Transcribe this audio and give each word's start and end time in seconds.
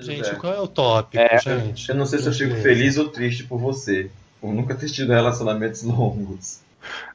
Gente, 0.00 0.34
qual 0.36 0.52
é 0.54 0.60
o 0.60 0.66
tópico, 0.68 1.22
É, 1.22 1.38
gente? 1.38 1.88
Eu 1.88 1.94
não 1.94 2.06
sei 2.06 2.18
se 2.18 2.26
eu 2.26 2.32
fico 2.32 2.50
Beleza. 2.54 2.62
feliz 2.62 2.98
ou 2.98 3.08
triste 3.08 3.44
por 3.44 3.58
você. 3.58 4.10
Por 4.40 4.52
nunca 4.52 4.74
ter 4.74 4.88
tido 4.90 5.12
relacionamentos 5.12 5.82
longos. 5.82 6.60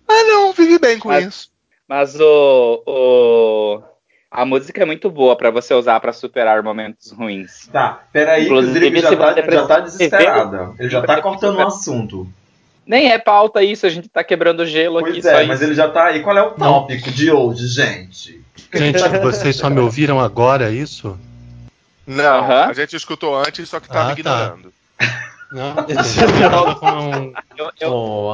Ah, 0.08 0.24
não, 0.24 0.52
vive 0.54 0.80
bem 0.80 1.00
com 1.00 1.10
Mas- 1.10 1.26
isso. 1.26 1.52
Mas 1.88 2.18
o, 2.20 2.84
o 2.86 3.82
a 4.32 4.46
música 4.46 4.82
é 4.82 4.86
muito 4.86 5.10
boa 5.10 5.36
pra 5.36 5.52
você 5.52 5.74
usar 5.74 6.00
pra 6.00 6.14
superar 6.14 6.64
momentos 6.64 7.12
ruins. 7.12 7.68
Tá, 7.68 8.04
peraí, 8.14 8.46
que 8.46 8.52
o 8.52 8.60
Inclusive, 8.60 8.86
Rodrigo 8.86 9.02
já 9.02 9.10
tá, 9.18 9.28
já 9.28 9.34
tá 9.36 9.42
precisar 9.44 9.80
desesperado. 9.82 10.76
Ele 10.80 10.90
já 10.90 11.02
tá 11.02 11.22
cortando 11.22 11.58
o 11.58 11.68
assunto. 11.68 12.28
Nem 12.86 13.12
é 13.12 13.20
pauta 13.20 13.62
isso, 13.62 13.86
a 13.86 13.90
gente 13.90 14.08
tá 14.10 14.24
quebrando 14.24 14.66
gelo 14.66 14.98
aqui 15.00 15.12
Pois 15.12 15.24
só 15.24 15.32
é, 15.32 15.40
isso. 15.40 15.48
mas 15.48 15.62
ele 15.62 15.76
já 15.76 15.90
tá 15.90 16.06
aí. 16.06 16.22
Qual 16.24 16.38
é 16.38 16.42
o 16.42 16.52
tópico 16.52 17.12
de 17.12 17.30
hoje, 17.30 17.68
gente? 17.68 18.42
Gente, 18.74 19.00
vocês 19.22 19.56
só 19.58 19.70
me 19.70 19.80
ouviram 19.82 20.20
agora, 20.20 20.70
é 20.70 20.74
isso? 20.74 21.18
Não, 22.06 22.52
a 22.52 22.74
gente 22.74 22.96
escutou 22.96 23.36
antes, 23.38 23.70
só 23.70 23.80
que 23.80 23.88
tava 23.88 24.02
Ah, 24.02 24.06
tá. 24.08 24.20
ignorando. 24.20 24.74
Não, 25.52 25.76
eu 25.90 26.50
tava 26.50 26.76
com 26.76 26.88
um- 26.88 27.34
Eu- 27.58 27.72
eu- 27.80 28.32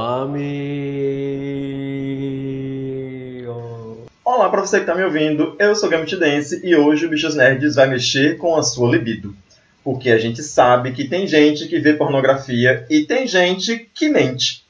amigo. 2.28 4.06
Olá 4.24 4.50
pra 4.50 4.62
você 4.62 4.80
que 4.80 4.86
tá 4.86 4.94
me 4.96 5.04
ouvindo, 5.04 5.56
eu 5.58 5.76
sou 5.76 5.90
Gambit 5.90 6.16
Dance 6.18 6.62
e 6.64 6.76
hoje 6.76 7.06
o 7.06 7.10
Bichos 7.10 7.36
Nerds 7.36 7.76
vai 7.76 7.88
mexer 7.88 8.38
com 8.38 8.56
a 8.56 8.64
sua 8.64 8.90
libido. 8.92 9.36
Porque 9.84 10.10
a 10.12 10.18
gente 10.20 10.44
sabe 10.44 10.92
que 10.92 11.08
tem 11.08 11.26
gente 11.26 11.68
que 11.68 11.80
vê 11.80 11.94
pornografia 11.94 12.86
e 12.90 13.06
tem 13.06 13.26
gente 13.26 13.90
que 13.94 14.10
mente. 14.10 14.64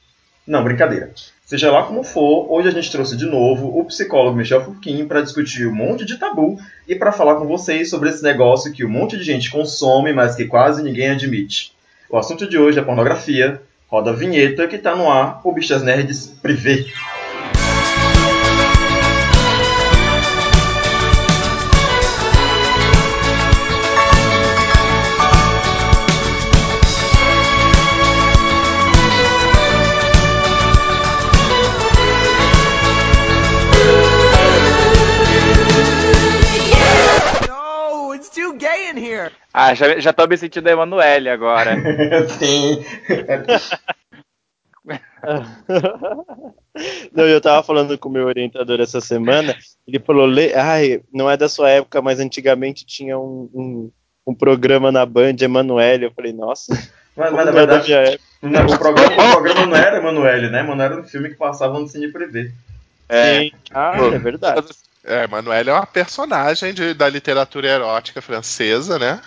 Não, 0.46 0.62
brincadeira. 0.64 1.12
Seja 1.48 1.70
lá 1.70 1.82
como 1.84 2.02
for, 2.02 2.46
hoje 2.52 2.68
a 2.68 2.70
gente 2.70 2.92
trouxe 2.92 3.16
de 3.16 3.24
novo 3.24 3.68
o 3.68 3.82
psicólogo 3.86 4.36
Michel 4.36 4.62
Furquim 4.62 5.06
para 5.06 5.22
discutir 5.22 5.66
um 5.66 5.74
monte 5.74 6.04
de 6.04 6.18
tabu 6.18 6.58
e 6.86 6.94
para 6.94 7.10
falar 7.10 7.36
com 7.36 7.46
vocês 7.46 7.88
sobre 7.88 8.10
esse 8.10 8.22
negócio 8.22 8.70
que 8.70 8.84
um 8.84 8.90
monte 8.90 9.16
de 9.16 9.24
gente 9.24 9.50
consome, 9.50 10.12
mas 10.12 10.36
que 10.36 10.44
quase 10.44 10.82
ninguém 10.82 11.08
admite. 11.08 11.72
O 12.10 12.18
assunto 12.18 12.46
de 12.46 12.58
hoje 12.58 12.78
é 12.78 12.82
pornografia. 12.82 13.62
Roda 13.86 14.10
a 14.10 14.14
vinheta 14.14 14.68
que 14.68 14.76
tá 14.76 14.94
no 14.94 15.10
ar, 15.10 15.40
o 15.42 15.50
Bichas 15.50 15.82
Nerds 15.82 16.26
Privé. 16.26 16.84
Ah, 39.60 39.74
já, 39.74 39.98
já 39.98 40.12
tô 40.12 40.24
me 40.28 40.36
sentindo 40.36 40.68
a 40.68 40.70
Emanuele 40.70 41.28
agora. 41.28 41.74
Sim. 42.38 42.84
Não, 47.12 47.24
eu 47.24 47.40
tava 47.40 47.60
falando 47.64 47.98
com 47.98 48.08
o 48.08 48.12
meu 48.12 48.26
orientador 48.26 48.80
essa 48.80 49.00
semana, 49.00 49.56
ele 49.86 49.98
falou, 49.98 50.26
"Lê- 50.26 50.54
ai, 50.54 51.02
não 51.12 51.28
é 51.28 51.36
da 51.36 51.48
sua 51.48 51.68
época, 51.70 52.00
mas 52.00 52.20
antigamente 52.20 52.86
tinha 52.86 53.18
um, 53.18 53.50
um, 53.52 53.90
um 54.28 54.32
programa 54.32 54.92
na 54.92 55.04
Band, 55.04 55.34
Emanuele. 55.40 56.04
Eu 56.06 56.12
falei, 56.12 56.32
nossa, 56.32 56.72
Mas, 57.16 57.32
mas 57.32 57.46
na 57.46 57.50
não 57.50 57.58
é 57.58 57.66
da 57.66 57.78
verdade, 57.78 58.20
não, 58.40 58.64
o, 58.64 58.78
programa, 58.78 59.12
o 59.12 59.32
programa 59.32 59.66
não 59.66 59.76
era 59.76 59.96
Emanuele, 59.98 60.50
né? 60.50 60.60
Emanuele 60.60 60.92
era 60.94 61.02
um 61.02 61.08
filme 61.08 61.30
que 61.30 61.34
passava 61.34 61.80
no 61.80 61.88
Cine 61.88 62.12
Privé. 62.12 62.52
É. 63.08 63.40
Sim. 63.40 63.50
Ah, 63.74 63.96
é 64.14 64.18
verdade. 64.20 64.68
É, 65.02 65.26
Manuela 65.26 65.70
é 65.70 65.72
uma 65.72 65.86
personagem 65.86 66.72
de- 66.72 66.94
da 66.94 67.08
literatura 67.08 67.66
erótica 67.66 68.22
francesa, 68.22 69.00
né? 69.00 69.20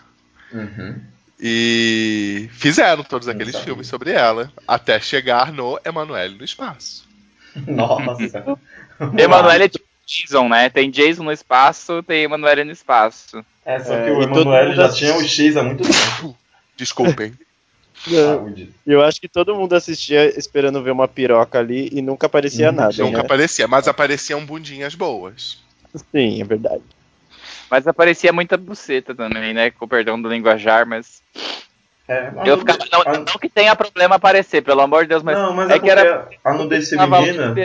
Uhum. 0.54 1.02
E 1.40 2.50
fizeram 2.54 3.04
todos 3.04 3.28
aqueles 3.28 3.54
sabia. 3.54 3.66
filmes 3.66 3.88
sobre 3.88 4.12
ela, 4.12 4.52
até 4.68 5.00
chegar 5.00 5.52
no 5.52 5.80
Emanuele 5.84 6.36
no 6.38 6.44
espaço. 6.46 7.08
Nossa. 7.68 8.58
Emanuele 9.18 9.64
é 9.64 9.70
tipo 9.70 9.86
Jason, 10.06 10.48
né? 10.50 10.70
Tem 10.70 10.92
Jason 10.92 11.24
no 11.24 11.32
espaço, 11.32 12.04
tem 12.04 12.24
Emanuele 12.24 12.64
no 12.64 12.72
espaço. 12.72 13.44
É, 13.66 13.80
só 13.80 13.94
É, 13.94 14.06
que 14.06 14.12
o 14.12 14.22
e 14.22 14.28
todo 14.28 14.42
Emanuele 14.42 14.76
já 14.76 14.90
tinha 14.90 15.16
o 15.16 15.24
X 15.24 15.58
há 15.58 15.64
muito 15.64 15.84
tempo. 15.84 16.38
Desculpem. 16.78 17.34
Eu 18.86 19.04
acho 19.04 19.22
que 19.22 19.28
todo 19.28 19.56
mundo 19.56 19.74
assistia 19.74 20.38
esperando 20.38 20.82
ver 20.82 20.92
uma 20.92 21.08
piroca 21.08 21.60
ali 21.60 21.90
e 21.92 22.02
nunca 22.02 22.26
aparecia 22.28 22.72
Hum, 22.72 22.76
nada. 22.76 22.94
Nunca 23.04 23.18
né? 23.20 23.24
aparecia, 23.24 23.68
mas 23.68 23.88
apareciam 23.88 24.44
bundinhas 24.46 24.96
boas. 24.96 25.58
Sim, 26.12 26.42
é 26.42 26.44
verdade. 26.44 26.82
Mas 27.72 27.88
aparecia 27.88 28.34
muita 28.34 28.58
buceta 28.58 29.16
também, 29.16 29.54
né? 29.54 29.72
Com 29.72 29.86
o 29.86 29.88
perdão 29.88 30.22
do 30.22 30.28
linguajar, 30.28 30.86
mas. 30.86 31.24
É, 32.06 32.30
Eu 32.46 32.58
ficava. 32.58 32.80
Não, 32.92 33.02
a- 33.02 33.18
não 33.20 33.40
que 33.40 33.48
tenha 33.48 33.74
problema 33.74 34.16
aparecer, 34.16 34.62
pelo 34.62 34.82
amor 34.82 35.04
de 35.04 35.10
Deus, 35.10 35.24
mas. 35.24 35.38
Não, 35.38 35.54
mas 35.54 35.70
é 35.70 35.76
é 35.76 35.80
que 35.80 35.90
era- 35.90 36.28
a 36.44 36.54
nudez 36.54 36.90
feminina, 36.90 37.56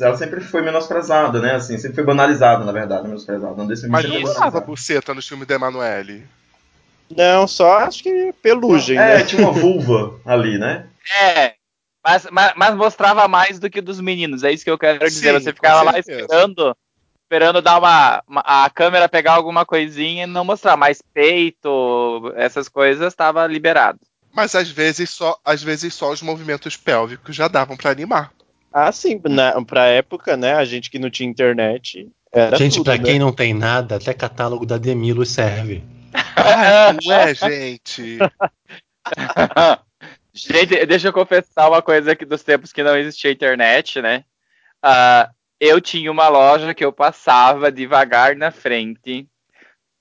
ela 0.00 0.16
sempre 0.16 0.40
foi 0.40 0.62
menosprezada, 0.62 1.40
né? 1.40 1.56
Assim, 1.56 1.76
sempre 1.76 1.94
foi 1.96 2.04
banalizada, 2.04 2.64
na 2.64 2.72
verdade, 2.72 3.06
menosprezada. 3.06 3.54
Nudez 3.54 3.82
feminina 3.82 4.08
Mas 4.08 4.24
não 4.24 4.30
usava 4.30 4.60
buceta 4.62 5.12
nos 5.12 5.28
filmes 5.28 5.46
da 5.46 5.56
Emanuele. 5.56 6.24
Não, 7.14 7.46
só 7.46 7.80
acho 7.80 8.02
que 8.02 8.32
pelugem, 8.42 8.96
É, 8.98 9.18
né? 9.18 9.24
tinha 9.24 9.42
uma 9.42 9.52
vulva 9.60 10.18
ali, 10.24 10.56
né? 10.58 10.86
É. 11.22 11.52
Mas, 12.02 12.26
mas, 12.30 12.52
mas 12.56 12.74
mostrava 12.74 13.28
mais 13.28 13.58
do 13.58 13.68
que 13.68 13.82
dos 13.82 14.00
meninos, 14.00 14.42
é 14.42 14.50
isso 14.52 14.64
que 14.64 14.70
eu 14.70 14.78
quero 14.78 14.98
dizer. 15.00 15.34
Sim, 15.38 15.44
Você 15.44 15.52
ficava 15.52 15.82
lá 15.82 15.98
esperando, 15.98 16.74
esperando 17.34 17.60
dar 17.60 17.78
uma, 17.78 18.22
uma- 18.28 18.40
a 18.46 18.70
câmera 18.70 19.08
pegar 19.08 19.32
alguma 19.32 19.66
coisinha 19.66 20.22
e 20.22 20.26
não 20.26 20.44
mostrar. 20.44 20.76
Mas 20.76 21.02
peito, 21.12 22.32
essas 22.36 22.68
coisas, 22.68 23.12
estava 23.12 23.44
liberado. 23.46 23.98
Mas 24.32 24.54
às 24.54 24.70
vezes 24.70 25.10
só, 25.10 25.36
às 25.44 25.62
vezes 25.62 25.92
só 25.94 26.12
os 26.12 26.22
movimentos 26.22 26.76
pélvicos 26.76 27.34
já 27.34 27.48
davam 27.48 27.76
pra 27.76 27.90
animar. 27.90 28.32
Ah, 28.72 28.90
sim, 28.90 29.20
na, 29.24 29.60
pra 29.64 29.86
época, 29.86 30.36
né, 30.36 30.54
a 30.54 30.64
gente 30.64 30.90
que 30.90 30.98
não 30.98 31.08
tinha 31.08 31.28
internet, 31.28 32.08
era 32.32 32.56
Gente, 32.56 32.74
tudo, 32.76 32.84
pra 32.84 32.96
né? 32.96 33.04
quem 33.04 33.18
não 33.18 33.32
tem 33.32 33.54
nada, 33.54 33.96
até 33.96 34.12
catálogo 34.12 34.66
da 34.66 34.76
Demilo 34.76 35.24
serve. 35.24 35.84
Ué, 37.06 37.34
gente. 37.34 38.18
Gente, 40.36 40.84
deixa 40.86 41.06
eu 41.08 41.12
confessar 41.12 41.68
uma 41.68 41.80
coisa 41.80 42.10
aqui 42.10 42.24
dos 42.24 42.42
tempos 42.42 42.72
que 42.72 42.82
não 42.82 42.96
existia 42.96 43.30
internet, 43.30 44.02
né? 44.02 44.24
Ah, 44.82 45.30
eu 45.64 45.80
tinha 45.80 46.10
uma 46.10 46.28
loja 46.28 46.74
que 46.74 46.84
eu 46.84 46.92
passava 46.92 47.72
devagar 47.72 48.36
na 48.36 48.50
frente 48.50 49.28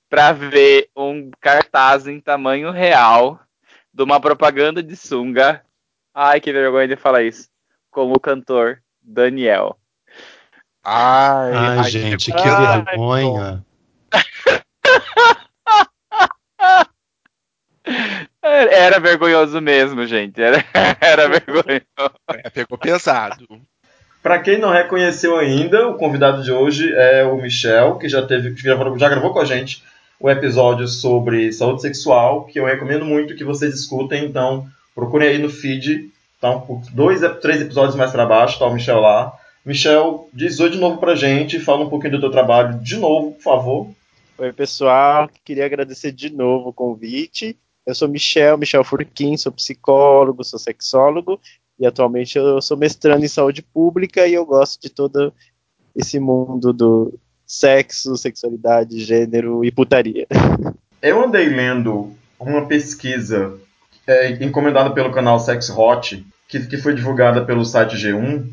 pra 0.10 0.32
ver 0.32 0.90
um 0.96 1.32
cartaz 1.40 2.08
em 2.08 2.20
tamanho 2.20 2.72
real 2.72 3.40
de 3.94 4.04
uma 4.04 4.20
propaganda 4.20 4.82
de 4.84 4.96
sunga. 4.96 5.64
Ai, 6.14 6.40
que 6.42 6.52
vergonha 6.52 6.88
de 6.88 6.96
falar 6.96 7.24
isso. 7.24 7.50
Com 7.90 8.12
o 8.12 8.20
cantor 8.20 8.82
Daniel. 9.02 9.78
Ai, 10.84 11.54
Ai, 11.54 11.78
ai, 11.80 11.90
gente, 11.92 12.32
que- 12.32 12.42
que 12.42 12.48
Ai, 12.48 12.84
vergonha. 12.84 13.66
Era 18.42 18.72
era 18.76 19.00
vergonhoso 19.00 19.62
mesmo, 19.62 20.06
gente. 20.06 20.42
Era, 20.42 20.58
era 21.02 21.28
vergonhoso. 21.28 21.86
É, 22.30 22.50
pegou 22.50 22.78
pesado. 22.78 23.46
Pra 24.24 24.40
quem 24.40 24.58
não 24.58 24.72
reconheceu 24.72 25.36
ainda, 25.36 25.90
o 25.90 25.96
convidado 25.96 26.44
de 26.44 26.50
hoje 26.50 26.90
é 26.94 27.26
o 27.26 27.36
Michel, 27.36 27.98
que 27.98 28.08
já 28.08 28.26
teve, 28.26 28.56
já 28.56 28.74
gravou, 28.74 28.98
já 28.98 29.10
gravou 29.10 29.34
com 29.34 29.40
a 29.40 29.46
gente 29.46 29.84
o 30.18 30.30
episódio 30.30 30.88
sobre 30.88 31.52
saúde 31.52 31.82
sexual, 31.82 32.46
que 32.46 32.58
eu 32.58 32.64
recomendo 32.64 33.04
muito 33.04 33.36
que 33.36 33.44
vocês 33.44 33.76
escutem. 33.76 34.24
Então, 34.24 34.66
procurem 34.96 35.28
aí 35.28 35.38
no 35.38 35.50
feed. 35.50 36.10
Então, 36.38 36.82
dois, 36.94 37.20
três 37.42 37.62
episódios 37.62 37.98
mais 37.98 38.12
pra 38.12 38.26
baixo, 38.26 38.58
tá 38.58 38.66
o 38.66 38.74
Michel 38.74 39.02
lá. 39.02 39.34
Michel, 39.66 40.30
diz 40.32 40.58
oi 40.62 40.70
de 40.70 40.78
novo 40.78 41.00
pra 41.00 41.16
gente, 41.16 41.60
fala 41.60 41.84
um 41.84 41.90
pouquinho 41.90 42.14
do 42.14 42.22
teu 42.22 42.32
trabalho 42.32 42.80
de 42.80 42.96
novo, 42.96 43.34
por 43.34 43.42
favor. 43.42 43.90
Oi, 44.38 44.54
pessoal, 44.54 45.30
queria 45.44 45.66
agradecer 45.66 46.14
de 46.14 46.30
novo 46.30 46.70
o 46.70 46.74
convite. 46.74 47.58
Eu 47.86 47.94
sou 47.94 48.08
Michel, 48.08 48.58
Michel 48.58 48.86
Furquim, 48.86 49.36
sou 49.36 49.52
psicólogo, 49.52 50.46
sou 50.46 50.58
sexólogo 50.58 51.42
e 51.80 51.86
atualmente 51.86 52.38
eu 52.38 52.62
sou 52.62 52.78
mestrando 52.78 53.24
em 53.24 53.28
saúde 53.28 53.62
pública 53.62 54.28
e 54.28 54.34
eu 54.34 54.46
gosto 54.46 54.82
de 54.82 54.90
todo 54.90 55.34
esse 55.96 56.20
mundo 56.20 56.72
do 56.74 57.14
sexo, 57.46 58.16
sexualidade, 58.18 59.00
gênero 59.00 59.64
e 59.64 59.72
putaria. 59.72 60.26
Eu 61.02 61.22
andei 61.22 61.50
lendo 61.50 62.14
uma 62.40 62.66
pesquisa 62.66 63.60
é, 64.08 64.32
encomendada 64.44 64.90
pelo 64.92 65.12
canal 65.12 65.38
Sex 65.38 65.70
Hot, 65.70 66.26
que, 66.48 66.66
que 66.66 66.78
foi 66.78 66.96
divulgada 66.96 67.44
pelo 67.44 67.66
site 67.66 67.98
G1. 67.98 68.48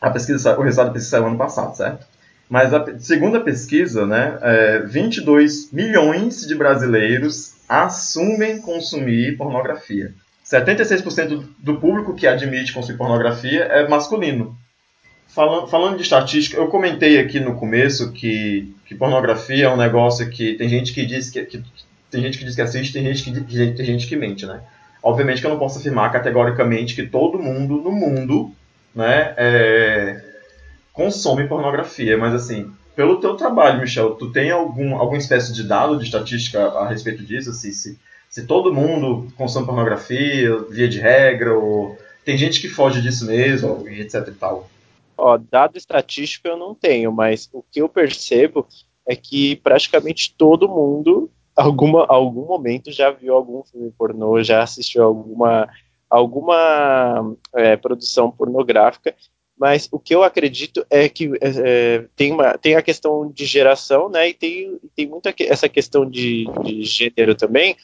A 0.00 0.08
pesquisa, 0.08 0.38
sa- 0.38 0.56
o 0.56 0.62
resultado 0.62 0.86
da 0.86 0.92
pesquisa 0.92 1.16
saiu 1.16 1.26
ano 1.26 1.36
passado, 1.36 1.76
certo? 1.76 2.06
Mas 2.48 2.72
a 2.72 2.98
segundo 3.00 3.36
a 3.38 3.40
pesquisa, 3.40 4.06
né, 4.06 4.38
é, 4.40 4.78
22 4.78 5.72
milhões 5.72 6.46
de 6.46 6.54
brasileiros 6.54 7.54
assumem 7.68 8.60
consumir 8.60 9.36
pornografia. 9.36 10.14
76% 10.50 11.44
do 11.58 11.76
público 11.76 12.14
que 12.14 12.26
admite 12.26 12.72
consumir 12.72 12.96
pornografia 12.96 13.64
é 13.64 13.86
masculino. 13.86 14.56
Falando, 15.26 15.66
falando 15.66 15.96
de 15.96 16.02
estatística, 16.02 16.56
eu 16.56 16.68
comentei 16.68 17.18
aqui 17.20 17.38
no 17.38 17.54
começo 17.54 18.12
que, 18.12 18.74
que 18.86 18.94
pornografia 18.94 19.66
é 19.66 19.68
um 19.68 19.76
negócio 19.76 20.28
que 20.30 20.54
tem 20.54 20.68
gente 20.68 20.94
que 20.94 21.04
diz 21.04 21.28
que, 21.28 21.44
que 21.44 21.62
tem 22.10 22.22
gente 22.22 22.38
que 22.38 22.44
diz 22.46 22.54
que 22.54 22.62
assiste, 22.62 22.94
tem 22.94 23.04
gente 23.04 23.30
que, 23.30 23.72
tem 23.72 23.84
gente 23.84 24.06
que 24.06 24.16
mente, 24.16 24.46
né? 24.46 24.62
Obviamente 25.02 25.42
que 25.42 25.46
eu 25.46 25.50
não 25.50 25.58
posso 25.58 25.78
afirmar 25.78 26.10
categoricamente 26.10 26.94
que 26.94 27.06
todo 27.06 27.38
mundo 27.38 27.76
no 27.82 27.92
mundo, 27.92 28.50
né, 28.94 29.34
é, 29.36 30.20
consome 30.94 31.46
pornografia, 31.46 32.16
mas 32.16 32.32
assim, 32.34 32.72
pelo 32.96 33.20
teu 33.20 33.36
trabalho, 33.36 33.80
Michel, 33.80 34.12
tu 34.12 34.32
tem 34.32 34.50
algum, 34.50 34.96
alguma 34.96 35.18
espécie 35.18 35.52
de 35.52 35.62
dado 35.62 35.98
de 35.98 36.04
estatística 36.04 36.58
a 36.58 36.88
respeito 36.88 37.22
disso? 37.22 37.50
Assim, 37.50 37.70
se, 37.70 37.98
todo 38.46 38.72
mundo 38.72 39.32
consome 39.36 39.66
pornografia, 39.66 40.56
via 40.70 40.88
de 40.88 41.00
regra, 41.00 41.56
ou 41.56 41.98
tem 42.24 42.36
gente 42.36 42.60
que 42.60 42.68
foge 42.68 43.00
disso 43.00 43.26
mesmo, 43.26 43.88
etc 43.88 44.28
e 44.28 44.32
tal? 44.32 44.68
Ó, 45.16 45.36
dado 45.36 45.76
estatístico 45.76 46.46
eu 46.46 46.56
não 46.56 46.74
tenho, 46.74 47.10
mas 47.10 47.48
o 47.52 47.62
que 47.62 47.80
eu 47.80 47.88
percebo 47.88 48.66
é 49.06 49.16
que 49.16 49.56
praticamente 49.56 50.34
todo 50.36 50.68
mundo, 50.68 51.30
alguma, 51.56 52.04
algum 52.06 52.44
momento, 52.46 52.92
já 52.92 53.10
viu 53.10 53.34
algum 53.34 53.64
filme 53.64 53.90
pornô, 53.96 54.42
já 54.42 54.62
assistiu 54.62 55.02
alguma, 55.02 55.68
alguma 56.08 57.34
é, 57.54 57.76
produção 57.76 58.30
pornográfica. 58.30 59.16
Mas 59.58 59.88
o 59.90 59.98
que 59.98 60.14
eu 60.14 60.22
acredito 60.22 60.86
é 60.88 61.08
que 61.08 61.30
é, 61.40 62.04
tem, 62.14 62.32
uma, 62.32 62.56
tem 62.56 62.76
a 62.76 62.82
questão 62.82 63.28
de 63.30 63.44
geração, 63.44 64.08
né? 64.08 64.28
E 64.28 64.34
tem, 64.34 64.78
tem 64.94 65.06
muita 65.06 65.34
essa 65.40 65.68
questão 65.68 66.08
de, 66.08 66.46
de 66.62 66.84
gênero 66.84 67.34
também, 67.34 67.76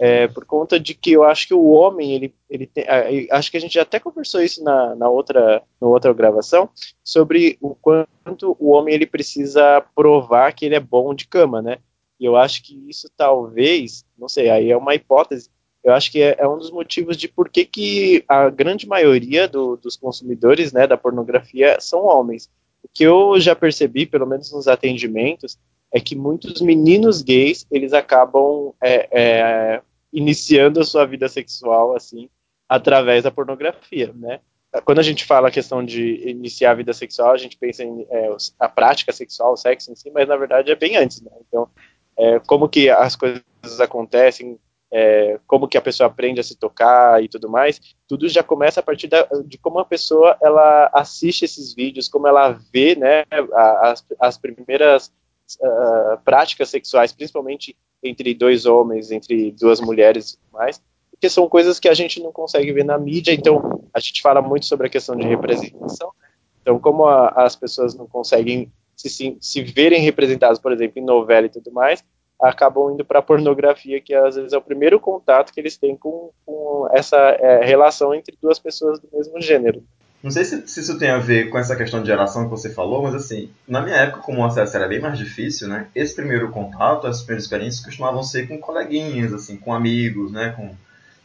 é, 0.00 0.26
por 0.26 0.44
conta 0.44 0.80
de 0.80 0.94
que 0.94 1.12
eu 1.12 1.22
acho 1.22 1.46
que 1.46 1.54
o 1.54 1.70
homem, 1.70 2.12
ele, 2.12 2.34
ele 2.50 2.66
tem, 2.66 2.84
acho 3.30 3.50
que 3.50 3.56
a 3.56 3.60
gente 3.60 3.78
até 3.78 4.00
conversou 4.00 4.42
isso 4.42 4.64
na, 4.64 4.96
na, 4.96 5.08
outra, 5.08 5.62
na 5.80 5.86
outra 5.86 6.12
gravação, 6.12 6.68
sobre 7.04 7.56
o 7.60 7.74
quanto 7.74 8.56
o 8.58 8.70
homem 8.70 8.94
ele 8.94 9.06
precisa 9.06 9.80
provar 9.94 10.52
que 10.52 10.66
ele 10.66 10.74
é 10.74 10.80
bom 10.80 11.14
de 11.14 11.28
cama, 11.28 11.62
né? 11.62 11.78
E 12.18 12.24
eu 12.24 12.36
acho 12.36 12.62
que 12.64 12.74
isso 12.88 13.08
talvez, 13.16 14.04
não 14.18 14.28
sei, 14.28 14.50
aí 14.50 14.70
é 14.70 14.76
uma 14.76 14.94
hipótese, 14.94 15.48
eu 15.82 15.92
acho 15.92 16.12
que 16.12 16.22
é, 16.22 16.36
é 16.38 16.48
um 16.48 16.58
dos 16.58 16.70
motivos 16.70 17.16
de 17.16 17.26
por 17.26 17.48
que, 17.48 17.64
que 17.64 18.24
a 18.28 18.48
grande 18.48 18.86
maioria 18.86 19.48
do, 19.48 19.76
dos 19.76 19.96
consumidores 19.96 20.72
né, 20.72 20.86
da 20.86 20.96
pornografia 20.96 21.78
são 21.80 22.04
homens. 22.04 22.48
O 22.82 22.88
que 22.92 23.04
eu 23.04 23.38
já 23.40 23.54
percebi, 23.54 24.06
pelo 24.06 24.26
menos 24.26 24.52
nos 24.52 24.68
atendimentos, 24.68 25.58
é 25.92 26.00
que 26.00 26.16
muitos 26.16 26.60
meninos 26.60 27.20
gays 27.20 27.66
eles 27.70 27.92
acabam 27.92 28.72
é, 28.82 29.08
é, 29.10 29.82
iniciando 30.12 30.80
a 30.80 30.84
sua 30.84 31.04
vida 31.04 31.28
sexual 31.28 31.94
assim 31.94 32.28
através 32.68 33.24
da 33.24 33.30
pornografia, 33.30 34.12
né? 34.14 34.40
Quando 34.86 35.00
a 35.00 35.02
gente 35.02 35.26
fala 35.26 35.48
a 35.48 35.50
questão 35.50 35.84
de 35.84 36.26
iniciar 36.26 36.70
a 36.70 36.74
vida 36.74 36.94
sexual, 36.94 37.32
a 37.32 37.36
gente 37.36 37.58
pensa 37.58 37.84
em 37.84 38.06
é, 38.08 38.34
a 38.58 38.68
prática 38.70 39.12
sexual, 39.12 39.52
o 39.52 39.56
sexo 39.56 39.92
em 39.92 39.94
si, 39.94 40.10
mas 40.10 40.26
na 40.26 40.36
verdade 40.36 40.70
é 40.70 40.74
bem 40.74 40.96
antes, 40.96 41.20
né? 41.20 41.30
Então, 41.46 41.68
é, 42.16 42.38
como 42.40 42.68
que 42.68 42.88
as 42.88 43.14
coisas 43.14 43.42
acontecem, 43.78 44.58
é, 44.92 45.40
como 45.46 45.66
que 45.66 45.78
a 45.78 45.82
pessoa 45.82 46.06
aprende 46.06 46.38
a 46.38 46.44
se 46.44 46.54
tocar 46.54 47.24
e 47.24 47.28
tudo 47.28 47.48
mais, 47.48 47.80
tudo 48.06 48.28
já 48.28 48.42
começa 48.42 48.80
a 48.80 48.82
partir 48.82 49.08
da, 49.08 49.26
de 49.46 49.56
como 49.56 49.78
a 49.78 49.86
pessoa 49.86 50.36
ela 50.42 50.90
assiste 50.92 51.46
esses 51.46 51.72
vídeos, 51.72 52.08
como 52.08 52.28
ela 52.28 52.50
vê, 52.70 52.94
né, 52.94 53.24
as, 53.80 54.04
as 54.20 54.36
primeiras 54.36 55.10
uh, 55.60 56.20
práticas 56.22 56.68
sexuais, 56.68 57.10
principalmente 57.10 57.74
entre 58.02 58.34
dois 58.34 58.66
homens, 58.66 59.10
entre 59.10 59.52
duas 59.52 59.80
mulheres 59.80 60.34
e 60.34 60.52
mais, 60.52 60.82
porque 61.10 61.30
são 61.30 61.48
coisas 61.48 61.80
que 61.80 61.88
a 61.88 61.94
gente 61.94 62.20
não 62.20 62.30
consegue 62.30 62.70
ver 62.70 62.84
na 62.84 62.98
mídia, 62.98 63.32
então 63.32 63.88
a 63.94 64.00
gente 64.00 64.20
fala 64.20 64.42
muito 64.42 64.66
sobre 64.66 64.88
a 64.88 64.90
questão 64.90 65.16
de 65.16 65.26
representação, 65.26 66.12
né? 66.20 66.28
então 66.60 66.78
como 66.78 67.06
a, 67.06 67.28
as 67.28 67.56
pessoas 67.56 67.94
não 67.94 68.06
conseguem 68.06 68.70
se, 68.94 69.08
se, 69.08 69.38
se, 69.40 69.62
verem 69.62 70.02
representadas, 70.02 70.58
por 70.58 70.70
exemplo, 70.70 71.00
em 71.00 71.04
novela 71.04 71.46
e 71.46 71.50
tudo 71.50 71.72
mais, 71.72 72.04
acabam 72.42 72.92
indo 72.92 73.04
para 73.04 73.20
a 73.20 73.22
pornografia, 73.22 74.00
que 74.00 74.12
às 74.12 74.34
vezes 74.34 74.52
é 74.52 74.58
o 74.58 74.62
primeiro 74.62 74.98
contato 74.98 75.52
que 75.52 75.60
eles 75.60 75.76
têm 75.76 75.96
com, 75.96 76.30
com 76.44 76.88
essa 76.92 77.16
é, 77.16 77.64
relação 77.64 78.12
entre 78.12 78.36
duas 78.42 78.58
pessoas 78.58 78.98
do 78.98 79.08
mesmo 79.12 79.40
gênero. 79.40 79.82
Não 80.22 80.30
sei 80.30 80.44
se, 80.44 80.66
se, 80.68 80.80
isso 80.80 80.98
tem 80.98 81.10
a 81.10 81.18
ver 81.18 81.50
com 81.50 81.58
essa 81.58 81.74
questão 81.74 82.00
de 82.00 82.06
geração 82.06 82.44
que 82.44 82.50
você 82.50 82.70
falou, 82.70 83.02
mas 83.02 83.14
assim, 83.14 83.50
na 83.66 83.80
minha 83.80 83.96
época, 83.96 84.22
como 84.22 84.40
o 84.40 84.44
acesso 84.44 84.76
era 84.76 84.86
bem 84.86 85.00
mais 85.00 85.18
difícil, 85.18 85.68
né? 85.68 85.88
Esse 85.94 86.14
primeiro 86.14 86.50
contato, 86.50 87.06
as 87.06 87.22
primeiras 87.22 87.44
experiências 87.44 87.84
costumavam 87.84 88.22
ser 88.22 88.46
com 88.46 88.58
coleguinhas, 88.58 89.32
assim, 89.32 89.56
com 89.56 89.74
amigos, 89.74 90.30
né? 90.30 90.52
Com... 90.56 90.74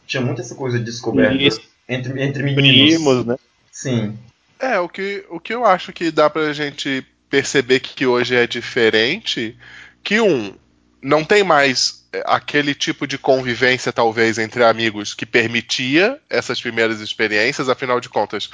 Tinha 0.06 0.20
muito 0.20 0.40
essa 0.40 0.54
coisa 0.54 0.78
de 0.78 0.84
descoberta 0.84 1.34
isso. 1.34 1.60
entre, 1.88 2.20
entre 2.22 2.42
meninos. 2.42 2.94
Primos, 2.94 3.24
né? 3.24 3.36
Sim. 3.70 4.18
É, 4.58 4.80
o 4.80 4.88
que, 4.88 5.24
o 5.30 5.38
que 5.38 5.54
eu 5.54 5.64
acho 5.64 5.92
que 5.92 6.10
dá 6.10 6.28
pra 6.28 6.52
gente 6.52 7.06
perceber 7.30 7.78
que 7.78 8.04
hoje 8.04 8.34
é 8.34 8.46
diferente, 8.46 9.56
que 10.02 10.20
um, 10.20 10.54
não 11.02 11.24
tem 11.24 11.44
mais 11.44 12.06
é, 12.12 12.22
aquele 12.26 12.74
tipo 12.74 13.06
de 13.06 13.18
convivência, 13.18 13.92
talvez, 13.92 14.38
entre 14.38 14.64
amigos 14.64 15.14
que 15.14 15.26
permitia 15.26 16.18
essas 16.28 16.60
primeiras 16.60 17.00
experiências, 17.00 17.68
afinal 17.68 18.00
de 18.00 18.08
contas, 18.08 18.50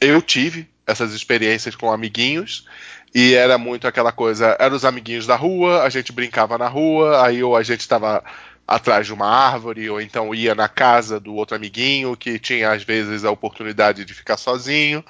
eu 0.00 0.22
tive 0.22 0.68
essas 0.86 1.12
experiências 1.12 1.76
com 1.76 1.92
amiguinhos 1.92 2.66
e 3.14 3.34
era 3.34 3.58
muito 3.58 3.86
aquela 3.86 4.12
coisa, 4.12 4.56
eram 4.58 4.76
os 4.76 4.84
amiguinhos 4.84 5.26
da 5.26 5.36
rua, 5.36 5.82
a 5.82 5.88
gente 5.88 6.12
brincava 6.12 6.56
na 6.56 6.68
rua, 6.68 7.24
aí 7.24 7.42
ou 7.42 7.56
a 7.56 7.62
gente 7.62 7.80
estava 7.80 8.22
atrás 8.66 9.06
de 9.06 9.14
uma 9.14 9.26
árvore, 9.26 9.88
ou 9.88 9.98
então 9.98 10.34
ia 10.34 10.54
na 10.54 10.68
casa 10.68 11.18
do 11.18 11.34
outro 11.34 11.56
amiguinho 11.56 12.14
que 12.14 12.38
tinha 12.38 12.70
às 12.70 12.82
vezes 12.82 13.24
a 13.24 13.30
oportunidade 13.30 14.04
de 14.04 14.12
ficar 14.12 14.36
sozinho. 14.36 15.02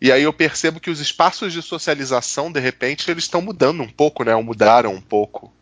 E 0.00 0.10
aí 0.10 0.24
eu 0.24 0.32
percebo 0.32 0.80
que 0.80 0.90
os 0.90 0.98
espaços 0.98 1.52
de 1.52 1.62
socialização, 1.62 2.50
de 2.50 2.58
repente, 2.58 3.08
eles 3.08 3.24
estão 3.24 3.40
mudando 3.40 3.80
um 3.80 3.88
pouco, 3.88 4.24
né? 4.24 4.34
Ou 4.34 4.42
mudaram 4.42 4.92
um 4.92 5.00
pouco. 5.00 5.52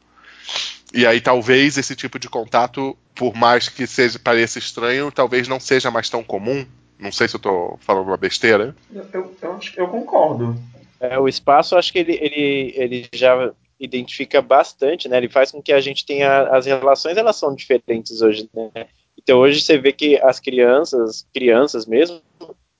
E 0.92 1.06
aí 1.06 1.20
talvez 1.20 1.76
esse 1.76 1.96
tipo 1.96 2.18
de 2.18 2.28
contato, 2.28 2.96
por 3.14 3.34
mais 3.34 3.68
que 3.68 3.86
seja 3.86 4.18
pareça 4.18 4.58
estranho, 4.58 5.10
talvez 5.10 5.48
não 5.48 5.58
seja 5.58 5.90
mais 5.90 6.08
tão 6.08 6.22
comum. 6.22 6.64
Não 6.98 7.10
sei 7.10 7.26
se 7.26 7.34
eu 7.34 7.38
estou 7.38 7.78
falando 7.80 8.06
uma 8.06 8.16
besteira. 8.16 8.74
Eu, 8.92 9.06
eu, 9.12 9.36
eu, 9.42 9.58
eu 9.76 9.88
concordo. 9.88 10.56
É, 11.00 11.18
o 11.18 11.28
espaço, 11.28 11.76
acho 11.76 11.92
que 11.92 11.98
ele, 11.98 12.12
ele, 12.20 12.72
ele 12.76 13.08
já 13.12 13.52
identifica 13.78 14.40
bastante, 14.40 15.08
né? 15.08 15.16
Ele 15.16 15.28
faz 15.28 15.50
com 15.50 15.60
que 15.60 15.72
a 15.72 15.80
gente 15.80 16.06
tenha 16.06 16.42
as 16.48 16.66
relações, 16.66 17.16
elas 17.16 17.36
são 17.36 17.54
diferentes 17.54 18.22
hoje, 18.22 18.48
né? 18.54 18.86
Então 19.18 19.38
hoje 19.38 19.60
você 19.60 19.78
vê 19.78 19.92
que 19.92 20.16
as 20.22 20.38
crianças, 20.38 21.26
crianças 21.32 21.86
mesmo, 21.86 22.20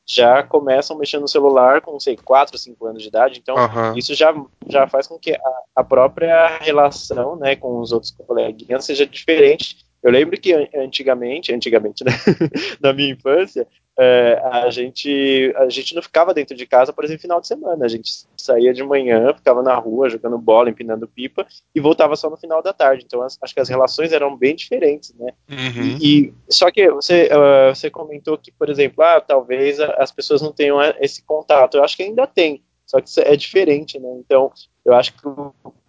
já 0.07 0.43
começam 0.43 0.99
mexendo 0.99 1.23
no 1.23 1.29
celular 1.29 1.81
com, 1.81 1.99
sei, 1.99 2.17
4, 2.17 2.59
5 2.59 2.87
anos 2.87 3.03
de 3.03 3.09
idade. 3.09 3.41
Então, 3.43 3.57
uhum. 3.57 3.97
isso 3.97 4.15
já, 4.15 4.35
já 4.69 4.87
faz 4.87 5.07
com 5.07 5.19
que 5.19 5.33
a, 5.33 5.41
a, 5.77 5.85
própria 5.85 6.59
relação 6.59 7.37
né, 7.37 7.57
com 7.57 7.79
os 7.81 7.91
outros 7.91 8.13
coleguinhas 8.13 8.85
seja 8.85 9.07
diferente. 9.07 9.79
Eu 10.03 10.11
lembro 10.11 10.39
que 10.39 10.53
antigamente, 10.75 11.55
antigamente, 11.55 12.05
né, 12.05 12.13
na 12.81 12.93
minha 12.93 13.13
infância, 13.13 13.67
é, 13.97 14.43
a, 14.45 14.71
gente, 14.71 15.53
a 15.57 15.69
gente 15.69 15.95
não 15.95 16.03
ficava 16.03 16.35
dentro 16.35 16.57
de 16.57 16.67
casa, 16.67 16.93
por 16.93 17.05
exemplo, 17.05 17.23
final 17.23 17.41
de 17.41 17.47
semana. 17.47 17.85
A 17.85 17.89
gente 17.89 18.11
saía 18.37 18.75
de 18.75 18.83
manhã, 18.83 19.33
ficava 19.35 19.63
na 19.63 19.75
rua 19.77 20.11
jogando 20.11 20.37
bola, 20.37 20.71
empinando 20.71 21.07
pipa 21.07 21.47
e 21.75 21.81
voltava 21.81 22.17
só 22.17 22.29
no 22.29 22.37
final 22.37 22.63
da 22.63 22.73
tarde. 22.73 23.05
Então 23.07 23.23
as, 23.23 23.39
acho 23.41 23.55
que 23.55 23.61
as 23.61 23.69
relações 23.69 24.13
eram 24.13 24.37
bem 24.37 24.57
diferentes, 24.57 25.15
né? 25.15 25.33
Uhum. 25.49 25.99
E, 26.01 26.27
e, 26.27 26.35
só 26.49 26.71
que 26.71 26.91
você, 26.91 27.29
uh, 27.33 27.75
você 27.75 27.89
comentou 27.89 28.37
que, 28.37 28.51
por 28.51 28.69
exemplo, 28.69 29.05
ah, 29.05 29.21
talvez 29.21 29.79
as 29.81 30.11
pessoas 30.11 30.43
não 30.43 30.53
tenham 30.53 30.81
esse 31.01 31.23
contato. 31.23 31.77
Eu 31.77 31.85
acho 31.85 31.97
que 31.97 32.03
ainda 32.03 32.27
tem, 32.27 32.63
só 32.85 33.01
que 33.01 33.09
é 33.21 33.37
diferente, 33.37 33.99
né? 33.99 34.09
Então 34.19 34.51
eu 34.85 34.93
acho 34.95 35.13
que 35.13 35.23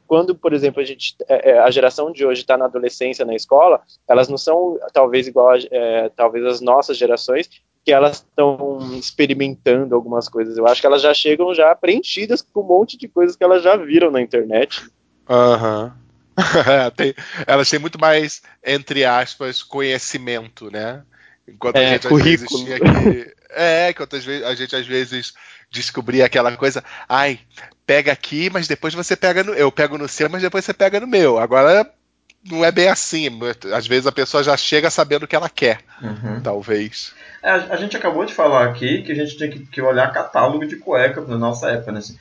quando, 0.07 0.35
por 0.35 0.53
exemplo, 0.53 0.81
a 0.81 0.85
gente, 0.85 1.15
é, 1.27 1.51
é, 1.51 1.59
a 1.59 1.69
geração 1.71 2.11
de 2.11 2.25
hoje 2.25 2.41
está 2.41 2.57
na 2.57 2.65
adolescência, 2.65 3.25
na 3.25 3.35
escola, 3.35 3.81
elas 4.07 4.29
não 4.29 4.37
são 4.37 4.79
talvez 4.93 5.27
igual, 5.27 5.51
a, 5.51 5.57
é, 5.71 6.09
talvez 6.09 6.45
as 6.45 6.61
nossas 6.61 6.97
gerações, 6.97 7.49
que 7.85 7.91
elas 7.91 8.15
estão 8.17 8.97
experimentando 8.97 9.93
algumas 9.93 10.27
coisas. 10.27 10.57
Eu 10.57 10.67
acho 10.67 10.81
que 10.81 10.87
elas 10.87 11.03
já 11.03 11.13
chegam 11.13 11.53
já 11.53 11.73
preenchidas 11.75 12.41
com 12.41 12.61
um 12.61 12.67
monte 12.67 12.97
de 12.97 13.07
coisas 13.07 13.35
que 13.35 13.43
elas 13.43 13.61
já 13.61 13.75
viram 13.77 14.09
na 14.09 14.19
internet. 14.21 14.83
Aham. 15.29 15.93
Uhum. 16.37 17.13
elas 17.47 17.69
têm 17.69 17.79
muito 17.79 17.97
mais, 17.97 18.41
entre 18.61 19.05
aspas, 19.05 19.63
conhecimento, 19.63 20.69
né? 20.69 21.01
Enquanto 21.47 21.77
é, 21.77 21.85
a 21.85 21.89
gente 21.91 22.09
currículo. 22.09 22.59
às 22.59 22.67
vezes 22.67 22.81
tinha 22.81 23.03
que. 23.23 23.35
É, 23.51 23.89
enquanto 23.91 24.17
a 24.17 24.53
gente 24.53 24.75
às 24.75 24.85
vezes 24.85 25.33
descobria 25.71 26.25
aquela 26.25 26.57
coisa, 26.57 26.83
ai, 27.07 27.39
pega 27.85 28.11
aqui, 28.11 28.49
mas 28.49 28.67
depois 28.67 28.93
você 28.93 29.15
pega 29.15 29.45
no. 29.45 29.53
Eu 29.53 29.71
pego 29.71 29.97
no 29.97 30.09
seu, 30.09 30.29
mas 30.29 30.41
depois 30.41 30.65
você 30.65 30.73
pega 30.73 30.99
no 30.99 31.07
meu. 31.07 31.39
Agora 31.39 31.89
não 32.49 32.63
é 32.63 32.71
bem 32.71 32.87
assim. 32.87 33.27
Às 33.73 33.87
vezes 33.87 34.07
a 34.07 34.11
pessoa 34.11 34.43
já 34.43 34.55
chega 34.55 34.89
sabendo 34.89 35.23
o 35.23 35.27
que 35.27 35.35
ela 35.35 35.49
quer, 35.49 35.79
uhum. 36.01 36.39
talvez. 36.41 37.13
É, 37.41 37.49
a, 37.49 37.75
gente 37.75 37.97
acabou 37.97 38.25
de 38.25 38.33
falar 38.33 38.65
aqui 38.65 39.01
que 39.01 39.11
a 39.11 39.15
gente 39.15 39.37
tinha 39.37 39.49
que, 39.49 39.81
olhar 39.81 40.11
catálogo 40.11 40.65
de 40.65 40.77
cueca 40.77 41.21
na 41.21 41.37
nossa 41.37 41.69
época, 41.69 41.91
né? 41.91 41.99
Assim, 41.99 42.17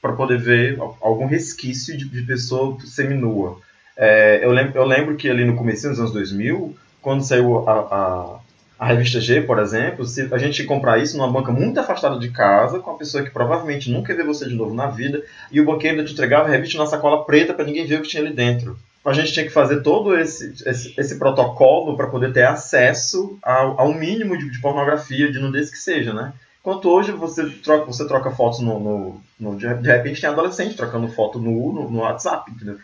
para 0.00 0.12
poder 0.12 0.38
ver 0.38 0.78
algum 1.00 1.26
resquício 1.26 1.96
de, 1.96 2.08
de 2.08 2.22
pessoa 2.22 2.76
seminua. 2.84 3.58
É, 3.96 4.40
eu, 4.42 4.50
lembro, 4.50 4.78
eu 4.78 4.84
lembro 4.84 5.16
que 5.16 5.28
ali 5.28 5.44
no 5.44 5.56
começo 5.56 5.88
dos 5.88 5.98
anos 5.98 6.12
2000, 6.12 6.76
quando 7.02 7.24
saiu 7.24 7.68
a, 7.68 7.72
a, 7.72 8.38
a, 8.78 8.86
revista 8.86 9.20
G, 9.20 9.42
por 9.42 9.58
exemplo, 9.58 10.06
se 10.06 10.28
a 10.32 10.38
gente 10.38 10.64
comprar 10.64 10.98
isso 10.98 11.16
numa 11.16 11.30
banca 11.30 11.50
muito 11.50 11.78
afastada 11.80 12.18
de 12.18 12.30
casa, 12.30 12.78
com 12.78 12.90
uma 12.90 12.98
pessoa 12.98 13.24
que 13.24 13.30
provavelmente 13.30 13.90
nunca 13.90 14.12
ia 14.12 14.18
ver 14.18 14.24
você 14.24 14.48
de 14.48 14.54
novo 14.54 14.74
na 14.74 14.86
vida, 14.86 15.22
e 15.50 15.60
o 15.60 15.64
banqueiro 15.64 16.04
te 16.04 16.12
entregava 16.12 16.48
a 16.48 16.50
revista 16.50 16.78
na 16.78 16.86
sacola 16.86 17.24
preta 17.24 17.52
para 17.52 17.64
ninguém 17.64 17.86
ver 17.86 17.98
o 17.98 18.02
que 18.02 18.08
tinha 18.08 18.22
ali 18.22 18.32
dentro 18.32 18.78
a 19.08 19.12
gente 19.12 19.32
tinha 19.32 19.44
que 19.44 19.52
fazer 19.52 19.82
todo 19.82 20.16
esse, 20.16 20.54
esse, 20.66 20.94
esse 20.98 21.18
protocolo 21.18 21.96
para 21.96 22.08
poder 22.08 22.32
ter 22.32 22.44
acesso 22.44 23.38
ao, 23.42 23.80
ao 23.80 23.94
mínimo 23.94 24.36
de, 24.36 24.50
de, 24.50 24.60
pornografia, 24.60 25.30
de 25.30 25.38
nudez 25.38 25.70
que 25.70 25.78
seja, 25.78 26.12
né? 26.12 26.32
Enquanto 26.60 26.88
hoje 26.88 27.12
você 27.12 27.48
troca, 27.48 27.86
você 27.86 28.06
troca 28.06 28.30
fotos 28.30 28.60
no, 28.60 28.78
no, 28.80 29.22
no 29.38 29.56
de, 29.56 29.66
repente 29.66 30.20
tem 30.20 30.28
adolescente 30.28 30.76
trocando 30.76 31.08
foto 31.08 31.38
no, 31.38 31.88
no, 31.90 31.98
WhatsApp, 32.00 32.50
entendeu? 32.50 32.78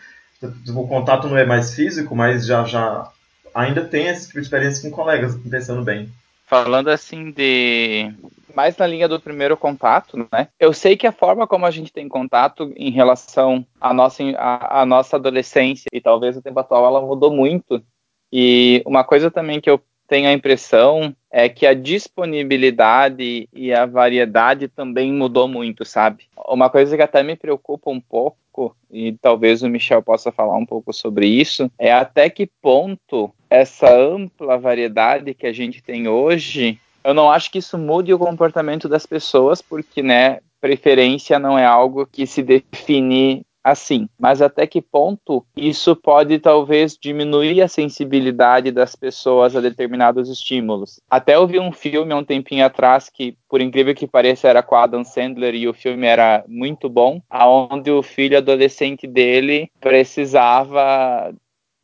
O 0.75 0.87
contato 0.87 1.27
não 1.27 1.37
é 1.37 1.45
mais 1.45 1.73
físico, 1.73 2.15
mas 2.15 2.45
já, 2.45 2.63
já 2.63 3.09
ainda 3.53 3.83
tem 3.83 4.07
esse 4.07 4.27
tipo 4.27 4.39
de 4.39 4.45
experiência 4.45 4.81
com 4.81 4.95
colegas, 4.95 5.35
pensando 5.49 5.83
bem. 5.83 6.11
Falando 6.47 6.89
assim 6.89 7.31
de 7.31 8.13
mais 8.55 8.77
na 8.77 8.87
linha 8.87 9.07
do 9.07 9.19
primeiro 9.19 9.57
contato, 9.57 10.27
né? 10.31 10.47
Eu 10.59 10.73
sei 10.73 10.95
que 10.95 11.05
a 11.05 11.11
forma 11.11 11.45
como 11.45 11.65
a 11.65 11.71
gente 11.71 11.91
tem 11.91 12.07
contato 12.07 12.71
em 12.75 12.89
relação 12.89 13.65
à 13.79 13.93
nossa, 13.93 14.23
à, 14.37 14.81
à 14.81 14.85
nossa 14.85 15.17
adolescência 15.17 15.87
e 15.91 15.99
talvez 15.99 16.37
o 16.37 16.41
tempo 16.41 16.59
atual, 16.59 16.85
ela 16.85 17.01
mudou 17.01 17.31
muito. 17.31 17.83
E 18.31 18.81
uma 18.85 19.03
coisa 19.03 19.29
também 19.29 19.59
que 19.59 19.69
eu 19.69 19.81
tenho 20.07 20.27
a 20.27 20.33
impressão 20.33 21.15
é 21.31 21.49
que 21.49 21.65
a 21.65 21.73
disponibilidade 21.73 23.49
e 23.51 23.73
a 23.73 23.85
variedade 23.85 24.67
também 24.67 25.11
mudou 25.11 25.47
muito, 25.47 25.83
sabe? 25.83 26.25
Uma 26.47 26.69
coisa 26.69 26.95
que 26.95 27.03
até 27.03 27.23
me 27.23 27.35
preocupa 27.35 27.89
um 27.89 27.99
pouco, 27.99 28.75
e 28.89 29.13
talvez 29.13 29.63
o 29.63 29.69
Michel 29.69 30.01
possa 30.01 30.31
falar 30.31 30.55
um 30.55 30.65
pouco 30.65 30.93
sobre 30.93 31.27
isso, 31.27 31.69
é 31.77 31.91
até 31.91 32.29
que 32.29 32.49
ponto 32.61 33.31
essa 33.49 33.91
ampla 33.93 34.57
variedade 34.57 35.33
que 35.33 35.45
a 35.45 35.53
gente 35.53 35.81
tem 35.81 36.07
hoje, 36.07 36.79
eu 37.05 37.13
não 37.13 37.29
acho 37.29 37.51
que 37.51 37.59
isso 37.59 37.77
mude 37.77 38.13
o 38.13 38.19
comportamento 38.19 38.89
das 38.89 39.05
pessoas, 39.05 39.61
porque, 39.61 40.01
né, 40.01 40.39
preferência 40.59 41.37
não 41.37 41.57
é 41.57 41.65
algo 41.65 42.07
que 42.07 42.25
se 42.25 42.41
define 42.41 43.45
assim. 43.63 44.07
Mas 44.19 44.43
até 44.43 44.67
que 44.67 44.79
ponto 44.79 45.43
isso 45.57 45.95
pode 45.95 46.37
talvez 46.37 46.95
diminuir 46.99 47.61
a 47.63 47.67
sensibilidade 47.67 48.71
das 48.71 48.95
pessoas 48.95 49.55
a 49.55 49.61
determinados 49.61 50.29
estímulos? 50.29 50.99
Até 51.09 51.35
eu 51.35 51.47
vi 51.47 51.59
um 51.59 51.71
filme 51.71 52.13
há 52.13 52.17
um 52.17 52.23
tempinho 52.23 52.63
atrás 52.63 53.09
que, 53.09 53.35
por 53.49 53.61
incrível 53.61 53.95
que 53.95 54.07
pareça, 54.07 54.47
era 54.47 54.61
com 54.61 54.75
Adam 54.75 55.03
Sandler 55.03 55.55
e 55.55 55.67
o 55.67 55.73
filme 55.73 56.05
era 56.05 56.43
muito 56.47 56.87
bom, 56.87 57.19
aonde 57.29 57.89
o 57.89 58.03
filho 58.03 58.37
adolescente 58.37 59.07
dele 59.07 59.69
precisava 59.79 61.33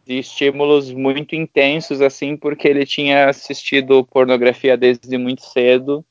de 0.05 0.19
estímulos 0.19 0.91
muito 0.91 1.35
intensos 1.35 2.01
assim 2.01 2.35
porque 2.35 2.67
ele 2.67 2.85
tinha 2.85 3.29
assistido 3.29 4.05
pornografia 4.05 4.75
desde 4.75 5.17
muito 5.17 5.43
cedo 5.43 6.03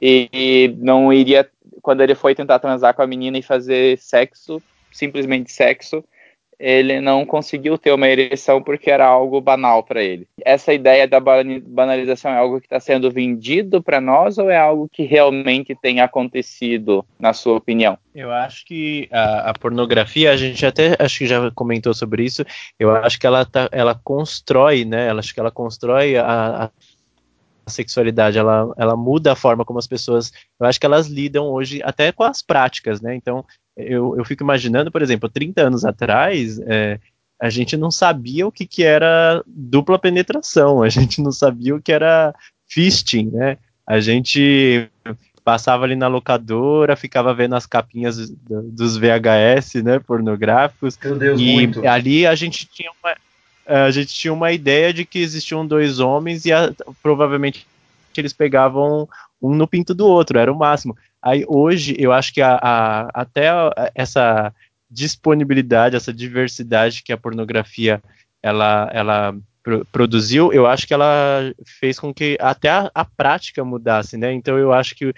e 0.00 0.74
não 0.78 1.12
iria 1.12 1.48
quando 1.82 2.02
ele 2.02 2.14
foi 2.14 2.34
tentar 2.34 2.58
transar 2.58 2.94
com 2.94 3.02
a 3.02 3.06
menina 3.06 3.38
e 3.38 3.42
fazer 3.42 3.98
sexo 3.98 4.62
simplesmente 4.96 5.52
sexo, 5.52 6.02
ele 6.58 7.00
não 7.00 7.24
conseguiu 7.26 7.76
ter 7.76 7.92
uma 7.92 8.08
ereção 8.08 8.62
porque 8.62 8.90
era 8.90 9.06
algo 9.06 9.40
banal 9.40 9.82
para 9.82 10.02
ele. 10.02 10.26
Essa 10.44 10.72
ideia 10.72 11.06
da 11.06 11.20
banalização 11.20 12.30
é 12.30 12.38
algo 12.38 12.60
que 12.60 12.66
está 12.66 12.80
sendo 12.80 13.10
vendido 13.10 13.82
para 13.82 14.00
nós 14.00 14.38
ou 14.38 14.50
é 14.50 14.56
algo 14.56 14.88
que 14.90 15.04
realmente 15.04 15.74
tem 15.74 16.00
acontecido, 16.00 17.04
na 17.18 17.32
sua 17.32 17.56
opinião? 17.56 17.98
Eu 18.14 18.32
acho 18.32 18.64
que 18.64 19.08
a, 19.12 19.50
a, 19.50 19.54
pornografia, 19.54 20.30
a 20.30 20.36
gente 20.36 20.64
até 20.64 20.96
acho 20.98 21.18
que 21.18 21.26
já 21.26 21.50
comentou 21.50 21.92
sobre 21.92 22.24
isso. 22.24 22.44
Eu 22.78 22.90
acho 22.90 23.20
que 23.20 23.26
ela, 23.26 23.44
tá, 23.44 23.68
ela 23.70 23.94
constrói, 24.02 24.84
né? 24.84 25.08
Ela, 25.08 25.20
acho 25.20 25.34
que 25.34 25.40
ela 25.40 25.50
constrói 25.50 26.16
a, 26.16 26.64
a 26.64 26.70
a 27.66 27.70
sexualidade, 27.70 28.38
ela, 28.38 28.72
ela 28.78 28.96
muda 28.96 29.32
a 29.32 29.36
forma 29.36 29.64
como 29.64 29.80
as 29.80 29.88
pessoas, 29.88 30.32
eu 30.58 30.66
acho 30.66 30.78
que 30.78 30.86
elas 30.86 31.08
lidam 31.08 31.46
hoje 31.46 31.82
até 31.82 32.12
com 32.12 32.22
as 32.22 32.40
práticas, 32.40 33.00
né? 33.00 33.16
Então, 33.16 33.44
eu, 33.76 34.16
eu 34.16 34.24
fico 34.24 34.42
imaginando, 34.42 34.90
por 34.90 35.02
exemplo, 35.02 35.28
30 35.28 35.62
anos 35.62 35.84
atrás, 35.84 36.58
é, 36.60 36.98
a 37.40 37.50
gente 37.50 37.76
não 37.76 37.90
sabia 37.90 38.46
o 38.46 38.52
que, 38.52 38.66
que 38.66 38.82
era 38.82 39.42
dupla 39.46 39.98
penetração, 39.98 40.82
a 40.82 40.88
gente 40.88 41.20
não 41.20 41.30
sabia 41.30 41.74
o 41.74 41.82
que 41.82 41.92
era 41.92 42.34
fisting, 42.66 43.30
né? 43.32 43.58
A 43.86 44.00
gente 44.00 44.88
passava 45.44 45.84
ali 45.84 45.94
na 45.94 46.08
locadora, 46.08 46.96
ficava 46.96 47.32
vendo 47.32 47.54
as 47.54 47.66
capinhas 47.66 48.30
dos 48.40 48.96
VHS, 48.96 49.74
né, 49.84 50.00
pornográficos. 50.00 50.98
Meu 51.04 51.16
Deus, 51.16 51.40
e 51.40 51.52
muito. 51.52 51.86
ali 51.86 52.26
a 52.26 52.34
gente 52.34 52.66
tinha 52.66 52.90
uma, 52.90 53.14
a 53.84 53.90
gente 53.92 54.12
tinha 54.12 54.32
uma 54.32 54.50
ideia 54.50 54.92
de 54.92 55.04
que 55.04 55.20
existiam 55.20 55.64
dois 55.64 56.00
homens 56.00 56.46
e 56.46 56.52
a, 56.52 56.72
provavelmente 57.00 57.64
eles 58.16 58.32
pegavam 58.32 59.08
um 59.40 59.54
no 59.54 59.68
pinto 59.68 59.94
do 59.94 60.06
outro, 60.06 60.38
era 60.38 60.52
o 60.52 60.58
máximo. 60.58 60.96
Aí 61.22 61.44
hoje 61.48 61.96
eu 61.98 62.12
acho 62.12 62.32
que 62.32 62.40
a, 62.40 62.58
a, 62.62 63.08
até 63.12 63.48
essa 63.94 64.52
disponibilidade, 64.90 65.96
essa 65.96 66.12
diversidade 66.12 67.02
que 67.02 67.12
a 67.12 67.16
pornografia 67.16 68.02
ela, 68.42 68.88
ela 68.92 69.36
pro, 69.62 69.84
produziu, 69.86 70.52
eu 70.52 70.66
acho 70.66 70.86
que 70.86 70.94
ela 70.94 71.52
fez 71.80 71.98
com 71.98 72.14
que 72.14 72.38
até 72.40 72.68
a, 72.68 72.90
a 72.94 73.04
prática 73.04 73.64
mudasse, 73.64 74.16
né? 74.16 74.32
Então 74.32 74.56
eu 74.58 74.72
acho 74.72 74.94
que 74.94 75.12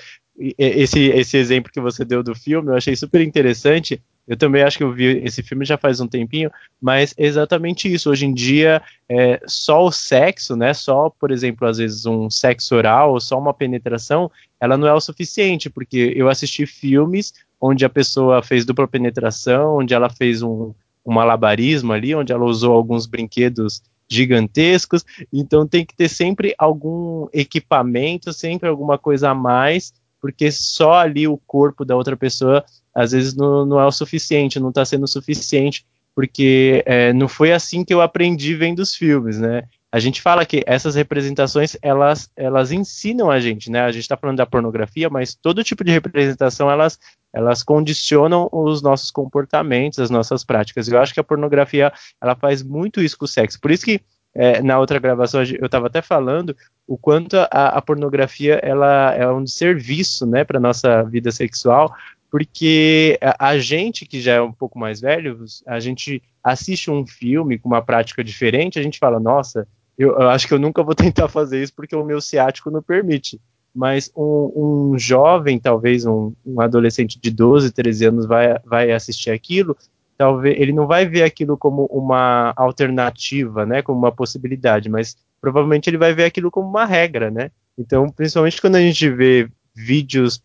esse, 0.57 1.00
esse 1.00 1.37
exemplo 1.37 1.73
que 1.73 1.81
você 1.81 2.05
deu 2.05 2.23
do 2.23 2.35
filme 2.35 2.71
eu 2.71 2.76
achei 2.76 2.95
super 2.95 3.21
interessante 3.21 4.00
eu 4.28 4.37
também 4.37 4.62
acho 4.62 4.76
que 4.76 4.85
eu 4.85 4.93
vi 4.93 5.25
esse 5.25 5.43
filme 5.43 5.64
já 5.64 5.78
faz 5.78 6.00
um 6.00 6.07
tempinho, 6.07 6.50
mas 6.78 7.14
exatamente 7.17 7.90
isso. 7.90 8.11
Hoje 8.11 8.26
em 8.26 8.35
dia, 8.35 8.83
é, 9.09 9.40
só 9.47 9.87
o 9.87 9.90
sexo, 9.90 10.55
né? 10.55 10.75
Só, 10.75 11.09
por 11.09 11.31
exemplo, 11.31 11.67
às 11.67 11.78
vezes 11.78 12.05
um 12.05 12.28
sexo 12.28 12.76
oral, 12.76 13.19
só 13.21 13.38
uma 13.38 13.55
penetração, 13.55 14.31
ela 14.60 14.76
não 14.76 14.88
é 14.88 14.92
o 14.92 15.00
suficiente, 15.00 15.70
porque 15.70 16.12
eu 16.16 16.28
assisti 16.28 16.66
filmes 16.66 17.32
onde 17.60 17.84
a 17.84 17.88
pessoa 17.88 18.42
fez 18.42 18.64
dupla 18.64 18.86
penetração, 18.86 19.78
onde 19.78 19.94
ela 19.94 20.08
fez 20.08 20.42
um, 20.42 20.72
um 21.04 21.12
malabarismo 21.12 21.92
ali, 21.92 22.14
onde 22.14 22.32
ela 22.32 22.44
usou 22.44 22.72
alguns 22.72 23.06
brinquedos 23.06 23.82
gigantescos. 24.08 25.04
Então 25.32 25.66
tem 25.66 25.84
que 25.84 25.94
ter 25.94 26.08
sempre 26.08 26.54
algum 26.58 27.26
equipamento, 27.32 28.32
sempre 28.32 28.68
alguma 28.68 28.96
coisa 28.98 29.30
a 29.30 29.34
mais, 29.34 29.92
porque 30.20 30.50
só 30.50 30.94
ali 30.94 31.28
o 31.28 31.36
corpo 31.46 31.84
da 31.84 31.96
outra 31.96 32.16
pessoa 32.16 32.64
às 32.94 33.12
vezes 33.12 33.34
não, 33.34 33.64
não 33.64 33.80
é 33.80 33.86
o 33.86 33.92
suficiente, 33.92 34.58
não 34.58 34.70
está 34.70 34.84
sendo 34.84 35.04
o 35.04 35.08
suficiente, 35.08 35.86
porque 36.14 36.82
é, 36.84 37.12
não 37.12 37.28
foi 37.28 37.52
assim 37.52 37.84
que 37.84 37.94
eu 37.94 38.00
aprendi 38.00 38.54
vendo 38.56 38.80
os 38.80 38.94
filmes, 38.94 39.38
né? 39.38 39.62
A 39.90 39.99
gente 39.99 40.21
fala 40.21 40.45
que 40.45 40.62
essas 40.66 40.95
representações 40.95 41.76
elas, 41.80 42.30
elas 42.37 42.71
ensinam 42.73 43.30
a 43.30 43.40
gente, 43.40 43.71
né? 43.71 43.80
A 43.80 43.90
gente 43.90 44.02
está 44.02 44.18
falando 44.18 44.37
da 44.37 44.45
pornografia, 44.45 45.09
mas 45.09 45.35
todo 45.35 45.64
tipo 45.64 45.83
de 45.83 45.90
representação 45.90 46.71
elas, 46.71 46.99
elas 47.33 47.62
condicionam 47.62 48.49
os 48.52 48.83
nossos 48.83 49.11
comportamentos, 49.11 49.99
as 49.99 50.11
nossas 50.11 50.45
práticas. 50.45 50.88
Eu 50.88 51.00
acho 51.00 51.14
que 51.14 51.21
a 51.21 51.25
pornografia 51.25 51.90
ela 52.21 52.37
faz 52.37 52.62
muito 52.62 53.00
isso 53.00 53.16
com 53.16 53.25
o 53.25 53.28
sexo. 53.28 53.59
Por 53.59 53.71
isso 53.71 53.85
que 53.85 54.02
é, 54.35 54.62
na 54.62 54.78
outra 54.78 54.99
gravação 54.99 55.42
eu 55.42 55.66
estava 55.66 55.87
até 55.87 56.02
falando 56.02 56.54
o 56.87 56.99
quanto 56.99 57.37
a, 57.37 57.68
a, 57.68 57.83
pornografia 57.83 58.61
ela 58.62 59.14
é 59.14 59.26
um 59.30 59.47
serviço, 59.47 60.26
né, 60.26 60.45
para 60.45 60.61
nossa 60.61 61.02
vida 61.02 61.33
sexual, 61.33 61.95
porque 62.30 63.18
a, 63.38 63.59
gente 63.59 64.04
que 64.04 64.21
já 64.21 64.35
é 64.35 64.40
um 64.40 64.52
pouco 64.52 64.78
mais 64.78 65.00
velho, 65.00 65.45
a 65.66 65.80
gente 65.80 66.23
assiste 66.45 66.90
um 66.90 67.07
filme 67.07 67.59
com 67.59 67.68
uma 67.68 67.83
prática 67.83 68.23
diferente, 68.23 68.78
a 68.78 68.83
gente 68.83 68.99
fala, 68.99 69.18
nossa, 69.18 69.66
eu, 69.99 70.11
eu 70.12 70.28
acho 70.28 70.47
que 70.47 70.55
eu 70.55 70.59
nunca 70.59 70.83
vou 70.83 70.95
tentar 70.97 71.28
fazer 71.28 71.62
isso 71.62 71.75
porque 71.75 71.97
o 71.97 72.05
meu 72.05 72.21
ciático 72.21 72.71
não 72.71 72.83
permite. 72.83 73.40
Mas 73.75 74.11
um, 74.17 74.93
um 74.93 74.99
jovem, 74.99 75.59
talvez 75.59 76.07
um, 76.07 76.33
um, 76.47 76.61
adolescente 76.61 77.21
de 77.21 77.31
12, 77.31 77.73
13 77.73 78.07
anos 78.07 78.26
vai, 78.26 78.59
vai 78.64 78.90
assistir 78.90 79.31
aquilo, 79.31 79.76
talvez 80.17 80.59
ele 80.59 80.73
não 80.73 80.87
vai 80.87 81.07
ver 81.07 81.23
aquilo 81.23 81.57
como 81.57 81.85
uma 81.87 82.52
alternativa, 82.57 83.67
né, 83.67 83.83
como 83.83 83.99
uma 83.99 84.11
possibilidade, 84.11 84.88
mas 84.88 85.17
provavelmente 85.40 85.88
ele 85.88 85.99
vai 85.99 86.14
ver 86.14 86.25
aquilo 86.25 86.50
como 86.50 86.69
uma 86.69 86.85
regra, 86.85 87.31
né? 87.31 87.50
Então, 87.76 88.09
principalmente 88.09 88.61
quando 88.61 88.76
a 88.76 88.81
gente 88.81 89.09
vê 89.11 89.49
vídeos 89.75 90.40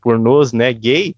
pornôs, 0.00 0.52
né, 0.52 0.72
gay, 0.72 1.14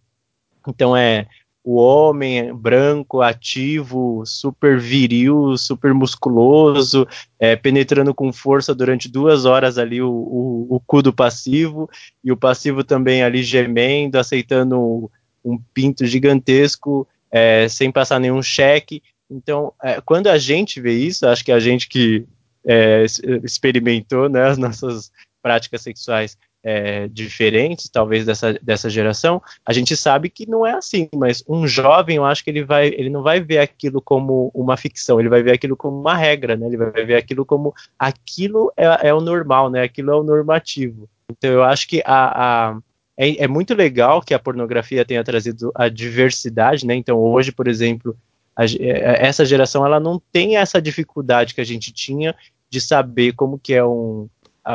então 0.67 0.97
é 0.97 1.27
o 1.63 1.77
homem 1.77 2.55
branco, 2.55 3.21
ativo, 3.21 4.23
super 4.25 4.79
viril, 4.79 5.57
super 5.59 5.93
musculoso, 5.93 7.07
é, 7.39 7.55
penetrando 7.55 8.15
com 8.15 8.33
força 8.33 8.75
durante 8.75 9.09
duas 9.09 9.45
horas 9.45 9.77
ali 9.77 10.01
o, 10.01 10.11
o, 10.11 10.67
o 10.77 10.81
cu 10.81 11.03
do 11.03 11.13
passivo, 11.13 11.89
e 12.25 12.33
o 12.33 12.37
passivo 12.37 12.83
também 12.83 13.23
ali 13.23 13.43
gemendo, 13.43 14.19
aceitando 14.19 15.11
um 15.45 15.59
pinto 15.75 16.07
gigantesco, 16.07 17.07
é, 17.31 17.69
sem 17.69 17.93
passar 17.93 18.19
nenhum 18.19 18.43
cheque. 18.43 19.03
Então, 19.31 19.73
é, 19.83 20.01
quando 20.01 20.29
a 20.29 20.39
gente 20.39 20.81
vê 20.81 20.95
isso, 20.95 21.27
acho 21.27 21.45
que 21.45 21.53
a 21.53 21.61
gente 21.61 21.89
que 21.89 22.27
é, 22.67 23.05
experimentou 23.45 24.29
né, 24.29 24.45
as 24.45 24.59
nossas 24.59 25.13
práticas 25.43 25.83
sexuais 25.83 26.37
é, 26.63 27.09
diferentes, 27.09 27.89
talvez 27.89 28.25
dessa, 28.25 28.53
dessa 28.55 28.91
geração, 28.91 29.41
a 29.65 29.73
gente 29.73 29.97
sabe 29.97 30.29
que 30.29 30.49
não 30.49 30.67
é 30.67 30.73
assim, 30.73 31.09
mas 31.15 31.43
um 31.49 31.67
jovem, 31.67 32.17
eu 32.17 32.25
acho 32.25 32.45
que 32.45 32.51
ele 32.51 32.65
vai, 32.65 32.89
ele 32.89 33.09
não 33.09 33.23
vai 33.23 33.41
ver 33.41 33.59
aquilo 33.59 34.01
como 34.01 34.51
uma 34.55 34.77
ficção, 34.77 35.19
ele 35.19 35.29
vai 35.29 35.43
ver 35.43 35.53
aquilo 35.53 35.77
como 35.77 35.99
uma 35.99 36.17
regra, 36.17 36.57
né? 36.57 36.67
Ele 36.67 36.77
vai 36.77 37.05
ver 37.05 37.17
aquilo 37.17 37.45
como 37.47 37.75
aquilo 37.99 38.73
é, 38.77 39.09
é 39.09 39.15
o 39.15 39.21
normal, 39.21 39.71
né? 39.71 39.83
Aquilo 39.83 40.11
é 40.11 40.17
o 40.17 40.23
normativo. 40.23 41.09
Então 41.31 41.51
eu 41.51 41.63
acho 41.63 41.89
que 41.89 42.03
a, 42.05 42.71
a 42.71 42.79
é, 43.17 43.45
é, 43.45 43.49
muito 43.49 43.75
legal 43.75 44.23
que 44.23 44.35
a 44.35 44.39
pornografia 44.39 45.05
tenha 45.05 45.25
trazido 45.25 45.71
a 45.75 45.89
diversidade, 45.89 46.87
né? 46.87 46.95
Então 46.95 47.19
hoje, 47.19 47.53
por 47.53 47.69
exemplo, 47.69 48.17
a, 48.55 48.65
é, 48.65 49.27
essa 49.27 49.45
geração 49.45 49.85
ela 49.87 50.01
não 50.01 50.21
tem 50.33 50.57
essa 50.57 50.81
dificuldade 50.81 51.55
que 51.55 51.61
a 51.61 51.65
gente 51.65 51.93
tinha 51.93 52.35
de 52.69 52.81
saber 52.81 53.33
como 53.33 53.59
que 53.59 53.75
é 53.75 53.85
um, 53.85 54.29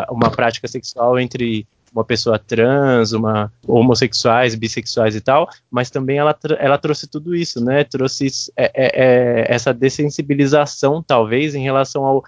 uma 0.09 0.29
prática 0.29 0.67
sexual 0.67 1.19
entre 1.19 1.67
uma 1.95 2.03
pessoa 2.03 2.37
trans, 2.37 3.13
uma 3.13 3.51
homossexuais, 3.65 4.53
bissexuais 4.53 5.15
e 5.15 5.21
tal, 5.21 5.49
mas 5.71 5.89
também 5.89 6.17
ela, 6.17 6.37
ela 6.59 6.77
trouxe 6.77 7.07
tudo 7.07 7.33
isso, 7.33 7.63
né? 7.63 7.85
Trouxe 7.85 8.27
é, 8.57 8.65
é, 8.65 8.71
é, 8.75 9.45
essa 9.47 9.73
dessensibilização, 9.73 11.01
talvez, 11.01 11.55
em 11.55 11.63
relação 11.63 12.03
ao 12.03 12.23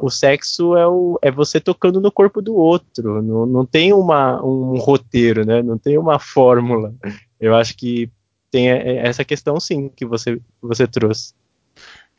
o 0.00 0.08
sexo 0.08 0.74
é, 0.74 0.86
o, 0.86 1.18
é 1.20 1.30
você 1.30 1.60
tocando 1.60 2.00
no 2.00 2.10
corpo 2.10 2.40
do 2.40 2.56
outro, 2.56 3.20
não, 3.20 3.44
não 3.44 3.66
tem 3.66 3.92
uma, 3.92 4.42
um 4.42 4.78
roteiro, 4.78 5.44
né? 5.44 5.62
Não 5.62 5.76
tem 5.76 5.98
uma 5.98 6.18
fórmula. 6.18 6.94
Eu 7.38 7.54
acho 7.54 7.76
que 7.76 8.10
tem 8.50 8.70
essa 8.70 9.22
questão, 9.22 9.60
sim, 9.60 9.90
que 9.94 10.06
você, 10.06 10.40
você 10.62 10.86
trouxe. 10.86 11.34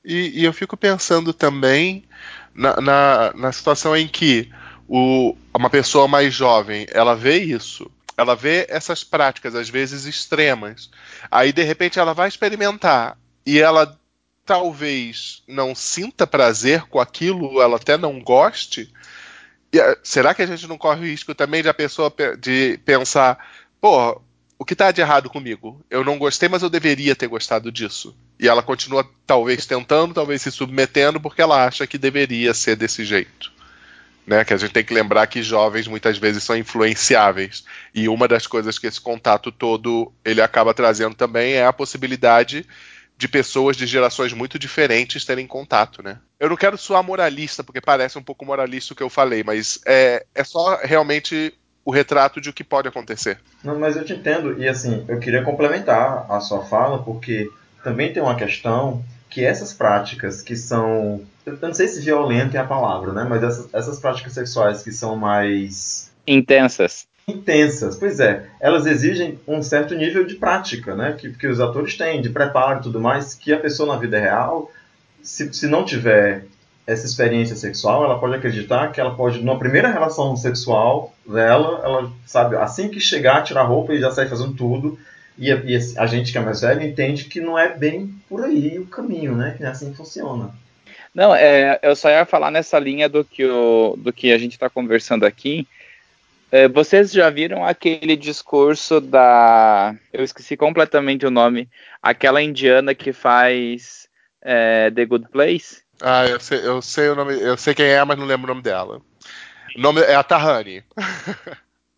E, 0.06 0.42
e 0.42 0.46
eu 0.46 0.54
fico 0.54 0.78
pensando 0.78 1.34
também 1.34 2.04
na, 2.54 2.80
na, 2.80 3.34
na 3.34 3.52
situação 3.52 3.98
em 3.98 4.08
que 4.08 4.52
o, 4.88 5.36
uma 5.54 5.70
pessoa 5.70 6.08
mais 6.08 6.34
jovem 6.34 6.88
ela 6.92 7.16
vê 7.16 7.38
isso, 7.38 7.90
ela 8.16 8.36
vê 8.36 8.66
essas 8.70 9.04
práticas 9.04 9.54
às 9.54 9.70
vezes 9.70 10.06
extremas, 10.06 10.90
aí 11.30 11.52
de 11.52 11.64
repente 11.64 12.00
ela 12.00 12.14
vai 12.14 12.28
experimentar 12.28 13.18
e 13.46 13.60
ela 13.60 13.98
talvez 14.46 15.44
não 15.48 15.76
sinta 15.76 16.26
prazer 16.26 16.84
com 16.84 17.00
aquilo, 17.00 17.62
ela 17.62 17.76
até 17.76 17.98
não 17.98 18.20
goste. 18.22 18.92
Eh, 19.74 19.98
será 20.02 20.34
que 20.34 20.42
a 20.42 20.46
gente 20.46 20.66
não 20.68 20.78
corre 20.78 21.02
o 21.02 21.10
risco 21.10 21.36
também 21.36 21.62
de 21.62 21.68
a 21.68 21.74
pessoa 21.74 22.12
de 22.40 22.80
pensar, 22.86 23.38
pô, 23.82 24.22
o 24.58 24.66
que 24.66 24.74
está 24.74 24.90
de 24.92 25.02
errado 25.02 25.30
comigo? 25.30 25.86
Eu 25.90 26.04
não 26.04 26.18
gostei, 26.18 26.48
mas 26.48 26.64
eu 26.64 26.70
deveria 26.70 27.16
ter 27.16 27.28
gostado 27.28 27.72
disso. 27.72 28.16
E 28.40 28.48
ela 28.48 28.64
continua 28.64 29.08
talvez 29.26 29.66
tentando, 29.66 30.14
talvez 30.14 30.42
se 30.42 30.52
submetendo, 30.52 31.20
porque 31.20 31.42
ela 31.42 31.66
acha 31.66 31.86
que 31.86 31.98
deveria 31.98 32.54
ser 32.54 32.78
desse 32.78 33.04
jeito. 33.04 33.52
Né, 34.28 34.44
que 34.44 34.54
a 34.54 34.58
gente 34.58 34.74
tem 34.74 34.84
que 34.84 34.94
lembrar 34.94 35.26
que 35.26 35.42
jovens 35.42 35.88
muitas 35.88 36.18
vezes 36.18 36.44
são 36.44 36.58
influenciáveis 36.58 37.64
e 37.96 38.10
uma 38.10 38.28
das 38.28 38.46
coisas 38.46 38.78
que 38.78 38.86
esse 38.86 39.00
contato 39.00 39.54
todo 39.54 40.12
ele 40.26 40.42
acaba 40.42 40.74
trazendo 40.74 41.16
também 41.16 41.54
é 41.54 41.66
a 41.66 41.72
possibilidade 41.72 42.66
de 43.18 43.28
pessoas 43.28 43.76
de 43.76 43.88
gerações 43.88 44.32
muito 44.34 44.60
diferentes 44.60 45.26
terem 45.26 45.48
contato, 45.48 46.04
né? 46.04 46.20
Eu 46.40 46.50
não 46.50 46.56
quero 46.56 46.78
soar 46.78 47.02
moralista 47.04 47.64
porque 47.64 47.82
parece 47.82 48.18
um 48.18 48.24
pouco 48.24 48.46
moralista 48.46 48.94
o 48.94 48.96
que 48.98 49.02
eu 49.02 49.10
falei, 49.10 49.44
mas 49.44 49.80
é, 49.88 50.26
é 50.36 50.44
só 50.44 50.78
realmente 50.84 51.54
o 51.84 51.90
retrato 51.90 52.40
de 52.40 52.50
o 52.50 52.54
que 52.54 52.64
pode 52.64 52.88
acontecer. 52.88 53.40
Não, 53.64 53.80
mas 53.80 53.96
eu 53.96 54.06
te 54.06 54.14
entendo 54.14 54.62
e 54.62 54.68
assim 54.68 55.04
eu 55.08 55.20
queria 55.20 55.42
complementar 55.42 56.30
a 56.30 56.40
sua 56.40 56.66
fala 56.66 57.02
porque 57.02 57.50
também 57.84 58.14
tem 58.14 58.22
uma 58.22 58.36
questão 58.36 59.04
que 59.30 59.44
essas 59.46 59.74
práticas 59.74 60.42
que 60.42 60.56
são. 60.56 61.22
Eu 61.46 61.58
não 61.62 61.74
sei 61.74 61.88
se 61.88 62.02
violenta 62.02 62.58
é 62.58 62.60
a 62.60 62.66
palavra, 62.66 63.14
né? 63.14 63.26
Mas 63.28 63.44
essas, 63.44 63.74
essas 63.74 64.00
práticas 64.00 64.34
sexuais 64.34 64.84
que 64.84 64.92
são 64.92 65.16
mais. 65.16 66.12
Intensas. 66.26 67.08
Intensas, 67.28 67.98
pois 67.98 68.20
é. 68.20 68.48
Elas 68.60 68.86
exigem 68.86 69.40
um 69.48 69.62
certo 69.62 69.94
nível 69.96 70.26
de 70.26 70.36
prática, 70.36 70.96
né? 70.96 71.14
Que, 71.14 71.32
que 71.32 71.48
os 71.48 71.60
atores 71.60 71.98
têm, 71.98 72.22
de 72.22 72.30
preparo 72.30 72.80
e 72.80 72.84
tudo 72.84 73.00
mais, 73.00 73.34
que 73.34 73.54
a 73.54 73.60
pessoa 73.60 73.94
na 73.94 74.00
vida 74.00 74.20
real, 74.20 74.72
se, 75.22 75.54
se 75.54 75.68
não 75.68 75.84
tiver 75.84 76.46
essa 76.86 77.06
experiência 77.06 77.56
sexual, 77.58 78.06
ela 78.06 78.18
pode 78.18 78.36
acreditar 78.36 78.94
que 78.94 79.02
ela 79.02 79.14
pode, 79.14 79.40
numa 79.40 79.60
primeira 79.60 79.92
relação 79.92 80.38
sexual 80.38 81.14
dela, 81.28 81.82
ela 81.84 82.12
sabe, 82.26 82.56
assim 82.56 82.88
que 82.88 83.02
chegar, 83.02 83.44
tirar 83.44 83.62
a 83.62 83.66
roupa 83.66 83.94
e 83.94 84.00
já 84.00 84.10
sair 84.10 84.30
fazendo 84.30 84.54
tudo, 84.54 84.98
e 85.38 85.52
a, 85.52 85.56
e 85.58 85.76
a, 85.98 86.06
gente 86.08 86.32
que 86.32 86.38
é 86.38 86.42
mais 86.42 86.62
velho 86.62 86.82
entende 86.82 87.26
que 87.26 87.40
não 87.40 87.58
é 87.58 87.70
bem 87.70 88.14
por 88.28 88.44
aí 88.44 88.80
o 88.80 88.88
caminho, 88.88 89.36
né? 89.36 89.54
Que 89.56 89.62
não 89.62 89.70
é 89.70 89.72
assim 89.72 89.92
que 89.92 89.98
funciona. 89.98 90.54
Não, 91.14 91.34
é, 91.34 91.80
eu 91.82 91.96
só 91.96 92.10
ia 92.10 92.26
falar 92.26 92.52
nessa 92.52 92.80
linha 92.80 93.08
do 93.08 93.24
que, 93.24 93.46
o, 93.46 93.96
do 93.98 94.12
que 94.12 94.32
a 94.32 94.38
gente 94.38 94.54
está 94.54 94.70
conversando 94.70 95.26
aqui. 95.26 95.68
É, 96.52 96.68
vocês 96.68 97.12
já 97.12 97.30
viram 97.30 97.66
aquele 97.66 98.16
discurso 98.16 99.00
da. 99.00 99.96
Eu 100.12 100.24
esqueci 100.24 100.58
completamente 100.58 101.26
o 101.26 101.32
nome. 101.32 101.70
Aquela 102.02 102.42
indiana 102.42 102.96
que 102.96 103.14
faz 103.14 104.08
é, 104.42 104.90
The 104.92 105.06
Good 105.06 105.30
Place? 105.30 105.82
Ah, 106.02 106.26
eu 106.26 106.40
sei, 106.40 106.60
eu 106.66 106.82
sei 106.82 107.10
o 107.10 107.16
nome. 107.16 107.40
Eu 107.40 107.58
sei 107.58 107.74
quem 107.76 107.88
é, 107.88 108.04
mas 108.04 108.18
não 108.18 108.26
lembro 108.26 108.46
o 108.46 108.54
nome 108.54 108.62
dela. 108.62 109.02
O 109.76 109.82
nome 109.82 110.02
é 110.02 110.16
a 110.16 110.24
Tahani. 110.24 110.84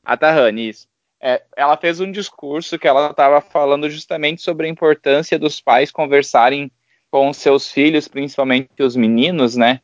a 0.03 0.17
Tahani, 0.17 0.69
isso 0.69 0.89
é, 1.21 1.43
ela 1.55 1.75
fez 1.75 1.99
um 1.99 2.11
discurso 2.11 2.79
que 2.79 2.87
ela 2.87 3.11
estava 3.11 3.41
falando 3.41 3.89
justamente 3.89 4.41
sobre 4.41 4.67
a 4.67 4.69
importância 4.69 5.37
dos 5.37 5.59
pais 5.59 5.91
conversarem 5.91 6.71
com 7.11 7.33
seus 7.33 7.71
filhos, 7.71 8.07
principalmente 8.07 8.69
os 8.81 8.95
meninos, 8.95 9.55
né? 9.55 9.81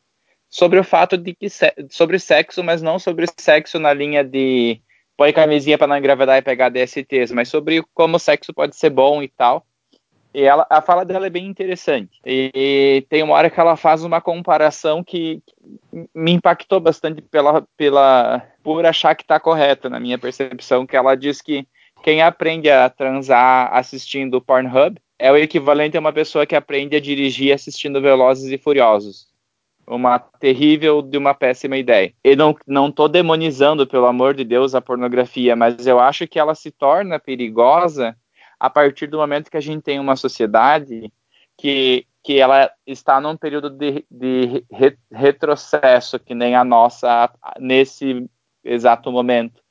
Sobre 0.48 0.78
o 0.78 0.84
fato 0.84 1.18
de 1.18 1.34
que 1.34 1.48
sobre 1.90 2.18
sexo, 2.18 2.62
mas 2.62 2.80
não 2.80 2.98
sobre 2.98 3.26
sexo 3.36 3.78
na 3.78 3.92
linha 3.92 4.22
de 4.24 4.80
põe 5.16 5.32
camisinha 5.32 5.76
para 5.76 5.86
não 5.86 5.96
engravidar 5.96 6.38
e 6.38 6.42
pegar 6.42 6.68
DSTs, 6.68 7.32
mas 7.32 7.48
sobre 7.48 7.82
como 7.94 8.16
o 8.16 8.20
sexo 8.20 8.54
pode 8.54 8.76
ser 8.76 8.90
bom 8.90 9.22
e 9.22 9.28
tal. 9.28 9.66
E 10.36 10.42
ela, 10.42 10.66
a 10.68 10.82
fala 10.82 11.02
dela 11.02 11.28
é 11.28 11.30
bem 11.30 11.46
interessante. 11.46 12.20
E, 12.22 12.50
e, 12.54 13.06
tem 13.08 13.22
uma 13.22 13.32
hora 13.32 13.48
que 13.48 13.58
ela 13.58 13.74
faz 13.74 14.04
uma 14.04 14.20
comparação 14.20 15.02
que, 15.02 15.42
me 16.14 16.32
impactou 16.32 16.78
bastante 16.78 17.22
pela, 17.22 17.66
pela, 17.74 18.46
por 18.62 18.84
achar 18.84 19.14
que 19.14 19.22
está 19.22 19.40
correta, 19.40 19.88
na 19.88 19.98
minha 19.98 20.18
percepção, 20.18 20.86
que 20.86 20.94
ela 20.94 21.14
diz 21.14 21.40
que 21.40 21.66
quem 22.02 22.20
aprende 22.20 22.68
a 22.68 22.90
transar 22.90 23.70
assistindo 23.72 24.38
Pornhub 24.38 25.00
é 25.18 25.32
o 25.32 25.38
equivalente 25.38 25.96
a 25.96 26.00
uma 26.00 26.12
pessoa 26.12 26.44
que 26.44 26.54
aprende 26.54 26.94
a 26.94 27.00
dirigir 27.00 27.54
assistindo 27.54 28.02
Velozes 28.02 28.52
e 28.52 28.58
Furiosos. 28.58 29.28
Uma 29.86 30.18
terrível 30.18 31.00
de 31.00 31.16
uma 31.16 31.32
péssima 31.32 31.78
ideia. 31.78 32.12
Eu 32.22 32.36
não, 32.36 32.54
não 32.66 32.92
tô 32.92 33.08
demonizando, 33.08 33.86
pelo 33.86 34.04
amor 34.04 34.34
de 34.34 34.44
Deus, 34.44 34.74
a 34.74 34.82
pornografia, 34.82 35.56
mas 35.56 35.86
eu 35.86 35.98
acho 35.98 36.28
que 36.28 36.38
ela 36.38 36.54
se 36.54 36.70
torna 36.70 37.18
perigosa 37.18 38.14
a 38.58 38.70
partir 38.70 39.06
do 39.06 39.18
momento 39.18 39.50
que 39.50 39.56
a 39.56 39.60
gente 39.60 39.82
tem 39.82 39.98
uma 39.98 40.16
sociedade 40.16 41.12
que, 41.56 42.06
que 42.22 42.38
ela 42.38 42.70
está 42.86 43.20
num 43.20 43.36
período 43.36 43.70
de, 43.70 44.04
de 44.10 44.64
re, 44.70 44.96
retrocesso, 45.12 46.18
que 46.18 46.34
nem 46.34 46.54
a 46.54 46.64
nossa 46.64 47.30
nesse 47.58 48.28
exato 48.64 49.10
momento, 49.12 49.62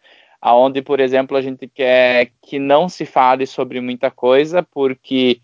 aonde, 0.41 0.81
por 0.81 0.99
exemplo, 0.99 1.35
a 1.35 1.41
gente 1.41 1.67
quer 1.67 2.31
que 2.41 2.59
não 2.59 2.87
se 2.87 3.05
fale 3.05 3.45
sobre 3.45 3.81
muita 3.81 4.09
coisa, 4.09 4.63
porque 4.63 5.41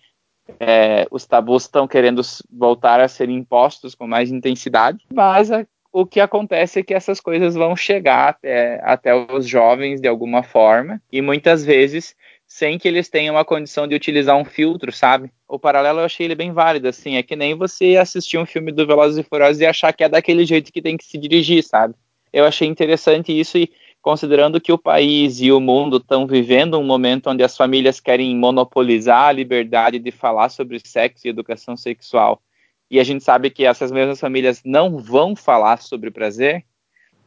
é, 0.59 1.07
os 1.11 1.25
tabus 1.25 1.63
estão 1.63 1.87
querendo 1.87 2.21
voltar 2.51 2.99
a 2.99 3.07
ser 3.07 3.29
impostos 3.29 3.95
com 3.95 4.07
mais 4.07 4.31
intensidade, 4.31 5.03
mas 5.13 5.51
a, 5.51 5.65
o 5.91 6.05
que 6.05 6.19
acontece 6.19 6.79
é 6.79 6.83
que 6.83 6.93
essas 6.93 7.19
coisas 7.19 7.55
vão 7.55 7.75
chegar 7.75 8.29
até, 8.29 8.79
até 8.83 9.13
os 9.13 9.47
jovens 9.47 9.99
de 9.99 10.07
alguma 10.07 10.43
forma, 10.43 11.01
e 11.11 11.21
muitas 11.21 11.65
vezes 11.65 12.15
sem 12.51 12.77
que 12.77 12.85
eles 12.85 13.07
tenham 13.07 13.37
a 13.37 13.45
condição 13.45 13.87
de 13.87 13.95
utilizar 13.95 14.35
um 14.35 14.43
filtro, 14.43 14.91
sabe? 14.91 15.31
O 15.47 15.57
paralelo 15.57 16.01
eu 16.01 16.03
achei 16.03 16.27
ele 16.27 16.35
bem 16.35 16.51
válido, 16.51 16.89
assim, 16.89 17.15
é 17.15 17.23
que 17.23 17.33
nem 17.33 17.55
você 17.55 17.95
assistir 17.95 18.37
um 18.37 18.45
filme 18.45 18.73
do 18.73 18.85
Velozes 18.85 19.17
e 19.17 19.23
Furiosos 19.23 19.61
e 19.61 19.65
achar 19.65 19.93
que 19.93 20.03
é 20.03 20.09
daquele 20.09 20.45
jeito 20.45 20.69
que 20.69 20.81
tem 20.81 20.97
que 20.97 21.05
se 21.05 21.17
dirigir, 21.17 21.63
sabe? 21.63 21.95
Eu 22.31 22.43
achei 22.43 22.67
interessante 22.67 23.31
isso 23.31 23.57
e 23.57 23.71
considerando 24.01 24.59
que 24.59 24.71
o 24.73 24.77
país 24.77 25.39
e 25.39 25.49
o 25.49 25.61
mundo 25.61 25.95
estão 25.95 26.27
vivendo 26.27 26.77
um 26.77 26.83
momento 26.83 27.29
onde 27.29 27.41
as 27.41 27.55
famílias 27.55 28.01
querem 28.01 28.35
monopolizar 28.35 29.29
a 29.29 29.31
liberdade 29.31 29.97
de 29.97 30.11
falar 30.11 30.49
sobre 30.49 30.77
sexo 30.85 31.27
e 31.27 31.29
educação 31.29 31.77
sexual, 31.77 32.41
e 32.89 32.99
a 32.99 33.03
gente 33.05 33.23
sabe 33.23 33.49
que 33.49 33.63
essas 33.63 33.93
mesmas 33.93 34.19
famílias 34.19 34.61
não 34.65 34.97
vão 34.97 35.37
falar 35.37 35.81
sobre 35.81 36.11
prazer, 36.11 36.65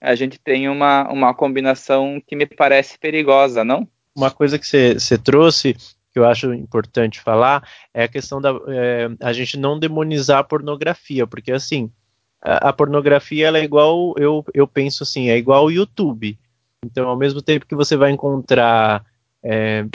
a 0.02 0.14
gente 0.14 0.38
tem 0.38 0.68
uma, 0.68 1.10
uma 1.10 1.32
combinação 1.32 2.22
que 2.26 2.36
me 2.36 2.44
parece 2.44 2.98
perigosa, 2.98 3.64
não? 3.64 3.88
Uma 4.16 4.30
coisa 4.30 4.58
que 4.58 4.66
você 4.66 5.18
trouxe 5.18 5.74
que 6.12 6.18
eu 6.18 6.24
acho 6.24 6.54
importante 6.54 7.20
falar 7.20 7.66
é 7.92 8.04
a 8.04 8.08
questão 8.08 8.40
da 8.40 8.50
é, 8.68 9.08
a 9.20 9.32
gente 9.32 9.58
não 9.58 9.78
demonizar 9.78 10.38
a 10.38 10.44
pornografia, 10.44 11.26
porque 11.26 11.50
assim 11.50 11.90
a, 12.40 12.68
a, 12.68 12.72
pornografia 12.72 13.48
ela 13.48 13.58
é 13.58 13.64
igual 13.64 14.14
eu, 14.16 14.44
eu 14.54 14.66
penso 14.66 15.02
assim 15.02 15.28
é 15.28 15.36
igual 15.36 15.64
o 15.64 15.70
YouTube. 15.70 16.38
Então 16.84 17.08
ao 17.08 17.16
mesmo 17.16 17.42
tempo 17.42 17.66
que 17.66 17.74
você 17.74 17.96
vai 17.96 18.12
encontrar 18.12 19.04
é, 19.42 19.86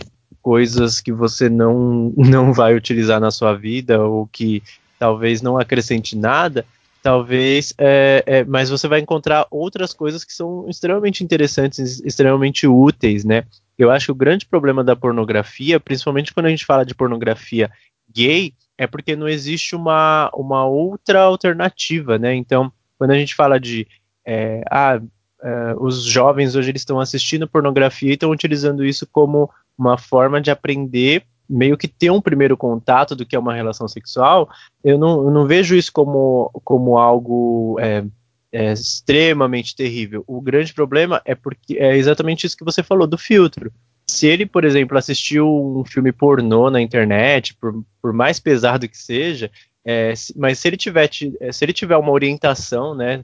coisas 0.42 1.00
que 1.00 1.14
você 1.14 1.50
não 1.50 2.14
não 2.18 2.52
vai 2.52 2.76
utilizar 2.76 3.22
na 3.22 3.32
sua 3.32 3.54
vida 3.54 4.02
ou 4.02 4.28
que 4.28 4.62
talvez 5.00 5.42
não 5.42 5.58
acrescente 5.58 6.18
nada, 6.18 6.66
talvez, 7.02 7.74
é, 7.78 8.24
é, 8.26 8.44
mas 8.44 8.70
você 8.70 8.90
vai 8.90 9.00
encontrar 9.00 9.48
outras 9.50 9.94
coisas 9.94 10.26
que 10.26 10.34
são 10.34 10.68
extremamente 10.70 11.24
interessantes, 11.24 12.02
extremamente 12.02 12.68
úteis, 12.68 13.24
né? 13.24 13.46
Eu 13.80 13.90
acho 13.90 14.08
que 14.08 14.12
o 14.12 14.16
grande 14.16 14.46
problema 14.46 14.84
da 14.84 14.94
pornografia, 14.94 15.80
principalmente 15.80 16.34
quando 16.34 16.48
a 16.48 16.50
gente 16.50 16.66
fala 16.66 16.86
de 16.86 16.94
pornografia 16.94 17.72
gay, 18.14 18.54
é 18.78 18.86
porque 18.86 19.16
não 19.16 19.28
existe 19.28 19.74
uma, 19.74 20.30
uma 20.34 20.66
outra 20.66 21.22
alternativa, 21.22 22.18
né? 22.18 22.36
Então, 22.36 22.72
quando 22.98 23.12
a 23.12 23.18
gente 23.18 23.34
fala 23.34 23.58
de 23.58 23.88
é, 24.26 24.62
ah, 24.70 25.02
é, 25.42 25.76
os 25.80 26.04
jovens 26.04 26.56
hoje 26.56 26.72
eles 26.72 26.82
estão 26.82 27.00
assistindo 27.00 27.48
pornografia 27.48 28.10
e 28.10 28.14
estão 28.14 28.32
utilizando 28.32 28.86
isso 28.86 29.08
como 29.10 29.50
uma 29.78 29.98
forma 29.98 30.42
de 30.42 30.52
aprender 30.52 31.24
meio 31.50 31.78
que 31.78 31.88
ter 31.88 32.12
um 32.12 32.22
primeiro 32.22 32.58
contato 32.58 33.16
do 33.16 33.26
que 33.26 33.36
é 33.36 33.40
uma 33.40 33.56
relação 33.56 33.88
sexual, 33.88 34.50
eu 34.84 35.00
não, 35.00 35.24
eu 35.24 35.32
não 35.32 35.48
vejo 35.48 35.76
isso 35.76 35.92
como, 35.92 36.52
como 36.64 36.98
algo 36.98 37.78
é, 37.80 38.04
é, 38.52 38.74
extremamente 38.74 39.76
terrível. 39.76 40.24
O 40.28 40.42
grande 40.42 40.74
problema 40.74 41.22
é 41.26 41.36
porque 41.36 41.78
é 41.78 41.96
exatamente 41.96 42.46
isso 42.46 42.58
que 42.58 42.64
você 42.64 42.82
falou 42.82 43.08
do 43.08 43.18
filtro. 43.18 43.72
Se 44.08 44.26
ele, 44.26 44.46
por 44.46 44.66
exemplo, 44.66 44.98
assistiu 44.98 45.48
um 45.48 45.86
filme 45.86 46.12
pornô 46.12 46.70
na 46.70 46.82
internet, 46.82 47.56
por, 47.56 47.84
por 48.02 48.12
mais 48.12 48.40
pesado 48.40 48.90
que 48.90 48.98
seja, 48.98 49.52
é, 49.86 50.14
mas 50.36 50.60
se 50.60 50.68
ele 50.68 50.78
tiver 50.78 51.10
é, 51.40 51.52
se 51.52 51.64
ele 51.66 51.74
tiver 51.74 51.96
uma 51.96 52.12
orientação, 52.12 52.96
né, 52.96 53.24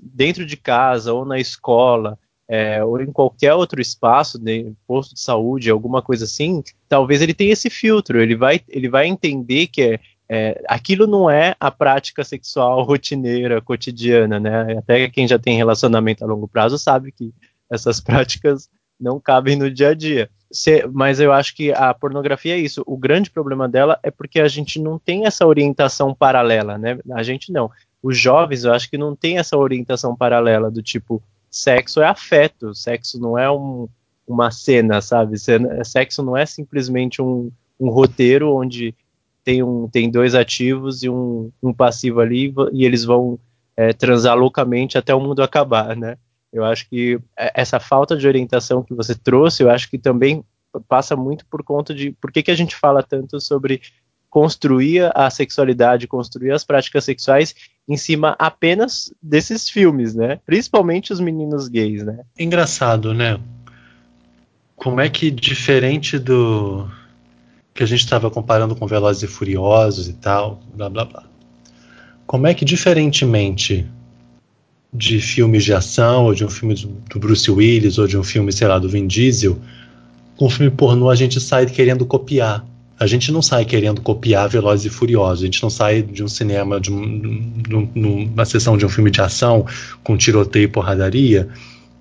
dentro 0.00 0.46
de 0.46 0.56
casa 0.56 1.12
ou 1.12 1.24
na 1.24 1.38
escola 1.38 2.18
é, 2.48 2.82
ou 2.82 3.00
em 3.00 3.12
qualquer 3.12 3.54
outro 3.54 3.80
espaço, 3.80 4.42
né, 4.42 4.72
posto 4.86 5.14
de 5.14 5.20
saúde, 5.20 5.70
alguma 5.70 6.02
coisa 6.02 6.24
assim, 6.24 6.62
talvez 6.88 7.22
ele 7.22 7.34
tenha 7.34 7.52
esse 7.52 7.70
filtro. 7.70 8.20
Ele 8.20 8.34
vai 8.34 8.60
ele 8.68 8.88
vai 8.88 9.06
entender 9.06 9.68
que 9.68 9.82
é, 9.82 10.00
é, 10.28 10.62
aquilo 10.66 11.06
não 11.06 11.28
é 11.28 11.54
a 11.60 11.70
prática 11.70 12.24
sexual 12.24 12.82
rotineira, 12.82 13.60
cotidiana, 13.60 14.40
né? 14.40 14.78
Até 14.78 15.08
quem 15.08 15.28
já 15.28 15.38
tem 15.38 15.56
relacionamento 15.56 16.24
a 16.24 16.26
longo 16.26 16.48
prazo 16.48 16.78
sabe 16.78 17.12
que 17.12 17.32
essas 17.70 18.00
práticas 18.00 18.68
não 18.98 19.20
cabem 19.20 19.56
no 19.56 19.70
dia 19.70 19.88
a 19.88 19.94
dia. 19.94 20.30
Se, 20.50 20.86
mas 20.92 21.18
eu 21.18 21.32
acho 21.32 21.54
que 21.54 21.72
a 21.72 21.92
pornografia 21.92 22.54
é 22.54 22.58
isso. 22.58 22.82
O 22.86 22.96
grande 22.96 23.30
problema 23.30 23.68
dela 23.68 23.98
é 24.02 24.10
porque 24.10 24.38
a 24.40 24.48
gente 24.48 24.78
não 24.78 24.98
tem 24.98 25.26
essa 25.26 25.46
orientação 25.46 26.14
paralela, 26.14 26.78
né? 26.78 26.98
A 27.12 27.22
gente 27.22 27.50
não. 27.50 27.70
Os 28.02 28.18
jovens, 28.18 28.64
eu 28.64 28.72
acho 28.72 28.88
que 28.88 28.98
não 28.98 29.16
tem 29.16 29.38
essa 29.38 29.56
orientação 29.56 30.14
paralela 30.14 30.70
do 30.70 30.82
tipo 30.82 31.22
sexo 31.50 32.00
é 32.00 32.06
afeto, 32.06 32.74
sexo 32.74 33.20
não 33.20 33.36
é 33.36 33.50
um, 33.50 33.86
uma 34.26 34.50
cena, 34.50 35.00
sabe? 35.02 35.36
Sexo 35.84 36.22
não 36.22 36.36
é 36.36 36.46
simplesmente 36.46 37.20
um, 37.20 37.50
um 37.78 37.90
roteiro 37.90 38.54
onde 38.54 38.94
tem, 39.44 39.62
um, 39.62 39.88
tem 39.88 40.10
dois 40.10 40.34
ativos 40.34 41.02
e 41.02 41.08
um, 41.08 41.50
um 41.62 41.72
passivo 41.72 42.20
ali 42.20 42.52
e 42.72 42.84
eles 42.84 43.04
vão 43.04 43.38
é, 43.76 43.92
transar 43.92 44.36
loucamente 44.36 44.98
até 44.98 45.14
o 45.14 45.20
mundo 45.20 45.42
acabar, 45.42 45.96
né? 45.96 46.16
Eu 46.52 46.64
acho 46.64 46.88
que 46.88 47.18
é, 47.36 47.52
essa 47.54 47.80
falta 47.80 48.16
de 48.16 48.26
orientação 48.26 48.82
que 48.82 48.94
você 48.94 49.14
trouxe, 49.14 49.62
eu 49.62 49.70
acho 49.70 49.88
que 49.88 49.98
também 49.98 50.44
passa 50.88 51.16
muito 51.16 51.44
por 51.46 51.62
conta 51.62 51.94
de 51.94 52.12
por 52.12 52.30
que, 52.30 52.42
que 52.42 52.50
a 52.50 52.56
gente 52.56 52.76
fala 52.76 53.02
tanto 53.02 53.40
sobre 53.40 53.80
construir 54.30 55.10
a 55.14 55.28
sexualidade, 55.28 56.06
construir 56.06 56.52
as 56.52 56.64
práticas 56.64 57.04
sexuais 57.04 57.54
em 57.86 57.96
cima 57.96 58.34
apenas 58.38 59.12
desses 59.22 59.68
filmes, 59.68 60.14
né? 60.14 60.40
Principalmente 60.46 61.12
os 61.12 61.20
meninos 61.20 61.68
gays, 61.68 62.02
né? 62.02 62.20
Engraçado, 62.38 63.12
né? 63.12 63.38
Como 64.74 65.00
é 65.00 65.08
que 65.10 65.30
diferente 65.30 66.18
do 66.18 66.88
que 67.74 67.82
a 67.82 67.86
gente 67.86 68.00
estava 68.00 68.30
comparando 68.30 68.76
com 68.76 68.86
Velozes 68.86 69.22
e 69.22 69.26
Furiosos 69.26 70.08
e 70.08 70.12
tal, 70.14 70.60
blá 70.74 70.88
blá 70.88 71.04
blá. 71.04 71.24
Como 72.26 72.46
é 72.46 72.54
que 72.54 72.64
diferentemente 72.64 73.86
de 74.92 75.20
filmes 75.20 75.64
de 75.64 75.72
ação, 75.72 76.26
ou 76.26 76.34
de 76.34 76.44
um 76.44 76.50
filme 76.50 76.74
do 76.74 77.18
Bruce 77.18 77.50
Willis, 77.50 77.96
ou 77.96 78.06
de 78.06 78.18
um 78.18 78.22
filme, 78.22 78.52
sei 78.52 78.68
lá, 78.68 78.78
do 78.78 78.88
Vin 78.88 79.06
Diesel, 79.06 79.58
com 80.36 80.46
um 80.46 80.50
filme 80.50 80.70
pornô 80.70 81.08
a 81.08 81.14
gente 81.14 81.40
sai 81.40 81.64
querendo 81.66 82.04
copiar. 82.04 82.66
A 82.98 83.06
gente 83.06 83.32
não 83.32 83.40
sai 83.40 83.64
querendo 83.64 84.00
copiar 84.02 84.48
Velozes 84.48 84.86
e 84.86 84.90
Furiosos. 84.90 85.42
A 85.42 85.46
gente 85.46 85.62
não 85.62 85.70
sai 85.70 86.02
de 86.02 86.22
um 86.22 86.28
cinema, 86.28 86.78
de, 86.78 86.92
um, 86.92 87.50
de 87.58 87.74
uma 87.74 88.44
sessão 88.44 88.76
de 88.76 88.84
um 88.84 88.88
filme 88.88 89.10
de 89.10 89.20
ação 89.20 89.66
com 90.04 90.16
tiroteio 90.16 90.64
e 90.64 90.68
porradaria, 90.68 91.48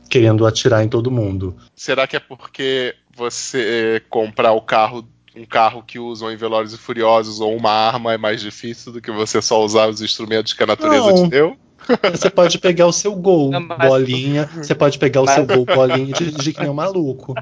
querendo 0.09 0.45
atirar 0.45 0.83
em 0.83 0.89
todo 0.89 1.09
mundo. 1.09 1.55
Será 1.75 2.05
que 2.05 2.17
é 2.17 2.19
porque 2.19 2.93
você 3.15 4.01
comprar 4.09 4.51
o 4.51 4.61
carro 4.61 5.07
um 5.35 5.45
carro 5.45 5.83
que 5.83 5.97
usam 5.97 6.31
em 6.31 6.35
Velozes 6.35 6.73
e 6.73 6.77
Furiosos 6.77 7.39
ou 7.39 7.55
uma 7.55 7.71
arma 7.71 8.13
é 8.13 8.17
mais 8.17 8.41
difícil 8.41 8.91
do 8.91 9.01
que 9.01 9.11
você 9.11 9.41
só 9.41 9.63
usar 9.63 9.87
os 9.87 10.01
instrumentos 10.01 10.53
que 10.53 10.63
a 10.63 10.67
natureza 10.67 11.07
não. 11.07 11.23
te 11.23 11.29
deu? 11.29 11.57
Você 12.11 12.29
pode 12.29 12.59
pegar 12.59 12.85
o 12.85 12.93
seu 12.93 13.15
gol, 13.15 13.49
não, 13.49 13.59
mas... 13.59 13.89
bolinha. 13.89 14.45
Você 14.45 14.75
pode 14.75 14.99
pegar 14.99 15.21
o 15.21 15.25
mas... 15.25 15.33
seu 15.33 15.47
gol, 15.47 15.65
bolinha 15.65 16.09
e 16.09 16.13
dirigir 16.13 16.53
que 16.53 16.61
nem 16.61 16.69
um 16.69 16.75
maluco. 16.75 17.33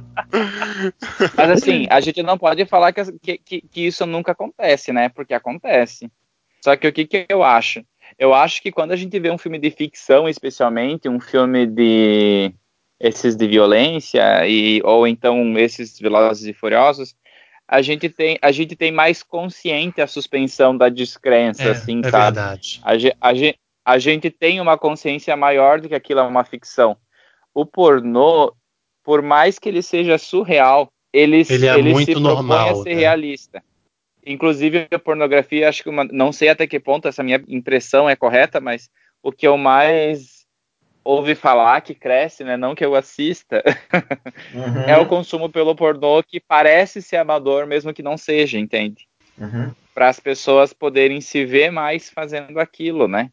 Mas 1.35 1.49
assim, 1.51 1.87
a 1.89 1.99
gente 1.99 2.23
não 2.23 2.37
pode 2.37 2.65
falar 2.65 2.93
que, 2.93 3.37
que, 3.37 3.61
que, 3.61 3.81
isso 3.81 4.05
nunca 4.05 4.31
acontece, 4.31 4.93
né? 4.93 5.09
Porque 5.09 5.33
acontece. 5.33 6.09
Só 6.63 6.75
que 6.77 6.87
o 6.87 6.93
que, 6.93 7.05
que 7.05 7.25
eu 7.27 7.43
acho? 7.43 7.83
Eu 8.17 8.33
acho 8.33 8.61
que 8.61 8.71
quando 8.71 8.91
a 8.91 8.95
gente 8.95 9.19
vê 9.19 9.29
um 9.29 9.37
filme 9.37 9.59
de 9.59 9.69
ficção, 9.71 10.27
especialmente, 10.27 11.09
um 11.09 11.19
filme 11.19 11.65
de 11.65 12.53
esses 12.99 13.35
de 13.35 13.47
violência, 13.47 14.47
e, 14.47 14.81
ou 14.83 15.07
então 15.07 15.57
esses 15.57 15.99
Velozes 15.99 16.47
e 16.47 16.53
Furiosos, 16.53 17.15
a 17.71 17.83
gente 17.83 18.09
tem, 18.09 18.35
a 18.41 18.51
gente 18.51 18.75
tem 18.75 18.91
mais 18.91 19.21
consciente 19.21 20.01
a 20.01 20.07
suspensão 20.07 20.75
da 20.75 20.89
descrença, 20.89 21.63
é, 21.63 21.69
assim, 21.69 22.01
é 22.03 22.09
sabe? 22.09 22.35
Verdade. 22.35 22.81
A, 22.83 23.29
a, 23.29 23.93
a 23.93 23.99
gente 23.99 24.31
tem 24.31 24.59
uma 24.59 24.75
consciência 24.75 25.37
maior 25.37 25.79
do 25.79 25.87
que 25.87 25.93
aquilo 25.93 26.19
é 26.19 26.23
uma 26.23 26.43
ficção. 26.43 26.97
O 27.53 27.67
pornô, 27.67 28.51
por 29.03 29.21
mais 29.21 29.59
que 29.59 29.69
ele 29.69 29.83
seja 29.83 30.17
surreal, 30.17 30.91
ele, 31.13 31.45
ele, 31.47 31.67
é 31.67 31.77
ele 31.77 31.91
muito 31.91 32.11
se 32.11 32.19
normal, 32.19 32.69
propõe 32.69 32.81
a 32.81 32.83
ser 32.83 32.95
né? 32.95 33.01
realista. 33.01 33.63
Inclusive, 34.25 34.87
a 34.91 34.99
pornografia, 34.99 35.69
acho 35.69 35.83
que 35.83 35.89
uma, 35.89 36.03
não 36.05 36.31
sei 36.31 36.49
até 36.49 36.65
que 36.65 36.79
ponto 36.79 37.07
essa 37.07 37.21
minha 37.21 37.41
impressão 37.47 38.09
é 38.09 38.15
correta, 38.15 38.59
mas 38.59 38.89
o 39.21 39.31
que 39.31 39.47
eu 39.47 39.57
mais 39.57 40.38
ouvi 41.03 41.35
falar 41.35 41.81
que 41.81 41.93
cresce, 41.93 42.43
né, 42.43 42.57
não 42.57 42.75
que 42.75 42.85
eu 42.85 42.95
assista, 42.95 43.63
uhum. 44.53 44.81
é 44.87 44.97
o 44.97 45.05
consumo 45.05 45.49
pelo 45.49 45.75
pornô 45.75 46.21
que 46.23 46.39
parece 46.39 47.01
ser 47.01 47.17
amador, 47.17 47.65
mesmo 47.65 47.93
que 47.93 48.03
não 48.03 48.17
seja, 48.17 48.57
entende? 48.57 49.07
Uhum. 49.37 49.71
Para 49.93 50.09
as 50.09 50.19
pessoas 50.19 50.73
poderem 50.73 51.21
se 51.21 51.45
ver 51.45 51.71
mais 51.71 52.09
fazendo 52.09 52.59
aquilo, 52.59 53.07
né? 53.07 53.31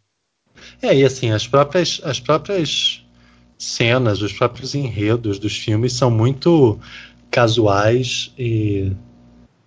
É, 0.80 0.94
e 0.94 1.04
assim, 1.04 1.30
as 1.30 1.46
próprias, 1.46 2.00
as 2.04 2.18
próprias 2.18 3.04
cenas, 3.58 4.22
os 4.22 4.32
próprios 4.32 4.74
enredos 4.74 5.38
dos 5.38 5.56
filmes 5.56 5.92
são 5.92 6.10
muito 6.10 6.78
casuais 7.30 8.32
e 8.38 8.92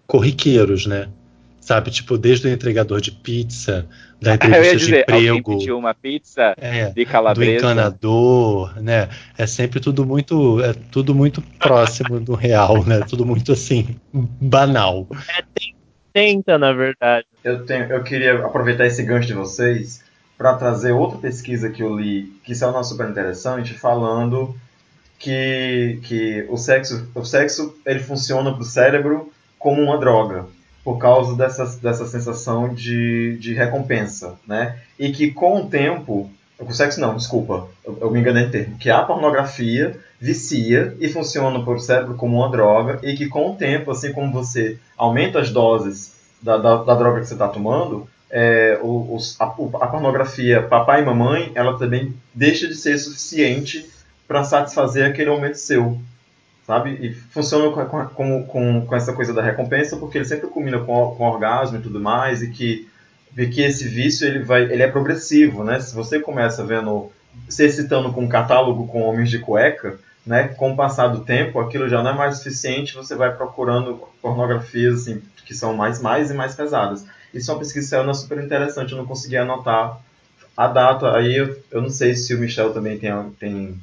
corriqueiros, 0.08 0.86
né? 0.86 1.10
Sabe, 1.62 1.92
tipo, 1.92 2.18
desde 2.18 2.48
o 2.48 2.52
entregador 2.52 3.00
de 3.00 3.12
pizza, 3.12 3.88
da 4.22 4.36
entrevista 4.36 4.78
dizer, 4.78 4.92
de 4.92 5.02
emprego. 5.02 5.58
pediu 5.58 5.78
uma 5.78 5.94
pizza 5.94 6.54
é, 6.58 6.90
de 6.90 7.06
calabresa. 7.06 7.52
Do 7.52 7.58
encanador, 7.58 8.82
né? 8.82 9.10
É 9.38 9.48
sempre 9.48 9.80
tudo 9.80 10.06
muito, 10.06 10.62
é 10.64 10.74
tudo 10.92 11.16
muito 11.16 11.42
próximo 11.60 12.20
do 12.20 12.36
real, 12.36 12.84
né? 12.84 13.02
Tudo 13.08 13.26
muito 13.26 13.52
assim, 13.52 13.96
banal. 14.14 15.08
É, 15.38 15.44
tenta, 16.14 16.58
na 16.58 16.74
verdade. 16.74 17.26
Eu, 17.44 17.66
tenho, 17.66 17.86
eu 17.86 18.04
queria 18.04 18.46
aproveitar 18.46 18.86
esse 18.86 19.04
gancho 19.04 19.28
de 19.28 19.34
vocês 19.34 20.04
para 20.38 20.54
trazer 20.56 20.92
outra 20.92 21.18
pesquisa 21.18 21.70
que 21.70 21.84
eu 21.84 21.96
li, 21.98 22.34
que 22.44 22.56
saiu 22.56 22.72
na 22.72 22.84
super 22.84 23.10
interessante, 23.10 23.74
falando 23.74 24.56
que, 25.20 26.00
que 26.04 26.46
o 26.50 26.56
sexo, 26.56 27.10
o 27.14 27.26
sexo 27.26 27.78
ele 27.86 28.00
funciona 28.00 28.54
para 28.54 28.62
o 28.62 28.66
cérebro 28.66 29.32
como 29.60 29.82
uma 29.82 29.98
droga, 29.98 30.46
por 30.84 30.98
causa 30.98 31.36
dessa, 31.36 31.66
dessa 31.82 32.06
sensação 32.06 32.74
de, 32.74 33.38
de 33.38 33.54
recompensa, 33.54 34.36
né? 34.48 34.78
E 34.98 35.12
que 35.12 35.32
com 35.32 35.62
o 35.62 35.70
tempo, 35.70 36.30
o 36.60 36.74
sexo 36.74 37.00
não, 37.00 37.16
desculpa, 37.16 37.68
eu, 37.86 37.98
eu 38.02 38.12
me 38.12 38.20
enganei 38.20 38.46
em 38.46 38.50
termo, 38.50 38.78
que 38.78 38.90
a 38.90 39.02
pornografia 39.04 39.98
vicia 40.20 40.96
e 41.00 41.08
funciona 41.08 41.60
o 41.60 41.80
cérebro 41.80 42.16
como 42.16 42.38
uma 42.38 42.50
droga 42.50 43.00
e 43.04 43.16
que 43.16 43.28
com 43.28 43.52
o 43.52 43.56
tempo, 43.56 43.92
assim 43.92 44.12
como 44.12 44.32
você 44.32 44.78
aumenta 44.98 45.40
as 45.40 45.50
doses 45.50 46.14
da, 46.42 46.58
da, 46.58 46.84
da 46.84 46.96
droga 46.96 47.22
que 47.22 47.28
você 47.28 47.34
está 47.34 47.48
tomando, 47.48 48.08
é, 48.30 48.80
os, 48.82 49.40
a, 49.40 49.46
a, 49.46 49.88
pornografia 49.88 50.62
papai 50.62 51.02
e 51.02 51.06
mamãe, 51.06 51.52
ela 51.56 51.78
também 51.78 52.14
deixa 52.34 52.68
de 52.68 52.76
ser 52.76 52.98
suficiente 52.98 53.90
para 54.28 54.44
satisfazer 54.44 55.08
aquele 55.08 55.30
aumento 55.30 55.58
seu, 55.58 56.00
sabe? 56.70 56.92
E 57.02 57.12
funciona 57.12 57.72
com, 57.72 58.06
com, 58.10 58.44
com, 58.44 58.86
com, 58.86 58.96
essa 58.96 59.12
coisa 59.12 59.34
da 59.34 59.42
recompensa, 59.42 59.98
porque 59.98 60.20
ele 60.20 60.26
sempre 60.26 60.48
combina 60.50 60.78
com, 60.78 61.16
com 61.16 61.24
orgasmo 61.28 61.80
e 61.80 61.82
tudo 61.82 62.00
mais, 62.00 62.44
e 62.44 62.52
que, 62.52 62.88
e 63.36 63.48
que 63.48 63.64
esse 63.64 63.88
vício 63.88 64.28
ele, 64.28 64.44
vai, 64.44 64.72
ele 64.72 64.84
é 64.84 64.88
progressivo, 64.88 65.64
né? 65.64 65.80
Se 65.80 65.96
você 65.96 66.20
começa 66.20 66.64
vendo, 66.64 67.12
se 67.50 67.64
excitando 67.66 68.14
com 68.14 68.22
um 68.22 68.30
catálogo 68.30 68.86
com 68.86 69.02
homens 69.02 69.32
de 69.32 69.40
cueca, 69.40 69.98
né? 70.24 70.50
Com 70.50 70.74
o 70.74 70.76
passar 70.76 71.08
do 71.08 71.22
tempo, 71.22 71.60
aquilo 71.60 71.90
já 71.90 72.04
não 72.04 72.12
é 72.12 72.14
mais 72.14 72.38
suficiente, 72.38 72.94
você 72.94 73.16
vai 73.16 73.36
procurando 73.36 74.08
pornografias 74.22 75.02
assim, 75.02 75.24
que 75.48 75.56
são 75.56 75.74
mais, 75.74 76.00
mais 76.00 76.30
e 76.30 76.36
mais 76.36 76.54
pesadas. 76.54 77.04
Isso 77.34 77.50
é 77.50 77.54
uma 77.56 77.62
pesquisa 77.62 77.84
que 77.84 77.90
saiu 77.90 78.14
super 78.14 78.44
interessante, 78.44 78.92
eu 78.92 79.00
não 79.00 79.08
consegui 79.08 79.38
anotar 79.38 80.00
a 80.56 80.68
data. 80.68 81.18
Aí 81.18 81.36
eu, 81.36 81.60
eu 81.72 81.82
não 81.82 81.90
sei 81.90 82.16
se 82.16 82.36
o 82.36 82.38
Michel 82.38 82.72
também 82.72 83.00
tem, 83.00 83.12
tem 83.40 83.82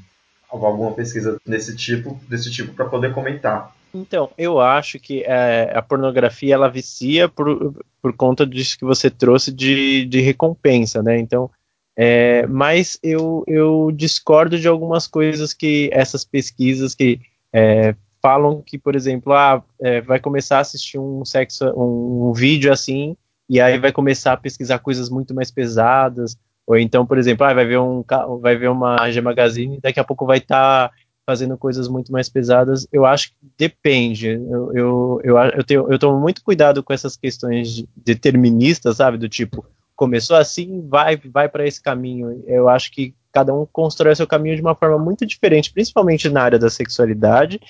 alguma 0.51 0.93
pesquisa 0.93 1.39
desse 1.47 1.75
tipo, 1.77 2.21
desse 2.29 2.51
tipo 2.51 2.73
para 2.73 2.87
poder 2.87 3.13
comentar. 3.13 3.75
Então, 3.95 4.31
eu 4.37 4.61
acho 4.61 4.99
que 4.99 5.23
é, 5.23 5.73
a 5.75 5.81
pornografia 5.81 6.55
ela 6.55 6.69
vicia 6.69 7.29
por, 7.29 7.75
por 8.03 8.13
conta 8.13 8.47
disso 8.47 8.79
que 8.79 8.85
você 8.85 9.09
trouxe 9.09 9.51
de, 9.53 10.05
de 10.05 10.21
recompensa, 10.21 11.03
né? 11.03 11.19
Então, 11.19 11.51
é, 11.97 12.47
mas 12.47 12.99
eu, 13.03 13.43
eu 13.47 13.91
discordo 13.91 14.59
de 14.59 14.69
algumas 14.69 15.07
coisas 15.07 15.55
que 15.55 15.89
essas 15.93 16.25
pesquisas 16.25 16.95
que 16.95 17.21
é, 17.53 17.95
falam 18.21 18.61
que, 18.61 18.77
por 18.77 18.95
exemplo, 18.95 19.33
ah, 19.33 19.63
é, 19.81 20.01
vai 20.03 20.21
começar 20.21 20.59
a 20.59 20.61
assistir 20.61 20.99
um 20.99 21.25
sexo, 21.25 21.65
um, 21.71 22.29
um 22.29 22.33
vídeo 22.33 22.71
assim, 22.71 23.17
e 23.49 23.61
aí 23.61 23.79
vai 23.79 23.93
começar 23.93 24.35
a 24.35 24.37
pesquisar 24.37 24.79
coisas 24.81 25.09
muito 25.09 25.33
mais 25.35 25.51
pesadas, 25.51 26.37
ou 26.67 26.77
então, 26.77 27.07
por 27.07 27.17
exemplo, 27.17 27.47
ah, 27.47 27.55
vai 27.55 27.65
ver 27.65 27.79
um 27.79 28.05
vai 28.41 28.57
ver 28.57 28.69
uma 28.69 29.11
G 29.11 29.21
Magazine, 29.21 29.79
daqui 29.81 30.01
a 30.01 30.05
pouco 30.05 30.27
vai 30.27 30.39
estar 30.39 30.89
tá 30.89 30.95
fazendo 31.25 31.57
coisas 31.59 31.89
muito 31.89 32.13
mais 32.13 32.29
pesadas. 32.29 32.87
Eu 32.93 33.05
acho 33.05 33.31
que 33.31 33.37
depende. 33.59 34.29
Eu, 34.29 34.73
eu, 34.75 35.21
eu, 35.25 35.37
eu, 35.37 35.65
tenho, 35.65 35.93
eu 35.93 35.99
tomo 35.99 36.21
muito 36.21 36.43
cuidado 36.43 36.83
com 36.83 36.93
essas 36.93 37.17
questões 37.17 37.85
deterministas, 37.97 38.97
sabe? 38.97 39.19
Do 39.19 39.29
tipo, 39.29 39.65
começou 39.97 40.37
assim, 40.37 40.87
vai, 40.89 41.17
vai 41.17 41.49
para 41.49 41.67
esse 41.67 41.83
caminho. 41.83 42.43
Eu 42.47 42.69
acho 42.69 42.93
que 42.93 43.15
cada 43.33 43.53
um 43.53 43.67
constrói 43.67 44.15
seu 44.15 44.27
caminho 44.27 44.57
de 44.57 44.63
uma 44.63 44.75
forma 44.75 44.99
muito 44.99 45.27
diferente, 45.27 45.73
principalmente 45.73 46.29
na 46.29 46.43
área 46.43 46.59
da 46.59 46.71
sexualidade. 46.71 47.61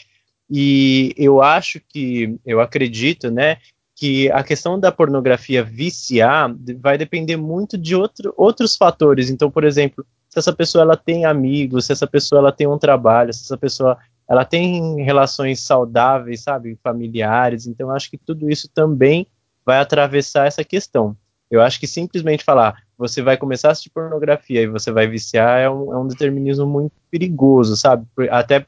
E 0.51 1.13
eu 1.17 1.43
acho 1.43 1.81
que, 1.89 2.39
eu 2.45 2.61
acredito, 2.61 3.31
né, 3.31 3.57
que 3.97 4.31
a 4.31 4.45
questão 4.45 4.79
da 4.79 4.93
pornografia 4.93 5.65
viciar 5.65 6.55
vai 6.79 6.99
depender 6.99 7.37
muito 7.37 7.79
de 7.79 7.97
outro, 7.97 8.33
outros 8.37 8.77
fatores. 8.77 9.31
Então, 9.31 9.51
por 9.51 9.65
exemplo, 9.65 10.05
se 10.29 10.39
essa 10.39 10.53
pessoa 10.53 10.83
ela 10.83 10.97
tem 10.99 11.25
amigos, 11.25 11.87
se 11.87 11.93
essa 11.93 12.07
pessoa 12.07 12.41
ela 12.41 12.53
tem 12.53 12.67
um 12.67 12.79
trabalho, 12.79 13.33
se 13.33 13.43
essa 13.43 13.57
pessoa 13.57 13.97
ela 14.29 14.45
tem 14.45 15.03
relações 15.03 15.61
saudáveis, 15.61 16.43
sabe, 16.43 16.79
familiares. 16.85 17.67
Então, 17.67 17.91
acho 17.91 18.11
que 18.11 18.19
tudo 18.19 18.51
isso 18.51 18.69
também 18.69 19.27
vai 19.65 19.79
atravessar 19.79 20.47
essa 20.47 20.63
questão. 20.63 21.17
Eu 21.51 21.63
acho 21.63 21.81
que 21.81 21.87
simplesmente 21.87 22.45
falar 22.45 22.77
você 22.99 23.23
vai 23.23 23.37
começar 23.37 23.69
a 23.69 23.73
assistir 23.73 23.91
pornografia 23.91 24.63
e 24.63 24.67
você 24.67 24.91
vai 24.91 25.07
viciar 25.07 25.61
é 25.61 25.71
um, 25.71 25.93
é 25.93 25.99
um 25.99 26.07
determinismo 26.07 26.67
muito 26.67 26.93
perigoso, 27.11 27.77
sabe? 27.77 28.07
Até 28.31 28.67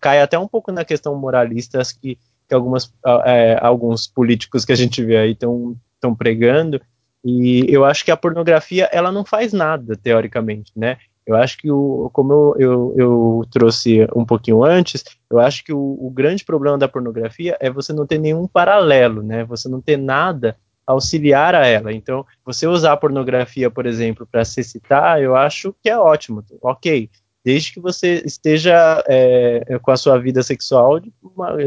cai 0.00 0.20
até 0.20 0.38
um 0.38 0.46
pouco 0.46 0.70
na 0.70 0.84
questão 0.84 1.14
moralista 1.16 1.80
que, 2.00 2.18
que 2.50 2.54
algumas, 2.54 2.92
é, 3.24 3.56
alguns 3.62 4.08
políticos 4.08 4.64
que 4.64 4.72
a 4.72 4.76
gente 4.76 5.04
vê 5.04 5.16
aí 5.16 5.30
estão 5.30 6.14
pregando. 6.18 6.80
E 7.24 7.64
eu 7.68 7.84
acho 7.84 8.04
que 8.04 8.10
a 8.10 8.16
pornografia 8.16 8.88
ela 8.92 9.12
não 9.12 9.24
faz 9.24 9.52
nada 9.52 9.96
teoricamente, 9.96 10.72
né? 10.74 10.98
Eu 11.24 11.36
acho 11.36 11.58
que, 11.58 11.70
o, 11.70 12.10
como 12.12 12.32
eu, 12.32 12.56
eu, 12.58 12.94
eu 12.96 13.42
trouxe 13.52 14.04
um 14.16 14.24
pouquinho 14.24 14.64
antes, 14.64 15.04
eu 15.30 15.38
acho 15.38 15.62
que 15.62 15.72
o, 15.72 15.96
o, 16.00 16.10
grande 16.10 16.44
problema 16.44 16.76
da 16.76 16.88
pornografia 16.88 17.56
é 17.60 17.70
você 17.70 17.92
não 17.92 18.04
ter 18.04 18.18
nenhum 18.18 18.48
paralelo, 18.48 19.22
né? 19.22 19.44
Você 19.44 19.68
não 19.68 19.80
ter 19.80 19.96
nada 19.96 20.56
auxiliar 20.84 21.54
a 21.54 21.64
ela. 21.66 21.92
Então, 21.92 22.26
você 22.44 22.66
usar 22.66 22.94
a 22.94 22.96
pornografia, 22.96 23.70
por 23.70 23.86
exemplo, 23.86 24.26
para 24.26 24.44
se 24.44 24.64
citar, 24.64 25.22
eu 25.22 25.36
acho 25.36 25.72
que 25.80 25.88
é 25.88 25.96
ótimo. 25.96 26.42
Ok, 26.60 27.08
desde 27.44 27.72
que 27.72 27.80
você 27.80 28.22
esteja 28.24 29.02
é, 29.08 29.78
com 29.80 29.90
a 29.90 29.96
sua 29.96 30.18
vida 30.18 30.42
sexual 30.42 31.00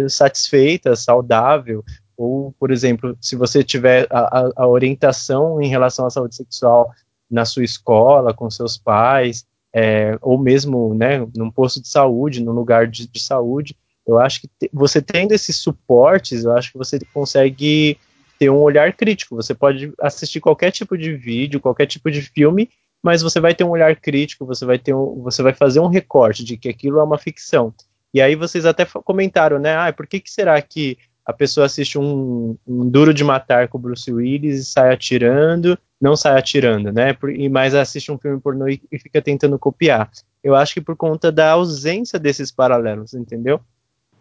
satisfeita, 0.09 0.95
saudável, 0.95 1.83
ou, 2.15 2.53
por 2.59 2.71
exemplo, 2.71 3.17
se 3.19 3.35
você 3.35 3.63
tiver 3.63 4.07
a, 4.09 4.51
a, 4.55 4.67
orientação 4.67 5.61
em 5.61 5.67
relação 5.67 6.05
à 6.05 6.09
saúde 6.09 6.35
sexual 6.35 6.91
na 7.29 7.43
sua 7.43 7.63
escola, 7.63 8.33
com 8.33 8.49
seus 8.49 8.77
pais, 8.77 9.45
é, 9.73 10.17
ou 10.21 10.37
mesmo 10.37 10.93
né, 10.93 11.25
num 11.35 11.49
posto 11.49 11.81
de 11.81 11.87
saúde, 11.87 12.43
num 12.43 12.51
lugar 12.51 12.87
de, 12.87 13.07
de 13.07 13.19
saúde, 13.19 13.75
eu 14.05 14.19
acho 14.19 14.41
que 14.41 14.47
te, 14.47 14.69
você 14.71 15.01
tendo 15.01 15.31
esses 15.31 15.55
suportes, 15.57 16.43
eu 16.43 16.55
acho 16.55 16.71
que 16.71 16.77
você 16.77 16.99
consegue 17.13 17.97
ter 18.37 18.49
um 18.49 18.61
olhar 18.61 18.93
crítico. 18.93 19.35
Você 19.35 19.53
pode 19.53 19.91
assistir 19.99 20.39
qualquer 20.39 20.71
tipo 20.71 20.97
de 20.97 21.15
vídeo, 21.15 21.59
qualquer 21.59 21.87
tipo 21.87 22.11
de 22.11 22.21
filme, 22.21 22.69
mas 23.03 23.21
você 23.21 23.41
vai 23.41 23.53
ter 23.53 23.65
um 23.65 23.71
olhar 23.71 23.93
crítico, 23.97 24.45
você 24.45 24.65
vai 24.65 24.79
ter 24.79 24.95
um, 24.95 25.21
você 25.21 25.43
vai 25.43 25.53
fazer 25.53 25.81
um 25.81 25.87
recorte 25.87 26.43
de 26.43 26.55
que 26.55 26.69
aquilo 26.69 26.99
é 26.99 27.03
uma 27.03 27.17
ficção. 27.17 27.73
E 28.13 28.21
aí 28.21 28.35
vocês 28.35 28.65
até 28.65 28.85
comentaram, 28.85 29.59
né? 29.59 29.75
Ah, 29.75 29.91
por 29.91 30.07
que, 30.07 30.21
que 30.21 30.31
será 30.31 30.61
que 30.61 30.97
a 31.25 31.33
pessoa 31.33 31.65
assiste 31.65 31.97
um, 31.97 32.55
um, 32.65 32.89
Duro 32.89 33.13
de 33.13 33.23
Matar 33.23 33.67
com 33.67 33.77
o 33.77 33.81
Bruce 33.81 34.11
Willis 34.11 34.59
e 34.59 34.65
sai 34.65 34.93
atirando, 34.93 35.77
não 35.99 36.15
sai 36.15 36.37
atirando, 36.37 36.91
né? 36.91 37.13
Por, 37.13 37.29
e 37.29 37.49
mais 37.49 37.75
assiste 37.75 38.11
um 38.11 38.17
filme 38.17 38.39
pornô 38.39 38.67
e, 38.69 38.81
e 38.91 38.99
fica 38.99 39.21
tentando 39.21 39.59
copiar. 39.59 40.09
Eu 40.41 40.55
acho 40.55 40.73
que 40.73 40.81
por 40.81 40.95
conta 40.95 41.31
da 41.31 41.51
ausência 41.51 42.17
desses 42.17 42.51
paralelos, 42.51 43.13
entendeu? 43.13 43.59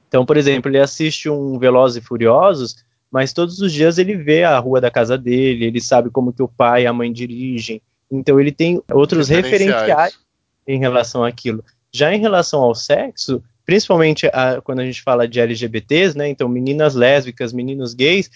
Então, 0.08 0.26
por 0.26 0.36
exemplo, 0.36 0.70
ele 0.70 0.78
assiste 0.78 1.28
um 1.28 1.58
Velozes 1.58 2.02
e 2.02 2.06
Furiosos, 2.06 2.84
mas 3.10 3.32
todos 3.32 3.60
os 3.60 3.72
dias 3.72 3.98
ele 3.98 4.16
vê 4.16 4.44
a 4.44 4.58
rua 4.58 4.80
da 4.80 4.90
casa 4.90 5.18
dele, 5.18 5.66
ele 5.66 5.80
sabe 5.80 6.10
como 6.10 6.32
que 6.32 6.42
o 6.42 6.48
pai 6.48 6.84
e 6.84 6.86
a 6.86 6.92
mãe 6.92 7.12
dirigem, 7.12 7.80
então 8.12 8.38
ele 8.38 8.52
tem 8.52 8.80
outros 8.92 9.28
referenciais, 9.28 9.80
referenciais 9.80 10.18
em 10.66 10.78
relação 10.78 11.24
àquilo. 11.24 11.64
Já 11.90 12.14
em 12.14 12.20
relação 12.20 12.60
ao 12.60 12.74
sexo, 12.74 13.42
principalmente 13.64 14.26
a, 14.26 14.60
quando 14.62 14.80
a 14.80 14.84
gente 14.84 15.02
fala 15.02 15.26
de 15.26 15.40
LGBTs, 15.40 16.16
né, 16.16 16.28
então 16.28 16.48
meninas 16.48 16.94
lésbicas, 16.94 17.52
meninos 17.52 17.94
gays, 17.94 18.30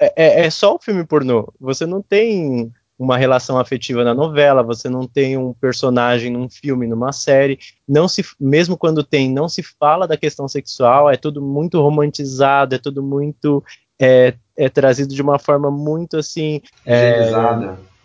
é, 0.00 0.12
é, 0.16 0.46
é 0.46 0.50
só 0.50 0.74
o 0.74 0.78
filme 0.78 1.04
pornô. 1.04 1.52
Você 1.60 1.86
não 1.86 2.02
tem 2.02 2.72
uma 2.98 3.16
relação 3.16 3.58
afetiva 3.58 4.04
na 4.04 4.12
novela, 4.12 4.62
você 4.62 4.88
não 4.88 5.06
tem 5.06 5.38
um 5.38 5.54
personagem 5.54 6.30
num 6.30 6.50
filme, 6.50 6.86
numa 6.86 7.12
série, 7.12 7.58
não 7.88 8.06
se, 8.06 8.22
mesmo 8.38 8.76
quando 8.76 9.02
tem, 9.02 9.30
não 9.30 9.48
se 9.48 9.62
fala 9.62 10.06
da 10.06 10.18
questão 10.18 10.46
sexual, 10.46 11.08
é 11.08 11.16
tudo 11.16 11.40
muito 11.40 11.80
romantizado, 11.80 12.74
é 12.74 12.78
tudo 12.78 13.02
muito 13.02 13.64
é, 13.98 14.34
é 14.56 14.68
trazido 14.68 15.14
de 15.14 15.22
uma 15.22 15.38
forma 15.38 15.70
muito 15.70 16.18
assim. 16.18 16.60
É, 16.84 17.30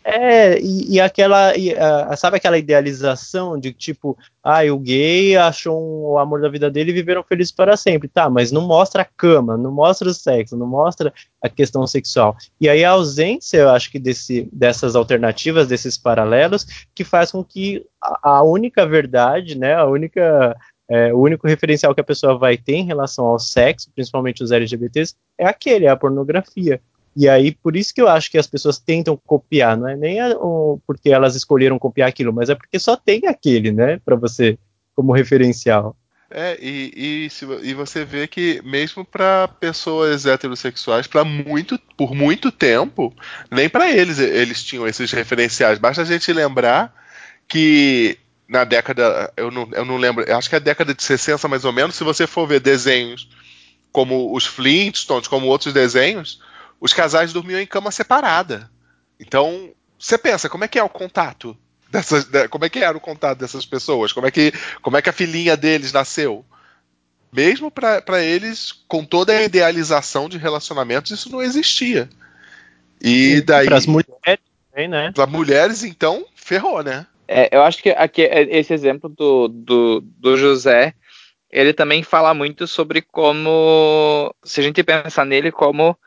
é, 0.07 0.59
e, 0.59 0.93
e 0.93 1.01
aquela, 1.01 1.57
e, 1.57 1.73
a, 1.73 2.15
sabe 2.15 2.37
aquela 2.37 2.59
idealização 2.59 3.59
de 3.59 3.73
tipo, 3.73 4.15
ah, 4.43 4.61
o 4.71 4.77
gay 4.77 5.35
achou 5.35 5.81
um, 5.81 6.13
o 6.13 6.19
amor 6.19 6.41
da 6.41 6.47
vida 6.47 6.69
dele 6.69 6.91
e 6.91 6.93
viveram 6.93 7.23
felizes 7.23 7.51
para 7.51 7.75
sempre. 7.75 8.07
Tá, 8.07 8.29
mas 8.29 8.51
não 8.51 8.61
mostra 8.61 9.01
a 9.01 9.05
cama, 9.05 9.57
não 9.57 9.71
mostra 9.71 10.07
o 10.07 10.13
sexo, 10.13 10.55
não 10.55 10.67
mostra 10.67 11.11
a 11.41 11.49
questão 11.49 11.87
sexual. 11.87 12.37
E 12.61 12.69
aí 12.69 12.85
a 12.85 12.91
ausência, 12.91 13.57
eu 13.57 13.69
acho 13.71 13.91
que 13.91 13.97
desse, 13.97 14.47
dessas 14.53 14.95
alternativas, 14.95 15.67
desses 15.67 15.97
paralelos, 15.97 16.67
que 16.93 17.03
faz 17.03 17.31
com 17.31 17.43
que 17.43 17.83
a, 17.99 18.29
a 18.37 18.43
única 18.43 18.85
verdade, 18.85 19.57
né, 19.57 19.73
a 19.73 19.85
única 19.85 20.55
é, 20.87 21.11
o 21.11 21.17
único 21.17 21.47
referencial 21.47 21.95
que 21.95 22.01
a 22.01 22.03
pessoa 22.03 22.37
vai 22.37 22.57
ter 22.57 22.75
em 22.75 22.85
relação 22.85 23.25
ao 23.25 23.39
sexo, 23.39 23.89
principalmente 23.95 24.43
os 24.43 24.51
LGBTs, 24.51 25.15
é 25.35 25.47
aquele, 25.47 25.85
é 25.85 25.89
a 25.89 25.97
pornografia. 25.97 26.79
E 27.15 27.30
aí, 27.30 27.51
por 27.51 27.78
isso 27.78 27.93
que 27.93 28.01
eu 28.01 28.10
acho 28.10 28.30
que 28.30 28.38
as 28.38 28.47
pessoas 28.47 28.78
tentam 28.78 29.19
copiar, 29.25 29.78
não 29.78 29.88
é 29.88 29.95
nem 29.95 30.19
a, 30.19 30.36
o, 30.38 30.82
porque 30.86 31.10
elas 31.10 31.36
escolheram 31.36 31.80
copiar 31.80 32.10
aquilo, 32.10 32.34
mas 32.34 32.49
é 32.49 32.56
porque 32.56 32.78
só 32.78 32.97
tem 32.97 33.25
aquele, 33.25 33.71
né, 33.71 33.99
para 34.04 34.15
você 34.15 34.58
como 34.93 35.13
referencial. 35.13 35.95
É, 36.30 36.58
e, 36.60 37.30
e, 37.32 37.69
e 37.69 37.73
você 37.73 38.04
vê 38.04 38.28
que 38.28 38.62
mesmo 38.65 39.06
para 39.06 39.47
pessoas 39.47 40.25
heterossexuais, 40.25 41.08
para 41.08 41.23
muito, 41.23 41.80
por 41.95 42.13
muito 42.13 42.51
tempo, 42.51 43.13
nem 43.49 43.69
para 43.69 43.89
eles 43.89 44.19
eles 44.19 44.63
tinham 44.63 44.88
esses 44.88 45.12
referenciais. 45.12 45.80
Basta 45.80 46.01
a 46.01 46.06
gente 46.06 46.34
lembrar 46.34 46.93
que 47.47 48.17
na 48.47 48.63
década, 48.63 49.32
eu 49.38 49.49
não, 49.49 49.69
eu 49.71 49.86
não 49.86 49.97
lembro, 49.97 50.25
acho 50.36 50.49
que 50.49 50.56
é 50.56 50.58
a 50.58 50.62
década 50.62 50.93
de 50.93 51.04
60 51.04 51.47
mais 51.47 51.63
ou 51.63 51.71
menos, 51.71 51.95
se 51.95 52.04
você 52.04 52.28
for 52.28 52.47
ver 52.47 52.60
desenhos 52.60 53.30
como 53.91 54.36
os 54.36 54.45
Flintstones, 54.45 55.28
como 55.28 55.47
outros 55.47 55.73
desenhos, 55.73 56.41
os 56.86 56.93
casais 56.93 57.34
dormiam 57.34 57.60
em 57.60 57.65
cama 57.65 57.89
separada. 57.89 58.69
Então, 59.19 59.71
você 59.98 60.19
pensa, 60.19 60.48
como 60.48 60.65
é 60.65 60.67
que 60.67 60.78
é 60.78 60.84
o 60.84 60.89
contato? 60.89 61.58
Dessas, 61.89 62.28
como 62.52 62.63
é 62.63 62.69
que 62.69 62.78
era 62.78 62.95
o 62.95 63.02
contato 63.02 63.39
dessas 63.39 63.65
pessoas? 63.65 64.13
Como 64.13 64.28
é 64.28 64.32
que, 64.32 64.54
como 64.84 64.95
é 64.95 65.02
que 65.02 65.10
a 65.10 65.13
filhinha 65.13 65.58
deles 65.58 65.91
nasceu? 65.91 66.45
Mesmo 67.34 67.71
para 67.71 68.24
eles, 68.24 68.71
com 68.88 69.04
toda 69.04 69.34
a 69.34 69.41
idealização 69.41 70.30
de 70.30 70.38
relacionamentos, 70.38 71.12
isso 71.12 71.32
não 71.32 71.41
existia. 71.41 72.08
E 73.02 73.41
daí. 73.41 73.65
Para 73.65 73.78
as 73.78 73.88
mulheres 73.88 74.39
também, 74.69 74.88
né? 74.88 75.12
Para 75.12 75.26
mulheres, 75.26 75.84
então, 75.84 76.24
ferrou, 76.36 76.84
né? 76.84 77.08
É, 77.28 77.50
eu 77.52 77.63
acho 77.63 77.82
que 77.82 77.89
aqui, 77.89 78.21
esse 78.21 78.76
exemplo 78.76 79.10
do, 79.10 79.48
do, 79.48 80.02
do 80.02 80.38
José, 80.38 80.93
ele 81.50 81.74
também 81.74 82.04
fala 82.04 82.32
muito 82.36 82.67
sobre 82.67 83.02
como, 83.02 84.32
se 84.43 84.60
a 84.60 84.63
gente 84.63 84.84
pensar 84.84 85.26
nele 85.26 85.52
como 85.52 85.98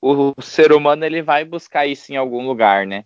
o 0.00 0.34
ser 0.40 0.72
humano 0.72 1.04
ele 1.04 1.22
vai 1.22 1.44
buscar 1.44 1.86
isso 1.86 2.12
em 2.12 2.16
algum 2.16 2.46
lugar, 2.46 2.86
né? 2.86 3.04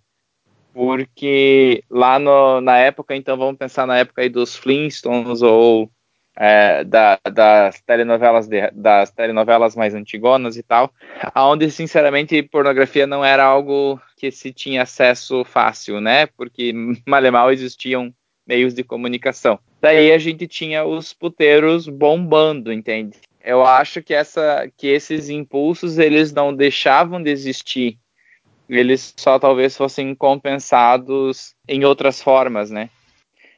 Porque 0.72 1.82
lá 1.90 2.18
no, 2.18 2.60
na 2.60 2.76
época, 2.78 3.14
então 3.16 3.36
vamos 3.36 3.56
pensar 3.56 3.86
na 3.86 3.98
época 3.98 4.22
aí 4.22 4.28
dos 4.28 4.56
Flintstones 4.56 5.42
ou 5.42 5.90
é, 6.36 6.84
da, 6.84 7.18
das 7.30 7.80
telenovelas 7.82 8.46
de, 8.46 8.70
das 8.70 9.10
telenovelas 9.10 9.74
mais 9.74 9.94
antigonas 9.94 10.56
e 10.56 10.62
tal, 10.62 10.92
aonde 11.34 11.70
sinceramente 11.70 12.42
pornografia 12.42 13.06
não 13.06 13.24
era 13.24 13.44
algo 13.44 14.00
que 14.16 14.30
se 14.30 14.52
tinha 14.52 14.82
acesso 14.82 15.44
fácil, 15.44 16.00
né? 16.00 16.26
Porque 16.26 16.72
mal 17.06 17.24
e 17.24 17.30
mal 17.30 17.52
existiam 17.52 18.14
meios 18.46 18.74
de 18.74 18.82
comunicação. 18.82 19.58
Daí 19.80 20.12
a 20.12 20.18
gente 20.18 20.46
tinha 20.46 20.84
os 20.84 21.12
puteiros 21.12 21.88
bombando, 21.88 22.72
entende? 22.72 23.18
Eu 23.42 23.64
acho 23.64 24.02
que 24.02 24.12
essa 24.12 24.70
que 24.76 24.86
esses 24.86 25.28
impulsos 25.28 25.98
eles 25.98 26.32
não 26.32 26.54
deixavam 26.54 27.22
de 27.22 27.30
existir. 27.30 27.98
Eles 28.68 29.14
só 29.16 29.38
talvez 29.38 29.76
fossem 29.76 30.14
compensados 30.14 31.54
em 31.66 31.84
outras 31.84 32.22
formas, 32.22 32.70
né? 32.70 32.90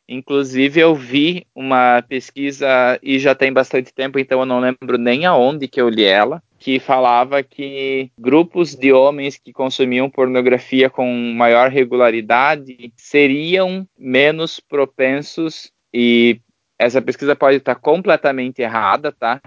Inclusive, 0.08 0.80
eu 0.80 0.94
vi 0.94 1.46
uma 1.54 2.02
pesquisa, 2.06 2.98
e 3.02 3.18
já 3.18 3.34
tem 3.34 3.52
bastante 3.52 3.94
tempo, 3.94 4.18
então 4.18 4.40
eu 4.40 4.46
não 4.46 4.60
lembro 4.60 4.98
nem 4.98 5.24
aonde 5.24 5.68
que 5.68 5.80
eu 5.80 5.88
li 5.88 6.04
ela, 6.04 6.42
que 6.58 6.78
falava 6.78 7.42
que 7.42 8.10
grupos 8.18 8.74
de 8.74 8.92
homens 8.92 9.38
que 9.38 9.52
consumiam 9.52 10.10
pornografia 10.10 10.90
com 10.90 11.06
maior 11.34 11.70
regularidade 11.70 12.92
seriam 12.96 13.86
menos 13.96 14.60
propensos, 14.60 15.72
e 15.94 16.40
essa 16.78 17.00
pesquisa 17.00 17.36
pode 17.36 17.58
estar 17.58 17.76
completamente 17.76 18.60
errada, 18.60 19.12
tá? 19.12 19.40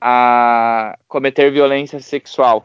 A 0.00 0.98
cometer 1.08 1.50
violência 1.50 2.00
sexual 2.00 2.64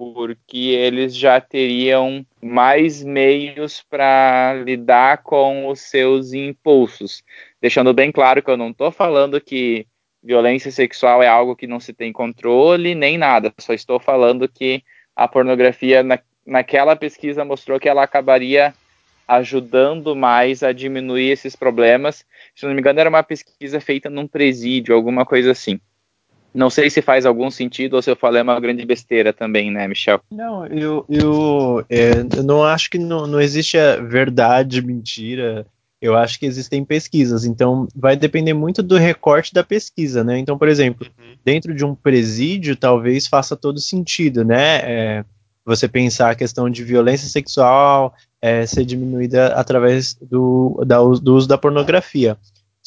porque 0.00 0.56
eles 0.56 1.14
já 1.14 1.38
teriam 1.42 2.24
mais 2.40 3.02
meios 3.02 3.82
para 3.82 4.54
lidar 4.64 5.18
com 5.18 5.68
os 5.68 5.80
seus 5.80 6.32
impulsos. 6.32 7.22
Deixando 7.60 7.92
bem 7.92 8.10
claro 8.10 8.42
que 8.42 8.50
eu 8.50 8.56
não 8.56 8.70
estou 8.70 8.90
falando 8.90 9.38
que 9.42 9.86
violência 10.22 10.70
sexual 10.70 11.22
é 11.22 11.28
algo 11.28 11.54
que 11.54 11.66
não 11.66 11.78
se 11.78 11.92
tem 11.92 12.14
controle, 12.14 12.94
nem 12.94 13.18
nada. 13.18 13.52
Só 13.58 13.74
estou 13.74 14.00
falando 14.00 14.48
que 14.48 14.82
a 15.14 15.28
pornografia, 15.28 16.02
na, 16.02 16.18
naquela 16.46 16.96
pesquisa, 16.96 17.44
mostrou 17.44 17.78
que 17.78 17.86
ela 17.86 18.02
acabaria 18.02 18.72
ajudando 19.28 20.16
mais 20.16 20.62
a 20.62 20.72
diminuir 20.72 21.28
esses 21.28 21.54
problemas. 21.54 22.24
Se 22.54 22.64
não 22.64 22.72
me 22.72 22.80
engano, 22.80 23.00
era 23.00 23.10
uma 23.10 23.22
pesquisa 23.22 23.82
feita 23.82 24.08
num 24.08 24.26
presídio, 24.26 24.94
alguma 24.94 25.26
coisa 25.26 25.50
assim. 25.50 25.78
Não 26.52 26.68
sei 26.68 26.90
se 26.90 27.00
faz 27.00 27.24
algum 27.24 27.50
sentido 27.50 27.94
ou 27.94 28.02
se 28.02 28.10
eu 28.10 28.16
falei 28.16 28.42
uma 28.42 28.58
grande 28.58 28.84
besteira 28.84 29.32
também, 29.32 29.70
né, 29.70 29.86
Michel? 29.86 30.20
Não, 30.30 30.66
eu, 30.66 31.04
eu, 31.08 31.84
é, 31.88 32.10
eu 32.36 32.42
não 32.42 32.64
acho 32.64 32.90
que 32.90 32.98
não, 32.98 33.26
não 33.26 33.40
existe 33.40 33.78
a 33.78 33.96
verdade, 33.96 34.82
mentira. 34.82 35.66
Eu 36.00 36.16
acho 36.16 36.38
que 36.38 36.46
existem 36.46 36.82
pesquisas, 36.82 37.44
então 37.44 37.86
vai 37.94 38.16
depender 38.16 38.54
muito 38.54 38.82
do 38.82 38.96
recorte 38.96 39.52
da 39.52 39.62
pesquisa, 39.62 40.24
né? 40.24 40.38
Então, 40.38 40.56
por 40.56 40.66
exemplo, 40.66 41.06
uhum. 41.06 41.34
dentro 41.44 41.74
de 41.74 41.84
um 41.84 41.94
presídio, 41.94 42.74
talvez 42.74 43.26
faça 43.26 43.54
todo 43.54 43.78
sentido, 43.78 44.42
né? 44.42 44.78
É, 44.82 45.24
você 45.64 45.86
pensar 45.86 46.30
a 46.30 46.34
questão 46.34 46.70
de 46.70 46.82
violência 46.82 47.28
sexual 47.28 48.14
é, 48.40 48.64
ser 48.64 48.84
diminuída 48.84 49.48
através 49.48 50.14
do, 50.14 50.82
da, 50.86 50.98
do 50.98 51.34
uso 51.36 51.46
da 51.46 51.58
pornografia. 51.58 52.36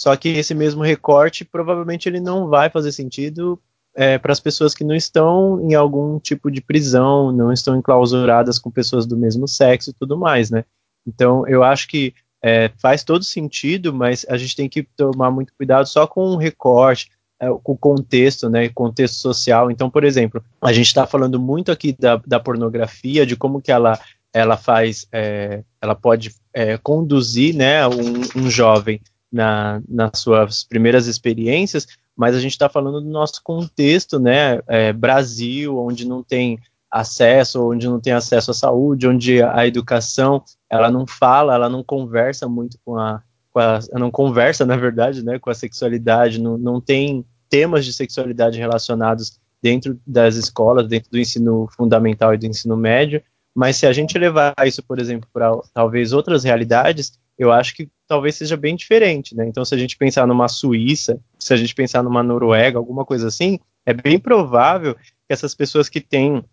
Só 0.03 0.17
que 0.17 0.27
esse 0.27 0.53
mesmo 0.53 0.83
recorte 0.83 1.45
provavelmente 1.45 2.09
ele 2.09 2.19
não 2.19 2.49
vai 2.49 2.69
fazer 2.69 2.91
sentido 2.91 3.57
é, 3.95 4.17
para 4.17 4.33
as 4.33 4.39
pessoas 4.41 4.75
que 4.75 4.83
não 4.83 4.93
estão 4.93 5.61
em 5.61 5.75
algum 5.75 6.19
tipo 6.19 6.51
de 6.51 6.59
prisão, 6.59 7.31
não 7.31 7.53
estão 7.53 7.77
enclausuradas 7.77 8.59
com 8.59 8.69
pessoas 8.69 9.05
do 9.05 9.15
mesmo 9.15 9.47
sexo 9.47 9.91
e 9.91 9.93
tudo 9.93 10.17
mais, 10.17 10.51
né? 10.51 10.65
Então 11.07 11.47
eu 11.47 11.63
acho 11.63 11.87
que 11.87 12.13
é, 12.43 12.69
faz 12.81 13.01
todo 13.01 13.23
sentido, 13.23 13.93
mas 13.93 14.25
a 14.27 14.35
gente 14.35 14.57
tem 14.57 14.67
que 14.67 14.83
tomar 14.83 15.31
muito 15.31 15.53
cuidado 15.55 15.87
só 15.87 16.05
com 16.05 16.31
o 16.31 16.37
recorte, 16.37 17.09
é, 17.39 17.47
com 17.63 17.71
o 17.71 17.77
contexto, 17.77 18.49
né? 18.49 18.67
Contexto 18.67 19.15
social. 19.15 19.71
Então, 19.71 19.89
por 19.89 20.03
exemplo, 20.03 20.43
a 20.61 20.73
gente 20.73 20.87
está 20.87 21.07
falando 21.07 21.39
muito 21.39 21.71
aqui 21.71 21.95
da, 21.97 22.17
da 22.27 22.41
pornografia, 22.41 23.25
de 23.25 23.37
como 23.37 23.61
que 23.61 23.71
ela 23.71 23.97
ela 24.35 24.57
faz, 24.57 25.07
é, 25.13 25.63
ela 25.79 25.93
pode 25.93 26.33
é, 26.51 26.75
conduzir, 26.79 27.55
né, 27.55 27.87
um, 27.87 28.41
um 28.41 28.49
jovem 28.49 28.99
na, 29.33 29.81
nas 29.89 30.19
suas 30.19 30.63
primeiras 30.63 31.07
experiências, 31.07 31.87
mas 32.15 32.35
a 32.35 32.39
gente 32.39 32.51
está 32.51 32.69
falando 32.69 33.01
do 33.01 33.09
nosso 33.09 33.41
contexto, 33.43 34.19
né? 34.19 34.61
É, 34.67 34.93
Brasil, 34.93 35.75
onde 35.77 36.07
não 36.07 36.21
tem 36.21 36.59
acesso, 36.91 37.71
onde 37.71 37.87
não 37.87 37.99
tem 37.99 38.13
acesso 38.13 38.51
à 38.51 38.53
saúde, 38.53 39.07
onde 39.07 39.41
a 39.41 39.65
educação 39.65 40.43
ela 40.69 40.91
não 40.91 41.07
fala, 41.07 41.55
ela 41.55 41.67
não 41.67 41.83
conversa 41.83 42.47
muito 42.47 42.77
com 42.85 42.95
a, 42.95 43.23
com 43.51 43.59
a 43.59 43.79
não 43.93 44.11
conversa, 44.11 44.63
na 44.67 44.77
verdade, 44.77 45.25
né, 45.25 45.39
com 45.39 45.49
a 45.49 45.55
sexualidade, 45.55 46.39
não, 46.39 46.55
não 46.55 46.79
tem 46.79 47.25
temas 47.49 47.83
de 47.83 47.91
sexualidade 47.91 48.59
relacionados 48.59 49.39
dentro 49.59 49.99
das 50.05 50.35
escolas, 50.35 50.87
dentro 50.87 51.09
do 51.09 51.17
ensino 51.17 51.67
fundamental 51.75 52.33
e 52.33 52.37
do 52.37 52.45
ensino 52.45 52.77
médio, 52.77 53.23
mas 53.55 53.77
se 53.77 53.87
a 53.87 53.93
gente 53.93 54.17
levar 54.17 54.53
isso, 54.65 54.83
por 54.83 54.99
exemplo, 54.99 55.27
para 55.33 55.51
talvez 55.73 56.13
outras 56.13 56.43
realidades, 56.43 57.17
eu 57.37 57.51
acho 57.51 57.75
que 57.75 57.89
talvez 58.07 58.35
seja 58.35 58.55
bem 58.55 58.75
diferente, 58.75 59.35
né? 59.35 59.45
Então, 59.47 59.65
se 59.65 59.73
a 59.73 59.77
gente 59.77 59.97
pensar 59.97 60.27
numa 60.27 60.47
Suíça, 60.47 61.19
se 61.39 61.53
a 61.53 61.57
gente 61.57 61.73
pensar 61.73 62.03
numa 62.03 62.23
Noruega, 62.23 62.77
alguma 62.77 63.05
coisa 63.05 63.27
assim, 63.27 63.59
é 63.85 63.93
bem 63.93 64.19
provável 64.19 64.95
que 64.95 65.31
essas 65.31 65.55
pessoas 65.55 65.89
que 65.89 65.99
têm 65.99 66.43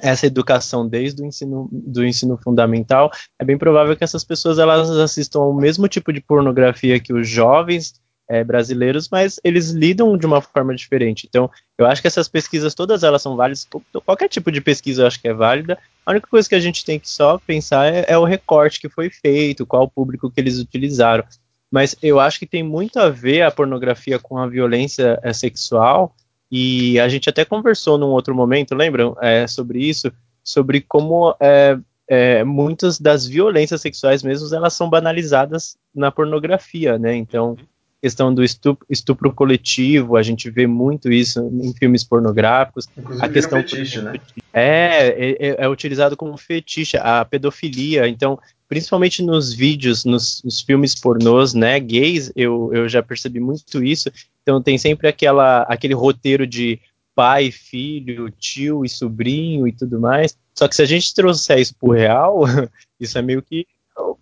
essa 0.00 0.26
educação 0.26 0.86
desde 0.86 1.22
o 1.22 1.26
ensino, 1.26 1.68
do 1.72 2.04
ensino 2.04 2.36
fundamental, 2.36 3.10
é 3.38 3.44
bem 3.44 3.58
provável 3.58 3.96
que 3.96 4.04
essas 4.04 4.24
pessoas 4.24 4.58
elas 4.58 4.90
assistam 4.90 5.40
ao 5.40 5.54
mesmo 5.54 5.88
tipo 5.88 6.12
de 6.12 6.20
pornografia 6.20 7.00
que 7.00 7.12
os 7.12 7.28
jovens 7.28 7.94
é, 8.28 8.44
brasileiros, 8.44 9.08
mas 9.08 9.40
eles 9.42 9.70
lidam 9.70 10.16
de 10.16 10.26
uma 10.26 10.40
forma 10.40 10.74
diferente. 10.74 11.26
Então, 11.28 11.50
eu 11.78 11.86
acho 11.86 12.02
que 12.02 12.08
essas 12.08 12.28
pesquisas 12.28 12.74
todas 12.74 13.02
elas 13.02 13.22
são 13.22 13.36
válidas. 13.36 13.66
Qualquer 14.04 14.28
tipo 14.28 14.52
de 14.52 14.60
pesquisa 14.60 15.02
eu 15.02 15.06
acho 15.06 15.20
que 15.20 15.28
é 15.28 15.32
válida. 15.32 15.78
A 16.04 16.10
única 16.10 16.28
coisa 16.28 16.48
que 16.48 16.54
a 16.54 16.60
gente 16.60 16.84
tem 16.84 16.98
que 16.98 17.08
só 17.08 17.38
pensar 17.38 17.92
é, 17.92 18.04
é 18.06 18.18
o 18.18 18.24
recorte 18.24 18.80
que 18.80 18.88
foi 18.88 19.08
feito, 19.08 19.66
qual 19.66 19.84
o 19.84 19.90
público 19.90 20.30
que 20.30 20.40
eles 20.40 20.58
utilizaram. 20.58 21.24
Mas 21.70 21.96
eu 22.02 22.20
acho 22.20 22.38
que 22.38 22.46
tem 22.46 22.62
muito 22.62 22.98
a 22.98 23.08
ver 23.08 23.42
a 23.42 23.50
pornografia 23.50 24.18
com 24.18 24.38
a 24.38 24.46
violência 24.46 25.18
é, 25.22 25.32
sexual. 25.32 26.14
E 26.50 26.98
a 27.00 27.08
gente 27.08 27.28
até 27.28 27.44
conversou 27.44 27.98
num 27.98 28.08
outro 28.08 28.34
momento, 28.34 28.74
lembram, 28.74 29.16
é, 29.20 29.46
sobre 29.46 29.80
isso, 29.80 30.10
sobre 30.42 30.80
como 30.80 31.34
é, 31.40 31.78
é, 32.08 32.42
muitas 32.42 32.98
das 32.98 33.26
violências 33.26 33.82
sexuais 33.82 34.22
mesmo 34.22 34.54
elas 34.54 34.72
são 34.72 34.88
banalizadas 34.88 35.76
na 35.94 36.10
pornografia, 36.10 36.98
né? 36.98 37.14
Então 37.14 37.56
questão 38.00 38.32
do 38.32 38.44
estupro, 38.44 38.86
estupro, 38.88 39.32
coletivo, 39.32 40.16
a 40.16 40.22
gente 40.22 40.50
vê 40.50 40.66
muito 40.66 41.10
isso 41.10 41.40
em 41.40 41.72
filmes 41.74 42.04
pornográficos. 42.04 42.88
Inclusive 42.96 43.26
a 43.26 43.28
questão 43.28 43.60
fetiche, 43.60 44.00
né? 44.00 44.14
é, 44.52 45.08
é, 45.08 45.56
é, 45.58 45.68
utilizado 45.68 46.16
como 46.16 46.36
fetiche, 46.36 46.96
a 46.96 47.24
pedofilia. 47.24 48.08
Então, 48.08 48.38
principalmente 48.68 49.22
nos 49.22 49.52
vídeos, 49.52 50.04
nos, 50.04 50.42
nos, 50.44 50.60
filmes 50.60 50.94
pornôs, 50.94 51.54
né, 51.54 51.78
gays, 51.80 52.32
eu, 52.36 52.70
eu 52.72 52.88
já 52.88 53.02
percebi 53.02 53.40
muito 53.40 53.82
isso. 53.82 54.10
Então, 54.42 54.62
tem 54.62 54.78
sempre 54.78 55.08
aquela, 55.08 55.62
aquele 55.62 55.94
roteiro 55.94 56.46
de 56.46 56.80
pai, 57.14 57.50
filho, 57.50 58.30
tio 58.30 58.84
e 58.84 58.88
sobrinho 58.88 59.66
e 59.66 59.72
tudo 59.72 60.00
mais. 60.00 60.38
Só 60.54 60.68
que 60.68 60.76
se 60.76 60.82
a 60.82 60.86
gente 60.86 61.12
trouxer 61.12 61.58
isso 61.58 61.74
pro 61.74 61.90
real, 61.90 62.42
isso 63.00 63.18
é 63.18 63.22
meio 63.22 63.42
que 63.42 63.66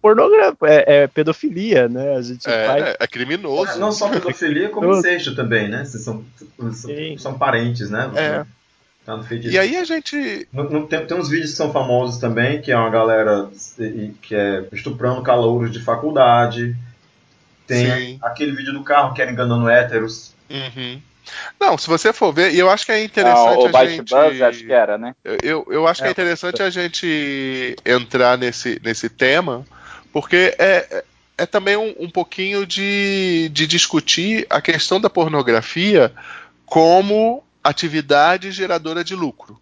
pornografia, 0.00 0.56
é, 0.64 1.02
é, 1.02 1.06
pedofilia, 1.06 1.88
né? 1.88 2.16
A 2.16 2.22
gente 2.22 2.48
é, 2.48 2.66
faz... 2.66 2.96
é 3.00 3.06
criminoso. 3.06 3.72
É, 3.72 3.78
não 3.78 3.92
só 3.92 4.08
pedofilia, 4.08 4.68
como 4.70 4.96
incesto 4.96 5.34
também, 5.34 5.68
né? 5.68 5.84
São, 5.84 6.24
são, 6.72 7.18
são 7.18 7.38
parentes, 7.38 7.90
né? 7.90 8.10
é. 8.14 8.46
Tá 9.06 9.20
e 9.30 9.56
aí 9.56 9.76
a 9.76 9.84
gente. 9.84 10.48
No, 10.52 10.68
no, 10.68 10.86
tem, 10.88 11.06
tem 11.06 11.16
uns 11.16 11.28
vídeos 11.28 11.52
que 11.52 11.56
são 11.56 11.72
famosos 11.72 12.18
também, 12.18 12.60
que 12.60 12.72
é 12.72 12.76
uma 12.76 12.90
galera 12.90 13.48
que 14.20 14.34
é 14.34 14.64
estuprando 14.72 15.22
calouros 15.22 15.70
de 15.70 15.80
faculdade. 15.80 16.76
Tem 17.68 17.86
Sim. 17.86 18.18
aquele 18.20 18.50
vídeo 18.50 18.72
do 18.72 18.82
carro 18.82 19.14
que 19.14 19.22
era 19.22 19.30
enganando 19.30 19.68
héteros. 19.68 20.34
Uhum. 20.50 21.00
Não, 21.60 21.76
se 21.76 21.88
você 21.88 22.12
for 22.12 22.32
ver, 22.32 22.54
e 22.54 22.58
eu 22.58 22.70
acho 22.70 22.86
que 22.86 22.92
é 22.92 23.02
interessante 23.02 23.66
ah, 23.66 23.70
o 23.70 23.76
a 23.76 23.86
gente. 23.86 24.14
Buzz, 24.14 24.40
acho 24.42 24.64
que 24.64 24.72
era, 24.72 24.96
né? 24.98 25.14
Eu, 25.42 25.66
eu 25.70 25.86
acho 25.86 26.00
que 26.00 26.06
é, 26.06 26.08
é 26.08 26.12
interessante 26.12 26.62
a 26.62 26.70
gente 26.70 27.76
entrar 27.84 28.38
nesse, 28.38 28.80
nesse 28.84 29.08
tema, 29.08 29.64
porque 30.12 30.54
é, 30.58 30.86
é, 30.90 31.04
é 31.38 31.46
também 31.46 31.76
um, 31.76 31.94
um 31.98 32.10
pouquinho 32.10 32.66
de, 32.66 33.50
de 33.52 33.66
discutir 33.66 34.46
a 34.48 34.60
questão 34.60 35.00
da 35.00 35.10
pornografia 35.10 36.12
como 36.64 37.42
atividade 37.62 38.50
geradora 38.52 39.02
de 39.02 39.14
lucro. 39.14 39.60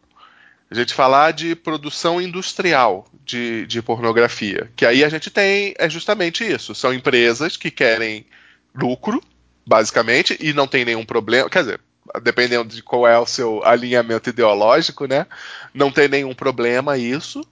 A 0.71 0.75
gente 0.75 0.93
falar 0.93 1.33
de 1.33 1.55
produção 1.55 2.21
industrial 2.21 3.07
de, 3.25 3.67
de 3.67 3.81
pornografia, 3.81 4.71
que 4.75 4.85
aí 4.85 5.05
a 5.05 5.09
gente 5.09 5.31
tem 5.31 5.75
é 5.79 5.89
justamente 5.89 6.45
isso. 6.45 6.75
São 6.75 6.93
empresas 6.93 7.57
que 7.57 7.71
querem 7.71 8.27
lucro 8.75 9.23
basicamente, 9.67 10.37
e 10.41 10.53
não 10.53 10.67
tem 10.67 10.85
nenhum 10.85 11.05
problema. 11.05 11.49
Quer 11.49 11.61
dizer, 11.61 11.81
dependendo 12.23 12.69
de 12.69 12.83
qual 12.83 13.07
é 13.07 13.19
o 13.19 13.27
seu 13.27 13.65
alinhamento 13.65 14.31
ideológico, 14.31 15.07
né? 15.07 15.27
Não 15.73 15.91
tem 15.91 16.09
nenhum 16.09 16.35
problema 16.35 16.99
isso. 16.99 17.43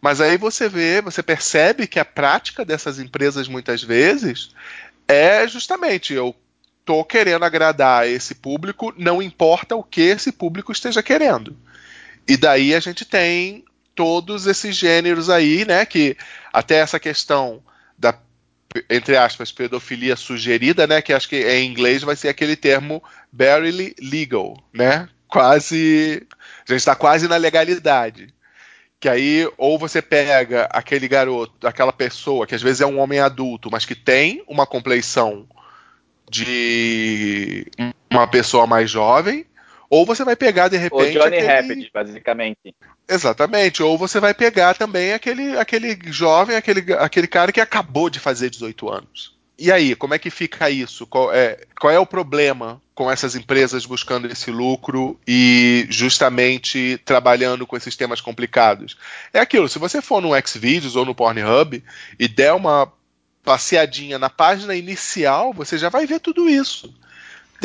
Mas 0.00 0.20
aí 0.20 0.36
você 0.36 0.68
vê, 0.68 1.00
você 1.00 1.22
percebe 1.22 1.86
que 1.86 1.98
a 1.98 2.04
prática 2.04 2.64
dessas 2.64 2.98
empresas 2.98 3.48
muitas 3.48 3.82
vezes 3.82 4.50
é 5.08 5.46
justamente 5.48 6.12
eu 6.12 6.34
tô 6.84 7.02
querendo 7.04 7.44
agradar 7.44 8.06
esse 8.06 8.34
público, 8.34 8.92
não 8.98 9.22
importa 9.22 9.74
o 9.74 9.82
que 9.82 10.02
esse 10.02 10.30
público 10.30 10.72
esteja 10.72 11.02
querendo. 11.02 11.56
E 12.28 12.36
daí 12.36 12.74
a 12.74 12.80
gente 12.80 13.04
tem 13.04 13.64
todos 13.94 14.46
esses 14.46 14.76
gêneros 14.76 15.30
aí, 15.30 15.64
né, 15.64 15.86
que 15.86 16.16
até 16.52 16.76
essa 16.76 16.98
questão 16.98 17.62
da 17.98 18.12
entre 18.90 19.16
aspas, 19.16 19.52
pedofilia 19.52 20.16
sugerida, 20.16 20.86
né? 20.86 21.00
Que 21.00 21.12
acho 21.12 21.28
que 21.28 21.36
em 21.36 21.66
inglês 21.66 22.02
vai 22.02 22.16
ser 22.16 22.28
aquele 22.28 22.56
termo 22.56 23.02
barely 23.32 23.94
legal, 24.00 24.56
né? 24.72 25.08
Quase. 25.28 26.26
A 26.68 26.72
gente 26.72 26.78
está 26.78 26.94
quase 26.94 27.28
na 27.28 27.36
legalidade. 27.36 28.34
Que 28.98 29.08
aí, 29.08 29.48
ou 29.58 29.78
você 29.78 30.00
pega 30.00 30.64
aquele 30.72 31.06
garoto, 31.06 31.66
aquela 31.66 31.92
pessoa 31.92 32.46
que 32.46 32.54
às 32.54 32.62
vezes 32.62 32.80
é 32.80 32.86
um 32.86 32.98
homem 32.98 33.20
adulto, 33.20 33.70
mas 33.70 33.84
que 33.84 33.94
tem 33.94 34.42
uma 34.48 34.66
compleição 34.66 35.46
de 36.30 37.66
uma 38.10 38.26
pessoa 38.26 38.66
mais 38.66 38.90
jovem, 38.90 39.46
ou 39.94 40.04
você 40.04 40.24
vai 40.24 40.34
pegar 40.34 40.66
de 40.66 40.76
O 40.76 40.80
repente. 40.80 41.12
Johnny 41.12 41.36
aquele... 41.36 41.46
Rabbit, 41.46 41.90
basicamente. 41.94 42.74
Exatamente, 43.08 43.80
ou 43.80 43.96
você 43.96 44.18
vai 44.18 44.34
pegar 44.34 44.74
também 44.74 45.12
aquele, 45.12 45.56
aquele 45.56 45.96
jovem, 46.06 46.56
aquele, 46.56 46.92
aquele 46.94 47.28
cara 47.28 47.52
que 47.52 47.60
acabou 47.60 48.10
de 48.10 48.18
fazer 48.18 48.50
18 48.50 48.88
anos. 48.88 49.34
E 49.56 49.70
aí, 49.70 49.94
como 49.94 50.12
é 50.12 50.18
que 50.18 50.30
fica 50.30 50.68
isso? 50.68 51.06
Qual 51.06 51.32
é, 51.32 51.60
qual 51.78 51.92
é 51.92 51.98
o 51.98 52.06
problema 52.06 52.82
com 52.92 53.08
essas 53.08 53.36
empresas 53.36 53.86
buscando 53.86 54.26
esse 54.26 54.50
lucro 54.50 55.16
e 55.28 55.86
justamente 55.88 57.00
trabalhando 57.04 57.64
com 57.64 57.76
esses 57.76 57.94
temas 57.94 58.20
complicados? 58.20 58.96
É 59.32 59.38
aquilo, 59.38 59.68
se 59.68 59.78
você 59.78 60.02
for 60.02 60.20
no 60.20 60.30
Xvideos 60.44 60.96
ou 60.96 61.04
no 61.04 61.14
Pornhub 61.14 61.84
e 62.18 62.26
der 62.26 62.52
uma 62.52 62.92
passeadinha 63.44 64.18
na 64.18 64.28
página 64.28 64.74
inicial, 64.74 65.52
você 65.52 65.78
já 65.78 65.88
vai 65.88 66.04
ver 66.04 66.18
tudo 66.18 66.48
isso. 66.48 66.92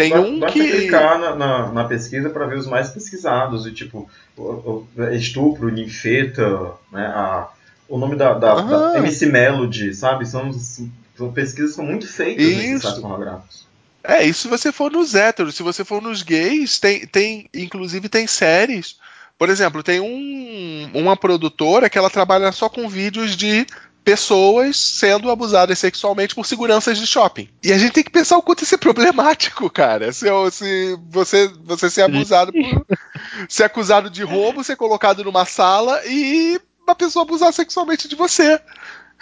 Tem 0.01 0.17
um 0.17 0.39
Basta 0.39 0.57
que. 0.59 0.71
clicar 0.71 1.19
na, 1.19 1.35
na, 1.35 1.71
na 1.71 1.83
pesquisa 1.85 2.29
para 2.29 2.45
ver 2.45 2.57
os 2.57 2.67
mais 2.67 2.89
pesquisados, 2.89 3.65
e 3.65 3.71
tipo, 3.71 4.09
o- 4.37 4.85
estupro, 5.11 5.69
ninfeta, 5.71 6.71
né, 6.91 7.05
a, 7.07 7.47
o 7.87 7.97
nome 7.97 8.15
da, 8.15 8.33
da, 8.33 8.61
da 8.61 8.93
Ah. 8.93 8.97
MC 8.99 9.25
Melody, 9.25 9.93
sabe? 9.93 10.25
São, 10.27 10.51
são 10.53 11.31
pesquisas 11.33 11.71
que 11.71 11.75
são 11.75 11.85
muito 11.85 12.07
feitas 12.07 12.45
nesses 12.45 12.63
Isso. 12.71 12.87
sites 12.87 13.01
pornográficos. 13.01 13.67
É, 14.01 14.23
isso 14.23 14.43
se 14.43 14.47
você 14.47 14.71
for 14.71 14.89
nos 14.91 15.13
héteros, 15.13 15.55
se 15.55 15.61
você 15.63 15.83
for 15.83 16.01
nos 16.01 16.23
gays, 16.23 16.79
tem, 16.79 17.05
tem 17.05 17.49
inclusive 17.53 18.07
tem 18.07 18.25
séries. 18.27 18.95
Por 19.37 19.49
exemplo, 19.49 19.83
tem 19.83 19.99
um, 19.99 20.89
uma 20.93 21.15
produtora 21.17 21.89
que 21.89 21.97
ela 21.97 22.09
trabalha 22.09 22.51
só 22.51 22.69
com 22.69 22.87
vídeos 22.89 23.35
de 23.35 23.65
pessoas 24.09 24.75
sendo 24.75 25.29
abusadas 25.29 25.77
sexualmente 25.77 26.33
por 26.33 26.43
seguranças 26.43 26.97
de 26.97 27.05
shopping. 27.05 27.47
E 27.61 27.71
a 27.71 27.77
gente 27.77 27.91
tem 27.91 28.03
que 28.03 28.09
pensar 28.09 28.37
o 28.37 28.41
quanto 28.41 28.63
isso 28.63 28.73
é 28.73 28.77
problemático, 28.77 29.69
cara. 29.69 30.11
Se, 30.11 30.25
se 30.51 30.97
você, 31.07 31.47
você 31.63 31.91
ser 31.91 32.01
abusado 32.01 32.51
por. 32.51 32.87
ser 33.47 33.65
acusado 33.65 34.09
de 34.09 34.23
roubo, 34.23 34.63
ser 34.63 34.75
colocado 34.75 35.23
numa 35.23 35.45
sala 35.45 36.01
e 36.07 36.59
uma 36.81 36.95
pessoa 36.95 37.21
abusar 37.21 37.53
sexualmente 37.53 38.07
de 38.07 38.15
você. 38.15 38.59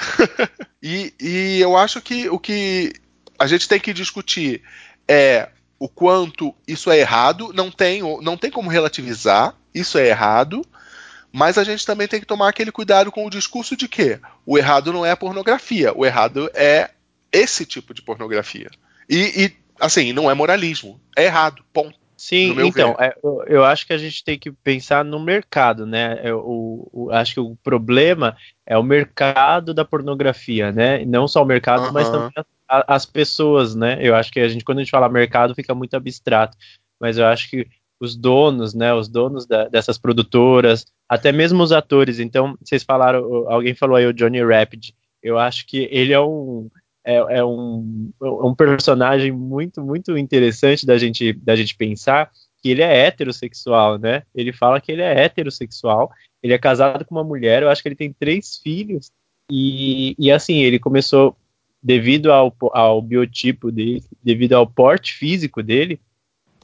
e, 0.81 1.13
e 1.19 1.59
eu 1.59 1.75
acho 1.75 1.99
que 1.99 2.29
o 2.29 2.39
que 2.39 2.93
a 3.37 3.45
gente 3.45 3.67
tem 3.67 3.81
que 3.81 3.91
discutir 3.91 4.61
é 5.05 5.49
o 5.77 5.89
quanto 5.89 6.55
isso 6.65 6.89
é 6.89 6.97
errado, 6.97 7.51
não 7.53 7.69
tem, 7.69 8.01
não 8.21 8.37
tem 8.37 8.49
como 8.49 8.69
relativizar, 8.69 9.53
isso 9.75 9.97
é 9.97 10.07
errado, 10.07 10.65
mas 11.37 11.55
a 11.59 11.63
gente 11.63 11.85
também 11.85 12.07
tem 12.07 12.19
que 12.19 12.25
tomar 12.25 12.49
aquele 12.49 12.71
cuidado 12.71 13.11
com 13.11 13.23
o 13.23 13.29
discurso 13.29 13.77
de 13.77 13.87
que 13.87 14.19
o 14.43 14.57
errado 14.57 14.91
não 14.91 15.05
é 15.05 15.11
a 15.11 15.15
pornografia, 15.17 15.95
o 15.95 16.03
errado 16.03 16.49
é 16.55 16.89
esse 17.31 17.63
tipo 17.63 17.93
de 17.93 18.01
pornografia. 18.01 18.71
E, 19.07 19.45
e, 19.45 19.53
assim, 19.79 20.11
não 20.13 20.31
é 20.31 20.33
moralismo, 20.33 20.99
é 21.15 21.25
errado, 21.25 21.63
ponto. 21.71 21.95
Sim, 22.17 22.59
então, 22.65 22.95
é, 22.99 23.15
eu, 23.23 23.43
eu 23.45 23.63
acho 23.63 23.85
que 23.85 23.93
a 23.93 23.97
gente 23.99 24.23
tem 24.23 24.39
que 24.39 24.51
pensar 24.51 25.05
no 25.05 25.19
mercado, 25.19 25.85
né? 25.85 26.19
É, 26.23 26.33
o, 26.33 26.89
o- 26.91 27.11
acho 27.11 27.35
que 27.35 27.39
o 27.39 27.55
problema 27.57 28.35
é 28.65 28.75
o 28.75 28.81
mercado 28.81 29.71
da 29.75 29.85
pornografia, 29.85 30.71
né? 30.71 31.05
Não 31.05 31.27
só 31.27 31.43
o 31.43 31.45
mercado, 31.45 31.93
mas 31.93 32.09
Aham. 32.09 32.11
também 32.13 32.31
as, 32.35 32.45
a- 32.67 32.95
as 32.95 33.05
pessoas, 33.05 33.75
né? 33.75 33.99
Eu 34.01 34.15
acho 34.15 34.31
que 34.31 34.39
a 34.39 34.47
gente, 34.47 34.65
quando 34.65 34.79
a 34.79 34.81
gente 34.81 34.89
fala 34.89 35.07
mercado, 35.07 35.53
fica 35.53 35.75
muito 35.75 35.95
abstrato, 35.95 36.57
mas 36.99 37.19
eu 37.19 37.27
acho 37.27 37.47
que 37.51 37.67
os 37.99 38.15
donos, 38.15 38.73
né? 38.73 38.93
Os 38.93 39.07
donos 39.07 39.45
da- 39.45 39.67
dessas 39.67 39.97
produtoras, 39.97 40.85
até 41.07 41.31
mesmo 41.31 41.63
os 41.63 41.71
atores. 41.71 42.19
Então, 42.19 42.57
vocês 42.63 42.83
falaram, 42.83 43.49
alguém 43.49 43.73
falou 43.73 43.95
aí 43.95 44.05
o 44.05 44.13
Johnny 44.13 44.43
Rapid. 44.43 44.91
Eu 45.21 45.37
acho 45.37 45.65
que 45.65 45.87
ele 45.91 46.13
é 46.13 46.19
um 46.19 46.69
é, 47.07 47.37
é 47.37 47.45
um, 47.45 48.11
um 48.21 48.53
personagem 48.53 49.31
muito, 49.31 49.81
muito 49.81 50.17
interessante 50.17 50.85
da 50.85 50.97
gente, 50.97 51.31
da 51.31 51.55
gente 51.55 51.73
pensar 51.73 52.29
que 52.61 52.69
ele 52.69 52.81
é 52.81 53.05
heterossexual, 53.05 53.97
né? 53.97 54.23
Ele 54.35 54.51
fala 54.51 54.81
que 54.81 54.91
ele 54.91 55.01
é 55.01 55.23
heterossexual, 55.23 56.11
ele 56.43 56.53
é 56.53 56.57
casado 56.57 57.05
com 57.05 57.15
uma 57.15 57.23
mulher, 57.23 57.63
eu 57.63 57.69
acho 57.69 57.81
que 57.81 57.87
ele 57.87 57.95
tem 57.95 58.11
três 58.11 58.57
filhos, 58.57 59.09
e, 59.49 60.15
e 60.19 60.29
assim, 60.29 60.57
ele 60.57 60.79
começou, 60.79 61.37
devido 61.81 62.29
ao, 62.31 62.53
ao 62.73 63.01
biotipo 63.01 63.71
dele, 63.71 64.03
devido 64.21 64.53
ao 64.53 64.67
porte 64.67 65.13
físico 65.13 65.63
dele, 65.63 66.01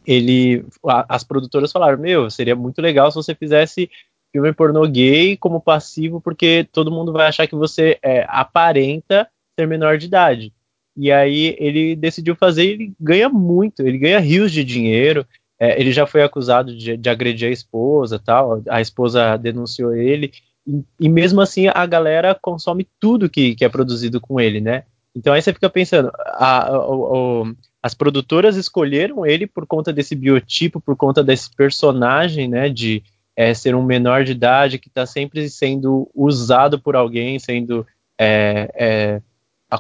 ele, 0.06 0.66
a- 0.86 1.06
as 1.16 1.24
produtoras 1.24 1.72
falaram, 1.72 1.98
meu, 1.98 2.30
seria 2.30 2.56
muito 2.56 2.82
legal 2.82 3.10
se 3.12 3.16
você 3.16 3.34
fizesse 3.36 3.90
filme 4.32 4.52
pornô 4.54 4.88
gay 4.88 5.38
como 5.38 5.62
passivo, 5.62 6.20
porque 6.20 6.68
todo 6.72 6.92
mundo 6.92 7.12
vai 7.14 7.28
achar 7.28 7.48
que 7.48 7.56
você 7.56 7.98
é, 8.02 8.26
aparenta 8.28 9.28
ser 9.60 9.68
menor 9.68 9.98
de 9.98 10.08
idade. 10.08 10.54
E 10.96 11.12
aí 11.12 11.56
ele 11.60 11.96
decidiu 11.96 12.36
fazer, 12.36 12.66
ele 12.66 12.94
ganha 13.00 13.30
muito, 13.30 13.82
ele 13.82 13.98
ganha 13.98 14.20
rios 14.20 14.52
de 14.52 14.64
dinheiro. 14.64 15.26
é, 15.60 15.80
ele 15.80 15.92
já 15.92 16.06
foi 16.06 16.24
acusado 16.24 16.76
de, 16.76 16.98
de 16.98 17.10
agredir 17.10 17.48
a 17.48 17.52
esposa, 17.52 18.20
tal. 18.20 18.62
A 18.70 18.82
esposa 18.82 19.38
denunciou 19.38 19.96
ele 19.96 20.32
e, 20.68 20.84
e 21.00 21.10
mesmo 21.10 21.42
assim 21.42 21.68
a 21.74 21.86
galera 21.86 22.36
consome 22.42 22.88
tudo 23.00 23.30
que, 23.30 23.56
que 23.56 23.64
é 23.66 23.70
produzido 23.70 24.20
com 24.20 24.40
ele, 24.40 24.60
né? 24.62 24.84
Então 25.16 25.32
aí 25.34 25.42
você 25.42 25.54
fica 25.54 25.70
pensando, 25.70 26.12
a- 26.16 26.68
a- 26.74 26.88
o- 26.88 27.54
as 27.84 27.94
produtoras 27.94 28.56
escolheram 28.56 29.26
ele 29.26 29.46
por 29.46 29.68
conta 29.68 29.92
desse 29.92 30.16
biotipo, 30.16 30.80
por 30.80 30.96
conta 30.96 31.22
desse 31.22 31.54
personagem, 31.54 32.48
né? 32.48 32.70
De 32.70 33.04
é, 33.36 33.54
ser 33.54 33.76
um 33.76 33.84
menor 33.84 34.24
de 34.24 34.32
idade 34.32 34.80
que 34.80 34.88
está 34.88 35.06
sempre 35.06 35.50
sendo 35.50 36.10
usado 36.16 36.80
por 36.80 36.96
alguém, 36.96 37.38
sendo 37.40 37.86
é, 38.18 38.72
é, 38.74 39.22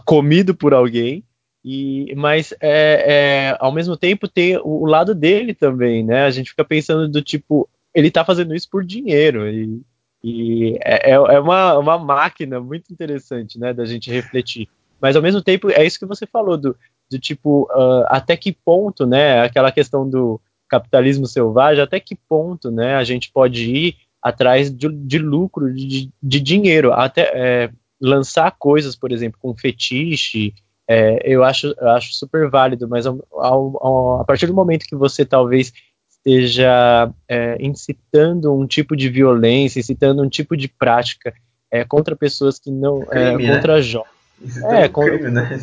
comido 0.03 0.53
por 0.53 0.73
alguém. 0.73 1.23
E, 1.63 2.13
mas 2.17 2.53
é, 2.59 3.47
é, 3.51 3.57
ao 3.57 3.71
mesmo 3.71 3.95
tempo 3.95 4.27
tem 4.27 4.57
o, 4.57 4.81
o 4.81 4.85
lado 4.85 5.15
dele 5.15 5.53
também, 5.53 6.03
né? 6.03 6.25
A 6.25 6.29
gente 6.29 6.49
fica 6.49 6.65
pensando 6.65 7.07
do 7.07 7.21
tipo, 7.21 7.69
ele 7.95 8.11
tá 8.11 8.25
fazendo 8.25 8.53
isso 8.53 8.69
por 8.69 8.83
dinheiro 8.83 9.47
e, 9.47 9.81
e 10.21 10.77
é, 10.83 11.11
é 11.11 11.13
é 11.13 11.39
uma, 11.39 11.77
uma 11.77 11.97
máquina 11.97 12.59
muito 12.59 12.91
interessante, 12.91 13.57
né? 13.57 13.73
Da 13.73 13.85
gente 13.85 14.11
refletir. 14.11 14.67
Mas 14.99 15.15
ao 15.15 15.21
mesmo 15.21 15.41
tempo 15.41 15.69
é 15.69 15.85
isso 15.85 15.99
que 15.99 16.05
você 16.05 16.25
falou 16.25 16.57
do, 16.57 16.75
do 17.09 17.19
tipo 17.19 17.67
ah, 17.71 18.07
até 18.09 18.35
que 18.37 18.51
ponto, 18.51 19.05
né? 19.05 19.41
Aquela 19.41 19.71
questão 19.71 20.09
do 20.09 20.39
capitalismo 20.69 21.25
selvagem, 21.27 21.83
até 21.83 21.99
que 21.99 22.15
ponto, 22.15 22.71
né? 22.71 22.95
A 22.95 23.03
gente 23.03 23.31
pode 23.31 23.69
ir 23.69 23.95
atrás 24.21 24.71
de, 24.73 24.87
de 24.89 25.19
lucro, 25.19 25.73
de, 25.73 26.09
de 26.21 26.39
dinheiro, 26.39 26.93
até 26.93 27.29
é, 27.33 27.69
lançar 28.01 28.51
coisas, 28.57 28.95
por 28.95 29.11
exemplo, 29.11 29.37
com 29.41 29.53
fetiche, 29.55 30.53
é, 30.89 31.19
eu, 31.23 31.43
acho, 31.43 31.73
eu 31.77 31.89
acho 31.89 32.13
super 32.13 32.49
válido, 32.49 32.87
mas 32.87 33.05
ao, 33.05 33.19
ao- 33.31 34.21
a 34.21 34.25
partir 34.25 34.47
do 34.47 34.53
momento 34.53 34.85
que 34.85 34.95
você 34.95 35.25
talvez 35.25 35.71
esteja 36.09 37.11
é, 37.27 37.57
incitando 37.59 38.53
um 38.53 38.65
tipo 38.65 38.95
de 38.95 39.09
violência, 39.09 39.79
incitando 39.79 40.23
um 40.23 40.29
tipo 40.29 40.55
de 40.55 40.67
prática 40.67 41.33
é, 41.71 41.83
contra 41.83 42.15
pessoas 42.15 42.59
que 42.59 42.71
não. 42.71 43.03
é, 43.11 43.33
Crime, 43.35 43.43
né? 43.47 43.55
contra 43.55 43.81
jovens. 43.81 44.12
Isso 44.41 44.65
É, 44.65 44.83
é, 44.83 44.85
um 44.85 44.89
com- 44.89 45.03
crime, 45.05 45.29
né? 45.31 45.59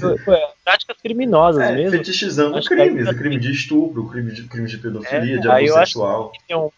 práticas 0.65 0.97
criminosas 1.03 1.63
É, 1.63 1.73
mesmo. 1.75 1.91
fetichizando 1.99 2.57
Acho 2.57 2.69
crimes, 2.69 3.07
aí- 3.07 3.15
crime 3.15 3.39
de 3.39 3.53
estupro, 3.53 4.09
crime 4.09 4.33
de, 4.33 4.45
crime 4.45 4.69
de 4.69 4.79
pedofilia, 4.79 5.37
É, 5.37 5.39
de 5.41 5.49
aí 5.49 5.65
abuso 5.65 5.73
eu 5.73 5.77
acho 5.77 5.93
sexual. 5.93 6.33
tem 6.49 6.57
um- 6.57 6.71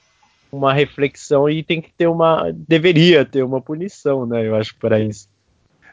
uma 0.50 0.72
reflexão 0.72 1.48
e 1.48 1.62
tem 1.62 1.80
que 1.80 1.90
ter 1.96 2.06
uma. 2.06 2.50
Deveria 2.52 3.24
ter 3.24 3.42
uma 3.42 3.60
punição, 3.60 4.26
né? 4.26 4.46
Eu 4.46 4.54
acho, 4.56 4.74
para 4.76 4.98
isso. 5.00 5.26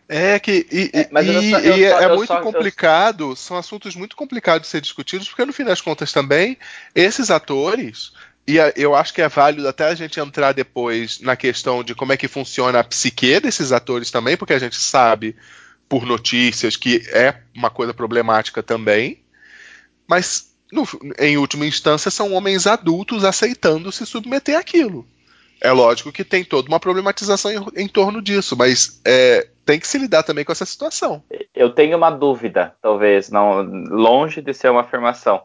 É 0.08 0.40
que 0.40 0.66
e, 0.72 0.90
É, 0.92 1.08
mas 1.12 1.28
eu 1.28 1.34
e- 1.44 1.52
só- 1.52 1.60
eu 1.60 1.78
e 1.78 1.90
só- 1.90 2.00
é 2.02 2.06
eu 2.06 2.16
muito 2.16 2.28
só- 2.28 2.38
eu- 2.40 2.44
complicado, 2.44 3.36
são 3.36 3.56
assuntos 3.56 3.96
muito 3.96 4.16
complicados 4.16 4.64
de 4.68 4.72
ser 4.72 4.82
discutidos, 4.82 5.30
porque 5.30 5.46
no 5.46 5.54
fim 5.54 5.64
das 5.64 5.80
contas 5.82 6.12
também 6.12 6.58
esses 6.96 7.30
atores 7.30 8.12
e 8.48 8.60
a- 8.60 8.74
eu 8.76 8.96
acho 8.96 9.14
que 9.14 9.22
é 9.22 9.30
válido 9.30 9.68
até 9.68 9.86
a 9.86 9.94
gente 9.94 10.20
entrar 10.20 10.52
depois 10.54 11.20
na 11.22 11.36
questão 11.36 11.84
de 11.84 11.94
como 11.94 12.12
é 12.12 12.18
que 12.18 12.28
funciona 12.28 12.80
a 12.80 12.84
psique 12.84 13.40
desses 13.40 13.72
atores 13.72 14.10
também, 14.10 14.36
porque 14.36 14.54
a 14.54 14.58
gente 14.60 14.78
sabe 14.78 15.36
por 15.90 16.06
notícias 16.06 16.78
que 16.78 17.02
é 17.12 17.42
uma 17.56 17.70
coisa 17.72 17.94
problemática 17.94 18.62
também, 18.64 19.24
mas 20.08 20.56
no- 20.72 20.88
em 21.18 21.38
última 21.38 21.66
instância 21.66 22.12
são 22.12 22.32
homens 22.34 22.68
adultos 22.68 23.26
aceitando 23.26 23.92
se 23.92 24.06
submeter 24.06 24.58
àquilo. 24.58 25.06
É 25.62 25.72
lógico 25.72 26.12
que 26.12 26.24
tem 26.24 26.44
toda 26.46 26.70
uma 26.70 26.80
problematização 26.80 27.52
em, 27.52 27.84
em 27.84 27.88
torno 27.88 28.22
disso, 28.22 28.56
mas 28.56 29.02
é, 29.06 29.50
tem 29.66 29.80
que 29.80 29.88
se 29.88 29.98
lidar 29.98 30.24
também 30.24 30.46
com 30.46 30.52
essa 30.54 30.66
situação. 30.66 31.22
Eu 31.54 31.72
tenho 31.72 31.98
uma 31.98 32.10
dúvida, 32.12 32.76
talvez, 32.82 33.30
não 33.30 33.62
longe 33.62 34.42
de 34.42 34.54
ser 34.54 34.70
uma 34.70 34.82
afirmação, 34.82 35.44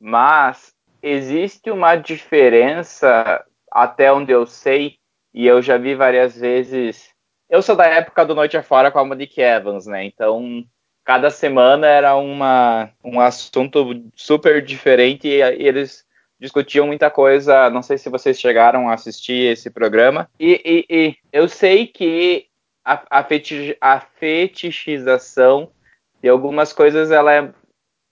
mas 0.00 0.72
existe 1.02 1.70
uma 1.70 1.96
diferença 1.96 3.44
até 3.72 4.12
onde 4.12 4.30
eu 4.30 4.46
sei 4.46 4.96
e 5.34 5.46
eu 5.46 5.60
já 5.62 5.76
vi 5.78 5.94
várias 5.94 6.36
vezes. 6.36 7.09
Eu 7.50 7.60
sou 7.62 7.74
da 7.74 7.84
época 7.84 8.24
do 8.24 8.32
Noite 8.32 8.56
Afora 8.56 8.92
com 8.92 9.00
a 9.00 9.04
Monique 9.04 9.40
Evans, 9.40 9.84
né? 9.84 10.04
Então 10.04 10.64
cada 11.04 11.30
semana 11.30 11.84
era 11.84 12.14
uma, 12.14 12.90
um 13.04 13.20
assunto 13.20 14.04
super 14.14 14.64
diferente 14.64 15.26
e, 15.26 15.40
e 15.40 15.66
eles 15.66 16.06
discutiam 16.38 16.86
muita 16.86 17.10
coisa. 17.10 17.68
Não 17.68 17.82
sei 17.82 17.98
se 17.98 18.08
vocês 18.08 18.38
chegaram 18.38 18.88
a 18.88 18.94
assistir 18.94 19.50
esse 19.50 19.68
programa. 19.68 20.30
E, 20.38 20.62
e, 20.64 20.86
e 20.88 21.16
eu 21.32 21.48
sei 21.48 21.88
que 21.88 22.46
a, 22.84 23.02
a, 23.10 23.26
a 23.80 24.00
fetichização 24.00 25.72
de 26.22 26.28
algumas 26.28 26.72
coisas 26.72 27.10
ela 27.10 27.34
é 27.34 27.52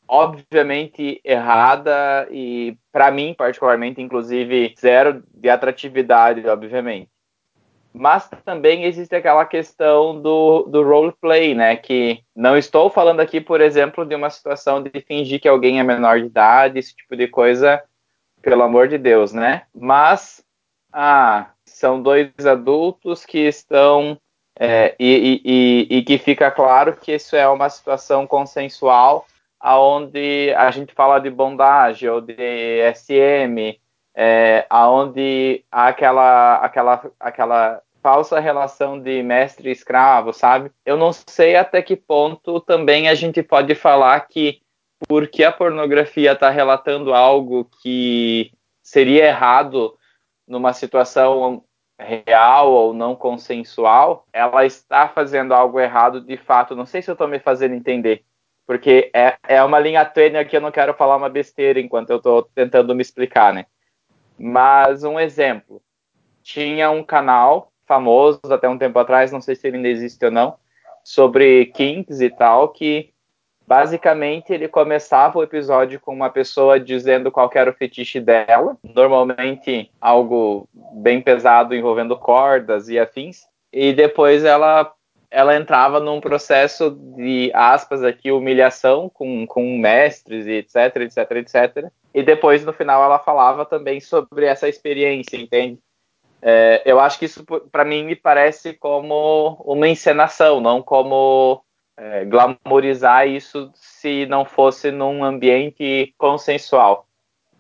obviamente 0.09 1.21
errada 1.23 2.27
e 2.31 2.77
para 2.91 3.13
mim 3.13 3.35
particularmente 3.39 4.01
inclusive 4.01 4.75
zero 4.81 5.23
de 5.33 5.49
atratividade 5.51 6.49
obviamente 6.49 7.11
mas 7.99 8.31
também 8.45 8.85
existe 8.85 9.15
aquela 9.15 9.45
questão 9.45 10.23
do, 10.23 10.63
do 10.63 10.85
roleplay, 10.85 11.53
né? 11.53 11.75
Que 11.77 12.23
não 12.35 12.57
estou 12.57 12.89
falando 12.89 13.19
aqui, 13.19 13.41
por 13.41 13.61
exemplo, 13.61 14.07
de 14.07 14.15
uma 14.15 14.31
situação 14.31 14.81
de 14.81 15.01
fingir 15.01 15.41
que 15.41 15.49
alguém 15.49 15.81
é 15.81 15.83
menor 15.83 16.21
de 16.21 16.27
idade, 16.27 16.79
esse 16.79 16.95
tipo 16.95 17.17
de 17.17 17.27
coisa, 17.27 17.83
pelo 18.41 18.63
amor 18.63 18.87
de 18.87 18.99
Deus, 18.99 19.33
né? 19.33 19.63
Mas, 19.75 20.45
ah, 20.93 21.51
são 21.65 22.01
dois 22.01 22.31
adultos 22.47 23.27
que 23.27 23.39
estão. 23.39 24.17
É, 24.61 24.95
e, 24.99 25.41
e, 25.45 25.99
e, 25.99 26.03
que 26.03 26.19
fica 26.19 26.51
claro 26.51 26.97
que 26.97 27.13
isso 27.13 27.37
é 27.37 27.49
uma 27.49 27.69
situação 27.69 28.27
consensual, 28.27 29.25
aonde 29.61 30.53
a 30.57 30.71
gente 30.73 30.93
fala 30.95 31.21
de 31.21 31.31
bondage 31.31 32.09
ou 32.09 32.21
de 32.21 32.35
SM, 32.93 33.79
é, 34.17 34.67
aonde 34.69 35.65
há 35.71 35.87
aquela, 35.87 36.57
aquela, 36.57 37.11
aquela 37.21 37.83
falsa 38.03 38.41
relação 38.41 39.01
de 39.01 39.23
mestre 39.23 39.71
escravo, 39.71 40.33
sabe? 40.33 40.71
Eu 40.85 40.97
não 40.97 41.13
sei 41.13 41.57
até 41.57 41.83
que 41.83 41.97
ponto 41.97 42.61
também 42.61 43.09
a 43.09 43.15
gente 43.15 43.43
pode 43.43 43.75
falar 43.75 44.21
que 44.21 44.61
porque 45.07 45.45
a 45.45 45.53
pornografia 45.53 46.33
está 46.33 46.51
relatando 46.51 47.15
algo 47.15 47.69
que 47.83 48.53
seria 48.83 49.27
errado 49.27 49.97
numa 50.47 50.73
situação 50.73 51.63
real 52.01 52.71
ou 52.71 52.95
não 52.95 53.15
consensual, 53.15 54.27
ela 54.33 54.65
está 54.65 55.09
fazendo 55.09 55.53
algo 55.53 55.81
errado 55.81 56.21
de 56.21 56.37
fato. 56.37 56.77
Não 56.77 56.87
sei 56.87 57.03
se 57.03 57.11
eu 57.11 57.13
estou 57.13 57.29
me 57.29 57.39
fazendo 57.39 57.75
entender, 57.75 58.25
porque 58.67 59.11
é, 59.15 59.37
é 59.47 59.63
uma 59.63 59.79
linha 59.79 60.05
tênue 60.05 60.45
que 60.45 60.57
eu 60.57 60.61
não 60.61 60.71
quero 60.71 60.95
falar 60.95 61.17
uma 61.17 61.29
besteira 61.29 61.81
enquanto 61.81 62.11
eu 62.11 62.17
estou 62.17 62.43
tentando 62.55 62.95
me 62.95 63.03
explicar, 63.03 63.53
né? 63.53 63.67
Mas 64.39 65.03
um 65.03 65.19
exemplo, 65.19 65.83
tinha 66.43 66.91
um 66.91 67.03
canal 67.03 67.73
famoso 67.89 68.41
até 68.51 68.69
um 68.69 68.79
tempo 68.79 68.99
atrás, 68.99 69.33
não 69.33 69.41
sei 69.41 69.57
se 69.57 69.67
ele 69.67 69.79
ainda 69.79 69.89
existe 69.89 70.25
ou 70.25 70.31
não, 70.31 70.55
sobre 71.03 71.67
kinks 71.67 72.21
e 72.21 72.29
tal, 72.29 72.69
que 72.69 73.11
basicamente 73.67 74.53
ele 74.53 74.69
começava 74.69 75.39
o 75.39 75.43
episódio 75.43 75.99
com 75.99 76.15
uma 76.15 76.31
pessoa 76.31 76.79
dizendo 76.79 77.33
qual 77.33 77.51
era 77.55 77.71
o 77.71 77.75
fetiche 77.75 78.21
dela, 78.21 78.77
normalmente 78.83 79.91
algo 80.01 80.69
bem 80.95 81.21
pesado 81.21 81.75
envolvendo 81.75 82.17
cordas 82.17 82.89
e 82.89 82.99
afins, 82.99 83.47
e 83.73 83.93
depois 83.93 84.45
ela 84.45 84.93
ela 85.31 85.55
entrava 85.55 86.01
num 86.01 86.23
processo 86.23 86.91
de 86.91 87.51
aspas 87.53 88.03
aqui 88.03 88.33
humilhação 88.33 89.11
com, 89.11 89.47
com 89.47 89.79
mestres 89.79 90.47
e 90.47 90.53
etc, 90.53 90.97
etc, 90.97 91.31
etc. 91.33 91.93
E 92.15 92.23
depois 92.23 92.65
no 92.65 92.73
final 92.73 93.05
ela 93.05 93.19
falava 93.19 93.67
também 93.67 94.01
sobre 94.01 94.47
essa 94.47 94.69
experiência, 94.69 95.37
entende? 95.37 95.79
É, 96.41 96.83
eu 96.85 97.01
acho 97.01 97.19
que 97.19 97.25
isso, 97.25 97.45
para 97.71 97.85
mim, 97.85 98.05
me 98.05 98.15
parece 98.15 98.75
como 98.75 99.61
uma 99.65 99.89
encenação, 99.89 100.61
não 100.61 100.83
como 100.83 101.63
é, 101.97 102.25
glamorizar 102.25 103.27
isso 103.27 103.71
se 103.75 104.27
não 104.27 104.45
fosse 104.45 104.91
num 104.91 105.25
ambiente 105.25 106.15
consensual. 106.17 107.07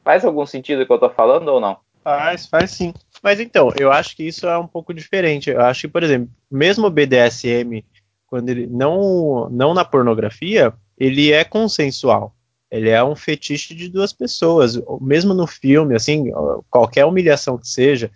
Faz 0.04 0.24
algum 0.24 0.46
sentido 0.46 0.82
o 0.82 0.86
que 0.86 0.92
eu 0.92 0.96
estou 0.96 1.10
falando 1.10 1.48
ou 1.48 1.60
não? 1.60 1.76
Faz, 2.02 2.46
faz 2.46 2.70
sim. 2.70 2.94
Mas 3.22 3.40
então, 3.40 3.72
eu 3.78 3.90
acho 3.90 4.16
que 4.16 4.22
isso 4.22 4.46
é 4.46 4.56
um 4.56 4.66
pouco 4.66 4.94
diferente. 4.94 5.50
Eu 5.50 5.60
acho 5.60 5.82
que, 5.82 5.88
por 5.88 6.02
exemplo, 6.02 6.30
mesmo 6.50 6.86
o 6.86 6.90
BDSM, 6.90 7.84
quando 8.26 8.48
ele 8.48 8.66
não, 8.66 9.48
não 9.50 9.74
na 9.74 9.84
pornografia, 9.84 10.72
ele 10.96 11.32
é 11.32 11.44
consensual. 11.44 12.34
Ele 12.70 12.90
é 12.90 13.02
um 13.02 13.16
fetiche 13.16 13.74
de 13.74 13.88
duas 13.88 14.12
pessoas. 14.12 14.80
Mesmo 15.00 15.34
no 15.34 15.46
filme, 15.46 15.94
assim, 15.94 16.30
qualquer 16.70 17.04
humilhação 17.04 17.58
que 17.58 17.68
seja, 17.68 18.10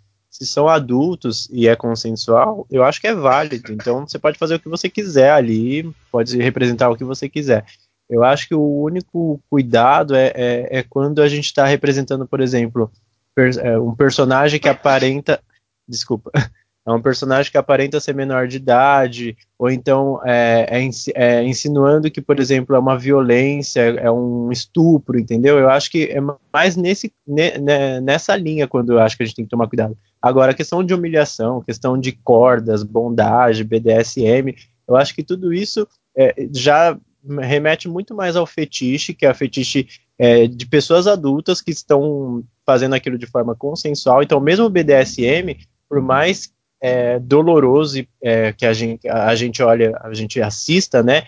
se 0.45 0.53
são 0.53 0.68
adultos 0.68 1.49
e 1.53 1.68
é 1.68 1.76
consensual, 1.76 2.66
eu 2.70 2.82
acho 2.82 3.01
que 3.01 3.07
é 3.07 3.14
válido. 3.14 3.72
Então 3.72 4.07
você 4.07 4.18
pode 4.18 4.38
fazer 4.38 4.57
o 4.57 4.61
que 4.61 4.68
você 4.68 4.88
quiser 4.88 5.30
ali, 5.30 5.88
pode 6.11 6.36
representar 6.38 6.90
o 6.90 6.97
que 6.97 7.05
você 7.05 7.28
quiser. 7.28 7.64
Eu 8.11 8.24
acho 8.24 8.49
que 8.49 8.55
o 8.55 8.82
único 8.82 9.40
cuidado 9.49 10.14
é, 10.14 10.32
é, 10.34 10.78
é 10.78 10.82
quando 10.82 11.22
a 11.22 11.28
gente 11.28 11.47
está 11.47 11.64
representando, 11.64 12.26
por 12.26 12.40
exemplo, 12.40 12.90
per, 13.34 13.57
é, 13.59 13.78
um 13.78 13.95
personagem 13.95 14.59
que 14.59 14.68
aparenta. 14.68 15.40
Desculpa. 15.88 16.30
É 16.84 16.90
um 16.90 17.01
personagem 17.01 17.53
que 17.53 17.57
aparenta 17.57 18.01
ser 18.01 18.12
menor 18.12 18.49
de 18.49 18.57
idade, 18.57 19.36
ou 19.57 19.70
então 19.70 20.20
é, 20.24 20.66
é, 20.68 20.90
é, 21.14 21.45
insinuando 21.45 22.11
que, 22.11 22.20
por 22.20 22.40
exemplo, 22.40 22.74
é 22.74 22.78
uma 22.80 22.99
violência, 22.99 23.82
é 23.82 24.11
um 24.11 24.51
estupro, 24.51 25.16
entendeu? 25.16 25.61
Eu 25.61 25.70
acho 25.70 25.88
que 25.88 26.07
é 26.07 26.18
mais 26.53 26.74
nesse, 26.74 27.12
ne, 27.24 27.53
nessa 28.01 28.34
linha 28.34 28.66
quando 28.66 28.95
eu 28.95 28.99
acho 28.99 29.16
que 29.16 29.22
a 29.22 29.26
gente 29.26 29.36
tem 29.36 29.45
que 29.45 29.51
tomar 29.51 29.68
cuidado. 29.68 29.97
Agora, 30.23 30.53
a 30.53 30.55
questão 30.55 30.85
de 30.85 30.95
humilhação, 30.95 31.61
questão 31.61 31.99
de 31.99 32.12
cordas, 32.12 32.85
bondage, 32.85 33.64
BDSM, 33.64 34.55
eu 34.87 34.95
acho 34.97 35.12
que 35.14 35.25
tudo 35.25 35.53
isso 35.53 35.87
é, 36.16 36.49
já 36.55 36.97
remete 37.41 37.89
muito 37.89 38.14
mais 38.14 38.37
ao 38.37 38.47
fetiche, 38.47 39.14
que 39.14 39.27
é 39.27 39.31
a 39.31 39.35
fetiche 39.35 39.89
é, 40.16 40.47
de 40.47 40.66
pessoas 40.66 41.09
adultas 41.09 41.61
que 41.61 41.73
estão 41.73 42.45
fazendo 42.64 42.95
aquilo 42.95 43.18
de 43.18 43.27
forma 43.27 43.57
consensual. 43.57 44.23
Então, 44.23 44.41
mesmo 44.41 44.66
o 44.66 44.70
BDSM, 44.70 45.57
por 45.89 46.01
mais 46.01 46.53
é, 46.81 47.18
doloroso 47.18 48.05
é, 48.23 48.53
que 48.53 48.64
a 48.64 48.73
gente, 48.73 49.09
a 49.09 49.35
gente 49.35 49.62
olha, 49.62 49.99
a 50.03 50.14
gente 50.14 50.41
assista, 50.41 51.03
né, 51.03 51.27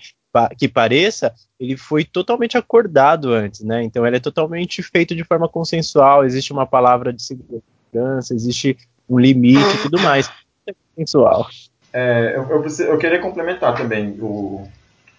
que 0.58 0.68
pareça, 0.68 1.32
ele 1.58 1.76
foi 1.76 2.04
totalmente 2.04 2.56
acordado 2.58 3.32
antes, 3.32 3.60
né? 3.60 3.84
Então, 3.84 4.04
ele 4.04 4.16
é 4.16 4.20
totalmente 4.20 4.82
feito 4.82 5.14
de 5.14 5.22
forma 5.22 5.48
consensual. 5.48 6.24
Existe 6.24 6.52
uma 6.52 6.66
palavra 6.66 7.12
de 7.12 7.22
segurança 7.22 7.73
segurança, 7.94 8.34
existe 8.34 8.76
um 9.08 9.18
limite 9.18 9.76
e 9.76 9.82
tudo 9.82 10.00
mais. 10.00 10.28
É 10.66 10.74
sensual. 10.96 11.46
É, 11.92 12.34
eu, 12.36 12.48
eu, 12.50 12.86
eu, 12.86 12.98
queria 12.98 13.20
complementar 13.20 13.76
também 13.76 14.16
o, 14.20 14.66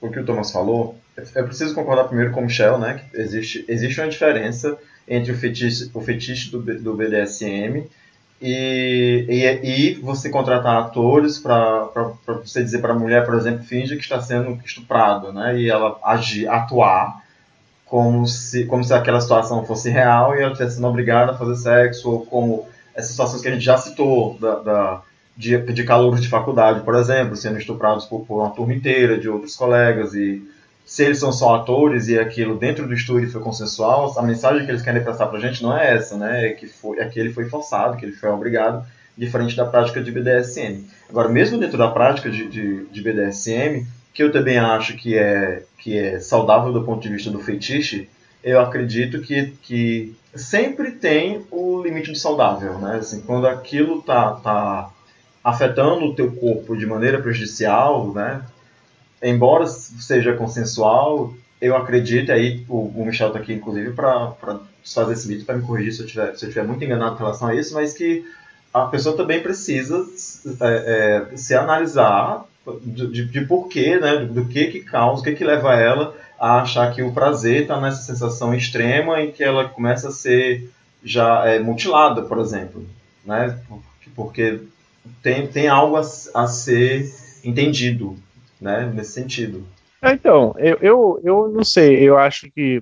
o 0.02 0.10
que 0.10 0.20
o 0.20 0.26
Thomas 0.26 0.52
falou. 0.52 0.98
Eu 1.34 1.46
preciso 1.46 1.74
concordar 1.74 2.06
primeiro 2.06 2.34
com 2.34 2.42
o 2.42 2.44
Michel, 2.44 2.78
né? 2.78 3.02
Que 3.12 3.22
existe, 3.22 3.64
existe 3.68 4.02
uma 4.02 4.10
diferença 4.10 4.78
entre 5.08 5.32
o 5.32 5.38
fetiche, 5.38 5.90
o 5.94 6.02
fetiche 6.02 6.52
do, 6.52 6.62
do 6.62 6.94
BDSM 6.94 7.88
e, 8.42 9.26
e, 9.30 9.46
e, 9.64 9.94
você 9.96 10.30
contratar 10.30 10.78
atores 10.78 11.40
para 11.40 11.90
você 12.44 12.62
dizer 12.62 12.80
para 12.80 12.92
a 12.92 13.00
mulher, 13.00 13.26
por 13.26 13.36
exemplo, 13.36 13.64
finge 13.64 13.96
que 13.96 14.02
está 14.02 14.22
sendo 14.22 14.60
estuprado, 14.66 15.32
né? 15.32 15.58
E 15.58 15.70
ela 15.70 15.98
agir, 16.04 16.50
atuar 16.50 17.24
como 17.86 18.28
se, 18.28 18.66
como 18.66 18.84
se 18.84 18.94
aquela 18.94 19.22
situação 19.22 19.66
fosse 19.66 19.90
real 19.90 20.36
e 20.36 20.42
ela 20.42 20.52
estivesse 20.52 20.76
sendo 20.76 20.88
obrigada 20.88 21.32
a 21.32 21.38
fazer 21.38 21.56
sexo, 21.56 22.10
ou 22.10 22.26
como 22.26 22.68
essas 22.94 23.12
situações 23.12 23.42
que 23.42 23.48
a 23.48 23.52
gente 23.52 23.64
já 23.64 23.78
citou, 23.78 24.38
da, 24.40 24.56
da 24.56 25.02
de, 25.38 25.58
de 25.58 25.74
de 25.74 26.30
faculdade, 26.30 26.82
por 26.82 26.96
exemplo, 26.96 27.36
sendo 27.36 27.58
estuprados 27.58 28.06
por, 28.06 28.26
por, 28.26 28.42
uma 28.42 28.52
turma 28.52 28.74
inteira 28.74 29.18
de 29.18 29.30
outros 29.30 29.56
colegas, 29.56 30.14
e 30.14 30.42
se 30.86 31.04
eles 31.04 31.20
são 31.20 31.32
só 31.32 31.56
atores 31.56 32.08
e 32.08 32.18
aquilo 32.18 32.58
dentro 32.58 32.88
do 32.88 32.94
estúdio 32.94 33.30
foi 33.30 33.42
consensual, 33.42 34.18
a 34.18 34.22
mensagem 34.22 34.66
que 34.66 34.72
eles 34.72 34.82
querem 34.82 35.04
passar 35.04 35.28
pra 35.28 35.40
gente 35.40 35.62
não 35.62 35.78
é 35.78 35.94
essa, 35.94 36.16
né? 36.16 36.48
É 36.48 36.50
que, 36.52 36.68
foi, 36.68 37.00
é 37.00 37.06
que 37.06 37.20
ele 37.20 37.34
foi 37.34 37.50
forçado, 37.50 37.98
que 37.98 38.06
ele 38.06 38.14
foi 38.14 38.30
obrigado, 38.30 38.86
diferente 39.18 39.56
da 39.56 39.66
prática 39.66 40.02
de 40.02 40.12
BDSM. 40.12 40.86
Agora, 41.10 41.28
mesmo 41.28 41.58
dentro 41.58 41.78
da 41.78 41.90
prática 41.90 42.30
de, 42.30 42.48
de, 42.48 42.86
de 42.86 43.02
BDSM, 43.02 43.86
que 44.16 44.24
eu 44.24 44.32
também 44.32 44.58
acho 44.58 44.96
que 44.96 45.18
é, 45.18 45.64
que 45.78 45.96
é 45.98 46.20
saudável 46.22 46.72
do 46.72 46.84
ponto 46.84 47.04
de 47.04 47.10
vista 47.10 47.30
do 47.30 47.40
feitiço, 47.40 48.08
eu 48.42 48.62
acredito 48.62 49.22
que, 49.22 49.54
que 49.62 50.16
sempre 50.34 50.92
tem 50.92 51.46
o 51.52 51.84
limite 51.84 52.12
do 52.12 52.18
saudável, 52.18 52.80
né? 52.80 52.96
Assim, 52.96 53.20
quando 53.22 53.46
aquilo 53.46 54.02
tá, 54.02 54.32
tá 54.36 54.90
afetando 55.44 56.06
o 56.06 56.16
teu 56.16 56.32
corpo 56.32 56.78
de 56.78 56.86
maneira 56.86 57.22
prejudicial, 57.22 58.14
né? 58.14 58.42
Embora 59.22 59.68
seja 59.68 60.34
consensual, 60.34 61.34
eu 61.60 61.76
acredito, 61.76 62.32
aí 62.32 62.64
o, 62.70 62.88
o 62.96 63.06
Michel 63.06 63.28
está 63.28 63.40
aqui 63.40 63.52
inclusive 63.52 63.92
para 63.92 64.34
fazer 64.86 65.12
esse 65.12 65.28
vídeo 65.28 65.46
para 65.46 65.58
me 65.58 65.66
corrigir 65.66 65.92
se 65.92 66.04
eu, 66.04 66.08
tiver, 66.08 66.38
se 66.38 66.46
eu 66.46 66.50
estiver 66.50 66.66
muito 66.66 66.84
enganado 66.84 67.16
em 67.16 67.20
relação 67.20 67.50
a 67.50 67.56
isso, 67.56 67.74
mas 67.74 67.92
que 67.94 68.24
a 68.74 68.86
pessoa 68.86 69.18
também 69.18 69.42
precisa 69.42 70.06
é, 70.62 71.28
é, 71.34 71.38
se 71.38 71.54
analisar 71.54 72.46
de, 72.82 73.26
de, 73.26 73.42
porquê, 73.46 73.98
né, 74.00 74.18
do, 74.18 74.34
do, 74.34 74.46
que 74.46 74.68
que 74.68 74.80
causa, 74.82 75.22
o 75.22 75.24
que 75.24 75.34
que 75.34 75.44
leva 75.44 75.74
ela 75.76 76.16
a 76.40 76.62
achar 76.62 76.94
que 76.94 77.02
o 77.02 77.14
prazer 77.14 77.64
está 77.64 77.80
nessa 77.80 78.02
sensação 78.02 78.54
extrema 78.54 79.22
em 79.22 79.32
que 79.32 79.44
ela 79.44 79.70
começa 79.70 80.10
a 80.10 80.12
ser 80.12 80.70
já 81.04 81.46
é, 81.46 81.60
mutilada, 81.60 82.24
por 82.24 82.40
exemplo, 82.40 82.86
né, 83.24 83.60
porque 84.16 84.62
tem, 85.22 85.48
tem 85.48 85.68
algo 85.68 85.96
a, 85.96 86.02
a 86.34 86.48
ser 86.48 87.14
entendido, 87.44 88.18
né, 88.60 88.92
nesse 88.94 89.12
sentido. 89.12 89.66
Então, 90.04 90.56
eu, 90.58 90.78
eu, 90.82 91.22
eu 91.24 91.48
não 91.50 91.64
sei, 91.64 91.98
eu 92.02 92.18
acho 92.18 92.52
que 92.52 92.82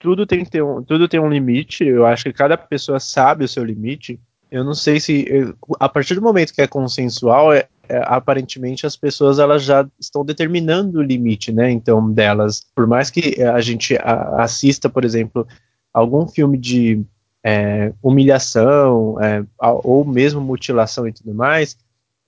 tudo 0.00 0.26
tem 0.26 0.42
que 0.42 0.50
ter 0.50 0.62
um, 0.62 0.82
tudo 0.82 1.06
tem 1.06 1.20
um 1.20 1.28
limite. 1.28 1.84
Eu 1.84 2.06
acho 2.06 2.24
que 2.24 2.32
cada 2.32 2.56
pessoa 2.56 2.98
sabe 2.98 3.44
o 3.44 3.48
seu 3.48 3.62
limite. 3.62 4.18
Eu 4.50 4.64
não 4.64 4.74
sei 4.74 4.98
se 4.98 5.24
eu- 5.28 5.54
a 5.78 5.88
partir 5.88 6.14
do 6.14 6.22
momento 6.22 6.52
que 6.52 6.60
é 6.62 6.66
consensual, 6.66 7.52
é, 7.52 7.66
é, 7.88 8.02
aparentemente 8.04 8.86
as 8.86 8.96
pessoas 8.96 9.38
elas 9.38 9.62
já 9.62 9.86
estão 9.98 10.24
determinando 10.24 10.98
o 10.98 11.02
limite, 11.02 11.52
né? 11.52 11.70
Então 11.70 12.10
delas, 12.12 12.64
por 12.74 12.86
mais 12.86 13.10
que 13.10 13.40
a 13.42 13.60
gente 13.60 13.96
a- 13.96 14.42
assista, 14.42 14.88
por 14.88 15.04
exemplo, 15.04 15.46
algum 15.92 16.26
filme 16.26 16.58
de 16.58 17.02
é, 17.42 17.92
humilhação 18.02 19.18
é, 19.22 19.42
ou 19.58 20.04
mesmo 20.04 20.40
mutilação 20.40 21.08
e 21.08 21.12
tudo 21.12 21.32
mais, 21.34 21.76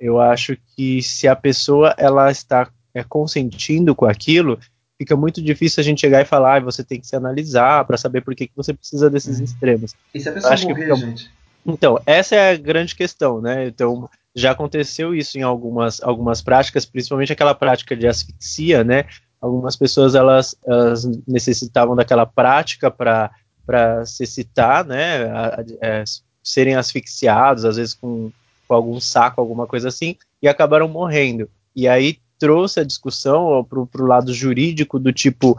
eu 0.00 0.20
acho 0.20 0.56
que 0.74 1.02
se 1.02 1.28
a 1.28 1.36
pessoa 1.36 1.94
ela 1.98 2.30
está 2.30 2.68
é, 2.94 3.04
consentindo 3.04 3.94
com 3.94 4.06
aquilo, 4.06 4.58
fica 4.98 5.14
muito 5.16 5.42
difícil 5.42 5.80
a 5.80 5.84
gente 5.84 6.00
chegar 6.00 6.22
e 6.22 6.24
falar, 6.24 6.56
ah, 6.56 6.60
você 6.60 6.82
tem 6.82 6.98
que 7.00 7.06
se 7.06 7.14
analisar 7.14 7.84
para 7.84 7.96
saber 7.98 8.22
por 8.22 8.34
que, 8.34 8.46
que 8.46 8.56
você 8.56 8.72
precisa 8.72 9.10
desses 9.10 9.38
extremos. 9.40 9.94
E 10.14 10.20
se 10.20 10.28
a 10.28 10.32
pessoa 10.32 10.52
Acho 10.54 10.66
que 10.66 10.72
morrer, 10.72 10.84
fica- 10.84 10.96
gente? 10.96 11.30
Então, 11.66 11.98
essa 12.06 12.34
é 12.34 12.52
a 12.52 12.56
grande 12.56 12.94
questão, 12.94 13.40
né? 13.40 13.66
Então, 13.68 14.08
já 14.34 14.50
aconteceu 14.52 15.14
isso 15.14 15.38
em 15.38 15.42
algumas, 15.42 16.02
algumas 16.02 16.42
práticas, 16.42 16.84
principalmente 16.84 17.32
aquela 17.32 17.54
prática 17.54 17.94
de 17.96 18.06
asfixia, 18.06 18.82
né? 18.82 19.04
Algumas 19.40 19.76
pessoas 19.76 20.14
elas, 20.14 20.56
elas 20.66 21.04
necessitavam 21.26 21.94
daquela 21.94 22.26
prática 22.26 22.90
para 22.90 23.30
se 24.06 24.26
citar, 24.26 24.84
né? 24.84 25.24
a- 25.30 25.60
a- 25.60 25.64
é, 25.80 26.04
serem 26.42 26.74
asfixiados, 26.74 27.64
às 27.64 27.76
vezes 27.76 27.94
com, 27.94 28.30
com 28.66 28.74
algum 28.74 29.00
saco, 29.00 29.40
alguma 29.40 29.66
coisa 29.66 29.88
assim, 29.88 30.16
e 30.40 30.48
acabaram 30.48 30.88
morrendo. 30.88 31.48
E 31.74 31.86
aí 31.86 32.18
trouxe 32.38 32.80
a 32.80 32.84
discussão 32.84 33.64
para 33.64 34.02
o 34.02 34.06
lado 34.06 34.34
jurídico 34.34 34.98
do 34.98 35.12
tipo 35.12 35.56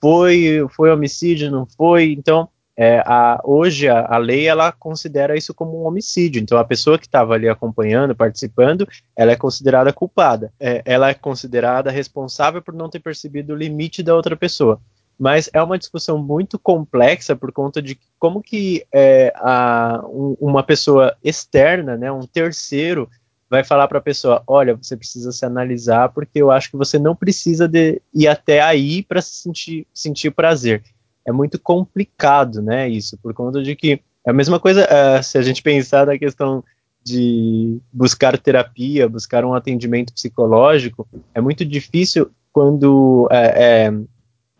foi 0.00 0.66
foi 0.70 0.90
homicídio, 0.90 1.50
não 1.50 1.66
foi? 1.66 2.12
Então 2.12 2.48
é, 2.76 3.00
a- 3.06 3.40
hoje 3.44 3.88
a, 3.88 4.06
a 4.06 4.16
lei 4.18 4.46
ela 4.46 4.72
considera 4.72 5.36
isso 5.36 5.52
como 5.54 5.82
um 5.82 5.86
homicídio. 5.86 6.40
Então 6.40 6.58
a 6.58 6.64
pessoa 6.64 6.98
que 6.98 7.06
estava 7.06 7.34
ali 7.34 7.48
acompanhando, 7.48 8.14
participando, 8.14 8.88
ela 9.16 9.32
é 9.32 9.36
considerada 9.36 9.92
culpada. 9.92 10.52
É, 10.58 10.82
ela 10.84 11.08
é 11.10 11.14
considerada 11.14 11.90
responsável 11.90 12.62
por 12.62 12.74
não 12.74 12.88
ter 12.88 13.00
percebido 13.00 13.52
o 13.52 13.56
limite 13.56 14.02
da 14.02 14.14
outra 14.14 14.36
pessoa. 14.36 14.80
Mas 15.18 15.48
é 15.52 15.62
uma 15.62 15.78
discussão 15.78 16.18
muito 16.18 16.58
complexa 16.58 17.36
por 17.36 17.52
conta 17.52 17.80
de 17.82 17.98
como 18.18 18.42
que 18.42 18.84
é, 18.92 19.32
a- 19.36 20.00
um- 20.06 20.36
uma 20.40 20.62
pessoa 20.62 21.14
externa, 21.22 21.96
né, 21.96 22.10
um 22.10 22.26
terceiro, 22.26 23.08
vai 23.48 23.62
falar 23.62 23.86
para 23.86 23.98
a 23.98 24.02
pessoa: 24.02 24.42
olha, 24.46 24.74
você 24.74 24.96
precisa 24.96 25.30
se 25.30 25.44
analisar 25.44 26.08
porque 26.08 26.40
eu 26.40 26.50
acho 26.50 26.70
que 26.70 26.76
você 26.76 26.98
não 26.98 27.14
precisa 27.14 27.68
de 27.68 28.00
ir 28.14 28.26
até 28.26 28.62
aí 28.62 29.02
para 29.02 29.20
se 29.20 29.34
sentir, 29.34 29.86
sentir 29.92 30.30
prazer 30.30 30.82
é 31.26 31.32
muito 31.32 31.58
complicado, 31.58 32.62
né, 32.62 32.88
isso, 32.88 33.18
por 33.18 33.32
conta 33.34 33.62
de 33.62 33.74
que 33.76 34.00
é 34.24 34.30
a 34.30 34.32
mesma 34.32 34.60
coisa 34.60 34.86
eh, 34.88 35.22
se 35.22 35.36
a 35.36 35.42
gente 35.42 35.62
pensar 35.62 36.06
na 36.06 36.16
questão 36.16 36.62
de 37.04 37.80
buscar 37.92 38.38
terapia, 38.38 39.08
buscar 39.08 39.44
um 39.44 39.54
atendimento 39.54 40.12
psicológico, 40.12 41.08
é 41.34 41.40
muito 41.40 41.64
difícil 41.64 42.30
quando 42.52 43.28
eh, 43.32 43.54
eh, 43.56 43.92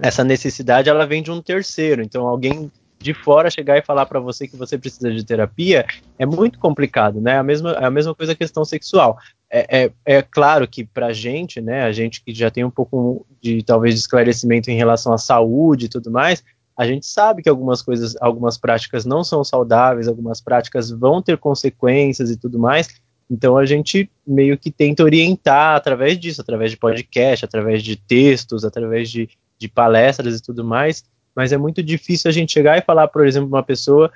essa 0.00 0.24
necessidade 0.24 0.88
ela 0.88 1.06
vem 1.06 1.22
de 1.22 1.30
um 1.30 1.40
terceiro, 1.40 2.02
então 2.02 2.26
alguém 2.26 2.70
de 3.02 3.12
fora 3.12 3.50
chegar 3.50 3.76
e 3.76 3.82
falar 3.82 4.06
para 4.06 4.20
você 4.20 4.46
que 4.46 4.56
você 4.56 4.78
precisa 4.78 5.12
de 5.12 5.24
terapia 5.24 5.84
é 6.18 6.24
muito 6.24 6.58
complicado, 6.58 7.20
né? 7.20 7.36
A 7.36 7.42
mesma, 7.42 7.72
a 7.72 7.90
mesma 7.90 8.14
coisa 8.14 8.32
a 8.32 8.36
questão 8.36 8.64
sexual. 8.64 9.18
É, 9.50 9.84
é, 9.84 9.92
é 10.06 10.22
claro 10.22 10.66
que 10.66 10.84
pra 10.84 11.12
gente, 11.12 11.60
né, 11.60 11.82
a 11.82 11.92
gente 11.92 12.22
que 12.24 12.32
já 12.32 12.50
tem 12.50 12.64
um 12.64 12.70
pouco 12.70 13.26
de 13.40 13.62
talvez 13.62 13.94
de 13.94 14.00
esclarecimento 14.00 14.70
em 14.70 14.76
relação 14.76 15.12
à 15.12 15.18
saúde 15.18 15.86
e 15.86 15.88
tudo 15.88 16.10
mais, 16.10 16.42
a 16.76 16.86
gente 16.86 17.06
sabe 17.06 17.42
que 17.42 17.48
algumas 17.48 17.82
coisas, 17.82 18.16
algumas 18.20 18.56
práticas 18.56 19.04
não 19.04 19.22
são 19.22 19.44
saudáveis, 19.44 20.08
algumas 20.08 20.40
práticas 20.40 20.90
vão 20.90 21.20
ter 21.20 21.38
consequências 21.38 22.30
e 22.30 22.36
tudo 22.36 22.58
mais. 22.58 22.88
Então 23.30 23.56
a 23.56 23.64
gente 23.64 24.10
meio 24.26 24.58
que 24.58 24.70
tenta 24.70 25.02
orientar 25.02 25.76
através 25.76 26.18
disso, 26.18 26.40
através 26.40 26.70
de 26.70 26.76
podcast, 26.76 27.44
através 27.44 27.82
de 27.82 27.96
textos, 27.96 28.64
através 28.64 29.10
de, 29.10 29.28
de 29.58 29.68
palestras 29.68 30.38
e 30.38 30.42
tudo 30.42 30.64
mais. 30.64 31.04
Mas 31.34 31.52
é 31.52 31.56
muito 31.56 31.82
difícil 31.82 32.28
a 32.28 32.32
gente 32.32 32.52
chegar 32.52 32.76
e 32.76 32.82
falar, 32.82 33.08
por 33.08 33.26
exemplo, 33.26 33.48
uma 33.48 33.62
pessoa 33.62 34.10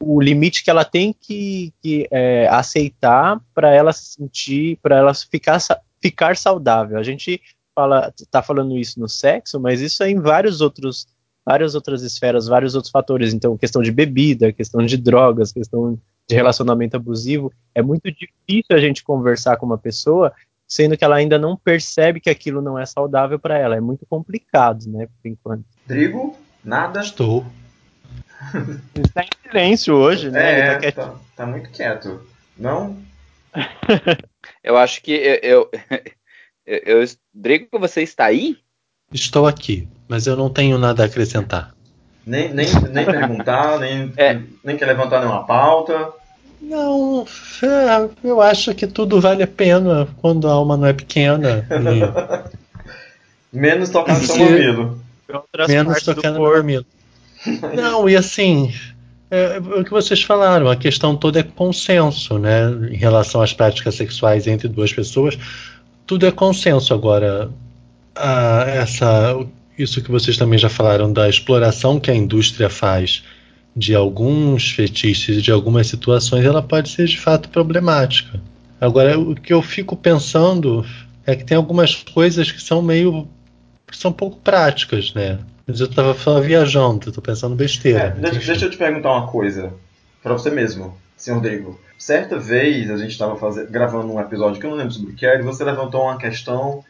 o 0.00 0.20
limite 0.20 0.62
que 0.62 0.70
ela 0.70 0.84
tem 0.84 1.12
que, 1.12 1.72
que 1.80 2.06
é, 2.10 2.46
aceitar 2.48 3.40
para 3.54 3.72
ela 3.72 3.92
se 3.92 4.14
sentir, 4.14 4.78
para 4.82 4.96
ela 4.96 5.14
ficar, 5.14 5.58
ficar 6.00 6.36
saudável. 6.36 6.98
A 6.98 7.02
gente 7.02 7.40
fala, 7.74 8.12
tá 8.30 8.42
falando 8.42 8.76
isso 8.76 9.00
no 9.00 9.08
sexo, 9.08 9.58
mas 9.58 9.80
isso 9.80 10.02
é 10.02 10.10
em 10.10 10.20
vários 10.20 10.60
outros, 10.60 11.06
várias 11.44 11.74
outras 11.74 12.02
esferas, 12.02 12.46
vários 12.46 12.74
outros 12.74 12.90
fatores. 12.90 13.34
Então, 13.34 13.56
questão 13.56 13.82
de 13.82 13.92
bebida, 13.92 14.52
questão 14.52 14.84
de 14.84 14.96
drogas, 14.96 15.52
questão 15.52 15.98
de 16.26 16.34
relacionamento 16.34 16.96
abusivo. 16.96 17.52
É 17.74 17.82
muito 17.82 18.10
difícil 18.10 18.74
a 18.74 18.78
gente 18.78 19.04
conversar 19.04 19.56
com 19.56 19.66
uma 19.66 19.78
pessoa, 19.78 20.32
sendo 20.66 20.96
que 20.96 21.04
ela 21.04 21.16
ainda 21.16 21.38
não 21.38 21.56
percebe 21.56 22.20
que 22.20 22.30
aquilo 22.30 22.62
não 22.62 22.78
é 22.78 22.86
saudável 22.86 23.38
para 23.38 23.58
ela. 23.58 23.76
É 23.76 23.80
muito 23.80 24.06
complicado, 24.06 24.86
né, 24.88 25.06
por 25.06 25.28
enquanto. 25.28 25.64
Drigo? 25.86 26.36
Nada? 26.64 27.00
Estou. 27.00 27.44
Ele 28.94 29.08
tá 29.08 29.22
em 29.22 29.48
silêncio 29.48 29.94
hoje, 29.94 30.30
né? 30.30 30.60
É, 30.60 30.74
Ele 30.76 30.92
tá 30.92 31.06
tá, 31.08 31.14
tá 31.36 31.46
muito 31.46 31.70
quieto. 31.70 32.20
Não? 32.56 32.96
Eu 34.62 34.76
acho 34.76 35.02
que 35.02 35.12
eu. 35.12 35.38
eu, 35.42 35.70
eu, 36.66 37.00
eu 37.00 37.04
Drigo, 37.32 37.78
você 37.78 38.02
está 38.02 38.26
aí? 38.26 38.58
Estou 39.12 39.46
aqui, 39.46 39.88
mas 40.08 40.26
eu 40.26 40.36
não 40.36 40.48
tenho 40.50 40.78
nada 40.78 41.02
a 41.02 41.06
acrescentar. 41.06 41.72
Nem, 42.26 42.52
nem, 42.54 42.66
nem 42.92 43.04
perguntar, 43.04 43.78
nem, 43.80 44.12
É. 44.16 44.40
nem 44.64 44.76
quer 44.76 44.86
levantar 44.86 45.20
nenhuma 45.20 45.44
pauta. 45.44 46.10
Não, 46.62 47.26
é, 47.62 48.08
eu 48.26 48.40
acho 48.40 48.74
que 48.74 48.86
tudo 48.86 49.20
vale 49.20 49.42
a 49.42 49.46
pena 49.46 50.08
quando 50.22 50.48
a 50.48 50.52
alma 50.52 50.76
não 50.76 50.86
é 50.86 50.92
pequena. 50.94 51.66
E 51.70 52.54
Menos 53.52 53.90
tocar 53.90 54.18
no 54.18 54.24
seu 54.26 54.44
mamilo. 54.44 55.00
Menos 55.68 56.02
tocando 56.02 56.38
no 56.38 56.50
mamilo. 56.50 56.84
Não, 57.74 58.08
e 58.08 58.16
assim, 58.16 58.72
é, 59.30 59.56
é 59.56 59.58
o 59.58 59.84
que 59.84 59.90
vocês 59.90 60.22
falaram, 60.22 60.68
a 60.68 60.76
questão 60.76 61.14
toda 61.14 61.40
é 61.40 61.42
consenso, 61.42 62.38
né? 62.38 62.62
Em 62.90 62.96
relação 62.96 63.42
às 63.42 63.52
práticas 63.52 63.94
sexuais 63.96 64.46
entre 64.46 64.66
duas 64.66 64.92
pessoas, 64.92 65.38
tudo 66.06 66.26
é 66.26 66.30
consenso. 66.32 66.94
Agora, 66.94 67.50
a- 68.16 68.64
essa, 68.66 69.36
isso 69.78 70.02
que 70.02 70.10
vocês 70.10 70.36
também 70.36 70.58
já 70.58 70.68
falaram 70.68 71.12
da 71.12 71.28
exploração 71.28 71.98
que 71.98 72.10
a 72.10 72.14
indústria 72.14 72.70
faz 72.70 73.24
de 73.76 73.94
alguns 73.94 74.70
fetiches, 74.70 75.42
de 75.42 75.50
algumas 75.50 75.88
situações, 75.88 76.44
ela 76.44 76.62
pode 76.62 76.90
ser 76.90 77.06
de 77.06 77.18
fato 77.18 77.48
problemática. 77.48 78.40
Agora, 78.80 79.18
o 79.18 79.34
que 79.34 79.52
eu 79.52 79.60
fico 79.62 79.96
pensando 79.96 80.84
é 81.26 81.34
que 81.34 81.44
tem 81.44 81.56
algumas 81.56 81.94
coisas 81.94 82.52
que 82.52 82.62
são 82.62 82.80
meio. 82.80 83.26
são 83.92 84.12
pouco 84.12 84.36
práticas, 84.38 85.12
né? 85.14 85.38
Mas 85.66 85.80
eu 85.80 85.88
tava 85.88 86.14
só 86.14 86.40
viajando, 86.40 87.10
tô 87.10 87.22
pensando 87.22 87.56
besteira. 87.56 87.98
É, 87.98 88.10
deixa, 88.10 88.38
deixa 88.38 88.64
eu 88.66 88.70
te 88.70 88.76
perguntar 88.76 89.12
uma 89.12 89.26
coisa. 89.26 89.72
Pra 90.22 90.34
você 90.34 90.50
mesmo, 90.50 90.96
senhor 91.16 91.40
Drigo. 91.40 91.80
Certa 91.98 92.38
vez 92.38 92.90
a 92.90 92.96
gente 92.96 93.12
estava 93.12 93.36
gravando 93.64 94.12
um 94.12 94.20
episódio 94.20 94.60
que 94.60 94.66
eu 94.66 94.70
não 94.70 94.76
lembro 94.76 94.92
sobre 94.92 95.12
o 95.12 95.14
que 95.14 95.24
era, 95.24 95.40
e 95.40 95.44
você 95.44 95.64
levantou 95.64 96.02
uma 96.02 96.18
questão 96.18 96.84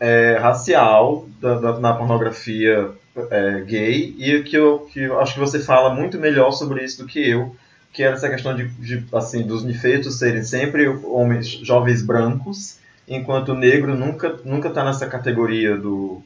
é, 0.00 0.38
racial 0.40 1.28
da- 1.40 1.58
da- 1.60 1.78
na 1.80 1.92
pornografia 1.92 2.90
é, 3.30 3.60
gay, 3.62 4.14
e 4.18 4.42
que 4.42 4.56
eu, 4.56 4.80
que 4.92 5.00
eu 5.00 5.20
acho 5.20 5.34
que 5.34 5.40
você 5.40 5.58
fala 5.60 5.94
muito 5.94 6.18
melhor 6.18 6.52
sobre 6.52 6.82
isso 6.84 7.02
do 7.02 7.06
que 7.08 7.28
eu, 7.28 7.54
que 7.92 8.02
era 8.02 8.14
essa 8.14 8.28
questão 8.30 8.54
de, 8.56 8.68
de, 8.68 9.04
assim, 9.12 9.42
dos 9.42 9.62
nifeitos 9.64 10.18
serem 10.18 10.42
sempre 10.42 10.88
homens 10.88 11.48
jovens 11.48 12.02
brancos, 12.02 12.76
enquanto 13.08 13.50
o 13.50 13.54
negro 13.56 13.94
nunca 13.96 14.36
nunca 14.44 14.68
está 14.68 14.84
nessa 14.84 15.06
categoria 15.06 15.76
do 15.76 16.22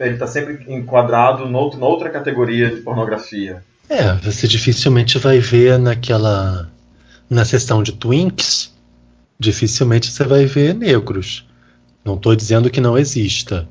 ele 0.00 0.14
está 0.14 0.26
sempre 0.26 0.64
enquadrado 0.72 1.46
nout- 1.48 1.76
noutra 1.76 2.08
categoria 2.08 2.70
de 2.70 2.80
pornografia. 2.82 3.62
É, 3.90 4.12
você 4.14 4.46
dificilmente 4.46 5.18
vai 5.18 5.38
ver 5.40 5.78
naquela. 5.78 6.70
na 7.28 7.44
seção 7.44 7.82
de 7.82 7.92
Twinks, 7.92 8.72
dificilmente 9.38 10.10
você 10.10 10.24
vai 10.24 10.46
ver 10.46 10.74
negros. 10.74 11.46
Não 12.08 12.14
estou 12.14 12.34
dizendo 12.34 12.70
que 12.70 12.80
não 12.80 12.96
exista, 12.96 13.68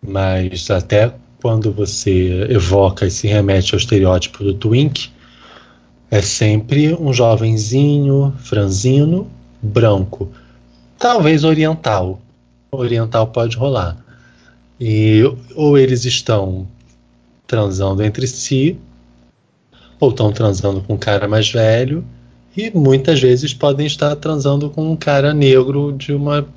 mas 0.00 0.70
até 0.70 1.12
quando 1.42 1.70
você 1.70 2.46
evoca 2.48 3.06
e 3.06 3.10
se 3.10 3.28
remete 3.28 3.74
ao 3.74 3.78
estereótipo 3.78 4.42
do 4.42 4.54
Twink, 4.54 5.10
é 6.10 6.22
sempre 6.22 6.94
um 6.94 7.12
jovenzinho, 7.12 8.32
franzino, 8.38 9.30
branco. 9.60 10.30
Talvez 10.98 11.44
oriental. 11.44 12.18
Oriental 12.72 13.26
pode 13.26 13.58
rolar. 13.58 13.94
E 14.80 15.22
ou 15.54 15.76
eles 15.76 16.06
estão 16.06 16.66
transando 17.46 18.02
entre 18.02 18.26
si, 18.26 18.78
ou 20.00 20.08
estão 20.08 20.32
transando 20.32 20.80
com 20.80 20.94
um 20.94 20.98
cara 20.98 21.28
mais 21.28 21.50
velho, 21.50 22.02
e 22.56 22.70
muitas 22.70 23.20
vezes 23.20 23.52
podem 23.52 23.86
estar 23.86 24.16
transando 24.16 24.70
com 24.70 24.90
um 24.90 24.96
cara 24.96 25.34
negro 25.34 25.92
de 25.92 26.14
uma 26.14 26.48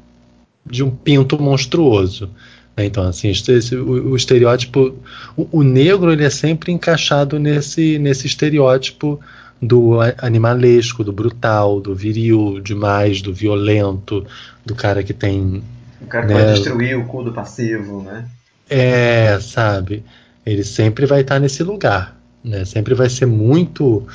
de 0.66 0.84
um 0.84 0.90
pinto 0.90 1.42
monstruoso. 1.42 2.30
né? 2.76 2.86
Então, 2.86 3.04
assim, 3.04 3.30
esse, 3.30 3.76
o, 3.76 4.12
o, 4.12 4.16
estereótipo. 4.16 4.96
O, 5.36 5.60
o, 5.60 5.64
negro 5.64 6.12
ele 6.12 6.24
é 6.24 6.30
sempre 6.30 6.72
encaixado 6.72 7.40
nesse, 7.40 8.00
nesse 8.00 8.28
estereótipo 8.28 9.20
do 9.62 10.00
animalesco, 10.18 11.04
do 11.04 11.14
brutal, 11.14 11.80
do 11.80 11.96
viril 11.96 12.60
demais, 12.60 13.22
do 13.22 13.34
violento, 13.34 14.26
do 14.66 14.76
cara 14.76 15.04
que 15.04 15.14
tem. 15.14 15.64
O 16.02 16.08
cara 16.08 16.28
que 16.28 16.34
né, 16.34 16.40
pode 16.40 16.54
destruir 16.56 16.98
o 16.98 17.06
cu 17.06 17.24
do 17.24 17.32
passivo, 17.32 18.02
né? 18.02 18.26
É, 18.70 19.40
sabe? 19.40 20.04
Ele 20.46 20.64
sempre 20.64 21.06
vai 21.06 21.22
estar 21.22 21.40
nesse 21.40 21.64
lugar. 21.64 22.18
Né? 22.44 22.66
Sempre 22.66 22.94
vai 22.94 23.10
ser 23.10 23.26
muito 23.26 24.06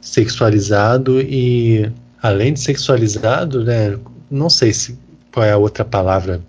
sexualizado 0.00 1.20
e, 1.20 1.90
além 2.20 2.52
de 2.52 2.60
sexualizado, 2.60 3.64
né? 3.64 3.96
Não 4.28 4.50
sei 4.50 4.72
se 4.72 4.98
qual 5.36 5.44
é 5.44 5.52
a 5.52 5.58
outra 5.58 5.84
palavra 5.84 6.40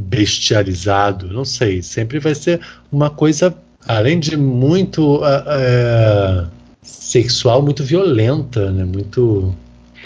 bestializado, 0.00 1.28
não 1.28 1.44
sei, 1.44 1.82
sempre 1.82 2.18
vai 2.18 2.34
ser 2.34 2.58
uma 2.90 3.10
coisa, 3.10 3.54
além 3.86 4.18
de 4.18 4.34
muito 4.34 5.18
uh, 5.18 6.50
sexual, 6.80 7.60
muito 7.60 7.84
violenta, 7.84 8.70
né? 8.70 8.82
Muito 8.82 9.54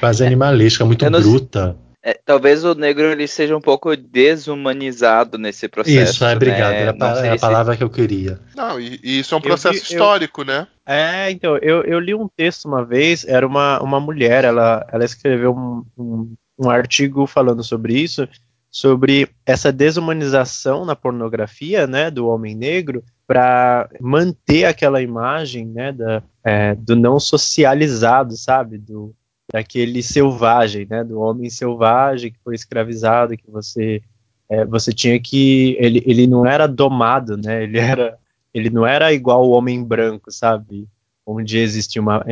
quase 0.00 0.24
é. 0.24 0.26
animalesca, 0.26 0.84
muito 0.84 1.08
não, 1.08 1.20
bruta. 1.20 1.76
É, 2.02 2.18
talvez 2.24 2.64
o 2.64 2.74
negro 2.74 3.04
ele 3.04 3.28
seja 3.28 3.56
um 3.56 3.60
pouco 3.60 3.96
desumanizado 3.96 5.38
nesse 5.38 5.68
processo. 5.68 6.12
Isso, 6.12 6.24
é, 6.24 6.34
obrigado, 6.34 6.72
né? 6.72 6.80
era, 6.80 6.96
era 7.24 7.34
a 7.34 7.38
palavra 7.38 7.76
que 7.76 7.84
eu 7.84 7.90
queria. 7.90 8.40
Não, 8.56 8.80
e, 8.80 8.98
e 9.00 9.20
isso 9.20 9.32
é 9.32 9.38
um 9.38 9.40
processo 9.40 9.78
vi, 9.78 9.92
histórico, 9.92 10.40
eu, 10.40 10.46
né? 10.46 10.66
É, 10.84 11.30
então, 11.30 11.56
eu, 11.58 11.84
eu 11.84 12.00
li 12.00 12.16
um 12.16 12.26
texto 12.26 12.64
uma 12.64 12.84
vez, 12.84 13.24
era 13.28 13.46
uma, 13.46 13.80
uma 13.80 14.00
mulher, 14.00 14.44
ela, 14.44 14.84
ela 14.92 15.04
escreveu 15.04 15.52
um, 15.54 15.84
um, 15.96 16.34
um 16.58 16.68
artigo 16.68 17.26
falando 17.26 17.62
sobre 17.62 17.98
isso, 17.98 18.28
sobre 18.70 19.28
essa 19.46 19.72
desumanização 19.72 20.84
na 20.84 20.94
pornografia, 20.94 21.86
né, 21.86 22.10
do 22.10 22.26
homem 22.26 22.54
negro, 22.54 23.02
para 23.26 23.88
manter 24.00 24.64
aquela 24.64 25.00
imagem, 25.02 25.66
né, 25.66 25.92
da, 25.92 26.22
é, 26.44 26.74
do 26.74 26.96
não 26.96 27.20
socializado, 27.20 28.36
sabe, 28.36 28.78
do 28.78 29.14
daquele 29.50 30.02
selvagem, 30.02 30.86
né, 30.88 31.02
do 31.02 31.20
homem 31.20 31.48
selvagem 31.48 32.30
que 32.30 32.38
foi 32.44 32.54
escravizado, 32.54 33.34
que 33.34 33.50
você 33.50 34.02
é, 34.50 34.64
você 34.64 34.92
tinha 34.92 35.18
que 35.20 35.74
ele, 35.78 36.02
ele 36.06 36.26
não 36.26 36.44
era 36.44 36.66
domado, 36.66 37.36
né, 37.36 37.62
ele 37.62 37.78
era 37.78 38.18
ele 38.52 38.70
não 38.70 38.86
era 38.86 39.12
igual 39.12 39.46
o 39.46 39.52
homem 39.52 39.82
branco, 39.82 40.30
sabe, 40.30 40.86
onde 41.24 41.58
existe 41.58 41.98
uma 41.98 42.24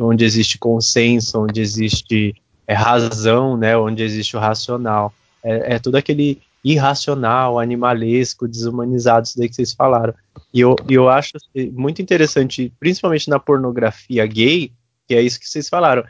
onde 0.00 0.24
existe 0.24 0.58
consenso, 0.58 1.42
onde 1.42 1.60
existe 1.60 2.34
é, 2.70 2.74
razão, 2.74 3.56
né, 3.56 3.76
onde 3.76 4.02
existe 4.02 4.36
o 4.36 4.40
racional 4.40 5.12
é, 5.42 5.74
é 5.74 5.78
tudo 5.78 5.96
aquele 5.96 6.40
irracional, 6.62 7.58
animalesco, 7.58 8.46
desumanizado, 8.46 9.26
isso 9.26 9.38
daí 9.38 9.48
que 9.48 9.54
vocês 9.54 9.72
falaram. 9.72 10.14
E 10.52 10.60
eu, 10.60 10.76
eu 10.88 11.08
acho 11.08 11.32
muito 11.72 12.02
interessante, 12.02 12.72
principalmente 12.78 13.30
na 13.30 13.38
pornografia 13.38 14.26
gay, 14.26 14.72
que 15.08 15.14
é 15.14 15.22
isso 15.22 15.40
que 15.40 15.48
vocês 15.48 15.68
falaram. 15.68 16.04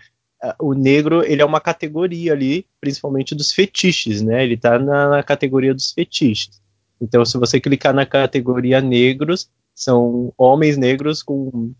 O 0.58 0.74
negro, 0.74 1.22
ele 1.24 1.40
é 1.40 1.44
uma 1.44 1.60
categoria 1.60 2.32
ali, 2.32 2.66
principalmente 2.80 3.34
dos 3.34 3.52
fetiches, 3.52 4.22
né? 4.22 4.42
Ele 4.42 4.56
tá 4.56 4.78
na, 4.78 5.08
na 5.08 5.22
categoria 5.22 5.74
dos 5.74 5.92
fetiches. 5.92 6.60
Então, 7.00 7.24
se 7.24 7.38
você 7.38 7.60
clicar 7.60 7.94
na 7.94 8.04
categoria 8.04 8.80
negros, 8.80 9.48
são 9.74 10.32
homens 10.36 10.76
negros 10.76 11.22
com 11.22 11.72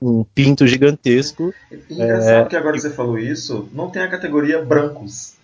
um 0.00 0.24
pinto 0.24 0.66
gigantesco. 0.66 1.52
E 1.70 1.94
engraçado 1.94 2.46
é, 2.46 2.48
que 2.48 2.56
agora 2.56 2.78
você 2.78 2.90
falou 2.90 3.18
isso, 3.18 3.68
não 3.72 3.90
tem 3.90 4.02
a 4.02 4.10
categoria 4.10 4.62
brancos. 4.64 5.34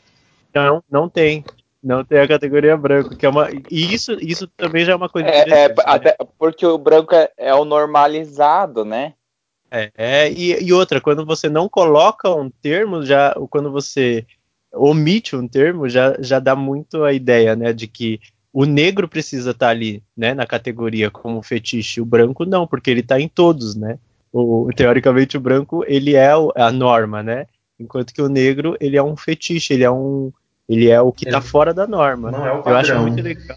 Não, 0.54 0.82
não 0.90 1.08
tem. 1.08 1.44
Não 1.82 2.04
tem 2.04 2.20
a 2.20 2.28
categoria 2.28 2.76
branco, 2.76 3.16
que 3.16 3.26
é 3.26 3.28
uma. 3.28 3.50
E 3.70 3.92
isso, 3.92 4.12
isso 4.20 4.46
também 4.46 4.84
já 4.84 4.92
é 4.92 4.96
uma 4.96 5.08
coisa. 5.08 5.28
É, 5.28 5.40
é 5.40 5.68
né? 5.68 5.74
até 5.84 6.16
porque 6.38 6.64
o 6.64 6.78
branco 6.78 7.12
é, 7.14 7.28
é, 7.36 7.54
o 7.54 7.64
normalizado, 7.64 8.84
né? 8.84 9.14
É, 9.68 9.90
é 9.96 10.30
e, 10.30 10.62
e, 10.62 10.72
outra, 10.72 11.00
quando 11.00 11.26
você 11.26 11.48
não 11.48 11.68
coloca 11.68 12.30
um 12.30 12.48
termo, 12.48 13.04
já 13.04 13.34
quando 13.50 13.72
você 13.72 14.24
omite 14.72 15.34
um 15.34 15.48
termo, 15.48 15.88
já, 15.88 16.14
já 16.20 16.38
dá 16.38 16.54
muito 16.54 17.04
a 17.04 17.12
ideia, 17.12 17.54
né, 17.54 17.72
de 17.72 17.86
que 17.86 18.20
o 18.52 18.64
negro 18.64 19.08
precisa 19.08 19.50
estar 19.50 19.66
tá 19.66 19.70
ali, 19.70 20.02
né, 20.16 20.34
na 20.34 20.46
categoria 20.46 21.10
como 21.10 21.42
fetiche, 21.42 22.00
o 22.00 22.06
branco 22.06 22.44
não, 22.44 22.66
porque 22.66 22.90
ele 22.90 23.00
está 23.00 23.20
em 23.20 23.28
todos, 23.28 23.74
né? 23.74 23.98
O, 24.32 24.70
teoricamente 24.74 25.36
o 25.36 25.40
branco 25.40 25.84
ele 25.86 26.14
é 26.14 26.32
a 26.56 26.72
norma, 26.72 27.22
né? 27.22 27.46
Enquanto 27.78 28.14
que 28.14 28.22
o 28.22 28.28
negro 28.28 28.76
ele 28.80 28.96
é 28.96 29.02
um 29.02 29.16
fetiche, 29.16 29.74
ele 29.74 29.84
é 29.84 29.90
um 29.90 30.32
ele 30.68 30.88
é 30.88 31.00
o 31.00 31.12
que 31.12 31.26
está 31.26 31.40
fora 31.40 31.74
da 31.74 31.86
norma. 31.86 32.30
Não 32.30 32.46
é 32.46 32.52
o 32.52 32.62
padrão. 32.62 32.72
Eu 32.72 32.76
acho 32.78 32.98
muito 33.00 33.22
legal. 33.22 33.56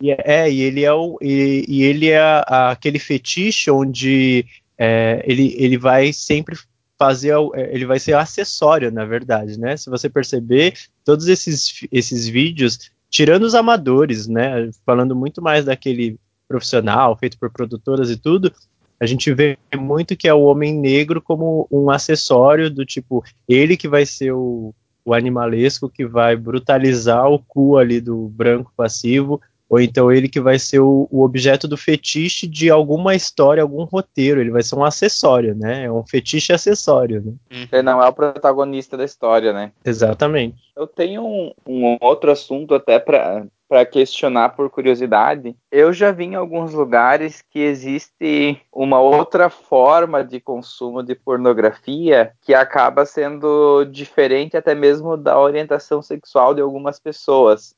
E 0.00 0.10
é, 0.10 0.22
é, 0.24 0.52
e 0.52 0.60
ele 0.60 0.84
é 0.84 0.92
o 0.92 1.18
e, 1.20 1.64
e 1.68 1.82
ele 1.82 2.08
é 2.08 2.20
aquele 2.46 2.98
fetiche 2.98 3.70
onde 3.70 4.46
é, 4.76 5.22
ele, 5.26 5.54
ele 5.58 5.76
vai 5.76 6.12
sempre 6.12 6.56
fazer 6.98 7.34
ele 7.70 7.86
vai 7.86 8.00
ser 8.00 8.14
acessório 8.14 8.90
na 8.90 9.04
verdade 9.04 9.58
né 9.58 9.76
se 9.76 9.88
você 9.88 10.08
perceber 10.08 10.74
todos 11.04 11.28
esses, 11.28 11.86
esses 11.92 12.26
vídeos 12.26 12.90
tirando 13.08 13.44
os 13.44 13.54
amadores 13.54 14.26
né 14.26 14.68
falando 14.84 15.14
muito 15.14 15.40
mais 15.40 15.64
daquele 15.64 16.18
profissional 16.48 17.16
feito 17.16 17.38
por 17.38 17.50
produtoras 17.50 18.10
e 18.10 18.16
tudo 18.16 18.52
a 19.00 19.06
gente 19.06 19.32
vê 19.32 19.56
muito 19.76 20.16
que 20.16 20.28
é 20.28 20.34
o 20.34 20.42
homem 20.42 20.74
negro 20.74 21.22
como 21.22 21.66
um 21.70 21.90
acessório 21.90 22.70
do 22.70 22.84
tipo 22.84 23.24
ele 23.48 23.76
que 23.76 23.88
vai 23.88 24.04
ser 24.04 24.32
o, 24.32 24.74
o 25.04 25.14
animalesco 25.14 25.88
que 25.88 26.04
vai 26.04 26.36
brutalizar 26.36 27.30
o 27.30 27.38
cu 27.38 27.78
ali 27.78 28.00
do 28.00 28.28
branco 28.28 28.72
passivo, 28.76 29.40
ou 29.68 29.80
então 29.80 30.10
ele 30.10 30.28
que 30.28 30.40
vai 30.40 30.58
ser 30.58 30.80
o, 30.80 31.08
o, 31.10 31.22
objeto 31.22 31.68
do 31.68 31.76
fetiche 31.76 32.46
de 32.46 32.70
alguma 32.70 33.14
história, 33.14 33.62
algum 33.62 33.84
roteiro, 33.84 34.40
ele 34.40 34.50
vai 34.50 34.62
ser 34.62 34.76
um 34.76 34.84
acessório, 34.84 35.54
né? 35.54 35.84
É 35.84 35.92
um 35.92 36.06
fetiche 36.06 36.52
acessório, 36.52 37.22
né? 37.22 37.66
Ele 37.70 37.82
não 37.82 38.02
é 38.02 38.08
o 38.08 38.12
protagonista 38.12 38.96
da 38.96 39.04
história, 39.04 39.52
né? 39.52 39.72
Exatamente. 39.84 40.56
Eu 40.74 40.86
tenho 40.86 41.22
um, 41.22 41.52
um 41.66 41.98
outro 42.00 42.30
assunto 42.30 42.74
até 42.74 42.98
para 42.98 43.46
para 43.68 43.84
questionar 43.84 44.50
por 44.50 44.70
curiosidade, 44.70 45.54
eu 45.70 45.92
já 45.92 46.10
vi 46.10 46.24
em 46.24 46.34
alguns 46.34 46.72
lugares 46.72 47.42
que 47.42 47.58
existe 47.58 48.60
uma 48.72 48.98
outra 48.98 49.50
forma 49.50 50.24
de 50.24 50.40
consumo 50.40 51.02
de 51.02 51.14
pornografia 51.14 52.32
que 52.40 52.54
acaba 52.54 53.04
sendo 53.04 53.84
diferente 53.84 54.56
até 54.56 54.74
mesmo 54.74 55.18
da 55.18 55.38
orientação 55.38 56.00
sexual 56.00 56.54
de 56.54 56.62
algumas 56.62 56.98
pessoas. 56.98 57.76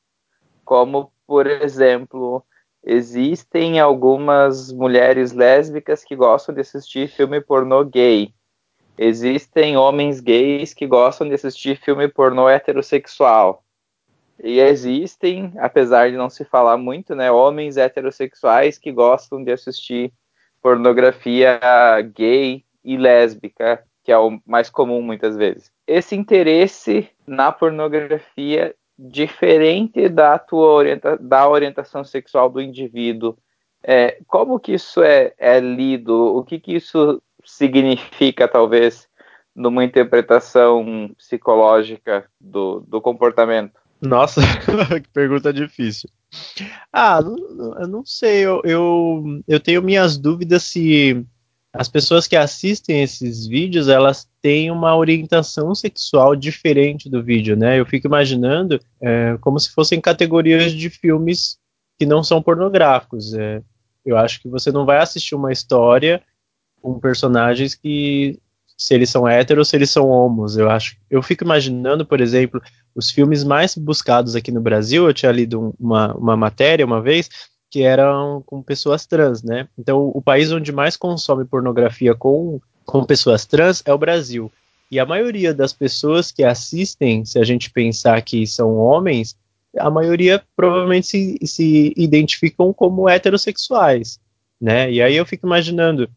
Como, 0.63 1.11
por 1.27 1.45
exemplo, 1.45 2.41
existem 2.81 3.77
algumas 3.77 4.71
mulheres 4.71 5.33
lésbicas 5.33 6.05
que 6.05 6.15
gostam 6.15 6.55
de 6.55 6.61
assistir 6.61 7.09
filme 7.09 7.41
pornô 7.41 7.83
gay. 7.83 8.33
Existem 8.97 9.75
homens 9.75 10.21
gays 10.21 10.73
que 10.73 10.87
gostam 10.87 11.27
de 11.27 11.33
assistir 11.33 11.77
filme 11.77 12.07
pornô 12.07 12.47
heterossexual 12.47 13.61
e 14.43 14.59
existem, 14.59 15.53
apesar 15.57 16.09
de 16.09 16.17
não 16.17 16.29
se 16.29 16.43
falar 16.43 16.77
muito, 16.77 17.15
né, 17.15 17.31
homens 17.31 17.77
heterossexuais 17.77 18.77
que 18.77 18.91
gostam 18.91 19.43
de 19.43 19.51
assistir 19.51 20.11
pornografia 20.61 21.59
gay 22.13 22.63
e 22.83 22.97
lésbica, 22.97 23.83
que 24.03 24.11
é 24.11 24.17
o 24.17 24.39
mais 24.45 24.69
comum 24.69 25.01
muitas 25.01 25.35
vezes. 25.35 25.71
Esse 25.87 26.15
interesse 26.15 27.09
na 27.25 27.51
pornografia 27.51 28.75
diferente 28.97 30.07
da 30.09 30.37
tua 30.37 30.67
orienta 30.67 31.17
da 31.17 31.47
orientação 31.47 32.03
sexual 32.03 32.49
do 32.49 32.61
indivíduo, 32.61 33.37
é, 33.83 34.19
como 34.27 34.59
que 34.59 34.73
isso 34.73 35.01
é, 35.01 35.33
é 35.37 35.59
lido? 35.59 36.13
O 36.35 36.43
que 36.43 36.59
que 36.59 36.75
isso 36.75 37.21
significa, 37.43 38.47
talvez, 38.47 39.07
numa 39.55 39.83
interpretação 39.83 41.11
psicológica 41.17 42.25
do, 42.39 42.81
do 42.81 43.01
comportamento? 43.01 43.80
Nossa, 44.01 44.41
que 44.99 45.09
pergunta 45.09 45.53
difícil. 45.53 46.09
Ah, 46.91 47.19
eu 47.79 47.87
não 47.87 48.05
sei, 48.05 48.45
eu, 48.45 48.61
eu, 48.63 49.23
eu 49.47 49.59
tenho 49.59 49.81
minhas 49.81 50.17
dúvidas 50.17 50.63
se 50.63 51.25
as 51.73 51.87
pessoas 51.87 52.27
que 52.27 52.35
assistem 52.35 53.01
esses 53.01 53.47
vídeos, 53.47 53.87
elas 53.87 54.29
têm 54.41 54.69
uma 54.71 54.95
orientação 54.95 55.73
sexual 55.73 56.35
diferente 56.35 57.09
do 57.09 57.23
vídeo, 57.23 57.55
né? 57.55 57.79
Eu 57.79 57.85
fico 57.85 58.07
imaginando 58.07 58.79
é, 59.01 59.37
como 59.39 59.57
se 59.59 59.71
fossem 59.71 60.01
categorias 60.01 60.73
de 60.73 60.89
filmes 60.89 61.57
que 61.97 62.05
não 62.05 62.23
são 62.23 62.41
pornográficos. 62.41 63.33
É, 63.33 63.61
eu 64.05 64.17
acho 64.17 64.41
que 64.41 64.49
você 64.49 64.71
não 64.71 64.85
vai 64.85 64.97
assistir 64.97 65.33
uma 65.33 65.51
história 65.51 66.21
com 66.81 66.99
personagens 66.99 67.73
que 67.73 68.37
se 68.81 68.95
eles 68.95 69.11
são 69.11 69.27
héteros, 69.27 69.69
se 69.69 69.75
eles 69.75 69.91
são 69.91 70.09
homos. 70.09 70.57
Eu 70.57 70.67
acho, 70.67 70.97
eu 71.07 71.21
fico 71.21 71.43
imaginando, 71.43 72.03
por 72.03 72.19
exemplo, 72.19 72.59
os 72.95 73.11
filmes 73.11 73.43
mais 73.43 73.75
buscados 73.75 74.35
aqui 74.35 74.51
no 74.51 74.59
Brasil. 74.59 75.05
Eu 75.05 75.13
tinha 75.13 75.31
lido 75.31 75.75
uma, 75.79 76.15
uma 76.15 76.35
matéria 76.35 76.83
uma 76.83 76.99
vez 76.99 77.29
que 77.69 77.83
eram 77.83 78.41
com 78.43 78.59
pessoas 78.63 79.05
trans, 79.05 79.43
né? 79.43 79.67
Então, 79.77 80.11
o 80.11 80.19
país 80.19 80.51
onde 80.51 80.71
mais 80.71 80.97
consome 80.97 81.45
pornografia 81.45 82.15
com, 82.15 82.59
com 82.83 83.05
pessoas 83.05 83.45
trans 83.45 83.83
é 83.85 83.93
o 83.93 83.99
Brasil. 83.99 84.51
E 84.89 84.99
a 84.99 85.05
maioria 85.05 85.53
das 85.53 85.71
pessoas 85.71 86.31
que 86.31 86.43
assistem, 86.43 87.23
se 87.23 87.37
a 87.37 87.43
gente 87.43 87.69
pensar 87.69 88.19
que 88.23 88.47
são 88.47 88.77
homens, 88.77 89.37
a 89.77 89.91
maioria 89.91 90.41
provavelmente 90.55 91.05
se, 91.05 91.37
se 91.45 91.93
identificam 91.95 92.73
como 92.73 93.07
heterossexuais, 93.07 94.19
né? 94.59 94.91
E 94.91 95.03
aí 95.03 95.15
eu 95.15 95.25
fico 95.25 95.45
imaginando, 95.45 96.09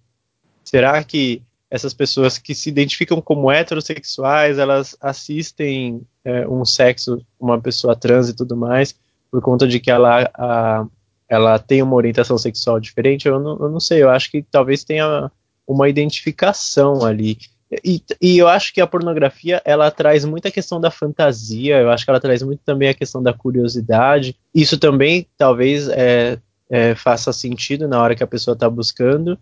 será 0.64 1.04
que 1.04 1.42
essas 1.74 1.92
pessoas 1.92 2.38
que 2.38 2.54
se 2.54 2.68
identificam 2.68 3.20
como 3.20 3.50
heterossexuais, 3.50 4.60
elas 4.60 4.96
assistem 5.00 6.02
é, 6.24 6.46
um 6.46 6.64
sexo, 6.64 7.20
uma 7.38 7.60
pessoa 7.60 7.96
trans 7.96 8.28
e 8.28 8.32
tudo 8.32 8.56
mais, 8.56 8.94
por 9.28 9.42
conta 9.42 9.66
de 9.66 9.80
que 9.80 9.90
ela, 9.90 10.30
a, 10.34 10.86
ela 11.28 11.58
tem 11.58 11.82
uma 11.82 11.96
orientação 11.96 12.38
sexual 12.38 12.78
diferente? 12.78 13.26
Eu 13.26 13.40
não, 13.40 13.58
eu 13.58 13.68
não 13.68 13.80
sei, 13.80 14.00
eu 14.00 14.08
acho 14.08 14.30
que 14.30 14.40
talvez 14.40 14.84
tenha 14.84 15.28
uma 15.66 15.88
identificação 15.88 17.04
ali. 17.04 17.38
E, 17.84 18.00
e, 18.22 18.38
eu 18.38 18.46
acho 18.46 18.72
que 18.72 18.80
a 18.80 18.86
pornografia 18.86 19.60
ela 19.64 19.90
traz 19.90 20.24
muita 20.24 20.52
questão 20.52 20.80
da 20.80 20.92
fantasia, 20.92 21.80
eu 21.80 21.90
acho 21.90 22.04
que 22.04 22.10
ela 22.10 22.20
traz 22.20 22.40
muito 22.40 22.60
também 22.64 22.88
a 22.88 22.94
questão 22.94 23.20
da 23.20 23.32
curiosidade. 23.32 24.36
Isso 24.54 24.78
também 24.78 25.26
talvez 25.36 25.88
é, 25.88 26.38
é, 26.70 26.94
faça 26.94 27.32
sentido 27.32 27.88
na 27.88 28.00
hora 28.00 28.14
que 28.14 28.22
a 28.22 28.28
pessoa 28.28 28.54
está 28.54 28.70
buscando, 28.70 29.36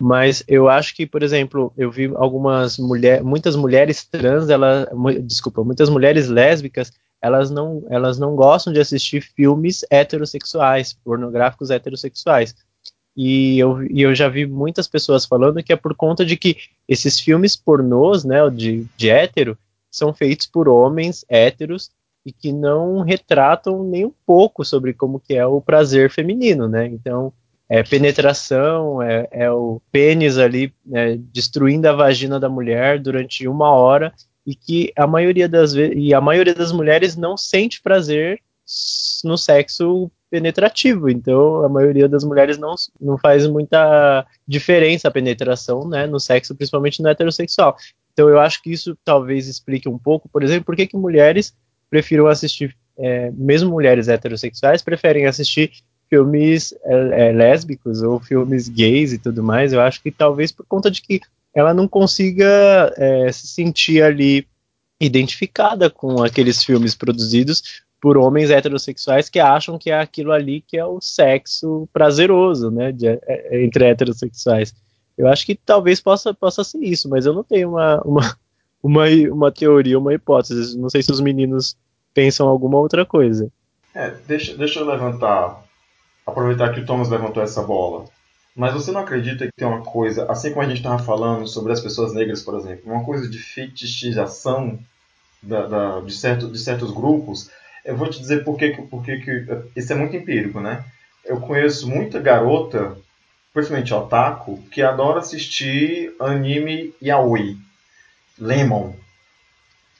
mas 0.00 0.42
eu 0.48 0.68
acho 0.68 0.94
que, 0.94 1.06
por 1.06 1.22
exemplo, 1.22 1.72
eu 1.76 1.90
vi 1.90 2.10
algumas 2.14 2.78
mulheres, 2.78 3.24
muitas 3.24 3.54
mulheres 3.54 4.04
trans, 4.04 4.48
ela, 4.48 4.88
desculpa, 5.22 5.62
muitas 5.62 5.88
mulheres 5.88 6.28
lésbicas, 6.28 6.92
elas 7.20 7.50
não, 7.50 7.84
elas 7.88 8.18
não 8.18 8.34
gostam 8.34 8.72
de 8.72 8.80
assistir 8.80 9.20
filmes 9.20 9.84
heterossexuais, 9.90 10.92
pornográficos 11.04 11.70
heterossexuais. 11.70 12.54
E 13.16 13.58
eu, 13.58 13.82
e 13.84 14.02
eu 14.02 14.14
já 14.14 14.28
vi 14.28 14.46
muitas 14.46 14.88
pessoas 14.88 15.24
falando 15.24 15.62
que 15.62 15.72
é 15.72 15.76
por 15.76 15.94
conta 15.94 16.24
de 16.24 16.36
que 16.36 16.56
esses 16.88 17.20
filmes 17.20 17.54
pornôs, 17.54 18.24
né, 18.24 18.38
de, 18.50 18.86
de 18.96 19.10
hétero, 19.10 19.56
são 19.90 20.12
feitos 20.12 20.46
por 20.46 20.68
homens 20.68 21.24
héteros 21.28 21.90
e 22.24 22.32
que 22.32 22.52
não 22.52 23.00
retratam 23.00 23.84
nem 23.84 24.06
um 24.06 24.12
pouco 24.24 24.64
sobre 24.64 24.94
como 24.94 25.20
que 25.20 25.34
é 25.34 25.46
o 25.46 25.60
prazer 25.60 26.10
feminino, 26.10 26.68
né? 26.68 26.86
Então, 26.86 27.32
é 27.72 27.82
penetração, 27.82 29.00
é, 29.00 29.26
é 29.30 29.50
o 29.50 29.80
pênis 29.90 30.36
ali 30.36 30.74
né, 30.84 31.16
destruindo 31.32 31.88
a 31.88 31.92
vagina 31.92 32.38
da 32.38 32.46
mulher 32.46 32.98
durante 32.98 33.48
uma 33.48 33.70
hora 33.70 34.12
e 34.46 34.54
que 34.54 34.92
a 34.94 35.06
maioria 35.06 35.48
das 35.48 35.72
e 35.72 36.12
a 36.12 36.20
maioria 36.20 36.54
das 36.54 36.70
mulheres 36.70 37.16
não 37.16 37.34
sente 37.34 37.80
prazer 37.80 38.38
no 39.24 39.38
sexo 39.38 40.10
penetrativo. 40.30 41.08
Então, 41.08 41.64
a 41.64 41.68
maioria 41.70 42.06
das 42.06 42.24
mulheres 42.24 42.58
não, 42.58 42.74
não 43.00 43.16
faz 43.16 43.46
muita 43.46 44.26
diferença 44.46 45.08
a 45.08 45.10
penetração, 45.10 45.88
né, 45.88 46.06
no 46.06 46.20
sexo, 46.20 46.54
principalmente 46.54 47.00
no 47.00 47.08
heterossexual. 47.08 47.74
Então, 48.12 48.28
eu 48.28 48.38
acho 48.38 48.62
que 48.62 48.70
isso 48.70 48.94
talvez 49.02 49.48
explique 49.48 49.88
um 49.88 49.98
pouco, 49.98 50.28
por 50.28 50.42
exemplo, 50.42 50.66
por 50.66 50.76
que, 50.76 50.86
que 50.86 50.96
mulheres 50.96 51.54
prefiram 51.88 52.26
assistir, 52.26 52.76
é, 52.98 53.30
mesmo 53.30 53.70
mulheres 53.70 54.08
heterossexuais, 54.08 54.82
preferem 54.82 55.24
assistir 55.24 55.72
filmes 56.12 56.74
é, 56.84 57.28
é, 57.28 57.32
lésbicos 57.32 58.02
ou 58.02 58.20
filmes 58.20 58.68
gays 58.68 59.14
e 59.14 59.18
tudo 59.18 59.42
mais. 59.42 59.72
Eu 59.72 59.80
acho 59.80 60.02
que 60.02 60.10
talvez 60.10 60.52
por 60.52 60.66
conta 60.66 60.90
de 60.90 61.00
que 61.00 61.22
ela 61.54 61.72
não 61.72 61.88
consiga 61.88 62.92
é, 62.98 63.32
se 63.32 63.46
sentir 63.46 64.02
ali 64.02 64.46
identificada 65.00 65.88
com 65.88 66.22
aqueles 66.22 66.62
filmes 66.62 66.94
produzidos 66.94 67.82
por 67.98 68.18
homens 68.18 68.50
heterossexuais 68.50 69.30
que 69.30 69.40
acham 69.40 69.78
que 69.78 69.90
é 69.90 69.98
aquilo 69.98 70.32
ali 70.32 70.60
que 70.60 70.76
é 70.76 70.84
o 70.84 71.00
sexo 71.00 71.88
prazeroso, 71.94 72.70
né, 72.70 72.92
de, 72.92 73.06
é, 73.06 73.18
é, 73.26 73.64
entre 73.64 73.86
heterossexuais. 73.86 74.74
Eu 75.16 75.28
acho 75.28 75.46
que 75.46 75.54
talvez 75.54 75.98
possa, 75.98 76.34
possa 76.34 76.62
ser 76.62 76.78
isso, 76.82 77.08
mas 77.08 77.24
eu 77.24 77.32
não 77.32 77.42
tenho 77.42 77.70
uma, 77.70 78.02
uma, 78.02 78.36
uma, 78.82 79.06
uma 79.30 79.50
teoria, 79.50 79.98
uma 79.98 80.12
hipótese. 80.12 80.76
Não 80.78 80.90
sei 80.90 81.02
se 81.02 81.10
os 81.10 81.20
meninos 81.20 81.74
pensam 82.12 82.48
alguma 82.48 82.78
outra 82.78 83.06
coisa. 83.06 83.50
É, 83.94 84.10
deixa, 84.26 84.54
deixa 84.56 84.80
eu 84.80 84.86
levantar, 84.86 85.62
aproveitar 86.26 86.72
que 86.72 86.80
o 86.80 86.86
Thomas 86.86 87.08
levantou 87.08 87.42
essa 87.42 87.62
bola. 87.62 88.06
Mas 88.54 88.74
você 88.74 88.92
não 88.92 89.00
acredita 89.00 89.46
que 89.46 89.52
tem 89.56 89.66
uma 89.66 89.82
coisa, 89.82 90.30
assim 90.30 90.50
como 90.50 90.62
a 90.62 90.68
gente 90.68 90.78
estava 90.78 91.02
falando 91.02 91.46
sobre 91.46 91.72
as 91.72 91.80
pessoas 91.80 92.12
negras, 92.12 92.42
por 92.42 92.54
exemplo, 92.58 92.92
uma 92.92 93.04
coisa 93.04 93.28
de 93.28 93.38
fetichização 93.38 94.78
da, 95.42 95.66
da, 95.66 96.00
de, 96.00 96.12
certo, 96.12 96.50
de 96.50 96.58
certos 96.58 96.90
grupos 96.90 97.50
eu 97.84 97.96
vou 97.96 98.08
te 98.08 98.20
dizer 98.20 98.44
por 98.44 98.56
que, 98.56 98.70
que 98.70 99.46
isso 99.74 99.92
é 99.92 99.96
muito 99.96 100.16
empírico, 100.16 100.60
né? 100.60 100.84
Eu 101.24 101.40
conheço 101.40 101.88
muita 101.88 102.20
garota, 102.20 102.96
principalmente 103.52 103.92
otaku, 103.92 104.58
que 104.70 104.82
adora 104.82 105.20
assistir 105.20 106.14
anime 106.20 106.94
yaoi, 107.02 107.56
lemon, 108.38 108.92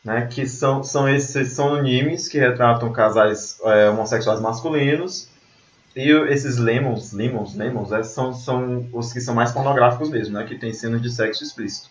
né? 0.04 0.28
Que 0.30 0.46
são, 0.46 0.84
são 0.84 1.08
esses 1.08 1.52
são 1.52 1.74
animes 1.74 2.28
que 2.28 2.38
retratam 2.38 2.92
casais 2.92 3.58
é, 3.64 3.90
homossexuais 3.90 4.40
masculinos 4.40 5.28
e 5.94 6.10
esses 6.30 6.56
lemons, 6.56 7.12
lemons, 7.12 7.54
lemons, 7.54 7.92
é, 7.92 8.02
são, 8.02 8.32
são 8.32 8.88
os 8.92 9.12
que 9.12 9.20
são 9.20 9.34
mais 9.34 9.52
pornográficos 9.52 10.08
mesmo, 10.08 10.34
né? 10.34 10.44
Que 10.44 10.56
tem 10.56 10.72
cenas 10.72 11.02
de 11.02 11.10
sexo 11.10 11.44
explícito. 11.44 11.90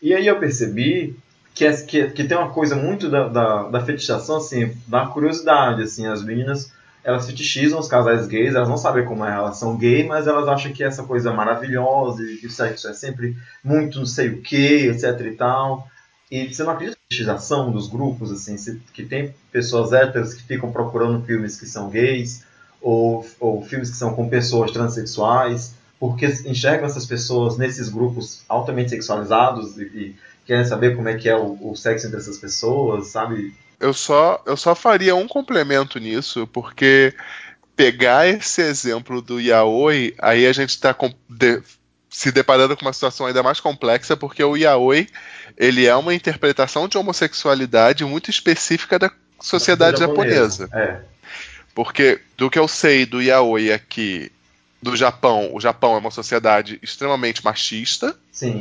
E 0.00 0.14
aí 0.14 0.26
eu 0.26 0.38
percebi 0.38 1.16
que, 1.52 1.64
é, 1.64 1.72
que, 1.72 2.10
que 2.10 2.24
tem 2.24 2.36
uma 2.36 2.50
coisa 2.50 2.76
muito 2.76 3.08
da, 3.08 3.28
da, 3.28 3.62
da 3.64 3.80
fetichização, 3.80 4.36
assim, 4.36 4.76
da 4.86 5.06
curiosidade, 5.06 5.82
assim, 5.82 6.06
as 6.06 6.22
meninas, 6.22 6.72
elas 7.02 7.26
fetichizam 7.26 7.78
os 7.78 7.88
casais 7.88 8.26
gays, 8.26 8.54
elas 8.54 8.68
não 8.68 8.76
sabem 8.76 9.04
como 9.04 9.24
é 9.24 9.28
a 9.28 9.34
relação 9.34 9.76
gay, 9.76 10.04
mas 10.04 10.26
elas 10.26 10.48
acham 10.48 10.72
que 10.72 10.84
essa 10.84 11.02
coisa 11.02 11.30
é 11.30 11.32
maravilhosa, 11.32 12.22
e 12.22 12.36
que 12.36 12.46
o 12.46 12.50
sexo 12.50 12.88
é 12.88 12.92
sempre 12.92 13.36
muito 13.62 13.98
não 13.98 14.06
sei 14.06 14.28
o 14.28 14.42
que, 14.42 14.86
etc 14.86 15.20
e 15.20 15.32
tal. 15.32 15.88
E 16.30 16.52
você 16.52 16.62
não 16.62 16.72
acredita 16.72 16.96
na 16.96 17.04
fetichização 17.08 17.70
dos 17.70 17.88
grupos, 17.88 18.32
assim, 18.32 18.56
que 18.92 19.04
tem 19.04 19.34
pessoas 19.52 19.92
héteras 19.92 20.34
que 20.34 20.42
ficam 20.42 20.72
procurando 20.72 21.24
filmes 21.24 21.58
que 21.58 21.66
são 21.66 21.90
gays, 21.90 22.44
ou, 22.84 23.26
ou 23.40 23.64
filmes 23.64 23.90
que 23.90 23.96
são 23.96 24.14
com 24.14 24.28
pessoas 24.28 24.70
transexuais, 24.70 25.74
porque 25.98 26.26
enxergam 26.44 26.84
essas 26.84 27.06
pessoas 27.06 27.56
nesses 27.56 27.88
grupos 27.88 28.44
altamente 28.46 28.90
sexualizados 28.90 29.78
e, 29.78 29.84
e 29.84 30.16
querem 30.44 30.66
saber 30.66 30.94
como 30.94 31.08
é 31.08 31.14
que 31.14 31.26
é 31.26 31.34
o, 31.34 31.58
o 31.62 31.74
sexo 31.74 32.06
entre 32.06 32.20
essas 32.20 32.36
pessoas, 32.36 33.06
sabe? 33.06 33.54
Eu 33.80 33.94
só, 33.94 34.42
eu 34.44 34.54
só 34.54 34.74
faria 34.74 35.16
um 35.16 35.26
complemento 35.26 35.98
nisso, 35.98 36.46
porque 36.48 37.14
pegar 37.74 38.28
esse 38.28 38.60
exemplo 38.60 39.22
do 39.22 39.40
yaoi, 39.40 40.14
aí 40.18 40.46
a 40.46 40.52
gente 40.52 40.70
está 40.70 40.94
de, 41.28 41.62
se 42.10 42.30
deparando 42.30 42.76
com 42.76 42.84
uma 42.84 42.92
situação 42.92 43.24
ainda 43.24 43.42
mais 43.42 43.60
complexa, 43.60 44.14
porque 44.14 44.44
o 44.44 44.58
yaoi 44.58 45.08
ele 45.56 45.86
é 45.86 45.96
uma 45.96 46.14
interpretação 46.14 46.86
de 46.86 46.98
homossexualidade 46.98 48.04
muito 48.04 48.28
específica 48.28 48.98
da 48.98 49.10
sociedade 49.40 50.00
japonesa. 50.00 50.66
japonesa. 50.66 51.08
É. 51.10 51.13
Porque 51.74 52.20
do 52.36 52.48
que 52.48 52.58
eu 52.58 52.68
sei 52.68 53.04
do 53.04 53.20
yaoi 53.20 53.72
aqui 53.72 54.30
do 54.80 54.96
Japão, 54.96 55.50
o 55.52 55.60
Japão 55.60 55.94
é 55.94 55.98
uma 55.98 56.10
sociedade 56.10 56.78
extremamente 56.82 57.44
machista. 57.44 58.16
Sim. 58.30 58.60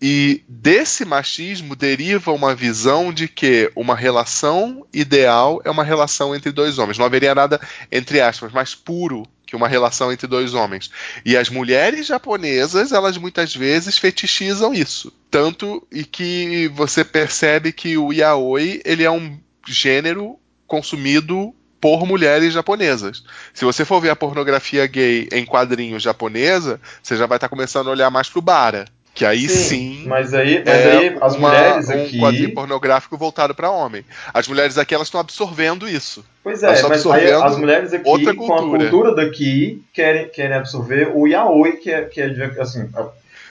E 0.00 0.44
desse 0.48 1.04
machismo 1.04 1.74
deriva 1.74 2.30
uma 2.32 2.54
visão 2.54 3.12
de 3.12 3.26
que 3.26 3.72
uma 3.74 3.96
relação 3.96 4.86
ideal 4.92 5.60
é 5.64 5.70
uma 5.70 5.82
relação 5.82 6.36
entre 6.36 6.52
dois 6.52 6.78
homens. 6.78 6.98
Não 6.98 7.06
haveria 7.06 7.34
nada, 7.34 7.60
entre 7.90 8.20
aspas, 8.20 8.52
mais 8.52 8.74
puro 8.76 9.26
que 9.44 9.56
uma 9.56 9.66
relação 9.66 10.12
entre 10.12 10.26
dois 10.26 10.52
homens. 10.52 10.90
E 11.24 11.36
as 11.36 11.48
mulheres 11.48 12.06
japonesas, 12.06 12.92
elas 12.92 13.16
muitas 13.16 13.54
vezes 13.54 13.98
fetichizam 13.98 14.74
isso. 14.74 15.12
Tanto 15.30 15.84
e 15.90 16.04
que 16.04 16.68
você 16.68 17.02
percebe 17.02 17.72
que 17.72 17.96
o 17.96 18.12
yaoi, 18.12 18.80
ele 18.84 19.02
é 19.02 19.10
um 19.10 19.38
gênero 19.66 20.38
consumido 20.66 21.54
por 21.80 22.06
mulheres 22.06 22.52
japonesas. 22.52 23.22
Se 23.54 23.64
você 23.64 23.84
for 23.84 24.00
ver 24.00 24.10
a 24.10 24.16
pornografia 24.16 24.86
gay 24.86 25.28
em 25.32 25.44
quadrinhos 25.44 26.02
japonesa, 26.02 26.80
você 27.02 27.16
já 27.16 27.26
vai 27.26 27.36
estar 27.36 27.48
tá 27.48 27.50
começando 27.50 27.88
a 27.88 27.90
olhar 27.90 28.10
mais 28.10 28.28
pro 28.28 28.42
bara 28.42 28.86
que 29.18 29.24
aí 29.24 29.48
sim. 29.48 29.98
sim 29.98 30.04
mas 30.06 30.32
aí, 30.32 30.62
mas 30.64 30.76
é 30.76 30.92
aí 30.92 31.18
as 31.20 31.34
uma, 31.34 31.48
mulheres 31.48 31.90
aqui. 31.90 32.18
Um 32.18 32.20
quadrinho 32.20 32.54
pornográfico 32.54 33.18
voltado 33.18 33.52
para 33.52 33.68
homem. 33.68 34.04
As 34.32 34.46
mulheres 34.46 34.78
aqui 34.78 34.94
elas 34.94 35.08
estão 35.08 35.20
absorvendo 35.20 35.88
isso. 35.88 36.24
Pois 36.40 36.62
é, 36.62 36.80
mas 36.82 37.04
aí 37.04 37.32
as 37.32 37.56
mulheres 37.58 37.92
aqui, 37.92 38.08
outra 38.08 38.32
com 38.32 38.54
a 38.54 38.58
cultura 38.58 39.16
daqui, 39.16 39.82
querem, 39.92 40.28
querem 40.28 40.56
absorver 40.56 41.10
o 41.12 41.26
yaoi, 41.26 41.78
que 41.78 41.90
é, 41.90 42.02
que 42.02 42.20
é 42.20 42.26
assim. 42.60 42.88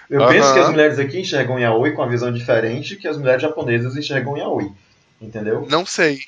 Eu 0.10 0.22
uh 0.22 0.24
-huh. 0.24 0.30
penso 0.30 0.54
que 0.54 0.60
as 0.60 0.70
mulheres 0.70 1.00
aqui 1.00 1.20
enxergam 1.20 1.60
yaoi 1.60 1.92
com 1.92 2.02
uma 2.02 2.10
visão 2.10 2.32
diferente 2.32 2.96
que 2.96 3.06
as 3.06 3.18
mulheres 3.18 3.42
japonesas 3.42 3.98
enxergam 3.98 4.38
yaoi. 4.38 4.72
Entendeu? 5.22 5.68
Não 5.70 5.86
sei. 5.86 6.20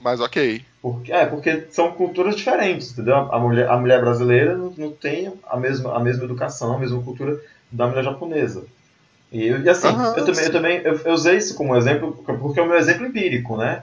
Mas 0.00 0.20
ok. 0.20 0.62
Porque, 0.80 1.12
é, 1.12 1.26
porque 1.26 1.66
são 1.70 1.92
culturas 1.92 2.34
diferentes, 2.34 2.92
entendeu? 2.92 3.14
A 3.14 3.38
mulher, 3.38 3.68
a 3.68 3.76
mulher 3.76 4.00
brasileira 4.00 4.56
não, 4.56 4.72
não 4.76 4.90
tem 4.90 5.32
a 5.48 5.56
mesma, 5.56 5.96
a 5.96 6.00
mesma 6.00 6.24
educação, 6.24 6.74
a 6.74 6.78
mesma 6.78 7.00
cultura 7.02 7.38
da 7.70 7.86
mulher 7.86 8.04
japonesa. 8.04 8.64
E, 9.30 9.48
e 9.48 9.68
assim, 9.68 9.88
uhum, 9.88 10.16
eu 10.16 10.24
também, 10.24 10.44
eu, 10.44 10.52
também 10.52 10.76
eu, 10.78 10.96
eu, 10.98 11.12
usei 11.12 11.36
isso 11.36 11.54
como 11.54 11.76
exemplo, 11.76 12.12
porque 12.24 12.60
é 12.60 12.62
o 12.62 12.66
meu 12.66 12.76
exemplo 12.76 13.06
empírico, 13.06 13.56
né? 13.56 13.82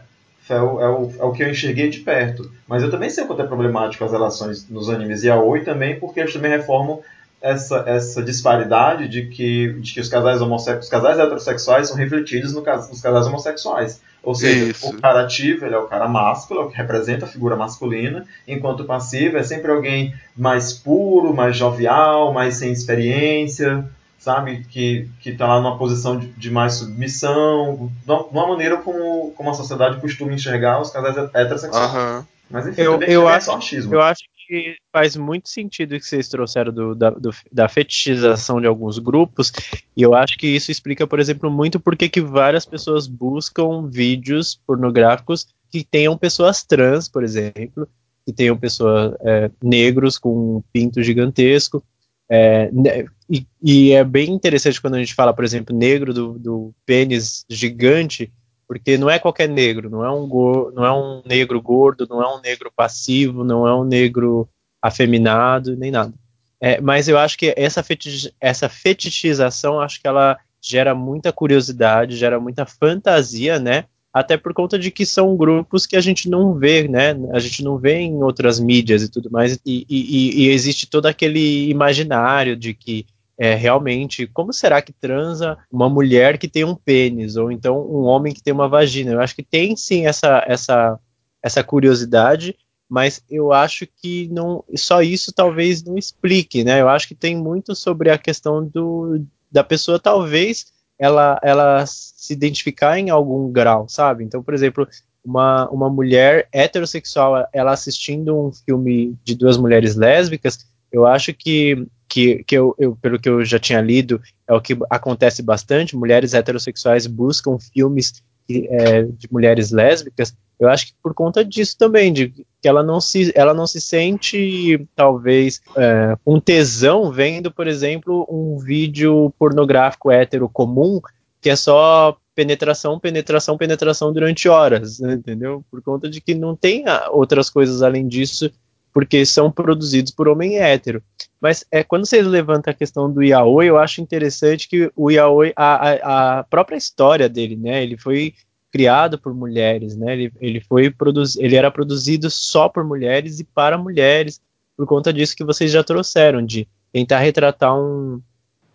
É 0.49 0.59
o, 0.59 0.81
é, 0.81 0.89
o, 0.89 1.13
é 1.19 1.23
o 1.23 1.31
que 1.31 1.43
eu 1.43 1.49
enxerguei 1.49 1.89
de 1.89 1.99
perto. 1.99 2.51
Mas 2.67 2.83
eu 2.83 2.91
também 2.91 3.09
sei 3.09 3.23
o 3.23 3.27
quanto 3.27 3.43
é 3.43 3.47
problemático 3.47 4.03
as 4.03 4.11
relações 4.11 4.67
nos 4.67 4.89
animes 4.89 5.23
yaoi 5.23 5.61
também, 5.61 5.99
porque 5.99 6.19
eles 6.19 6.33
também 6.33 6.51
reformam 6.51 7.01
essa, 7.41 7.83
essa 7.87 8.21
disparidade 8.21 9.07
de 9.07 9.27
que, 9.27 9.73
de 9.79 9.93
que 9.93 9.99
os 9.99 10.09
casais 10.09 10.41
homossexuais, 10.41 10.83
os 10.85 10.89
casais 10.89 11.19
heterossexuais 11.19 11.87
são 11.87 11.95
refletidos 11.97 12.53
no, 12.53 12.61
nos 12.61 13.01
casais 13.01 13.27
homossexuais. 13.27 14.01
Ou 14.21 14.35
seja, 14.35 14.65
Isso. 14.71 14.89
o 14.89 14.99
cara 15.01 15.21
ativo 15.21 15.65
ele 15.65 15.75
é 15.75 15.77
o 15.77 15.87
cara 15.87 16.05
másculo, 16.07 16.59
é 16.59 16.63
o 16.65 16.69
que 16.69 16.75
representa 16.75 17.25
a 17.25 17.29
figura 17.29 17.55
masculina, 17.55 18.25
enquanto 18.45 18.81
o 18.81 18.85
passivo 18.85 19.37
é 19.37 19.43
sempre 19.43 19.71
alguém 19.71 20.13
mais 20.35 20.73
puro, 20.73 21.33
mais 21.33 21.55
jovial, 21.55 22.33
mais 22.33 22.55
sem 22.55 22.71
experiência, 22.73 23.85
sabe? 24.19 24.65
Que, 24.69 25.07
que 25.21 25.31
tá 25.31 25.47
lá 25.47 25.61
numa 25.61 25.77
posição 25.77 26.17
de, 26.19 26.27
de 26.27 26.51
mais 26.51 26.73
submissão, 26.73 27.89
de 28.05 28.11
uma- 28.11 28.47
maneira 28.47 28.77
como, 28.77 29.31
como 29.31 29.49
a 29.49 29.53
sociedade 29.53 30.01
costuma 30.01 30.33
enxergar 30.33 30.81
os 30.81 30.91
casais 30.91 31.15
heterossexuais. 31.33 31.85
Aham. 31.89 32.27
Mas 32.51 32.67
enfim, 32.67 32.81
Eu- 32.81 32.93
também, 32.93 33.09
eu 33.11 33.29
é 33.29 33.35
acho- 33.35 33.45
só 33.45 33.55
achismo. 33.55 33.93
Eu 33.93 34.01
acho 34.01 34.23
que 34.49 34.75
faz 34.91 35.15
muito 35.15 35.47
sentido 35.49 35.99
que 35.99 36.05
vocês 36.05 36.27
trouxeram 36.27 36.73
do- 36.73 36.95
da, 36.95 37.11
do- 37.11 37.29
da 37.51 37.69
fetichização 37.69 38.59
de 38.59 38.67
alguns 38.67 38.99
grupos, 38.99 39.51
e 39.95 40.01
eu 40.01 40.15
acho 40.15 40.37
que 40.37 40.47
isso 40.47 40.71
explica, 40.71 41.05
por 41.07 41.19
exemplo, 41.19 41.51
muito 41.51 41.79
porque 41.79 42.09
que 42.09 42.21
várias 42.21 42.65
pessoas 42.65 43.07
buscam 43.07 43.87
vídeos 43.87 44.59
pornográficos 44.67 45.47
que 45.71 45.83
tenham 45.83 46.17
pessoas 46.17 46.63
trans, 46.63 47.07
por 47.07 47.23
exemplo, 47.23 47.87
que 48.25 48.33
tenham 48.33 48.57
pessoas 48.57 49.13
é, 49.21 49.51
negros 49.63 50.17
com 50.17 50.57
um 50.57 50.63
pinto 50.73 51.03
gigantesco. 51.03 51.83
é, 52.29 52.71
né, 52.71 53.05
e, 53.29 53.45
e 53.61 53.91
é 53.91 54.03
bem 54.03 54.31
interessante 54.31 54.81
quando 54.81 54.95
a 54.95 54.99
gente 54.99 55.13
fala, 55.15 55.33
por 55.33 55.43
exemplo, 55.43 55.75
negro 55.75 56.13
do, 56.13 56.39
do 56.39 56.73
pênis 56.85 57.45
gigante, 57.49 58.31
porque 58.69 58.99
não 58.99 59.09
é 59.09 59.17
qualquer 59.17 59.49
negro, 59.49 59.89
não 59.89 60.05
é 60.05 60.11
um 60.11 60.27
go- 60.27 60.71
não 60.75 60.85
é 60.85 60.93
um 60.93 61.23
negro 61.25 61.59
gordo, 61.59 62.05
não 62.07 62.21
é 62.21 62.37
um 62.37 62.39
negro 62.39 62.71
passivo, 62.75 63.43
não 63.43 63.67
é 63.67 63.75
um 63.75 63.83
negro 63.83 64.47
afeminado, 64.79 65.75
nem 65.75 65.89
nada. 65.89 66.13
É, 66.61 66.79
mas 66.79 67.07
eu 67.07 67.17
acho 67.17 67.35
que 67.35 67.51
essa, 67.57 67.81
feti 67.81 68.31
essa 68.39 68.69
fetichização, 68.69 69.81
acho 69.81 69.99
que 69.99 70.07
ela 70.07 70.37
gera 70.61 70.93
muita 70.93 71.33
curiosidade, 71.33 72.15
gera 72.15 72.39
muita 72.39 72.63
fantasia, 72.65 73.57
né? 73.57 73.85
Até 74.13 74.37
por 74.37 74.53
conta 74.53 74.77
de 74.77 74.91
que 74.91 75.05
são 75.05 75.35
grupos 75.35 75.87
que 75.87 75.95
a 75.95 76.01
gente 76.01 76.29
não 76.29 76.53
vê, 76.53 76.87
né? 76.87 77.15
A 77.31 77.39
gente 77.39 77.63
não 77.63 77.77
vê 77.77 77.95
em 78.01 78.21
outras 78.21 78.59
mídias 78.59 79.01
e 79.01 79.09
tudo 79.09 79.31
mais, 79.31 79.59
e, 79.65 79.85
e- 79.89 80.43
e 80.43 80.49
existe 80.49 80.85
todo 80.87 81.07
aquele 81.07 81.69
imaginário 81.69 82.55
de 82.55 82.73
que 82.75 83.05
é, 83.39 83.55
realmente, 83.55 84.27
como 84.27 84.51
será 84.51 84.81
que 84.81 84.91
transa 84.91 85.57
uma 85.71 85.89
mulher 85.89 86.37
que 86.37 86.47
tem 86.47 86.65
um 86.65 86.75
pênis, 86.75 87.37
ou 87.37 87.49
então 87.51 87.79
um 87.79 88.03
homem 88.03 88.33
que 88.33 88.43
tem 88.43 88.53
uma 88.53 88.67
vagina? 88.67 89.13
Eu 89.13 89.21
acho 89.21 89.33
que 89.33 89.43
tem 89.43 89.77
sim 89.77 90.05
essa, 90.05 90.43
essa, 90.45 90.99
essa 91.41 91.63
curiosidade, 91.63 92.55
mas 92.89 93.23
eu 93.29 93.53
acho 93.53 93.87
que 93.87 94.27
não 94.29 94.63
só 94.75 95.01
isso 95.01 95.31
talvez 95.31 95.81
não 95.83 95.97
explique, 95.97 96.65
né? 96.65 96.81
Eu 96.81 96.89
acho 96.89 97.07
que 97.07 97.15
tem 97.15 97.37
muito 97.37 97.73
sobre 97.75 98.09
a 98.09 98.17
questão 98.17 98.65
do, 98.65 99.23
da 99.49 99.63
pessoa 99.63 99.97
talvez 99.97 100.65
ela, 100.97 101.39
ela 101.41 101.85
se 101.85 102.33
identificar 102.33 102.99
em 102.99 103.09
algum 103.09 103.49
grau, 103.49 103.87
sabe? 103.87 104.25
Então, 104.25 104.43
por 104.43 104.53
exemplo, 104.53 104.85
uma, 105.23 105.69
uma 105.69 105.89
mulher 105.89 106.49
heterossexual, 106.51 107.47
ela 107.53 107.71
assistindo 107.71 108.37
um 108.37 108.51
filme 108.51 109.15
de 109.23 109.33
duas 109.33 109.57
mulheres 109.57 109.95
lésbicas, 109.95 110.67
eu 110.91 111.05
acho 111.05 111.33
que, 111.33 111.87
que, 112.09 112.43
que 112.43 112.57
eu, 112.57 112.75
eu, 112.77 112.95
pelo 112.95 113.19
que 113.19 113.29
eu 113.29 113.45
já 113.45 113.59
tinha 113.59 113.79
lido, 113.79 114.19
é 114.47 114.53
o 114.53 114.59
que 114.59 114.75
acontece 114.89 115.43
bastante, 115.43 115.95
mulheres 115.95 116.33
heterossexuais 116.33 117.05
buscam 117.05 117.57
filmes 117.59 118.23
que, 118.47 118.67
é, 118.67 119.03
de 119.03 119.31
mulheres 119.31 119.71
lésbicas, 119.71 120.35
eu 120.59 120.67
acho 120.67 120.87
que 120.87 120.93
por 121.01 121.13
conta 121.13 121.45
disso 121.45 121.77
também, 121.77 122.11
de 122.11 122.29
que 122.61 122.67
ela 122.67 122.83
não 122.83 122.99
se, 122.99 123.31
ela 123.33 123.53
não 123.53 123.65
se 123.65 123.79
sente, 123.79 124.85
talvez, 124.95 125.61
é, 125.77 126.17
um 126.25 126.39
tesão 126.39 127.11
vendo, 127.11 127.49
por 127.49 127.67
exemplo, 127.67 128.27
um 128.29 128.57
vídeo 128.57 129.33
pornográfico 129.39 130.11
hétero 130.11 130.49
comum, 130.49 130.99
que 131.39 131.49
é 131.49 131.55
só 131.55 132.17
penetração, 132.35 132.99
penetração, 132.99 133.57
penetração 133.57 134.11
durante 134.11 134.49
horas, 134.49 134.99
né, 134.99 135.13
entendeu? 135.13 135.63
Por 135.69 135.81
conta 135.81 136.09
de 136.09 136.19
que 136.19 136.33
não 136.33 136.55
tem 136.55 136.85
ah, 136.87 137.09
outras 137.11 137.49
coisas 137.49 137.81
além 137.81 138.07
disso, 138.07 138.51
porque 138.93 139.25
são 139.25 139.51
produzidos 139.51 140.11
por 140.11 140.27
homem 140.27 140.57
hétero. 140.57 141.01
Mas 141.41 141.65
é 141.71 141.83
quando 141.83 142.05
vocês 142.05 142.25
levantam 142.25 142.71
a 142.71 142.75
questão 142.75 143.11
do 143.11 143.23
yaoi, 143.23 143.67
eu 143.67 143.77
acho 143.77 144.01
interessante 144.01 144.67
que 144.67 144.91
o 144.95 145.09
yaoi, 145.09 145.53
a, 145.55 145.89
a, 145.89 146.39
a 146.39 146.43
própria 146.43 146.75
história 146.75 147.29
dele, 147.29 147.55
né, 147.55 147.81
ele 147.81 147.97
foi 147.97 148.33
criado 148.71 149.17
por 149.17 149.33
mulheres, 149.33 149.95
né? 149.95 150.13
Ele, 150.13 150.33
ele 150.39 150.61
foi 150.61 150.89
produzido, 150.89 151.43
ele 151.43 151.55
era 151.55 151.71
produzido 151.71 152.29
só 152.29 152.69
por 152.69 152.83
mulheres 152.83 153.39
e 153.39 153.43
para 153.43 153.77
mulheres, 153.77 154.39
por 154.77 154.85
conta 154.85 155.11
disso 155.11 155.35
que 155.35 155.43
vocês 155.43 155.71
já 155.71 155.83
trouxeram, 155.83 156.45
de 156.45 156.67
tentar 156.91 157.19
retratar 157.19 157.75
um, 157.75 158.21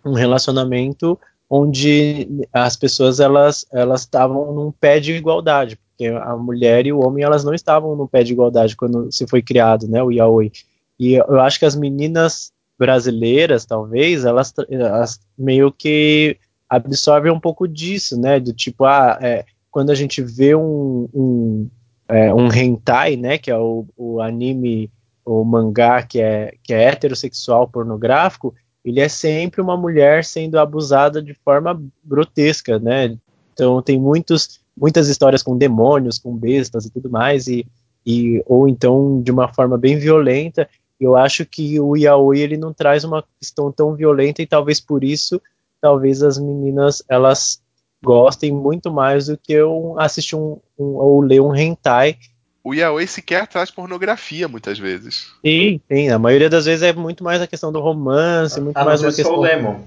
um 0.05 0.13
relacionamento 0.13 1.19
onde 1.49 2.29
as 2.53 2.77
pessoas 2.77 3.21
elas 3.21 3.65
elas 3.73 4.01
estavam 4.01 4.53
num 4.53 4.73
pé 4.73 4.99
de 4.99 5.13
igualdade, 5.13 5.77
porque 5.77 6.07
a 6.07 6.37
mulher 6.37 6.87
e 6.87 6.93
o 6.93 7.01
homem 7.01 7.23
elas 7.23 7.45
não 7.45 7.55
estavam 7.55 7.95
num 7.95 8.07
pé 8.07 8.25
de 8.25 8.33
igualdade 8.33 8.75
quando 8.75 9.13
se 9.13 9.27
foi 9.27 9.43
criado, 9.43 9.87
né? 9.87 10.03
O 10.03 10.11
yaoi. 10.11 10.51
E 10.99 11.15
eu 11.15 11.41
acho 11.41 11.59
que 11.59 11.67
as 11.67 11.77
meninas 11.77 12.53
brasileiras, 12.79 13.65
talvez, 13.65 14.25
elas, 14.25 14.53
elas 14.69 15.21
meio 15.39 15.73
que 15.73 16.37
absorvem 16.69 17.31
um 17.31 17.41
pouco 17.41 17.69
disso, 17.69 18.21
né? 18.21 18.41
Do 18.41 18.53
tipo, 18.53 18.85
ah, 18.85 19.19
é, 19.21 19.45
quando 19.71 19.91
a 19.91 19.95
gente 19.95 20.23
vê 20.23 20.55
um, 20.55 21.09
um, 21.13 21.69
é, 22.09 22.33
um 22.33 22.53
hentai, 22.53 23.17
né, 23.17 23.39
que 23.39 23.51
é 23.51 23.57
o, 23.57 23.87
o, 23.97 24.21
anime, 24.21 24.91
o 25.25 25.45
mangá 25.45 26.03
que 26.03 26.21
é, 26.21 26.55
que 26.63 26.73
é 26.73 26.85
heterossexual 26.85 27.69
pornográfico, 27.69 28.55
ele 28.85 29.01
é 29.01 29.09
sempre 29.09 29.61
uma 29.61 29.77
mulher 29.77 30.25
sendo 30.25 30.59
abusada 30.59 31.23
de 31.23 31.35
forma 31.35 31.83
grotesca, 32.05 32.79
né? 32.79 33.17
Então 33.53 33.81
tem 33.81 33.99
muitos, 33.99 34.61
muitas 34.77 35.09
histórias 35.09 35.43
com 35.43 35.57
demônios, 35.57 36.19
com 36.19 36.37
bestas 36.37 36.85
e 36.85 36.91
tudo 36.91 37.09
mais, 37.09 37.47
e, 37.47 37.67
e 38.05 38.43
ou 38.47 38.69
então 38.69 39.23
de 39.23 39.31
uma 39.33 39.49
forma 39.49 39.79
bem 39.79 39.97
violenta. 39.97 40.69
Eu 41.01 41.17
acho 41.17 41.45
que 41.45 41.79
o 41.81 41.97
yaoi 41.97 42.41
ele 42.41 42.57
não 42.57 42.73
traz 42.73 43.05
uma 43.05 43.25
questão 43.41 43.71
tão 43.73 43.95
violenta 43.95 44.41
e 44.43 44.47
talvez 44.47 44.81
por 44.81 45.03
isso, 45.03 45.41
talvez 45.81 46.23
as 46.23 46.39
meninas 46.39 47.03
elas 47.09 47.61
gostem 48.03 48.53
muito 48.53 48.93
mais 48.93 49.27
do 49.27 49.37
que 49.37 49.53
eu 49.53 49.97
assistir 49.99 50.37
um, 50.37 50.61
um 50.79 50.85
ou 50.97 51.21
ler 51.21 51.41
um 51.41 51.55
hentai. 51.55 52.17
O 52.63 52.75
yaoi 52.75 53.07
sequer 53.07 53.47
traz 53.47 53.71
pornografia 53.71 54.47
muitas 54.47 54.79
vezes. 54.79 55.33
Sim, 55.45 55.81
sim. 55.91 56.09
A 56.11 56.19
maioria 56.19 56.49
das 56.49 56.67
vezes 56.67 56.83
é 56.83 56.93
muito 56.93 57.25
mais 57.25 57.43
a 57.43 57.47
questão 57.47 57.73
do 57.73 57.81
romance, 57.81 58.61
muito 58.61 58.77
ah, 58.77 58.85
mais 58.85 59.03
uma 59.03 59.13
questão. 59.13 59.35
o 59.35 59.41
Lemon, 59.41 59.81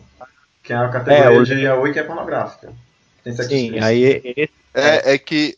que 0.63 0.73
é 0.73 0.75
a 0.75 0.89
categoria 0.89 1.37
é, 1.37 1.39
o... 1.39 1.43
de 1.43 1.53
yaoi 1.53 1.93
que 1.93 1.99
é 1.99 2.03
pornográfica. 2.03 2.71
Tem 3.23 3.33
sim, 3.33 3.79
aí 3.79 4.21
é, 4.35 4.49
é, 4.73 5.13
é 5.13 5.17
que 5.17 5.57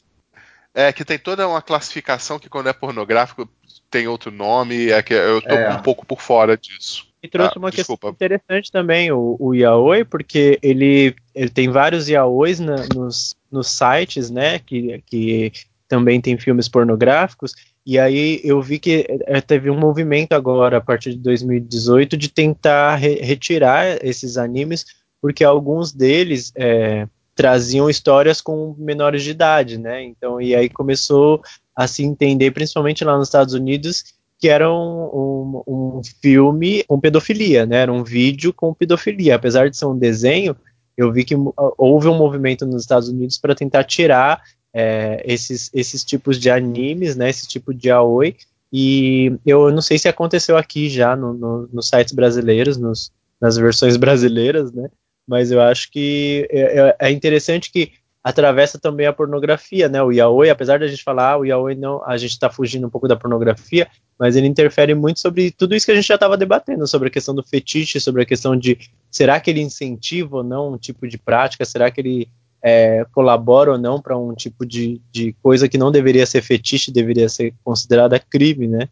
é 0.73 0.93
que 0.93 1.03
tem 1.03 1.19
toda 1.19 1.47
uma 1.47 1.61
classificação 1.61 2.39
que 2.39 2.49
quando 2.49 2.69
é 2.69 2.73
pornográfico 2.73 3.49
tem 3.89 4.07
outro 4.07 4.31
nome, 4.31 4.89
é 4.89 5.01
que 5.01 5.13
eu 5.13 5.41
tô 5.41 5.49
É. 5.55 5.73
um 5.73 5.81
pouco 5.81 6.05
por 6.05 6.21
fora 6.21 6.57
disso. 6.57 7.07
E 7.21 7.27
trouxe 7.27 7.53
Ah, 7.57 7.59
uma 7.59 7.69
desculpa. 7.69 8.07
questão 8.07 8.11
interessante 8.11 8.71
também, 8.71 9.11
o, 9.11 9.35
o 9.39 9.53
yaoi, 9.53 10.05
porque 10.05 10.57
ele, 10.63 11.13
ele 11.35 11.49
tem 11.49 11.69
vários 11.69 12.07
yaois 12.07 12.59
na- 12.59 12.85
nos, 12.95 13.35
nos 13.51 13.67
sites, 13.67 14.29
né, 14.29 14.59
que, 14.59 15.03
que 15.05 15.51
também 15.87 16.21
tem 16.21 16.37
filmes 16.37 16.69
pornográficos, 16.69 17.53
e 17.85 17.97
aí 17.99 18.39
eu 18.43 18.61
vi 18.61 18.79
que 18.79 19.05
eh, 19.27 19.41
teve 19.41 19.69
um 19.69 19.77
movimento 19.77 20.33
agora, 20.33 20.77
a 20.77 20.81
partir 20.81 21.11
de 21.11 21.17
2018, 21.17 22.15
de 22.15 22.29
tentar 22.29 22.95
re- 22.95 23.19
retirar 23.21 23.97
esses 24.05 24.37
animes, 24.37 24.85
porque 25.21 25.43
alguns 25.43 25.91
deles 25.91 26.53
eh, 26.55 27.05
traziam 27.35 27.89
histórias 27.89 28.39
com 28.39 28.75
menores 28.77 29.23
de 29.23 29.31
idade, 29.31 29.77
né, 29.77 30.01
então, 30.03 30.39
e 30.39 30.55
aí 30.55 30.69
começou 30.69 31.41
a 31.79 31.87
se 31.87 32.03
entender, 32.03 32.51
principalmente 32.51 33.05
lá 33.05 33.17
nos 33.17 33.29
Estados 33.29 33.53
Unidos, 33.53 34.03
que 34.37 34.49
era 34.49 34.69
um, 34.69 35.63
um, 35.65 35.97
um 35.97 36.01
filme 36.21 36.83
com 36.83 36.99
pedofilia, 36.99 37.65
né? 37.65 37.77
Era 37.77 37.93
um 37.93 38.03
vídeo 38.03 38.51
com 38.51 38.73
pedofilia. 38.73 39.35
Apesar 39.35 39.69
de 39.69 39.77
ser 39.77 39.85
um 39.85 39.97
desenho, 39.97 40.57
eu 40.97 41.09
vi 41.09 41.23
que 41.23 41.35
houve 41.77 42.09
um 42.09 42.17
movimento 42.17 42.65
nos 42.65 42.81
Estados 42.81 43.07
Unidos 43.07 43.37
para 43.37 43.55
tentar 43.55 43.85
tirar 43.85 44.41
é, 44.73 45.23
esses, 45.25 45.71
esses 45.73 46.03
tipos 46.03 46.37
de 46.37 46.49
animes, 46.49 47.15
né? 47.15 47.29
Esse 47.29 47.47
tipo 47.47 47.73
de 47.73 47.89
aoi. 47.89 48.35
E 48.73 49.31
eu 49.45 49.71
não 49.71 49.81
sei 49.81 49.97
se 49.97 50.09
aconteceu 50.09 50.57
aqui 50.57 50.89
já 50.89 51.15
no, 51.15 51.33
no, 51.33 51.69
nos 51.71 51.87
sites 51.87 52.13
brasileiros, 52.13 52.75
nos, 52.75 53.09
nas 53.39 53.55
versões 53.55 53.95
brasileiras, 53.95 54.69
né? 54.73 54.89
Mas 55.25 55.49
eu 55.49 55.61
acho 55.61 55.89
que 55.89 56.45
é, 56.51 56.79
é- 56.89 56.95
é 57.07 57.11
interessante 57.11 57.71
que 57.71 57.93
atravessa 58.29 58.77
também 58.77 59.07
a 59.07 59.13
pornografia, 59.13 59.89
né? 59.89 60.01
O 60.01 60.11
yaoi, 60.11 60.49
apesar 60.49 60.79
da 60.79 60.87
gente 60.87 61.03
falar, 61.03 61.33
ah, 61.33 61.37
o 61.37 61.45
yaoi 61.45 61.75
não, 61.75 62.03
a 62.05 62.15
gente 62.17 62.31
está 62.31 62.49
fugindo 62.49 62.85
um 62.85 62.89
pouco 62.89 63.07
da 63.07 63.15
pornografia, 63.15 63.87
mas 64.17 64.35
ele 64.35 64.47
interfere 64.47 64.93
muito 64.93 65.19
sobre 65.19 65.51
tudo 65.51 65.75
isso 65.75 65.85
que 65.85 65.91
a 65.91 65.95
gente 65.95 66.07
já 66.07 66.15
estava 66.15 66.37
debatendo, 66.37 66.87
sobre 66.87 67.07
a 67.07 67.11
questão 67.11 67.33
do 67.33 67.43
fetiche, 67.43 67.99
sobre 67.99 68.21
a 68.21 68.25
questão 68.25 68.55
de 68.55 68.77
será 69.09 69.39
que 69.39 69.49
ele 69.49 69.61
incentiva 69.61 70.37
ou 70.37 70.43
não 70.43 70.73
um 70.73 70.77
tipo 70.77 71.07
de 71.07 71.17
prática, 71.17 71.65
será 71.65 71.89
que 71.89 72.01
ele 72.01 72.29
é, 72.61 73.05
colabora 73.13 73.71
ou 73.71 73.77
não 73.77 74.01
para 74.01 74.17
um 74.17 74.33
tipo 74.35 74.65
de, 74.65 75.01
de 75.11 75.33
coisa 75.41 75.67
que 75.67 75.77
não 75.77 75.91
deveria 75.91 76.25
ser 76.25 76.41
fetiche, 76.41 76.91
deveria 76.91 77.29
ser 77.29 77.53
considerada 77.63 78.19
crime, 78.19 78.67
né? 78.67 78.89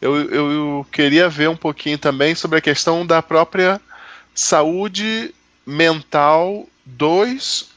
Eu, 0.00 0.16
eu, 0.16 0.50
eu 0.50 0.86
queria 0.90 1.28
ver 1.28 1.48
um 1.48 1.56
pouquinho 1.56 1.98
também 1.98 2.34
sobre 2.34 2.58
a 2.58 2.62
questão 2.62 3.06
da 3.06 3.22
própria 3.22 3.80
saúde 4.34 5.32
mental 5.64 6.66
dos 6.84 7.71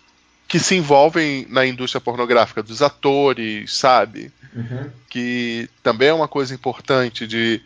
que 0.47 0.59
se 0.59 0.75
envolvem 0.75 1.45
na 1.49 1.65
indústria 1.65 2.01
pornográfica, 2.01 2.61
dos 2.61 2.81
atores, 2.81 3.75
sabe? 3.75 4.31
Uhum. 4.55 4.89
Que 5.09 5.69
também 5.81 6.09
é 6.09 6.13
uma 6.13 6.27
coisa 6.27 6.53
importante 6.53 7.27
de 7.27 7.61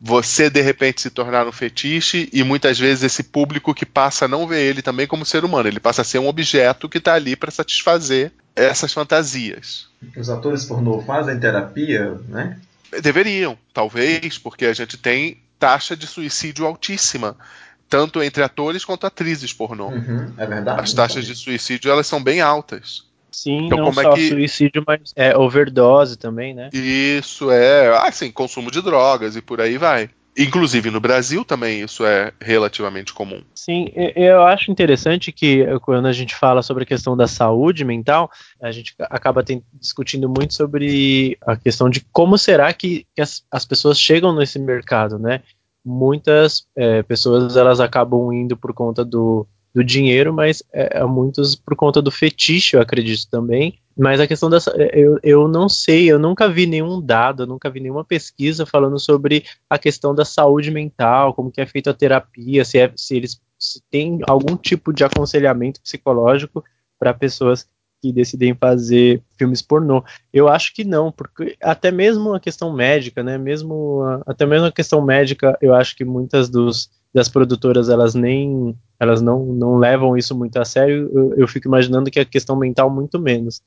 você 0.00 0.50
de 0.50 0.60
repente 0.60 1.00
se 1.00 1.10
tornar 1.10 1.46
um 1.46 1.52
fetiche 1.52 2.28
e 2.32 2.42
muitas 2.44 2.78
vezes 2.78 3.04
esse 3.04 3.22
público 3.22 3.74
que 3.74 3.86
passa 3.86 4.26
a 4.26 4.28
não 4.28 4.46
ver 4.46 4.60
ele 4.60 4.82
também 4.82 5.06
como 5.06 5.24
ser 5.24 5.44
humano, 5.44 5.68
ele 5.68 5.80
passa 5.80 6.02
a 6.02 6.04
ser 6.04 6.18
um 6.18 6.28
objeto 6.28 6.88
que 6.88 6.98
está 6.98 7.14
ali 7.14 7.34
para 7.34 7.50
satisfazer 7.50 8.32
essas 8.54 8.92
fantasias. 8.92 9.88
Os 10.16 10.28
atores 10.28 10.64
pornô 10.64 11.02
fazem 11.02 11.38
terapia, 11.38 12.18
né? 12.28 12.58
Deveriam, 13.02 13.58
talvez, 13.72 14.38
porque 14.38 14.66
a 14.66 14.72
gente 14.72 14.96
tem 14.96 15.40
taxa 15.58 15.96
de 15.96 16.06
suicídio 16.06 16.66
altíssima, 16.66 17.36
tanto 17.88 18.22
entre 18.22 18.42
atores 18.42 18.84
quanto 18.84 19.06
atrizes 19.06 19.52
pornô. 19.52 19.88
Uhum, 19.88 20.34
é 20.38 20.46
verdade. 20.46 20.80
As 20.80 20.92
taxas 20.92 21.24
de 21.26 21.34
suicídio 21.34 21.90
elas 21.90 22.06
são 22.06 22.22
bem 22.22 22.40
altas. 22.40 23.04
Sim, 23.30 23.66
Então, 23.66 23.78
não 23.78 23.84
como 23.86 24.00
é 24.00 24.02
só 24.04 24.14
que- 24.14 24.28
suicídio, 24.28 24.82
mas 24.86 25.12
é 25.14 25.36
overdose 25.36 26.16
também, 26.16 26.54
né? 26.54 26.70
Isso 26.72 27.50
é, 27.50 27.88
assim, 28.06 28.30
consumo 28.32 28.70
de 28.70 28.80
drogas 28.80 29.36
e 29.36 29.42
por 29.42 29.60
aí 29.60 29.76
vai. 29.76 30.08
Inclusive 30.38 30.90
no 30.90 31.00
Brasil 31.00 31.44
também 31.46 31.80
isso 31.80 32.04
é 32.04 32.30
relativamente 32.42 33.12
comum. 33.14 33.42
Sim, 33.54 33.90
e- 33.96 34.12
eu 34.16 34.42
acho 34.42 34.70
interessante 34.70 35.32
que 35.32 35.64
quando 35.80 36.06
a 36.06 36.12
gente 36.12 36.34
fala 36.34 36.62
sobre 36.62 36.82
a 36.82 36.86
questão 36.86 37.16
da 37.16 37.26
saúde 37.26 37.84
mental, 37.86 38.30
a 38.62 38.70
gente 38.70 38.94
acaba 39.00 39.42
ten- 39.42 39.62
discutindo 39.74 40.28
muito 40.28 40.52
sobre 40.52 41.38
a 41.46 41.56
questão 41.56 41.88
de 41.88 42.00
como 42.12 42.36
será 42.36 42.70
que, 42.74 43.06
que 43.14 43.22
as, 43.22 43.42
as 43.50 43.64
pessoas 43.64 43.98
chegam 43.98 44.34
nesse 44.34 44.58
mercado, 44.58 45.18
né? 45.18 45.42
Muitas 45.88 46.66
eh, 46.74 47.02
pessoas 47.04 47.56
elas 47.56 47.78
acabam 47.78 48.32
indo 48.32 48.56
por 48.56 48.74
conta 48.74 49.04
do, 49.04 49.46
do 49.72 49.84
dinheiro, 49.84 50.34
mas 50.34 50.62
eh, 50.72 51.04
muitos 51.04 51.54
por 51.54 51.76
conta 51.76 52.02
do 52.02 52.10
fetiche, 52.10 52.74
eu 52.74 52.80
acredito 52.80 53.28
também. 53.30 53.78
Mas 53.96 54.20
a 54.20 54.26
questão 54.26 54.50
dessa, 54.50 54.70
eu, 54.92 55.18
eu 55.22 55.46
não 55.46 55.68
sei, 55.68 56.10
eu 56.10 56.18
nunca 56.18 56.48
vi 56.48 56.66
nenhum 56.66 57.00
dado, 57.00 57.44
eu 57.44 57.46
nunca 57.46 57.70
vi 57.70 57.80
nenhuma 57.80 58.04
pesquisa 58.04 58.66
falando 58.66 58.98
sobre 58.98 59.44
a 59.70 59.78
questão 59.78 60.14
da 60.14 60.24
saúde 60.24 60.70
mental, 60.70 61.32
como 61.32 61.50
que 61.50 61.60
é 61.60 61.66
feita 61.66 61.90
a 61.90 61.94
terapia, 61.94 62.64
se, 62.64 62.78
é, 62.78 62.92
se 62.96 63.16
eles 63.16 63.40
se 63.58 63.80
tem 63.90 64.18
algum 64.28 64.56
tipo 64.56 64.92
de 64.92 65.04
aconselhamento 65.04 65.80
psicológico 65.80 66.62
para 66.98 67.14
pessoas 67.14 67.66
que 68.06 68.12
decidem 68.12 68.54
fazer 68.54 69.22
filmes 69.38 69.62
pornô. 69.62 70.02
Eu 70.32 70.48
acho 70.48 70.74
que 70.74 70.84
não, 70.84 71.10
porque 71.12 71.56
até 71.62 71.90
mesmo 71.90 72.34
a 72.34 72.40
questão 72.40 72.72
médica, 72.72 73.22
né, 73.22 73.36
mesmo 73.38 74.02
a- 74.02 74.22
até 74.26 74.46
mesmo 74.46 74.66
a 74.66 74.72
questão 74.72 75.02
médica, 75.02 75.56
eu 75.60 75.74
acho 75.74 75.96
que 75.96 76.04
muitas 76.04 76.48
dos, 76.48 76.90
das 77.12 77.28
produtoras 77.28 77.88
elas 77.88 78.14
nem 78.14 78.76
elas 78.98 79.20
não, 79.20 79.44
não 79.46 79.76
levam 79.76 80.16
isso 80.16 80.34
muito 80.36 80.56
a 80.58 80.64
sério. 80.64 81.10
Eu, 81.12 81.34
eu 81.36 81.48
fico 81.48 81.68
imaginando 81.68 82.10
que 82.10 82.20
a 82.20 82.24
questão 82.24 82.56
mental 82.56 82.88
muito 82.90 83.18
menos. 83.18 83.60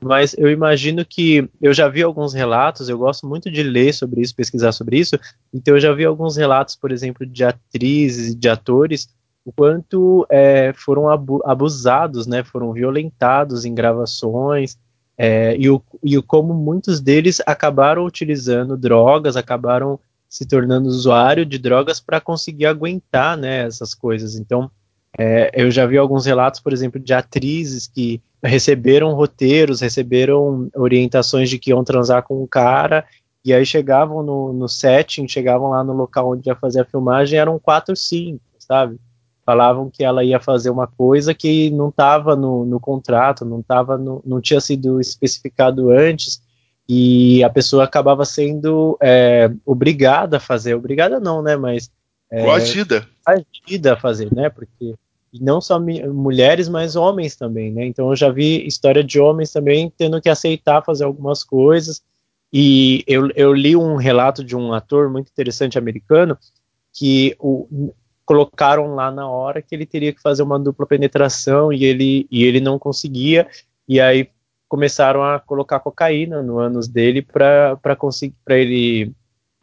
Mas 0.00 0.32
eu 0.38 0.48
imagino 0.48 1.04
que 1.04 1.48
eu 1.60 1.74
já 1.74 1.88
vi 1.88 2.02
alguns 2.02 2.32
relatos, 2.32 2.88
eu 2.88 2.96
gosto 2.96 3.26
muito 3.26 3.50
de 3.50 3.64
ler 3.64 3.92
sobre 3.92 4.20
isso, 4.20 4.34
pesquisar 4.34 4.70
sobre 4.70 4.96
isso, 4.96 5.18
então 5.52 5.74
eu 5.74 5.80
já 5.80 5.92
vi 5.92 6.04
alguns 6.04 6.36
relatos, 6.36 6.76
por 6.76 6.92
exemplo, 6.92 7.26
de 7.26 7.42
atrizes 7.42 8.32
e 8.32 8.36
de 8.36 8.48
atores, 8.48 9.08
o 9.48 9.52
quanto 9.52 10.26
é, 10.28 10.74
foram 10.74 11.08
abu 11.08 11.40
abusados, 11.42 12.26
né, 12.26 12.44
foram 12.44 12.70
violentados 12.70 13.64
em 13.64 13.74
gravações, 13.74 14.76
é, 15.16 15.56
e, 15.56 15.70
o, 15.70 15.82
e 16.04 16.18
o 16.18 16.22
como 16.22 16.52
muitos 16.52 17.00
deles 17.00 17.40
acabaram 17.46 18.04
utilizando 18.04 18.76
drogas, 18.76 19.38
acabaram 19.38 19.98
se 20.28 20.46
tornando 20.46 20.86
usuário 20.86 21.46
de 21.46 21.56
drogas 21.58 21.98
para 21.98 22.20
conseguir 22.20 22.66
aguentar 22.66 23.38
né, 23.38 23.64
essas 23.64 23.94
coisas. 23.94 24.36
Então, 24.36 24.70
é, 25.18 25.50
eu 25.54 25.70
já 25.70 25.86
vi 25.86 25.96
alguns 25.96 26.26
relatos, 26.26 26.60
por 26.60 26.74
exemplo, 26.74 27.00
de 27.00 27.14
atrizes 27.14 27.86
que 27.86 28.20
receberam 28.42 29.14
roteiros, 29.14 29.80
receberam 29.80 30.68
orientações 30.76 31.48
de 31.48 31.58
que 31.58 31.70
iam 31.70 31.82
transar 31.82 32.22
com 32.22 32.42
um 32.42 32.46
cara, 32.46 33.06
e 33.42 33.54
aí 33.54 33.64
chegavam 33.64 34.22
no, 34.22 34.52
no 34.52 34.68
setting, 34.68 35.26
chegavam 35.26 35.70
lá 35.70 35.82
no 35.82 35.94
local 35.94 36.32
onde 36.32 36.50
ia 36.50 36.54
fazer 36.54 36.82
a 36.82 36.84
filmagem, 36.84 37.38
eram 37.38 37.58
quatro, 37.58 37.96
cinco, 37.96 38.42
sabe? 38.58 38.98
Falavam 39.48 39.88
que 39.88 40.04
ela 40.04 40.22
ia 40.22 40.38
fazer 40.38 40.68
uma 40.68 40.86
coisa 40.86 41.32
que 41.32 41.70
não 41.70 41.88
estava 41.88 42.36
no, 42.36 42.66
no 42.66 42.78
contrato, 42.78 43.46
não, 43.46 43.62
tava 43.62 43.96
no, 43.96 44.22
não 44.26 44.42
tinha 44.42 44.60
sido 44.60 45.00
especificado 45.00 45.90
antes, 45.90 46.42
e 46.86 47.42
a 47.42 47.48
pessoa 47.48 47.84
acabava 47.84 48.26
sendo 48.26 48.98
é, 49.00 49.50
obrigada 49.64 50.36
a 50.36 50.40
fazer, 50.40 50.74
obrigada 50.74 51.18
não, 51.18 51.40
né, 51.40 51.56
mas 51.56 51.90
é, 52.30 52.44
Coagida. 52.44 53.08
agida 53.24 53.94
a 53.94 53.96
fazer, 53.96 54.28
né? 54.34 54.50
Porque 54.50 54.94
não 55.40 55.62
só 55.62 55.80
mulheres, 55.80 56.68
mas 56.68 56.94
homens 56.94 57.34
também, 57.34 57.72
né? 57.72 57.86
Então 57.86 58.10
eu 58.10 58.16
já 58.16 58.30
vi 58.30 58.66
história 58.66 59.02
de 59.02 59.18
homens 59.18 59.50
também 59.50 59.90
tendo 59.96 60.20
que 60.20 60.28
aceitar 60.28 60.84
fazer 60.84 61.04
algumas 61.04 61.42
coisas. 61.42 62.02
E 62.52 63.02
eu, 63.06 63.30
eu 63.34 63.54
li 63.54 63.74
um 63.74 63.96
relato 63.96 64.44
de 64.44 64.54
um 64.54 64.74
ator 64.74 65.10
muito 65.10 65.30
interessante 65.30 65.78
americano 65.78 66.36
que 66.92 67.34
o, 67.38 67.94
colocaram 68.28 68.94
lá 68.94 69.10
na 69.10 69.26
hora 69.26 69.62
que 69.62 69.74
ele 69.74 69.86
teria 69.86 70.12
que 70.12 70.20
fazer 70.20 70.42
uma 70.42 70.58
dupla 70.58 70.84
penetração 70.86 71.72
e 71.72 71.82
ele, 71.82 72.26
e 72.30 72.44
ele 72.44 72.60
não 72.60 72.78
conseguia. 72.78 73.48
E 73.88 73.98
aí 73.98 74.28
começaram 74.68 75.24
a 75.24 75.40
colocar 75.40 75.80
cocaína 75.80 76.42
no 76.42 76.58
ânus 76.58 76.86
dele 76.86 77.22
para 77.22 77.96
conseguir 77.96 78.36
para 78.44 78.58
ele 78.58 79.12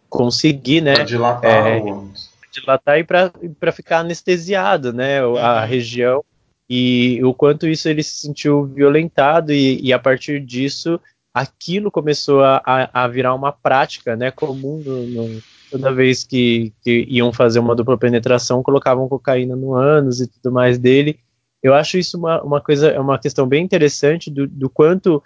conseguir, 0.09 0.81
né? 0.81 0.95
Pra 0.95 1.03
dilatar 1.03 1.51
É, 1.51 1.79
o 1.79 1.93
ânus. 1.99 2.31
dilatar 2.51 2.97
e 2.97 3.03
para 3.03 3.71
ficar 3.71 3.99
anestesiado, 3.99 4.91
né, 4.91 5.19
a 5.19 5.61
Uhum. 5.61 5.67
região 5.67 6.23
e 6.67 7.23
o 7.23 7.35
quanto 7.35 7.67
isso 7.67 7.87
ele 7.87 8.01
se 8.01 8.15
sentiu 8.15 8.65
violentado 8.65 9.53
e, 9.53 9.79
e 9.79 9.93
a 9.93 9.99
partir 9.99 10.39
disso 10.43 10.99
aquilo 11.35 11.91
começou 11.91 12.43
a, 12.43 12.63
a, 12.65 13.03
a 13.03 13.07
virar 13.07 13.35
uma 13.35 13.51
prática, 13.51 14.15
né, 14.15 14.31
comum 14.31 14.81
no, 14.83 15.05
no- 15.05 15.41
toda 15.77 15.93
vez 15.93 16.23
que, 16.23 16.73
que 16.81 17.05
iam 17.09 17.33
fazer 17.33 17.59
uma 17.59 17.75
dupla 17.75 17.97
penetração 17.97 18.63
colocavam 18.63 19.09
cocaína 19.09 19.55
no 19.55 19.73
ânus 19.73 20.21
e 20.21 20.27
tudo 20.27 20.53
mais 20.53 20.77
dele. 20.77 21.19
Eu 21.61 21.73
acho 21.73 21.97
isso 21.97 22.17
uma, 22.17 22.41
uma 22.41 22.61
coisa, 22.61 22.89
é 22.89 22.99
uma 22.99 23.19
questão 23.19 23.45
bem 23.45 23.63
interessante 23.63 24.31
do, 24.31 24.47
do 24.47 24.69
quanto 24.69 25.21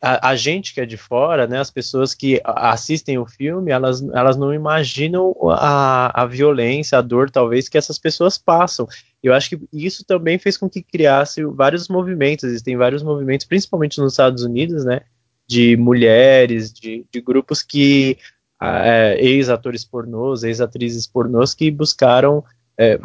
a, 0.00 0.30
a 0.30 0.36
gente 0.36 0.72
que 0.72 0.80
é 0.80 0.86
de 0.86 0.96
fora, 0.96 1.46
né, 1.46 1.58
as 1.58 1.70
pessoas 1.70 2.14
que 2.14 2.40
assistem 2.44 3.18
o 3.18 3.26
filme, 3.26 3.70
elas, 3.70 4.02
elas 4.14 4.36
não 4.36 4.54
imaginam 4.54 5.34
a, 5.50 6.22
a 6.22 6.26
violência, 6.26 6.96
a 6.96 7.02
dor, 7.02 7.30
talvez, 7.30 7.68
que 7.68 7.76
essas 7.76 7.98
pessoas 7.98 8.38
passam. 8.38 8.88
Eu 9.22 9.34
acho 9.34 9.50
que 9.50 9.60
isso 9.70 10.02
também 10.06 10.38
fez 10.38 10.56
com 10.56 10.70
que 10.70 10.82
criasse 10.82 11.44
vários 11.44 11.88
movimentos, 11.88 12.44
existem 12.44 12.76
vários 12.76 13.02
movimentos, 13.02 13.46
principalmente 13.46 14.00
nos 14.00 14.14
Estados 14.14 14.44
Unidos, 14.44 14.84
né, 14.84 15.02
de 15.46 15.76
mulheres, 15.76 16.72
de, 16.72 17.04
de 17.12 17.20
grupos 17.20 17.62
que, 17.62 18.16
é, 18.60 19.16
ex-atores 19.18 19.84
pornôs, 19.84 20.42
ex-atrizes 20.42 21.06
pornôs, 21.06 21.54
que 21.54 21.70
buscaram 21.70 22.44
é, 22.78 22.98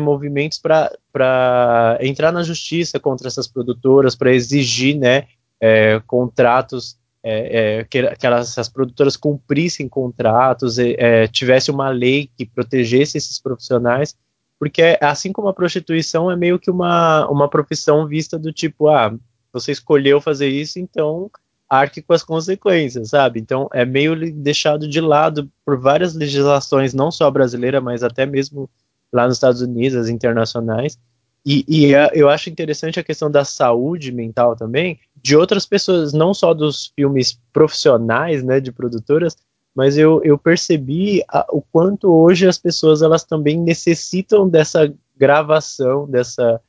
movimentos 0.00 0.58
para 0.58 1.98
entrar 2.00 2.32
na 2.32 2.42
justiça 2.42 2.98
contra 2.98 3.28
essas 3.28 3.46
produtoras, 3.46 4.14
para 4.14 4.32
exigir, 4.32 4.96
né, 4.96 5.26
é, 5.60 6.00
contratos, 6.06 6.96
é, 7.22 7.78
é, 7.80 7.84
que, 7.84 8.16
que 8.16 8.26
elas, 8.26 8.50
essas 8.50 8.68
produtoras 8.68 9.16
cumprissem 9.16 9.88
contratos, 9.88 10.78
é, 10.78 10.94
é, 10.98 11.26
tivesse 11.26 11.70
uma 11.70 11.90
lei 11.90 12.30
que 12.36 12.46
protegesse 12.46 13.18
esses 13.18 13.40
profissionais, 13.40 14.16
porque 14.58 14.98
assim 15.00 15.32
como 15.32 15.48
a 15.48 15.54
prostituição 15.54 16.30
é 16.30 16.36
meio 16.36 16.58
que 16.58 16.70
uma, 16.70 17.28
uma 17.28 17.48
profissão 17.48 18.06
vista 18.06 18.38
do 18.38 18.52
tipo, 18.52 18.88
ah, 18.88 19.14
você 19.52 19.72
escolheu 19.72 20.20
fazer 20.20 20.48
isso, 20.48 20.78
então 20.78 21.30
arque 21.68 22.00
com 22.02 22.12
as 22.14 22.22
consequências, 22.22 23.10
sabe? 23.10 23.40
Então 23.40 23.68
é 23.72 23.84
meio 23.84 24.16
deixado 24.32 24.88
de 24.88 25.00
lado 25.00 25.50
por 25.64 25.78
várias 25.78 26.14
legislações, 26.14 26.94
não 26.94 27.10
só 27.10 27.30
brasileira, 27.30 27.80
mas 27.80 28.02
até 28.02 28.24
mesmo 28.24 28.68
lá 29.12 29.26
nos 29.26 29.36
Estados 29.36 29.60
Unidos, 29.60 29.96
as 29.98 30.08
internacionais. 30.08 30.98
E, 31.44 31.64
e 31.68 31.94
a- 31.94 32.10
eu 32.14 32.28
acho 32.28 32.50
interessante 32.50 32.98
a 33.00 33.04
questão 33.04 33.30
da 33.30 33.44
saúde 33.44 34.12
mental 34.12 34.56
também, 34.56 34.98
de 35.22 35.36
outras 35.36 35.64
pessoas, 35.66 36.12
não 36.12 36.34
só 36.34 36.52
dos 36.52 36.92
filmes 36.96 37.38
profissionais, 37.52 38.42
né, 38.42 38.60
de 38.60 38.72
produtoras, 38.72 39.36
mas 39.74 39.96
eu, 39.96 40.20
eu 40.24 40.36
percebi 40.36 41.22
a- 41.28 41.46
o 41.50 41.62
quanto 41.62 42.12
hoje 42.12 42.46
as 42.46 42.58
pessoas 42.58 43.00
elas 43.02 43.24
também 43.24 43.58
necessitam 43.58 44.48
dessa 44.48 44.92
gravação, 45.16 46.08
dessa 46.08 46.60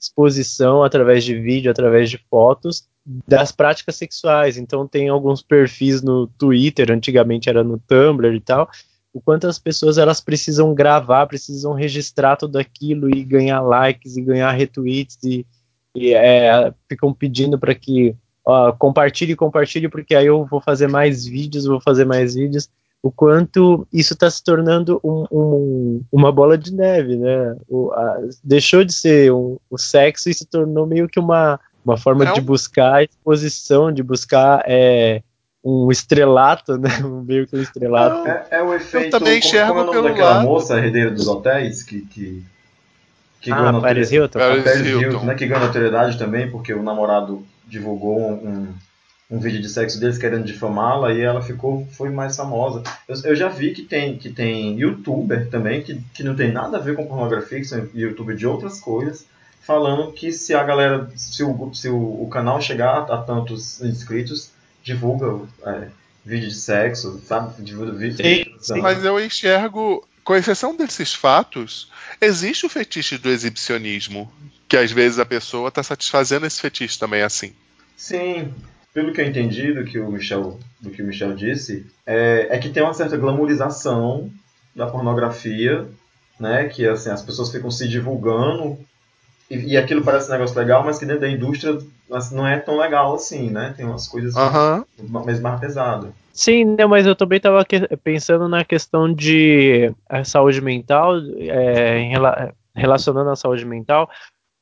exposição 0.00 0.82
através 0.84 1.24
de 1.24 1.34
vídeo, 1.34 1.70
através 1.70 2.10
de 2.10 2.18
fotos 2.30 2.86
das 3.26 3.50
práticas 3.50 3.96
sexuais. 3.96 4.58
Então 4.58 4.86
tem 4.86 5.08
alguns 5.08 5.42
perfis 5.42 6.02
no 6.02 6.26
Twitter, 6.26 6.90
antigamente 6.92 7.48
era 7.48 7.64
no 7.64 7.78
Tumblr 7.78 8.34
e 8.34 8.40
tal, 8.40 8.68
o 9.12 9.20
quanto 9.20 9.46
as 9.46 9.58
pessoas 9.58 9.96
elas 9.96 10.20
precisam 10.20 10.74
gravar, 10.74 11.26
precisam 11.26 11.72
registrar 11.72 12.36
tudo 12.36 12.58
aquilo 12.58 13.08
e 13.14 13.24
ganhar 13.24 13.60
likes 13.62 14.16
e 14.16 14.22
ganhar 14.22 14.50
retweets 14.52 15.18
e, 15.24 15.46
e, 15.94 16.12
é, 16.12 16.72
ficam 16.88 17.12
pedindo 17.12 17.58
para 17.58 17.74
que 17.74 18.14
ó, 18.44 18.72
compartilhe, 18.72 19.34
compartilhe, 19.34 19.88
porque 19.88 20.14
aí 20.14 20.26
eu 20.26 20.44
vou 20.44 20.60
fazer 20.60 20.88
mais 20.88 21.24
vídeos, 21.24 21.64
vou 21.64 21.80
fazer 21.80 22.04
mais 22.04 22.34
vídeos. 22.34 22.68
O 23.02 23.12
quanto 23.12 23.86
isso 23.92 24.12
está 24.12 24.28
se 24.28 24.42
tornando 24.42 25.00
um- 25.04 25.24
um- 25.30 26.02
uma 26.10 26.32
bola 26.32 26.58
de 26.58 26.74
neve, 26.74 27.16
né? 27.16 27.56
O- 27.68 27.92
a- 27.92 28.18
deixou 28.42 28.84
de 28.84 28.92
ser 28.92 29.30
o 29.30 29.78
sexo 29.78 30.28
e 30.28 30.34
se 30.34 30.44
tornou 30.44 30.84
meio 30.86 31.08
que 31.08 31.20
uma, 31.20 31.60
uma 31.90 31.96
forma 31.96 32.28
É 32.28 32.32
de 32.32 32.40
um- 32.40 32.44
buscar 32.44 33.02
exposição, 33.04 33.92
de 33.92 34.02
buscar 34.02 34.62
é, 34.66 35.22
um 35.64 35.90
estrelato, 35.90 36.76
né? 36.78 36.88
Um 37.04 37.22
meio 37.22 37.46
que 37.46 37.56
um 37.56 37.62
estrelato. 37.62 38.26
É, 38.28 38.46
é 38.50 38.62
o 38.62 38.72
efeito. 38.74 39.10
também 39.10 39.40
como- 39.40 39.48
enxergo 39.48 39.68
como 39.68 39.78
é 39.78 39.82
o 39.82 39.86
nome 39.86 39.96
pelo 39.98 40.08
daquela 40.08 40.30
lado. 40.36 40.44
moça, 40.46 40.74
a 40.74 40.78
herdeira 40.78 41.10
dos 41.10 41.26
hotéis, 41.28 41.82
que. 41.82 42.00
que, 42.02 42.42
que 43.40 43.52
ah, 43.52 43.56
ganhou 43.56 43.80
Paris 43.80 44.10
notoriedade- 44.10 44.14
Hilton. 44.14 44.38
Paris 44.38 44.60
a 44.60 44.64
Paris 44.64 44.86
Hilton. 44.86 45.00
Hilton, 45.02 45.24
né, 45.26 45.34
que 45.34 45.46
ganhou 45.46 45.66
notoriedade 45.66 46.18
também, 46.18 46.50
porque 46.50 46.74
o 46.74 46.82
namorado 46.82 47.46
divulgou 47.66 48.18
um, 48.18 48.66
um 49.30 49.38
vídeo 49.38 49.60
de 49.60 49.68
sexo 49.68 50.00
deles 50.00 50.16
querendo 50.18 50.44
difamá-la 50.44 51.12
e 51.12 51.20
ela 51.20 51.40
ficou, 51.42 51.86
foi 51.92 52.08
mais 52.10 52.34
famosa. 52.36 52.82
Eu, 53.06 53.14
eu 53.30 53.36
já 53.36 53.48
vi 53.48 53.72
que 53.72 53.82
tem, 53.82 54.16
que 54.16 54.30
tem 54.30 54.78
youtuber 54.80 55.48
também, 55.50 55.82
que, 55.82 56.00
que 56.14 56.22
não 56.24 56.34
tem 56.34 56.50
nada 56.50 56.78
a 56.78 56.80
ver 56.80 56.96
com 56.96 57.06
pornografia, 57.06 57.58
que 57.58 57.64
são 57.66 57.86
youtuber 57.94 58.34
de 58.34 58.46
outras 58.46 58.80
coisas, 58.80 59.24
falando 59.60 60.12
que 60.12 60.32
se 60.32 60.54
a 60.54 60.62
galera, 60.62 61.10
se 61.16 61.42
o, 61.42 61.74
se 61.74 61.88
o, 61.88 62.22
o 62.22 62.28
canal 62.30 62.60
chegar 62.60 63.10
a 63.10 63.18
tantos 63.18 63.80
inscritos, 63.80 64.50
divulga 64.82 65.46
é, 65.66 65.88
vídeo 66.24 66.48
de 66.48 66.54
sexo, 66.54 67.20
sabe? 67.26 67.62
Divulga 67.62 67.92
vídeo 67.92 68.16
Sim, 68.16 68.22
de 68.22 68.66
sim. 68.66 68.80
Mas 68.80 69.04
eu 69.04 69.18
enxergo, 69.18 70.06
com 70.24 70.36
exceção 70.36 70.76
desses 70.76 71.12
fatos, 71.14 71.90
existe 72.20 72.66
o 72.66 72.68
fetiche 72.68 73.18
do 73.18 73.28
exibicionismo. 73.28 74.30
Que 74.68 74.76
às 74.76 74.92
vezes 74.92 75.18
a 75.18 75.24
pessoa 75.24 75.68
está 75.68 75.82
satisfazendo 75.82 76.44
esse 76.44 76.60
fetiche 76.60 76.98
também 76.98 77.22
assim. 77.22 77.54
Sim, 77.96 78.52
pelo 78.92 79.12
que 79.12 79.20
eu 79.20 79.26
entendi 79.26 79.72
do 79.72 79.84
que 79.84 79.98
o 79.98 80.10
Michel, 80.10 80.58
do 80.78 80.90
que 80.90 81.02
o 81.02 81.06
Michel 81.06 81.34
disse, 81.34 81.86
é, 82.04 82.48
é 82.50 82.58
que 82.58 82.68
tem 82.68 82.82
uma 82.82 82.92
certa 82.92 83.16
glamorização 83.16 84.30
da 84.76 84.86
pornografia, 84.86 85.88
né? 86.38 86.68
Que 86.68 86.86
assim, 86.86 87.10
as 87.10 87.22
pessoas 87.22 87.50
ficam 87.50 87.70
se 87.70 87.88
divulgando 87.88 88.78
e, 89.50 89.72
e 89.72 89.76
aquilo 89.76 90.02
parece 90.02 90.28
um 90.28 90.32
negócio 90.32 90.58
legal, 90.58 90.84
mas 90.84 90.98
que 90.98 91.06
dentro 91.06 91.20
da 91.22 91.30
indústria 91.30 91.78
mas 92.08 92.30
não 92.30 92.46
é 92.46 92.58
tão 92.58 92.78
legal 92.78 93.14
assim, 93.14 93.50
né? 93.50 93.74
Tem 93.76 93.84
umas 93.84 94.08
coisas 94.08 94.34
Aham. 94.34 94.84
mais, 95.10 95.40
mais 95.40 95.60
pesadas. 95.60 96.10
Sim, 96.32 96.64
né, 96.76 96.86
mas 96.86 97.04
eu 97.06 97.14
também 97.16 97.36
estava 97.36 97.64
pensando 98.02 98.48
na 98.48 98.64
questão 98.64 99.12
de 99.12 99.92
a 100.08 100.24
saúde 100.24 100.60
mental, 100.62 101.16
é, 101.36 101.98
em 101.98 102.10
rela- 102.10 102.54
relacionando 102.74 103.28
a 103.30 103.36
saúde 103.36 103.66
mental, 103.66 104.08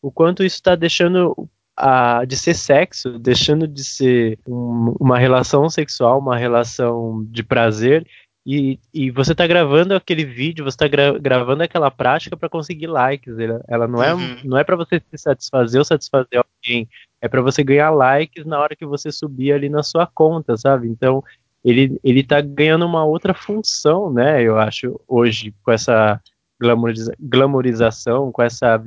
o 0.02 0.10
quanto 0.10 0.42
isso 0.42 0.56
está 0.56 0.74
deixando 0.74 1.36
a, 1.76 2.24
de 2.24 2.36
ser 2.36 2.54
sexo, 2.54 3.18
deixando 3.18 3.68
de 3.68 3.84
ser 3.84 4.38
um- 4.48 4.94
uma 4.98 5.18
relação 5.18 5.68
sexual, 5.68 6.18
uma 6.18 6.36
relação 6.36 7.22
de 7.28 7.42
prazer, 7.42 8.06
e, 8.46 8.78
e 8.94 9.10
você 9.10 9.32
está 9.32 9.44
gravando 9.46 9.92
aquele 9.94 10.24
vídeo, 10.24 10.64
você 10.64 10.76
está 10.76 10.86
gravando 11.18 11.64
aquela 11.64 11.90
prática 11.90 12.36
para 12.36 12.48
conseguir 12.48 12.86
likes. 12.86 13.36
Ela, 13.38 13.64
ela 13.66 13.88
não 13.88 14.00
é, 14.02 14.14
Uhum. 14.14 14.36
não 14.44 14.56
é 14.56 14.62
para 14.62 14.76
você 14.76 15.00
se 15.10 15.18
satisfazer 15.18 15.80
ou 15.80 15.84
satisfazer 15.84 16.38
alguém, 16.38 16.88
é 17.20 17.26
para 17.26 17.42
você 17.42 17.64
ganhar 17.64 17.90
likes 17.90 18.44
na 18.46 18.60
hora 18.60 18.76
que 18.76 18.86
você 18.86 19.10
subir 19.10 19.52
ali 19.52 19.68
na 19.68 19.82
sua 19.82 20.06
conta, 20.06 20.56
sabe? 20.56 20.86
Então 20.88 21.24
ele, 21.64 21.98
ele 22.04 22.22
tá 22.22 22.40
ganhando 22.40 22.86
uma 22.86 23.04
outra 23.04 23.34
função, 23.34 24.12
né? 24.12 24.40
Eu 24.40 24.56
acho, 24.56 25.00
hoje, 25.08 25.52
com 25.64 25.72
essa 25.72 26.20
glamoriza- 26.60 27.14
glamorização, 27.18 28.30
com 28.30 28.42
essa, 28.42 28.80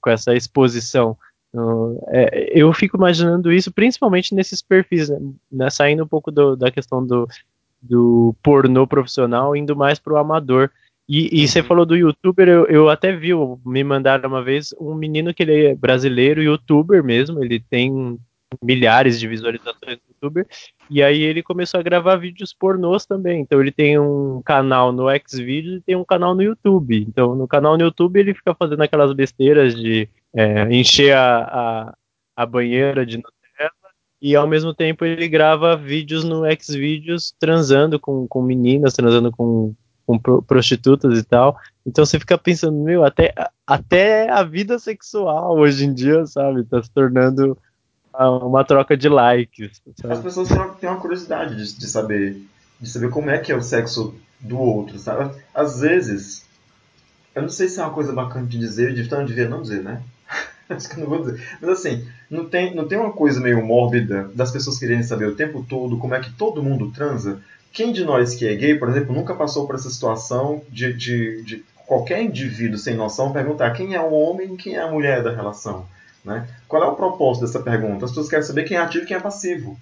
com 0.00 0.10
essa 0.10 0.34
exposição. 0.34 1.16
Uh, 1.54 2.02
é, 2.08 2.50
eu 2.58 2.72
fico 2.72 2.96
imaginando 2.96 3.52
isso 3.52 3.70
principalmente 3.70 4.34
nesses 4.34 4.62
perfis, 4.62 5.10
né? 5.10 5.18
Né, 5.52 5.68
Saindo 5.70 6.02
um 6.02 6.08
pouco 6.08 6.30
do- 6.30 6.56
da 6.56 6.70
questão 6.70 7.06
do, 7.06 7.28
do 7.82 8.34
pornô 8.42 8.86
profissional, 8.86 9.56
indo 9.56 9.74
mais 9.74 9.98
pro 9.98 10.16
amador. 10.16 10.70
E, 11.08 11.42
e 11.42 11.48
você 11.48 11.60
Uhum. 11.60 11.66
falou 11.66 11.84
do 11.84 11.96
youtuber, 11.96 12.48
eu, 12.48 12.66
eu 12.66 12.88
até 12.88 13.14
vi, 13.14 13.30
me 13.66 13.82
mandaram 13.82 14.28
uma 14.28 14.42
vez 14.42 14.72
um 14.80 14.94
menino 14.94 15.34
que 15.34 15.42
ele 15.42 15.66
é 15.66 15.74
brasileiro, 15.74 16.42
youtuber 16.42 17.02
mesmo, 17.02 17.42
ele 17.42 17.58
tem 17.58 18.18
milhares 18.62 19.18
de 19.18 19.26
visualizações 19.26 19.98
no 19.98 20.14
youtuber, 20.14 20.46
e 20.88 21.02
aí 21.02 21.22
ele 21.22 21.42
começou 21.42 21.80
a 21.80 21.82
gravar 21.82 22.16
vídeos 22.16 22.54
pornôs 22.54 23.04
também. 23.06 23.40
Então 23.40 23.60
ele 23.60 23.72
tem 23.72 23.98
um 23.98 24.42
canal 24.44 24.92
no 24.92 25.06
Xvideos 25.26 25.78
e 25.78 25.80
tem 25.80 25.96
um 25.96 26.04
canal 26.04 26.34
no 26.34 26.42
YouTube. 26.42 27.04
Então 27.08 27.34
no 27.34 27.48
canal 27.48 27.76
no 27.76 27.84
YouTube 27.84 28.20
ele 28.20 28.34
fica 28.34 28.54
fazendo 28.54 28.82
aquelas 28.82 29.12
besteiras 29.12 29.74
de 29.74 30.08
é, 30.34 30.62
encher 30.74 31.16
a, 31.16 31.38
a, 31.42 31.94
a 32.36 32.46
banheira 32.46 33.04
de 33.06 33.22
e 34.22 34.36
ao 34.36 34.46
mesmo 34.46 34.72
tempo 34.72 35.04
ele 35.04 35.28
grava 35.28 35.76
vídeos 35.76 36.22
no 36.22 36.44
Xvideos 36.60 37.34
transando 37.40 37.98
com, 37.98 38.28
com 38.28 38.40
meninas, 38.40 38.94
transando 38.94 39.32
com, 39.32 39.74
com 40.06 40.16
pro- 40.16 40.40
prostitutas 40.40 41.18
e 41.18 41.24
tal. 41.24 41.58
Então 41.84 42.06
você 42.06 42.20
fica 42.20 42.38
pensando, 42.38 42.78
meu, 42.78 43.04
até, 43.04 43.34
até 43.66 44.30
a 44.30 44.44
vida 44.44 44.78
sexual 44.78 45.58
hoje 45.58 45.84
em 45.84 45.92
dia, 45.92 46.24
sabe, 46.24 46.62
tá 46.64 46.80
se 46.80 46.90
tornando 46.92 47.58
ah, 48.14 48.30
uma 48.30 48.64
troca 48.64 48.96
de 48.96 49.08
likes. 49.08 49.82
As 49.88 49.96
Sabe? 49.96 50.22
pessoas 50.22 50.48
têm 50.78 50.88
uma, 50.88 51.00
curiosidade 51.00 51.56
de, 51.56 51.76
de 51.76 51.86
saber 51.88 52.40
de 52.80 52.88
saber 52.88 53.10
como 53.10 53.30
é 53.30 53.38
que 53.38 53.52
é 53.52 53.56
o 53.56 53.62
sexo 53.62 54.14
do 54.40 54.58
outro, 54.58 54.98
sabe? 54.98 55.32
Às 55.54 55.80
vezes, 55.80 56.44
eu 57.32 57.42
não 57.42 57.48
sei 57.48 57.68
se 57.68 57.78
é 57.78 57.82
uma 57.82 57.92
coisa 57.92 58.12
bacana 58.12 58.46
de 58.46 58.58
dizer, 58.58 58.92
de 58.92 59.02
então 59.02 59.24
devia 59.24 59.48
não 59.48 59.62
dizer, 59.62 59.82
né? 59.82 60.02
Acho 60.68 60.88
que 60.90 60.96
eu 60.96 61.00
não 61.00 61.08
vou 61.08 61.22
dizer. 61.24 61.40
Mas 61.60 61.70
assim, 61.70 62.06
não 62.30 62.44
tem, 62.48 62.74
não 62.74 62.86
tem 62.88 62.98
uma 62.98 63.12
coisa 63.12 63.40
meio 63.40 63.64
mórbida 63.64 64.30
das 64.34 64.50
pessoas 64.50 64.78
quererem 64.78 65.02
saber 65.02 65.26
o 65.26 65.34
tempo 65.34 65.64
todo 65.68 65.98
como 65.98 66.14
é 66.14 66.20
que 66.20 66.32
todo 66.32 66.62
mundo 66.62 66.90
transa? 66.90 67.40
Quem 67.72 67.92
de 67.92 68.04
nós 68.04 68.34
que 68.34 68.46
é 68.46 68.54
gay, 68.54 68.74
por 68.78 68.88
exemplo, 68.88 69.14
nunca 69.14 69.34
passou 69.34 69.66
por 69.66 69.74
essa 69.74 69.88
situação 69.90 70.62
de, 70.68 70.92
de, 70.92 71.42
de 71.42 71.64
qualquer 71.86 72.22
indivíduo 72.22 72.78
sem 72.78 72.94
noção 72.94 73.32
perguntar 73.32 73.70
quem 73.72 73.94
é 73.94 74.00
o 74.00 74.12
homem 74.12 74.54
e 74.54 74.56
quem 74.56 74.76
é 74.76 74.80
a 74.80 74.90
mulher 74.90 75.22
da 75.22 75.34
relação? 75.34 75.86
Né? 76.24 76.46
Qual 76.68 76.82
é 76.82 76.86
o 76.86 76.94
propósito 76.94 77.46
dessa 77.46 77.60
pergunta? 77.60 78.04
As 78.04 78.10
pessoas 78.10 78.28
querem 78.28 78.44
saber 78.44 78.64
quem 78.64 78.76
é 78.76 78.80
ativo 78.80 79.04
e 79.04 79.06
quem 79.08 79.16
é 79.16 79.20
passivo. 79.20 79.78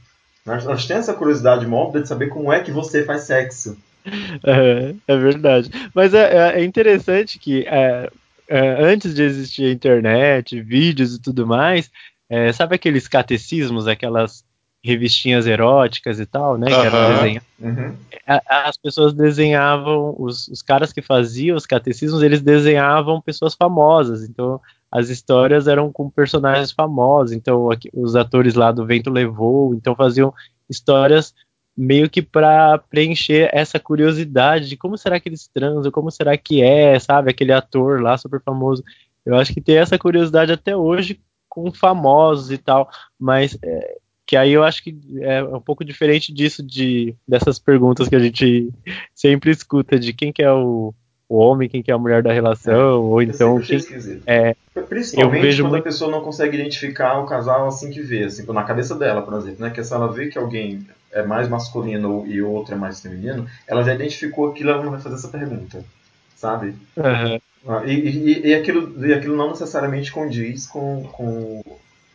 Elas 0.47 0.65
elas 0.65 0.87
têm 0.87 0.97
essa 0.97 1.13
curiosidade 1.15 1.67
mórbida 1.67 2.03
de 2.03 2.09
saber 2.09 2.29
como 2.29 2.53
é 2.53 2.61
que 2.61 2.71
você 2.73 3.05
faz 3.05 3.23
sexo. 3.23 3.77
É, 4.43 4.95
é 5.07 5.17
verdade. 5.19 5.71
Mas 5.95 6.15
é, 6.15 6.35
é- 6.57 6.61
é 6.61 6.65
interessante 6.65 7.39
que 7.39 7.65
é, 7.69 8.11
antes 8.51 9.15
de 9.15 9.23
existir 9.23 9.65
a 9.67 9.73
internet, 9.73 10.61
vídeos 10.61 11.15
e 11.15 11.21
tudo 11.21 11.47
mais, 11.47 11.91
é, 12.29 12.53
sabe 12.53 12.75
aqueles 12.75 13.07
catecismos, 13.09 13.87
aquelas 13.87 14.45
revistinhas 14.83 15.47
eróticas 15.47 16.19
e 16.19 16.25
tal, 16.27 16.57
né? 16.57 16.67
Que 16.67 16.73
eram 16.73 17.15
desenhadas 17.17 17.51
Uhum. 17.61 17.95
as 18.49 18.77
pessoas 18.79 19.13
desenhavam, 19.13 20.15
os, 20.19 20.49
os 20.49 20.63
caras 20.63 20.93
que 20.95 21.03
faziam 21.03 21.55
os 21.55 21.67
catecismos, 21.67 22.23
eles 22.23 22.41
desenhavam 22.41 23.21
pessoas 23.21 23.55
famosas, 23.55 24.23
então 24.25 24.59
as 24.91 25.11
histórias 25.11 25.69
eram 25.69 25.93
com 25.93 26.09
personagens 26.09 26.73
famosos, 26.73 27.33
então 27.33 27.71
aqui- 27.71 27.91
os 27.93 28.17
atores 28.17 28.55
lá 28.55 28.73
do 28.73 28.87
Vento 28.87 29.11
Levou, 29.11 29.75
então 29.75 29.95
faziam 29.95 30.33
histórias 30.71 31.35
meio 31.81 32.11
que 32.11 32.21
para 32.21 32.77
preencher 32.77 33.49
essa 33.55 33.81
curiosidade 33.81 34.69
de 34.69 34.77
como 34.77 34.99
será 34.99 35.19
que 35.19 35.31
eles 35.31 35.49
transam, 35.49 35.91
como 35.91 36.11
será 36.11 36.37
que 36.37 36.63
é, 36.63 36.99
sabe, 36.99 37.31
aquele 37.31 37.53
ator 37.53 38.03
lá 38.03 38.19
super 38.19 38.43
famoso. 38.43 38.85
Eu 39.25 39.35
acho 39.35 39.55
que 39.55 39.63
tem 39.63 39.79
essa 39.79 39.99
curiosidade 39.99 40.53
até 40.53 40.77
hoje 40.77 41.19
com 41.49 41.73
famosos 41.73 42.51
e 42.51 42.59
tal, 42.59 42.91
mas 43.19 43.59
é, 43.63 43.97
que 44.27 44.37
aí 44.37 44.53
eu 44.53 44.63
acho 44.63 44.83
que 44.85 44.95
é 45.23 45.43
um 45.43 45.61
pouco 45.61 45.83
diferente 45.83 46.35
disso, 46.35 46.63
de, 46.63 47.17
dessas 47.27 47.59
perguntas 47.59 48.09
que 48.09 48.17
a 48.17 48.21
gente 48.21 48.71
sempre 49.15 49.51
escuta, 49.51 49.99
de 49.99 50.13
quem 50.13 50.31
que 50.31 50.43
é 50.43 50.53
o, 50.53 50.95
o 51.31 51.39
homem, 51.39 51.69
quem 51.69 51.81
que 51.81 51.93
é 51.93 51.95
a 51.95 51.99
mulher 51.99 52.25
da 52.25 52.33
relação, 52.33 53.05
ou 53.05 53.23
Eu 53.23 53.29
então 53.29 53.61
quem, 53.61 53.79
é, 54.27 54.57
Principalmente 54.89 55.57
quando 55.59 55.71
muito- 55.71 55.81
a 55.81 55.85
pessoa 55.85 56.11
não 56.11 56.21
consegue 56.23 56.57
identificar 56.57 57.21
o 57.21 57.25
casal 57.27 57.69
assim 57.69 57.89
que 57.89 58.03
vê, 58.03 58.25
assim, 58.25 58.45
na 58.53 58.65
cabeça 58.65 58.97
dela, 58.97 59.23
por 59.23 59.35
exemplo, 59.35 59.61
né? 59.65 59.71
Que 59.71 59.83
se 59.85 59.95
ela 59.95 60.11
vê 60.13 60.27
que 60.27 60.37
alguém 60.37 60.85
é 61.13 61.23
mais 61.23 61.49
masculino 61.49 62.25
e 62.27 62.43
o 62.43 62.51
outro 62.51 62.75
é 62.75 62.77
mais 62.77 63.01
feminino, 63.01 63.47
ela 63.69 63.85
já 63.85 63.95
identificou 63.95 64.51
aquilo, 64.51 64.71
ela 64.71 64.83
não 64.83 64.91
vai 64.91 65.01
fazer 65.01 65.15
essa 65.15 65.29
pergunta, 65.29 65.85
sabe? 66.37 66.75
Ah, 66.99 67.39
E, 67.87 67.93
e, 67.93 68.47
e, 68.49 68.55
aquilo, 68.55 69.07
e 69.07 69.13
aquilo 69.15 69.37
não 69.37 69.51
necessariamente 69.51 70.11
condiz 70.11 70.67
com, 70.67 71.05
com 71.13 71.63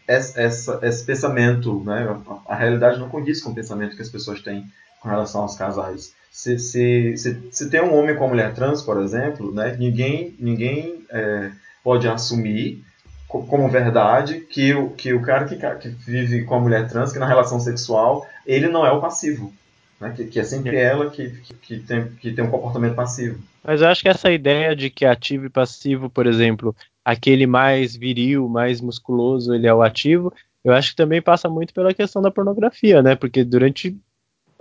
esse, 0.07 0.37
esse 0.81 1.05
pensamento, 1.05 1.81
né? 1.85 2.17
A, 2.47 2.53
a 2.53 2.55
realidade 2.55 2.99
não 2.99 3.07
condiz 3.07 3.41
com 3.41 3.51
o 3.51 3.55
pensamento 3.55 3.95
que 3.95 4.01
as 4.01 4.09
pessoas 4.09 4.41
têm 4.41 4.65
com 5.05 5.11
relação 5.11 5.41
aos 5.41 5.55
casais. 5.55 6.13
Se, 6.31 6.57
se, 6.57 7.15
se, 7.15 7.39
se 7.51 7.69
tem 7.69 7.81
um 7.81 7.95
homem 7.95 8.15
com 8.15 8.23
uma 8.25 8.31
mulher 8.31 8.53
trans, 8.53 8.81
por 8.81 8.99
exemplo, 9.01 9.53
né? 9.53 9.75
Ninguém, 9.79 10.35
ninguém 10.39 11.05
é, 11.11 11.51
pode 11.83 12.07
assumir 12.07 12.83
co- 13.27 13.43
como 13.43 13.69
verdade 13.69 14.41
que 14.41 14.73
o, 14.73 14.89
que 14.89 15.13
o 15.13 15.21
cara 15.21 15.45
que, 15.45 15.55
que 15.55 15.89
vive 16.05 16.43
com 16.43 16.55
a 16.55 16.59
mulher 16.59 16.89
trans, 16.89 17.13
que 17.13 17.19
na 17.19 17.27
relação 17.27 17.59
sexual, 17.59 18.27
ele 18.45 18.67
não 18.67 18.85
é 18.85 18.91
o 18.91 18.99
passivo. 18.99 19.53
Né? 20.01 20.11
Que, 20.13 20.25
que 20.25 20.39
é 20.39 20.43
sempre 20.43 20.75
ela 20.75 21.09
que, 21.09 21.29
que, 21.29 21.53
que 21.53 21.79
tem, 21.79 22.07
que 22.19 22.33
tem 22.33 22.43
um 22.43 22.49
comportamento 22.49 22.95
passivo. 22.95 23.39
Mas 23.63 23.81
eu 23.81 23.87
acho 23.87 24.01
que 24.01 24.09
essa 24.09 24.29
ideia 24.31 24.75
de 24.75 24.89
que 24.89 25.05
ativo 25.05 25.45
e 25.45 25.49
passivo, 25.49 26.09
por 26.09 26.27
exemplo, 26.27 26.75
aquele 27.03 27.47
mais 27.47 27.95
viril, 27.95 28.49
mais 28.49 28.81
musculoso, 28.81 29.53
ele 29.53 29.67
é 29.67 29.73
o 29.73 29.81
ativo, 29.81 30.33
eu 30.65 30.73
acho 30.73 30.89
que 30.89 30.95
também 30.97 31.21
passa 31.21 31.47
muito 31.47 31.73
pela 31.73 31.93
questão 31.93 32.21
da 32.21 32.29
pornografia, 32.29 33.01
né? 33.01 33.15
Porque 33.15 33.43
durante 33.43 33.95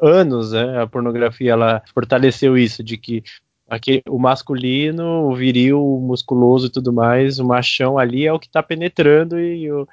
anos, 0.00 0.52
né, 0.52 0.82
a 0.82 0.86
pornografia 0.86 1.52
ela 1.52 1.82
fortaleceu 1.92 2.56
isso 2.56 2.82
de 2.82 2.96
que 2.96 3.22
aqui, 3.68 4.02
o 4.08 4.18
masculino, 4.18 5.28
o 5.28 5.34
viril, 5.34 5.84
o 5.84 6.00
musculoso 6.00 6.66
e 6.66 6.70
tudo 6.70 6.92
mais, 6.92 7.38
o 7.38 7.44
machão 7.44 7.98
ali 7.98 8.26
é 8.26 8.32
o 8.32 8.38
que 8.38 8.46
está 8.46 8.62
penetrando 8.62 9.38
e 9.38 9.70
o, 9.70 9.88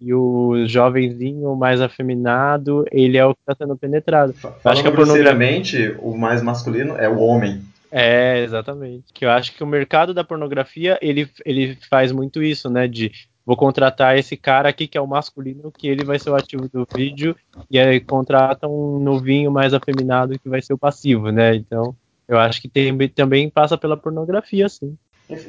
e 0.00 0.12
o 0.12 0.66
jovenzinho 0.66 1.54
mais 1.56 1.80
afeminado, 1.80 2.84
ele 2.90 3.16
é 3.16 3.24
o 3.24 3.34
que 3.34 3.40
está 3.40 3.64
sendo 3.64 3.76
penetrado. 3.76 4.32
Falando 4.32 4.60
acho 4.64 4.82
que 4.82 4.90
grosseiramente, 4.90 5.96
o 6.00 6.16
mais 6.16 6.42
masculino 6.42 6.96
é 6.96 7.08
o 7.08 7.18
homem. 7.18 7.62
É, 7.90 8.42
exatamente. 8.42 9.04
Que 9.12 9.24
eu 9.24 9.30
acho 9.30 9.54
que 9.54 9.62
o 9.62 9.66
mercado 9.66 10.12
da 10.12 10.24
pornografia, 10.24 10.98
ele, 11.00 11.30
ele 11.44 11.78
faz 11.88 12.12
muito 12.12 12.42
isso, 12.42 12.68
né? 12.68 12.86
De 12.86 13.10
vou 13.46 13.56
contratar 13.56 14.18
esse 14.18 14.36
cara 14.36 14.68
aqui 14.68 14.88
que 14.88 14.98
é 14.98 15.00
o 15.00 15.06
masculino, 15.06 15.70
que 15.70 15.86
ele 15.86 16.04
vai 16.04 16.18
ser 16.18 16.30
o 16.30 16.34
ativo 16.34 16.68
do 16.68 16.86
vídeo, 16.92 17.36
e 17.70 17.78
aí 17.78 18.00
contrata 18.00 18.66
um 18.66 18.98
novinho 18.98 19.52
mais 19.52 19.72
afeminado 19.72 20.36
que 20.38 20.48
vai 20.48 20.60
ser 20.60 20.74
o 20.74 20.78
passivo, 20.78 21.30
né? 21.30 21.54
Então, 21.54 21.94
eu 22.28 22.36
acho 22.38 22.60
que 22.60 22.68
tem, 22.68 22.96
também 23.08 23.48
passa 23.48 23.78
pela 23.78 23.96
pornografia, 23.96 24.68
sim. 24.68 24.98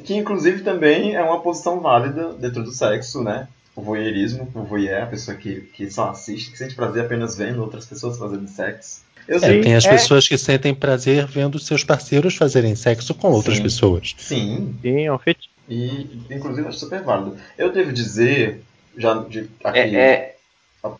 Que 0.04 0.14
inclusive 0.14 0.62
também 0.62 1.14
é 1.14 1.22
uma 1.22 1.40
posição 1.40 1.80
válida 1.80 2.32
dentro 2.34 2.62
do 2.62 2.70
sexo, 2.70 3.22
né? 3.22 3.48
O 3.74 3.82
voyeurismo, 3.82 4.48
o 4.54 4.62
voyeur, 4.62 5.02
a 5.04 5.06
pessoa 5.06 5.36
que, 5.36 5.60
que 5.72 5.90
só 5.90 6.10
assiste, 6.10 6.50
que 6.50 6.58
sente 6.58 6.74
prazer 6.74 7.04
apenas 7.04 7.36
vendo 7.36 7.60
outras 7.62 7.84
pessoas 7.86 8.18
fazendo 8.18 8.48
sexo. 8.48 9.02
Eu 9.26 9.36
É, 9.36 9.40
sei. 9.40 9.60
tem 9.60 9.74
as 9.74 9.84
é. 9.84 9.90
pessoas 9.90 10.26
que 10.26 10.38
sentem 10.38 10.74
prazer 10.74 11.26
vendo 11.26 11.58
seus 11.58 11.84
parceiros 11.84 12.34
fazerem 12.34 12.74
sexo 12.74 13.14
com 13.14 13.30
outras 13.30 13.58
Sim. 13.58 13.62
pessoas. 13.62 14.14
Sim, 14.18 14.74
Sim, 14.82 15.02
é 15.02 15.12
um 15.12 15.18
fetiche. 15.18 15.50
E 15.68 16.24
inclusive 16.30 16.66
acho 16.68 16.78
super 16.78 17.02
válido. 17.02 17.36
Eu 17.56 17.72
devo 17.72 17.92
dizer, 17.92 18.62
já 18.96 19.14
de, 19.24 19.50
aqui, 19.64 19.96
É, 19.96 20.12
é, 20.12 20.36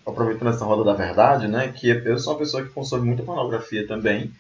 aproveitando 0.07 0.51
essa 0.51 0.65
roda 0.65 0.85
da 0.85 0.95
verdade, 0.95 1.49
né, 1.49 1.73
que 1.73 1.89
eu 1.89 2.19
sou 2.19 2.35
uma 2.35 2.39
pessoa 2.41 2.63
que 2.65 2.71
consome 2.73 3.07
muita 3.07 3.23
pornografia 3.23 3.87
também 3.87 4.33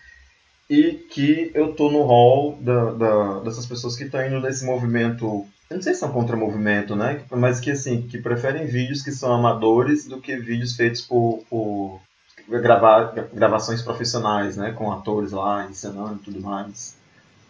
e 0.71 0.95
que 0.95 1.51
eu 1.55 1.75
tô 1.75 1.91
no 1.91 2.03
hall 2.03 2.59
da, 2.61 2.93
da- 2.93 3.41
dessas 3.41 3.67
pessoas 3.67 3.97
que 3.97 4.05
estão 4.05 4.27
indo 4.27 4.41
nesse 4.41 4.65
movimento, 4.67 5.47
eu 5.71 5.77
não 5.77 5.83
sei 5.83 5.95
se 5.95 6.01
são 6.01 6.13
contra 6.13 6.37
movimento, 6.37 6.97
né, 6.97 7.23
mas 7.31 7.61
que 7.61 7.71
assim, 7.73 8.03
que 8.03 8.19
preferem 8.19 8.67
vídeos 8.67 9.03
que 9.03 9.13
são 9.13 9.33
amadores 9.35 10.07
do 10.09 10.21
que 10.21 10.37
vídeos 10.37 10.77
feitos 10.77 11.03
por, 11.03 11.45
por 11.51 12.01
gravar, 12.49 13.15
gravações 13.35 13.83
profissionais, 13.83 14.57
né, 14.59 14.73
com 14.73 14.93
atores 14.93 15.33
lá 15.33 15.67
encenando 15.71 16.17
e 16.17 16.25
tudo 16.25 16.41
mais. 16.43 16.98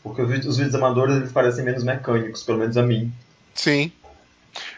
Porque 0.08 0.22
os 0.22 0.28
vídeos, 0.28 0.46
os 0.46 0.56
vídeos 0.56 0.74
amadores 0.74 1.16
eles 1.16 1.32
parecem 1.32 1.64
menos 1.64 1.84
mecânicos, 1.84 2.42
pelo 2.42 2.58
menos 2.58 2.76
a 2.76 2.82
mim. 2.82 3.12
Sim. 3.54 3.92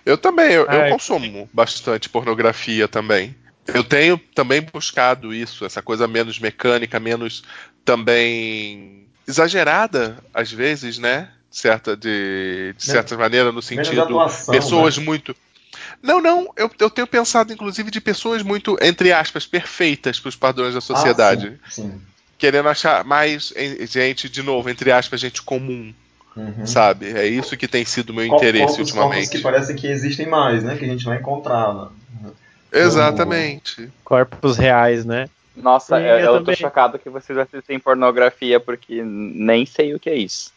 Eu 0.04 0.18
também, 0.18 0.52
eu, 0.52 0.62
eu 0.62 0.70
Ah, 0.70 0.86
é. 0.86 0.90
consumo 0.90 1.48
bastante 1.52 2.08
pornografia 2.08 2.86
também. 2.88 3.34
Eu 3.66 3.84
tenho 3.84 4.18
também 4.34 4.60
buscado 4.60 5.32
isso, 5.32 5.64
essa 5.64 5.80
coisa 5.80 6.08
menos 6.08 6.38
mecânica, 6.38 6.98
menos 6.98 7.42
também 7.84 9.06
exagerada, 9.26 10.18
às 10.34 10.50
vezes, 10.50 10.98
né? 10.98 11.30
Certa, 11.50 11.96
de, 11.96 12.74
de 12.76 12.84
certa 12.84 13.16
maneira, 13.16 13.46
no 13.46 13.54
Menos 13.54 13.64
sentido. 13.64 14.02
atuação, 14.02 14.54
pessoas 14.54 14.98
né? 14.98 15.04
muito. 15.04 15.34
Não, 16.02 16.20
não, 16.20 16.52
eu, 16.56 16.70
eu 16.78 16.88
tenho 16.90 17.06
pensado, 17.06 17.52
inclusive, 17.52 17.90
de 17.90 18.00
pessoas 18.00 18.42
muito, 18.42 18.76
entre 18.80 19.12
aspas, 19.12 19.46
perfeitas 19.46 20.18
para 20.18 20.28
os 20.28 20.36
padrões 20.36 20.74
da 20.74 20.80
sociedade. 20.80 21.58
Ah, 21.62 21.70
sim, 21.70 21.82
sim. 21.90 22.00
Querendo 22.40 22.68
achar 22.68 23.04
mais 23.04 23.52
em- 23.54 23.86
gente, 23.86 24.28
de 24.28 24.42
novo, 24.42 24.68
entre 24.70 24.90
aspas, 24.90 25.20
gente 25.20 25.42
comum, 25.42 25.92
Uhum. 26.34 26.66
sabe? 26.66 27.12
É 27.16 27.26
isso 27.26 27.56
que 27.56 27.68
tem 27.68 27.84
sido 27.84 28.10
o 28.10 28.14
meu 28.14 28.24
interesse 28.24 28.66
corpos, 28.66 28.78
ultimamente. 28.78 29.14
corpos 29.26 29.28
que 29.28 29.38
parecem 29.40 29.76
que 29.76 29.86
existem 29.86 30.26
mais, 30.26 30.64
né? 30.64 30.76
Que 30.76 30.84
a 30.86 30.88
gente 30.88 31.04
vai 31.04 31.18
encontrar. 31.18 31.72
né? 31.74 31.88
Exatamente. 32.72 33.90
Corpos 34.04 34.56
reais, 34.56 35.04
né? 35.04 35.28
nossa, 35.56 35.96
Sim, 35.98 36.02
eu, 36.04 36.18
eu 36.20 36.34
eu 36.36 36.44
tô 36.44 36.54
chocado 36.54 36.98
que 36.98 37.10
vocês 37.10 37.36
assistem 37.36 37.78
pornografia 37.78 38.58
porque 38.58 39.02
nem 39.04 39.66
sei 39.66 39.92
o 39.94 40.00
que 40.00 40.08
é 40.08 40.14
isso. 40.16 40.50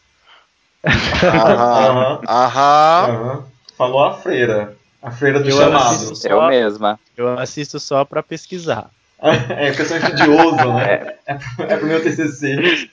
Aham. 1.22 2.20
Aham. 2.26 3.44
Falou 3.76 4.04
a 4.04 4.14
freira. 4.14 4.76
A 5.02 5.10
freira 5.10 5.40
do 5.40 5.48
Eu 5.50 5.56
chamado. 5.58 5.94
assisto 5.94 6.16
só- 6.16 6.28
Eu 6.28 6.42
mesma. 6.46 6.98
Eu 7.16 7.38
assisto 7.38 7.78
só 7.80 8.04
pra 8.04 8.22
pesquisar. 8.22 8.88
É, 9.56 9.66
porque 9.68 9.82
eu 9.82 9.86
sou 9.86 9.96
estudioso, 9.96 10.72
né? 10.74 11.16
É, 11.26 11.34
pro- 11.34 11.64
é 11.64 11.76
pro 11.78 11.86
meu 11.86 12.02
TCC. 12.02 12.90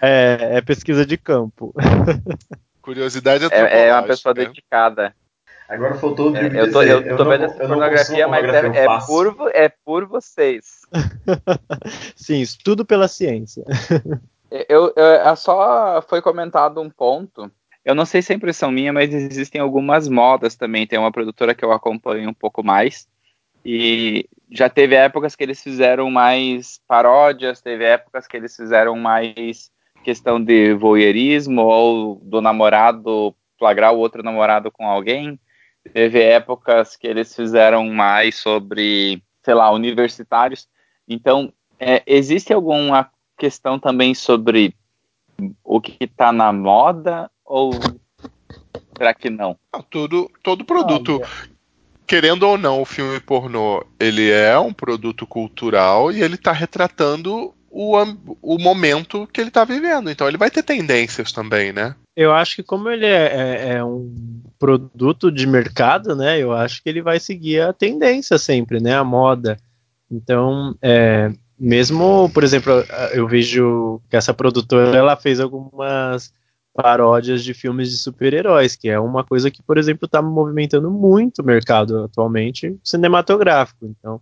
É, 0.00 0.56
é 0.58 0.60
pesquisa 0.60 1.04
de 1.04 1.16
campo. 1.16 1.74
Curiosidade 2.82 3.44
É, 3.46 3.46
é 3.46 3.60
uma 3.60 3.66
antropológica. 4.00 4.06
pessoa 4.06 4.34
dedicada. 4.34 5.14
Agora 5.68 5.94
faltou 5.96 6.30
o 6.30 6.36
É, 6.36 6.46
eu 6.46 6.70
tô, 6.70 6.80
dizer. 6.80 7.06
eu 7.10 7.16
tô 7.16 7.24
não- 7.24 7.30
vendo 7.32 7.44
essa 7.46 7.54
eu 7.62 7.68
pornografia, 7.68 8.28
mas 8.28 8.40
pornografia, 8.44 8.80
é, 8.80 8.86
eu 8.86 8.92
é 8.92 8.98
por, 9.06 9.50
é 9.52 9.68
por 9.84 10.06
vocês. 10.06 10.82
Sim, 12.14 12.44
tudo 12.62 12.84
pela 12.84 13.08
ciência. 13.08 13.64
Eu, 14.68 14.92
eu- 14.94 15.04
é 15.04 15.34
só 15.34 16.00
foi 16.02 16.22
comentado 16.22 16.80
um 16.80 16.88
ponto. 16.88 17.50
Eu 17.84 17.94
não 17.96 18.04
sei 18.06 18.22
se 18.22 18.32
é 18.32 18.36
impressão 18.36 18.70
minha, 18.70 18.92
mas 18.92 19.12
existem 19.12 19.60
algumas 19.60 20.06
modas 20.08 20.54
também. 20.54 20.86
Tem 20.86 20.98
uma 20.98 21.10
produtora 21.10 21.54
que 21.54 21.64
eu 21.64 21.72
acompanho 21.72 22.28
um 22.30 22.34
pouco 22.34 22.62
mais. 22.62 23.08
E 23.64 24.28
já 24.50 24.68
teve 24.68 24.94
épocas 24.94 25.34
que 25.34 25.42
eles 25.42 25.62
fizeram 25.62 26.10
mais 26.10 26.80
paródias, 26.86 27.60
teve 27.60 27.84
épocas 27.84 28.26
que 28.26 28.36
eles 28.36 28.54
fizeram 28.54 28.96
mais 28.96 29.70
questão 30.04 30.42
de 30.42 30.74
voyeurismo 30.74 31.62
ou 31.62 32.20
do 32.22 32.40
namorado 32.40 33.34
flagrar 33.58 33.92
o 33.92 33.98
outro 33.98 34.22
namorado 34.22 34.70
com 34.70 34.88
alguém. 34.88 35.38
Teve 35.92 36.22
épocas 36.22 36.96
que 36.96 37.06
eles 37.06 37.34
fizeram 37.34 37.88
mais 37.88 38.36
sobre, 38.36 39.22
sei 39.42 39.54
lá, 39.54 39.70
universitários. 39.70 40.68
Então, 41.08 41.52
é, 41.78 42.02
existe 42.06 42.52
alguma 42.52 43.10
questão 43.36 43.78
também 43.78 44.14
sobre 44.14 44.74
o 45.62 45.80
que 45.80 46.04
está 46.04 46.32
na 46.32 46.52
moda 46.52 47.30
ou 47.44 47.72
será 48.96 49.12
que 49.12 49.28
não? 49.28 49.58
Não, 49.72 49.82
tudo, 49.82 50.30
todo 50.42 50.64
produto, 50.64 51.20
querendo 52.06 52.44
ou 52.44 52.56
não, 52.56 52.80
o 52.80 52.84
filme 52.84 53.18
pornô, 53.20 53.84
ele 53.98 54.30
é 54.30 54.58
um 54.58 54.72
produto 54.72 55.26
cultural 55.26 56.12
e 56.12 56.22
ele 56.22 56.36
tá 56.36 56.52
retratando 56.52 57.52
o, 57.70 57.96
o 58.40 58.58
momento 58.58 59.28
que 59.32 59.40
ele 59.40 59.50
tá 59.50 59.64
vivendo. 59.64 60.10
Então 60.10 60.26
ele 60.28 60.38
vai 60.38 60.50
ter 60.50 60.62
tendências 60.62 61.32
também, 61.32 61.72
né? 61.72 61.94
Eu 62.16 62.32
acho 62.32 62.56
que 62.56 62.62
como 62.62 62.88
ele 62.88 63.04
é, 63.04 63.26
é- 63.26 63.68
é 63.74 63.84
um 63.84 64.40
produto 64.58 65.30
de 65.30 65.46
mercado, 65.46 66.16
né? 66.16 66.38
Eu 66.38 66.52
acho 66.52 66.82
que 66.82 66.88
ele 66.88 67.02
vai 67.02 67.20
seguir 67.20 67.60
a 67.60 67.72
tendência 67.72 68.38
sempre, 68.38 68.80
né? 68.80 68.94
A 68.96 69.04
moda. 69.04 69.58
Então, 70.10 70.74
é, 70.80 71.30
mesmo, 71.58 72.30
por 72.32 72.44
exemplo, 72.44 72.72
eu 73.12 73.26
vejo 73.26 74.00
que 74.08 74.16
essa 74.16 74.32
produtora 74.32 74.96
ela 74.96 75.16
fez 75.16 75.40
algumas 75.40 76.32
paródias 76.76 77.42
de 77.42 77.54
filmes 77.54 77.90
de 77.90 77.96
super-heróis, 77.96 78.76
que 78.76 78.88
é 78.88 79.00
uma 79.00 79.24
coisa 79.24 79.50
que, 79.50 79.62
por 79.62 79.78
exemplo, 79.78 80.06
está 80.06 80.20
movimentando 80.20 80.90
muito 80.90 81.40
o 81.40 81.44
mercado 81.44 82.04
atualmente 82.04 82.78
cinematográfico. 82.84 83.86
Então, 83.86 84.20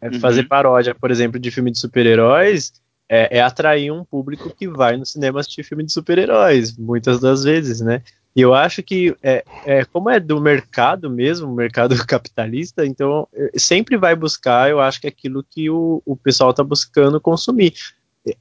é 0.00 0.08
Uhum. 0.08 0.18
fazer 0.18 0.44
paródia, 0.44 0.94
por 0.94 1.10
exemplo, 1.10 1.38
de 1.38 1.50
filme 1.50 1.70
de 1.70 1.78
super-heróis 1.78 2.72
é, 3.08 3.38
é 3.38 3.42
atrair 3.42 3.92
um 3.92 4.04
público 4.04 4.54
que 4.56 4.68
vai 4.68 4.96
no 4.96 5.04
cinema 5.04 5.40
assistir 5.40 5.64
filme 5.64 5.84
de 5.84 5.92
super-heróis, 5.92 6.76
muitas 6.76 7.20
das 7.20 7.42
vezes, 7.42 7.80
né? 7.80 8.02
E 8.34 8.40
eu 8.40 8.54
acho 8.54 8.82
que, 8.84 9.14
é, 9.20 9.44
é, 9.66 9.84
como 9.84 10.08
é 10.08 10.20
do 10.20 10.40
mercado 10.40 11.10
mesmo, 11.10 11.52
mercado 11.52 11.94
capitalista, 12.06 12.86
então 12.86 13.26
é, 13.34 13.50
sempre 13.58 13.96
vai 13.96 14.14
buscar, 14.14 14.70
eu 14.70 14.80
acho 14.80 15.00
que 15.00 15.08
aquilo 15.08 15.42
que 15.42 15.68
o, 15.68 16.00
o 16.06 16.16
pessoal 16.16 16.50
está 16.50 16.62
buscando 16.62 17.20
consumir. 17.20 17.74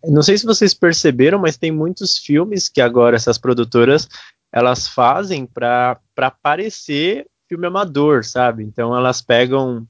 Não 0.04 0.22
sei 0.22 0.38
se 0.38 0.46
vocês 0.46 0.74
perceberam, 0.74 1.40
mas 1.40 1.58
tem 1.58 1.72
muitos 1.72 2.18
filmes 2.18 2.68
que 2.68 2.82
agora 2.82 3.16
essas 3.16 3.38
produtoras 3.38 4.08
elas 4.52 4.88
fazem 4.88 5.46
para 5.46 6.00
parecer 6.42 7.28
filme 7.48 7.68
amador, 7.68 8.24
sabe? 8.24 8.64
Então 8.64 8.96
elas 8.96 9.22
pegam 9.22 9.88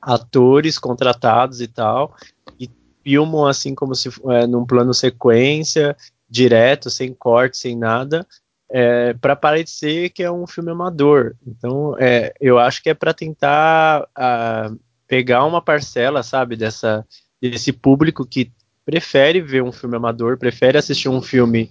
atores 0.00 0.78
contratados 0.78 1.60
e 1.60 1.66
tal 1.66 2.14
e 2.60 2.70
filmam 3.02 3.46
assim 3.46 3.74
como 3.74 3.94
se 3.94 4.08
é, 4.30 4.46
num 4.46 4.64
plano 4.64 4.94
sequência 4.94 5.96
direto, 6.28 6.90
sem 6.90 7.12
corte, 7.14 7.56
sem 7.56 7.76
nada, 7.76 8.26
é, 8.70 9.14
para 9.14 9.36
parecer 9.36 10.10
que 10.10 10.22
é 10.22 10.30
um 10.30 10.46
filme 10.46 10.70
amador. 10.70 11.36
Então, 11.46 11.96
é, 11.98 12.34
eu 12.40 12.58
acho 12.58 12.82
que 12.82 12.90
é 12.90 12.94
para 12.94 13.14
tentar 13.14 14.08
ah, 14.16 14.72
pegar 15.06 15.44
uma 15.44 15.62
parcela, 15.62 16.22
sabe, 16.22 16.56
dessa 16.56 17.06
desse 17.40 17.72
público 17.72 18.24
que 18.26 18.50
prefere 18.84 19.40
ver 19.40 19.62
um 19.62 19.72
filme 19.72 19.96
amador, 19.96 20.36
prefere 20.36 20.78
assistir 20.78 21.08
um 21.08 21.22
filme 21.22 21.70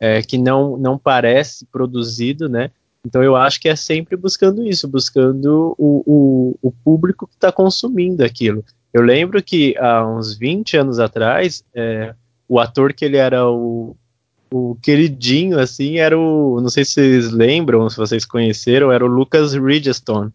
é, 0.00 0.22
que 0.22 0.38
não 0.38 0.76
não 0.76 0.98
parece 0.98 1.66
produzido, 1.66 2.48
né? 2.48 2.70
Então 3.06 3.22
eu 3.22 3.36
acho 3.36 3.60
que 3.60 3.68
é 3.68 3.76
sempre 3.76 4.16
buscando 4.16 4.66
isso, 4.66 4.88
buscando 4.88 5.74
o, 5.78 6.02
o, 6.06 6.58
o 6.68 6.72
público 6.72 7.26
que 7.26 7.34
está 7.34 7.52
consumindo 7.52 8.24
aquilo. 8.24 8.64
Eu 8.92 9.02
lembro 9.02 9.42
que 9.42 9.76
há 9.76 10.06
uns 10.06 10.38
20 10.38 10.76
anos 10.76 10.98
atrás, 10.98 11.64
é, 11.74 12.14
o 12.48 12.58
ator 12.58 12.92
que 12.94 13.04
ele 13.04 13.16
era 13.16 13.46
o, 13.50 13.96
o 14.50 14.76
queridinho, 14.80 15.58
assim, 15.58 15.98
era 15.98 16.16
o. 16.18 16.60
Não 16.60 16.68
sei 16.68 16.84
se 16.84 16.92
vocês 16.92 17.30
lembram, 17.30 17.90
se 17.90 17.96
vocês 17.96 18.24
conheceram, 18.24 18.92
era 18.92 19.04
o 19.04 19.08
Lucas 19.08 19.52
Ridgestone. 19.52 20.32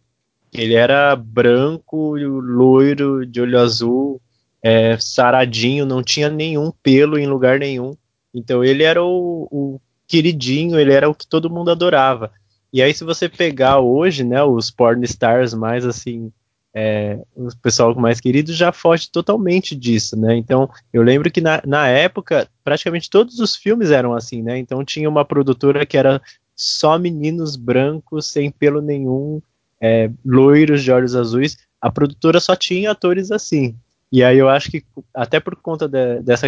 Ele 0.53 0.73
era 0.73 1.15
branco, 1.15 2.15
loiro, 2.17 3.25
de 3.25 3.39
olho 3.39 3.59
azul, 3.59 4.21
é, 4.61 4.97
saradinho, 4.99 5.85
não 5.85 6.03
tinha 6.03 6.29
nenhum 6.29 6.71
pelo 6.83 7.17
em 7.17 7.27
lugar 7.27 7.59
nenhum. 7.59 7.95
Então 8.33 8.63
ele 8.63 8.83
era 8.83 9.03
o, 9.03 9.47
o 9.51 9.81
queridinho, 10.07 10.79
ele 10.79 10.93
era 10.93 11.09
o 11.09 11.15
que 11.15 11.27
todo 11.27 11.49
mundo 11.49 11.71
adorava. 11.71 12.31
E 12.71 12.81
aí, 12.81 12.93
se 12.93 13.03
você 13.03 13.27
pegar 13.27 13.79
hoje, 13.79 14.23
né, 14.23 14.43
os 14.43 14.69
porn 14.69 15.03
stars 15.03 15.53
mais 15.55 15.85
assim 15.85 16.31
é, 16.73 17.19
o 17.35 17.47
pessoal 17.61 17.95
mais 17.95 18.19
querido 18.19 18.53
já 18.53 18.71
foge 18.71 19.09
totalmente 19.09 19.75
disso, 19.75 20.15
né? 20.15 20.35
Então, 20.35 20.69
eu 20.93 21.01
lembro 21.01 21.31
que 21.31 21.41
na, 21.41 21.61
na 21.65 21.87
época, 21.87 22.47
praticamente 22.63 23.09
todos 23.09 23.39
os 23.39 23.55
filmes 23.55 23.91
eram 23.91 24.13
assim, 24.13 24.41
né? 24.41 24.57
Então, 24.57 24.85
tinha 24.85 25.09
uma 25.09 25.25
produtora 25.25 25.85
que 25.85 25.97
era 25.97 26.21
só 26.55 26.99
meninos 26.99 27.55
brancos, 27.55 28.27
sem 28.27 28.51
pelo 28.51 28.81
nenhum, 28.81 29.41
é, 29.81 30.11
loiros 30.23 30.83
de 30.83 30.91
olhos 30.91 31.15
azuis. 31.15 31.57
A 31.81 31.91
produtora 31.91 32.39
só 32.39 32.55
tinha 32.55 32.91
atores 32.91 33.31
assim. 33.31 33.75
E 34.11 34.23
aí 34.23 34.37
eu 34.37 34.49
acho 34.49 34.71
que 34.71 34.83
até 35.13 35.39
por 35.39 35.55
conta 35.55 35.87
de, 35.87 36.21
dessa 36.21 36.47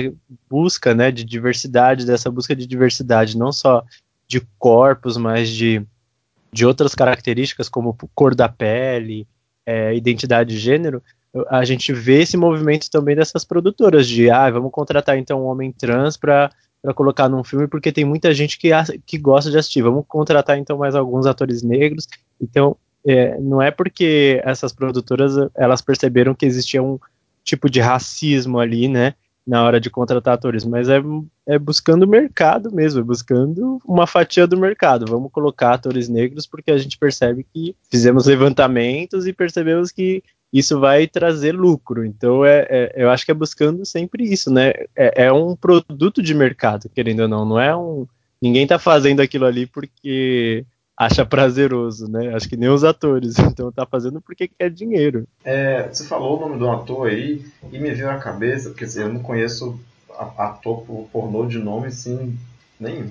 busca, 0.49 0.95
né, 0.95 1.11
de 1.11 1.23
diversidade, 1.23 2.05
dessa 2.05 2.31
busca 2.31 2.55
de 2.55 2.65
diversidade, 2.65 3.37
não 3.37 3.51
só 3.51 3.83
de 4.27 4.41
corpos, 4.57 5.17
mas 5.17 5.49
de, 5.49 5.85
de 6.51 6.65
outras 6.65 6.95
características 6.95 7.69
como 7.69 7.95
cor 8.15 8.33
da 8.33 8.49
pele, 8.49 9.27
é, 9.65 9.95
identidade 9.95 10.55
de 10.55 10.59
gênero, 10.59 11.03
a 11.49 11.63
gente 11.63 11.93
vê 11.93 12.21
esse 12.21 12.35
movimento 12.35 12.89
também 12.89 13.15
dessas 13.15 13.45
produtoras 13.45 14.07
de, 14.07 14.29
ah, 14.29 14.49
vamos 14.49 14.71
contratar 14.71 15.17
então 15.17 15.43
um 15.43 15.45
homem 15.45 15.71
trans 15.71 16.17
para 16.17 16.51
para 16.81 16.93
colocar 16.93 17.29
num 17.29 17.43
filme 17.43 17.67
porque 17.67 17.91
tem 17.91 18.03
muita 18.03 18.33
gente 18.33 18.57
que, 18.57 18.69
que 19.05 19.17
gosta 19.17 19.51
de 19.51 19.57
assistir. 19.57 19.83
Vamos 19.83 20.03
contratar 20.07 20.57
então 20.57 20.77
mais 20.77 20.95
alguns 20.95 21.27
atores 21.27 21.61
negros. 21.61 22.07
Então, 22.41 22.75
é, 23.05 23.39
não 23.39 23.61
é 23.61 23.69
porque 23.69 24.41
essas 24.43 24.73
produtoras 24.73 25.33
elas 25.55 25.81
perceberam 25.81 26.33
que 26.33 26.45
existia 26.45 26.81
um 26.81 26.99
tipo 27.43 27.69
de 27.69 27.79
racismo 27.79 28.59
ali, 28.59 28.87
né, 28.87 29.13
na 29.45 29.63
hora 29.63 29.79
de 29.79 29.89
contratar 29.89 30.35
atores, 30.35 30.63
mas 30.63 30.87
é, 30.87 31.01
é 31.47 31.57
buscando 31.57 32.03
o 32.03 32.07
mercado 32.07 32.71
mesmo, 32.71 33.01
é 33.01 33.03
buscando 33.03 33.79
uma 33.85 34.05
fatia 34.05 34.45
do 34.45 34.57
mercado. 34.57 35.05
Vamos 35.09 35.31
colocar 35.31 35.73
atores 35.73 36.07
negros 36.07 36.45
porque 36.45 36.71
a 36.71 36.77
gente 36.77 36.97
percebe 36.97 37.45
que 37.51 37.75
fizemos 37.89 38.27
levantamentos 38.27 39.25
e 39.25 39.33
percebemos 39.33 39.91
que 39.91 40.23
isso 40.53 40.79
vai 40.79 41.07
trazer 41.07 41.53
lucro. 41.53 42.05
Então, 42.05 42.45
é, 42.45 42.67
é 42.69 42.93
eu 42.95 43.09
acho 43.09 43.25
que 43.25 43.31
é 43.31 43.35
buscando 43.35 43.85
sempre 43.85 44.23
isso, 44.23 44.51
né? 44.51 44.69
É, 44.95 45.25
é, 45.25 45.33
um 45.33 45.55
produto 45.55 46.21
de 46.21 46.33
mercado, 46.33 46.89
querendo 46.89 47.21
ou 47.21 47.27
não, 47.27 47.45
não 47.45 47.59
é 47.59 47.75
um. 47.75 48.05
Ninguém 48.41 48.63
está 48.63 48.77
fazendo 48.77 49.21
aquilo 49.21 49.45
ali 49.45 49.65
porque 49.65 50.65
acha 51.05 51.25
prazeroso, 51.25 52.09
né? 52.09 52.33
Acho 52.35 52.47
que 52.47 52.57
nem 52.57 52.69
os 52.69 52.83
atores. 52.83 53.35
Então 53.51 53.71
tá 53.71 53.85
fazendo 53.85 54.21
porque 54.21 54.47
quer 54.47 54.69
dinheiro. 54.69 55.27
É, 55.43 55.87
você 55.87 56.05
falou 56.05 56.37
o 56.37 56.41
nome 56.41 56.57
do 56.59 56.69
ator 56.69 57.07
aí 57.07 57.43
e 57.71 57.79
me 57.79 57.91
veio 57.91 58.09
à 58.09 58.17
cabeça, 58.17 58.69
porque 58.69 58.85
assim, 58.85 59.01
eu 59.01 59.09
não 59.13 59.21
conheço 59.21 59.79
ator 60.37 60.85
pornô 61.11 61.45
de 61.45 61.57
nome 61.57 61.87
assim 61.87 62.37
nenhum. 62.79 63.09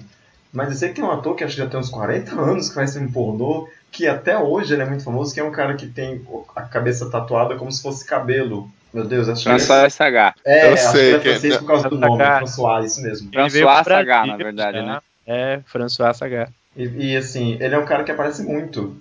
Mas 0.52 0.70
eu 0.70 0.76
sei 0.76 0.88
que 0.88 0.96
tem 0.96 1.04
um 1.04 1.10
ator 1.10 1.34
que 1.36 1.44
acho 1.44 1.54
que 1.56 1.62
já 1.62 1.68
tem 1.68 1.78
uns 1.78 1.90
40 1.90 2.34
anos 2.40 2.68
que 2.68 2.74
faz 2.74 2.96
um 2.96 3.10
pornô, 3.10 3.68
que 3.92 4.06
até 4.06 4.36
hoje 4.38 4.72
ele 4.74 4.82
é 4.82 4.86
muito 4.86 5.04
famoso, 5.04 5.32
que 5.32 5.38
é 5.40 5.44
um 5.44 5.52
cara 5.52 5.74
que 5.74 5.86
tem 5.86 6.20
a 6.56 6.62
cabeça 6.62 7.08
tatuada 7.10 7.56
como 7.56 7.70
se 7.70 7.82
fosse 7.82 8.04
cabelo. 8.04 8.68
Meu 8.92 9.04
Deus, 9.04 9.28
acho 9.28 9.44
que 9.44 9.48
François 9.50 9.92
Sagat. 9.94 10.36
É, 10.44 10.68
Eu 10.68 10.72
acho 10.72 10.90
sei 10.90 11.10
que 11.10 11.14
é 11.14 11.18
que- 11.18 11.28
francês 11.30 11.56
por 11.58 11.66
causa 11.66 11.88
do 11.88 11.98
nome, 11.98 12.24
François, 12.24 12.84
isso 12.86 13.02
mesmo. 13.02 13.30
François 13.30 13.84
Brasil 13.84 14.26
na 14.26 14.36
verdade, 14.36 14.82
né? 14.82 14.98
É, 15.26 15.60
François 15.66 16.16
Sagat. 16.16 16.50
E, 16.76 17.12
e, 17.12 17.16
assim, 17.16 17.56
ele 17.60 17.74
é 17.74 17.78
um 17.78 17.84
cara 17.84 18.04
que 18.04 18.10
aparece 18.10 18.42
muito. 18.42 18.96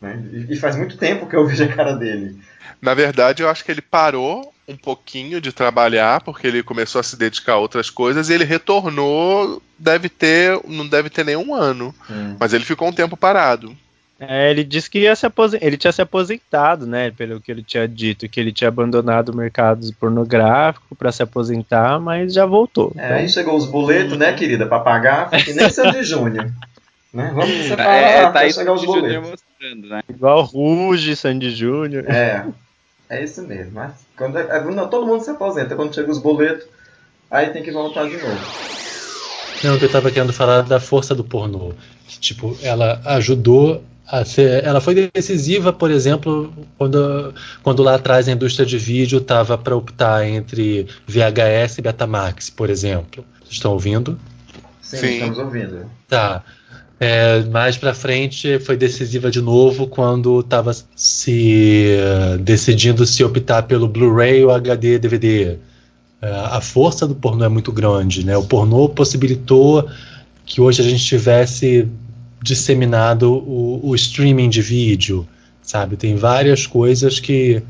Né? 0.00 0.22
E, 0.32 0.54
e 0.54 0.56
faz 0.56 0.76
muito 0.76 0.96
tempo 0.96 1.26
que 1.26 1.36
eu 1.36 1.44
vejo 1.46 1.64
a 1.64 1.68
cara 1.68 1.92
dele. 1.94 2.36
Na 2.80 2.94
verdade, 2.94 3.42
eu 3.42 3.48
acho 3.48 3.64
que 3.64 3.70
ele 3.70 3.82
parou 3.82 4.52
um 4.66 4.76
pouquinho 4.76 5.40
de 5.40 5.52
trabalhar, 5.52 6.22
porque 6.22 6.46
ele 6.46 6.62
começou 6.62 7.00
a 7.00 7.02
se 7.02 7.16
dedicar 7.16 7.54
a 7.54 7.58
outras 7.58 7.90
coisas, 7.90 8.28
e 8.28 8.34
ele 8.34 8.44
retornou, 8.44 9.60
deve 9.78 10.08
ter, 10.08 10.58
não 10.66 10.86
deve 10.86 11.10
ter 11.10 11.24
nenhum 11.24 11.54
ano. 11.54 11.94
Mas 12.38 12.52
ele 12.52 12.64
ficou 12.64 12.88
um 12.88 12.92
tempo 12.92 13.16
parado. 13.16 13.76
É, 14.20 14.50
ele 14.50 14.62
disse 14.62 14.90
que 14.90 14.98
ia 14.98 15.16
se 15.16 15.24
aposentar, 15.24 15.64
ele 15.64 15.78
tinha 15.78 15.90
se 15.90 16.02
aposentado, 16.02 16.86
né, 16.86 17.10
pelo 17.10 17.40
que 17.40 17.50
ele 17.50 17.62
tinha 17.62 17.88
dito, 17.88 18.28
que 18.28 18.38
ele 18.38 18.52
tinha 18.52 18.68
abandonado 18.68 19.30
o 19.30 19.36
mercado 19.36 19.90
pornográfico 19.98 20.94
para 20.94 21.10
se 21.10 21.22
aposentar, 21.22 21.98
mas 21.98 22.34
já 22.34 22.44
voltou. 22.44 22.92
É, 22.96 23.14
aí 23.14 23.28
chegou 23.30 23.56
os 23.56 23.64
boletos, 23.64 24.18
né, 24.18 24.34
querida, 24.34 24.66
pra 24.66 24.78
pagar, 24.78 25.30
que 25.30 25.54
nem 25.54 25.70
Sandy 25.70 26.04
Júnior. 26.04 26.52
Né? 27.12 27.32
Vamos 27.34 27.50
separar 27.66 27.96
É, 27.96 28.22
tá 28.22 28.28
até 28.28 28.48
isso 28.48 28.58
chegar 28.58 28.72
os 28.72 28.80
que 28.82 28.88
o 28.88 28.94
Júnior 28.94 29.20
boletos. 29.22 29.42
mostrando, 29.52 29.88
né? 29.88 30.02
Igual 30.08 30.42
Ruge, 30.42 31.16
Sandy 31.16 31.50
Júnior. 31.50 32.04
É, 32.08 32.46
é 33.08 33.24
isso 33.24 33.42
mesmo. 33.42 33.72
Mas 33.74 33.92
quando, 34.16 34.38
é- 34.38 34.64
não, 34.70 34.88
todo 34.88 35.06
mundo 35.06 35.22
se 35.24 35.30
aposenta. 35.30 35.74
Quando 35.74 35.94
chega 35.94 36.10
os 36.10 36.18
boletos, 36.18 36.66
aí 37.30 37.48
tem 37.50 37.62
que 37.62 37.72
voltar 37.72 38.08
de 38.08 38.16
novo. 38.16 38.38
Não, 39.64 39.78
que 39.78 39.84
eu 39.84 39.90
tava 39.92 40.10
querendo 40.10 40.32
falar 40.32 40.62
da 40.62 40.78
força 40.80 41.14
do 41.14 41.24
pornô. 41.24 41.72
Que, 42.06 42.18
tipo, 42.18 42.56
ela 42.62 43.00
ajudou 43.04 43.82
a 44.06 44.24
ser. 44.24 44.64
Ela 44.64 44.80
foi 44.80 45.10
decisiva, 45.12 45.72
por 45.72 45.90
exemplo, 45.90 46.52
quando, 46.78 47.34
quando 47.62 47.82
lá 47.82 47.96
atrás 47.96 48.28
a 48.28 48.32
indústria 48.32 48.64
de 48.64 48.78
vídeo 48.78 49.20
tava 49.20 49.58
para 49.58 49.76
optar 49.76 50.26
entre 50.26 50.86
VHS 51.06 51.78
e 51.78 51.82
Betamax, 51.82 52.48
por 52.50 52.70
exemplo. 52.70 53.24
Vocês 53.40 53.52
estão 53.54 53.72
ouvindo? 53.72 54.18
Sim, 54.80 54.96
Sim. 54.96 55.12
estamos 55.14 55.38
ouvindo. 55.38 55.90
Tá. 56.08 56.42
É, 57.02 57.42
mais 57.44 57.78
pra 57.78 57.94
frente 57.94 58.58
foi 58.58 58.76
decisiva 58.76 59.30
de 59.30 59.40
novo 59.40 59.86
quando 59.86 60.40
estava 60.40 60.70
se 60.94 61.96
eh, 61.98 62.36
decidindo 62.38 63.06
se 63.06 63.24
optar 63.24 63.62
pelo 63.62 63.88
Blu-ray 63.88 64.44
ou 64.44 64.50
HD 64.50 64.98
DVD. 64.98 65.56
É, 66.20 66.30
a 66.30 66.60
força 66.60 67.08
do 67.08 67.14
pornô 67.14 67.42
é 67.46 67.48
muito 67.48 67.72
grande, 67.72 68.22
né? 68.26 68.36
O 68.36 68.44
pornô 68.44 68.86
possibilitou 68.86 69.88
que 70.44 70.60
hoje 70.60 70.82
a 70.82 70.84
gente 70.84 71.02
tivesse 71.02 71.88
disseminado 72.42 73.32
o, 73.32 73.80
o 73.82 73.94
streaming 73.94 74.50
de 74.50 74.60
vídeo, 74.60 75.26
sabe? 75.62 75.96
Tem 75.96 76.16
várias 76.16 76.66
coisas 76.66 77.18
que, 77.18 77.62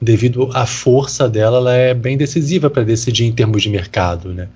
devido 0.00 0.48
à 0.54 0.64
força 0.64 1.28
dela, 1.28 1.56
ela 1.56 1.74
é 1.74 1.92
bem 1.92 2.16
decisiva 2.16 2.70
para 2.70 2.84
decidir 2.84 3.24
em 3.24 3.32
termos 3.32 3.64
de 3.64 3.68
mercado, 3.68 4.32
né? 4.32 4.46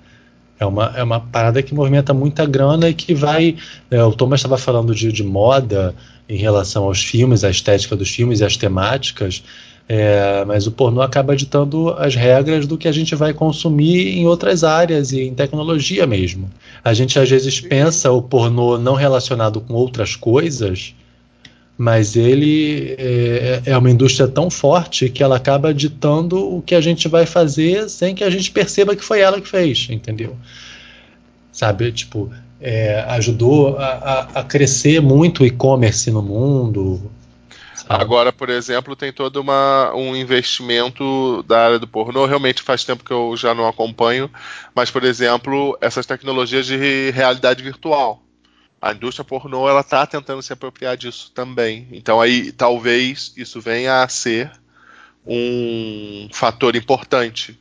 É 0.61 0.65
uma, 0.65 0.93
é 0.95 1.01
uma 1.01 1.19
parada 1.19 1.63
que 1.63 1.73
movimenta 1.73 2.13
muita 2.13 2.45
grana 2.45 2.87
e 2.87 2.93
que 2.93 3.15
vai. 3.15 3.55
né, 3.89 4.03
o 4.03 4.11
Thomas 4.11 4.41
estava 4.41 4.59
falando 4.59 4.93
de, 4.93 5.11
de 5.11 5.23
moda 5.23 5.95
em 6.29 6.37
relação 6.37 6.83
aos 6.83 7.03
filmes, 7.03 7.43
à 7.43 7.49
estética 7.49 7.95
dos 7.95 8.11
filmes 8.11 8.41
e 8.41 8.45
às 8.45 8.55
temáticas, 8.55 9.43
é, 9.89 10.45
mas 10.45 10.67
o 10.67 10.71
pornô 10.71 11.01
acaba 11.01 11.35
ditando 11.35 11.89
as 11.97 12.13
regras 12.13 12.67
do 12.67 12.77
que 12.77 12.87
a 12.87 12.91
gente 12.91 13.15
vai 13.15 13.33
consumir 13.33 14.19
em 14.19 14.27
outras 14.27 14.63
áreas 14.63 15.11
e 15.11 15.21
em 15.21 15.33
tecnologia 15.33 16.05
mesmo. 16.05 16.47
A 16.83 16.93
gente 16.93 17.17
às 17.17 17.27
vezes 17.27 17.59
pensa 17.59 18.11
o 18.11 18.21
pornô 18.21 18.77
não 18.77 18.93
relacionado 18.93 19.59
com 19.61 19.73
outras 19.73 20.15
coisas, 20.15 20.93
mas 21.81 22.15
ele 22.15 22.95
é, 22.99 23.61
é 23.65 23.77
uma 23.77 23.89
indústria 23.89 24.27
tão 24.27 24.51
forte 24.51 25.09
que 25.09 25.23
ela 25.23 25.35
acaba 25.37 25.73
ditando 25.73 26.37
o 26.37 26.61
que 26.61 26.75
a 26.75 26.81
gente 26.81 27.07
vai 27.07 27.25
fazer 27.25 27.89
sem 27.89 28.13
que 28.13 28.23
a 28.23 28.29
gente 28.29 28.51
perceba 28.51 28.95
que 28.95 29.03
foi 29.03 29.19
ela 29.19 29.41
que 29.41 29.47
fez, 29.47 29.87
entendeu? 29.89 30.37
Sabe, 31.51 31.91
tipo, 31.91 32.31
é, 32.59 32.99
ajudou 33.09 33.77
a, 33.77 33.85
a- 33.85 34.39
a 34.41 34.43
crescer 34.43 35.01
muito 35.01 35.43
o 35.43 35.45
e-commerce 35.45 36.09
no 36.11 36.21
mundo. 36.21 37.11
sabe? 37.75 38.01
Agora, 38.03 38.31
por 38.31 38.49
exemplo, 38.49 38.95
tem 38.95 39.11
todo 39.11 39.37
uma, 39.41 39.91
um 39.95 40.15
investimento 40.15 41.43
da 41.47 41.65
área 41.65 41.79
do 41.79 41.87
pornô. 41.87 42.25
Realmente 42.25 42.61
faz 42.61 42.83
tempo 42.83 43.03
que 43.03 43.11
eu 43.11 43.35
já 43.35 43.53
não 43.53 43.67
acompanho, 43.67 44.29
mas, 44.75 44.89
por 44.91 45.03
exemplo, 45.03 45.77
essas 45.81 46.05
tecnologias 46.05 46.65
de 46.65 47.09
realidade 47.11 47.61
virtual. 47.63 48.21
A 48.81 48.93
indústria 48.93 49.23
pornô 49.23 49.69
ela 49.69 49.81
está 49.81 50.05
tentando 50.07 50.41
se 50.41 50.51
apropriar 50.51 50.97
disso 50.97 51.31
também. 51.35 51.87
Então 51.91 52.19
aí 52.19 52.51
talvez 52.51 53.31
isso 53.37 53.61
venha 53.61 54.01
a 54.01 54.07
ser 54.07 54.51
um 55.25 56.27
fator 56.31 56.75
importante 56.75 57.59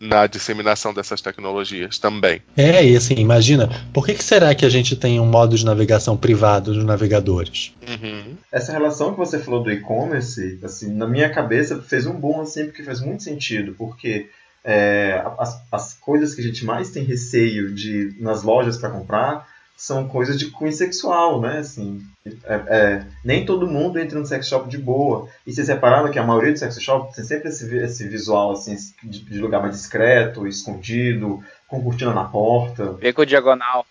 na 0.00 0.26
disseminação 0.26 0.92
dessas 0.92 1.20
tecnologias 1.20 1.96
também. 1.96 2.42
É, 2.56 2.84
e 2.84 2.96
assim, 2.96 3.14
imagina, 3.14 3.68
por 3.92 4.04
que, 4.04 4.14
que 4.14 4.24
será 4.24 4.52
que 4.52 4.64
a 4.64 4.68
gente 4.68 4.96
tem 4.96 5.20
um 5.20 5.26
modo 5.26 5.56
de 5.56 5.64
navegação 5.64 6.16
privado 6.16 6.74
dos 6.74 6.84
navegadores? 6.84 7.72
Uhum. 7.86 8.34
Essa 8.50 8.72
relação 8.72 9.12
que 9.12 9.18
você 9.18 9.38
falou 9.38 9.62
do 9.62 9.70
e-commerce, 9.70 10.58
assim, 10.64 10.92
na 10.92 11.06
minha 11.06 11.30
cabeça 11.30 11.80
fez 11.80 12.04
um 12.04 12.18
boom 12.18 12.40
assim, 12.40 12.64
porque 12.64 12.82
faz 12.82 13.00
muito 13.00 13.22
sentido, 13.22 13.76
porque 13.78 14.28
é, 14.64 15.22
as, 15.38 15.62
as 15.70 15.94
coisas 15.94 16.34
que 16.34 16.40
a 16.40 16.44
gente 16.44 16.64
mais 16.64 16.90
tem 16.90 17.04
receio 17.04 17.72
de 17.72 18.16
nas 18.18 18.42
lojas 18.42 18.78
para 18.78 18.90
comprar 18.90 19.51
são 19.82 20.06
coisas 20.06 20.38
de 20.38 20.48
cunho 20.48 20.72
sexual, 20.72 21.40
né? 21.40 21.58
Assim, 21.58 22.00
é, 22.24 22.54
é, 22.68 23.06
nem 23.24 23.44
todo 23.44 23.66
mundo 23.66 23.98
entra 23.98 24.16
no 24.16 24.24
sex 24.24 24.46
shop 24.46 24.68
de 24.68 24.78
boa. 24.78 25.28
E 25.44 25.52
vocês 25.52 25.66
repararam 25.66 26.08
que 26.08 26.20
a 26.20 26.22
maioria 26.22 26.52
dos 26.52 26.60
sex 26.60 26.80
shops 26.80 27.16
tem 27.16 27.24
sempre 27.24 27.48
esse, 27.48 27.76
esse 27.76 28.06
visual 28.06 28.52
assim, 28.52 28.76
de, 29.02 29.24
de 29.24 29.38
lugar 29.40 29.60
mais 29.60 29.74
discreto, 29.74 30.46
escondido, 30.46 31.42
com 31.66 31.82
cortina 31.82 32.14
na 32.14 32.22
porta. 32.22 32.92
Beco 32.92 33.26
diagonal. 33.26 33.84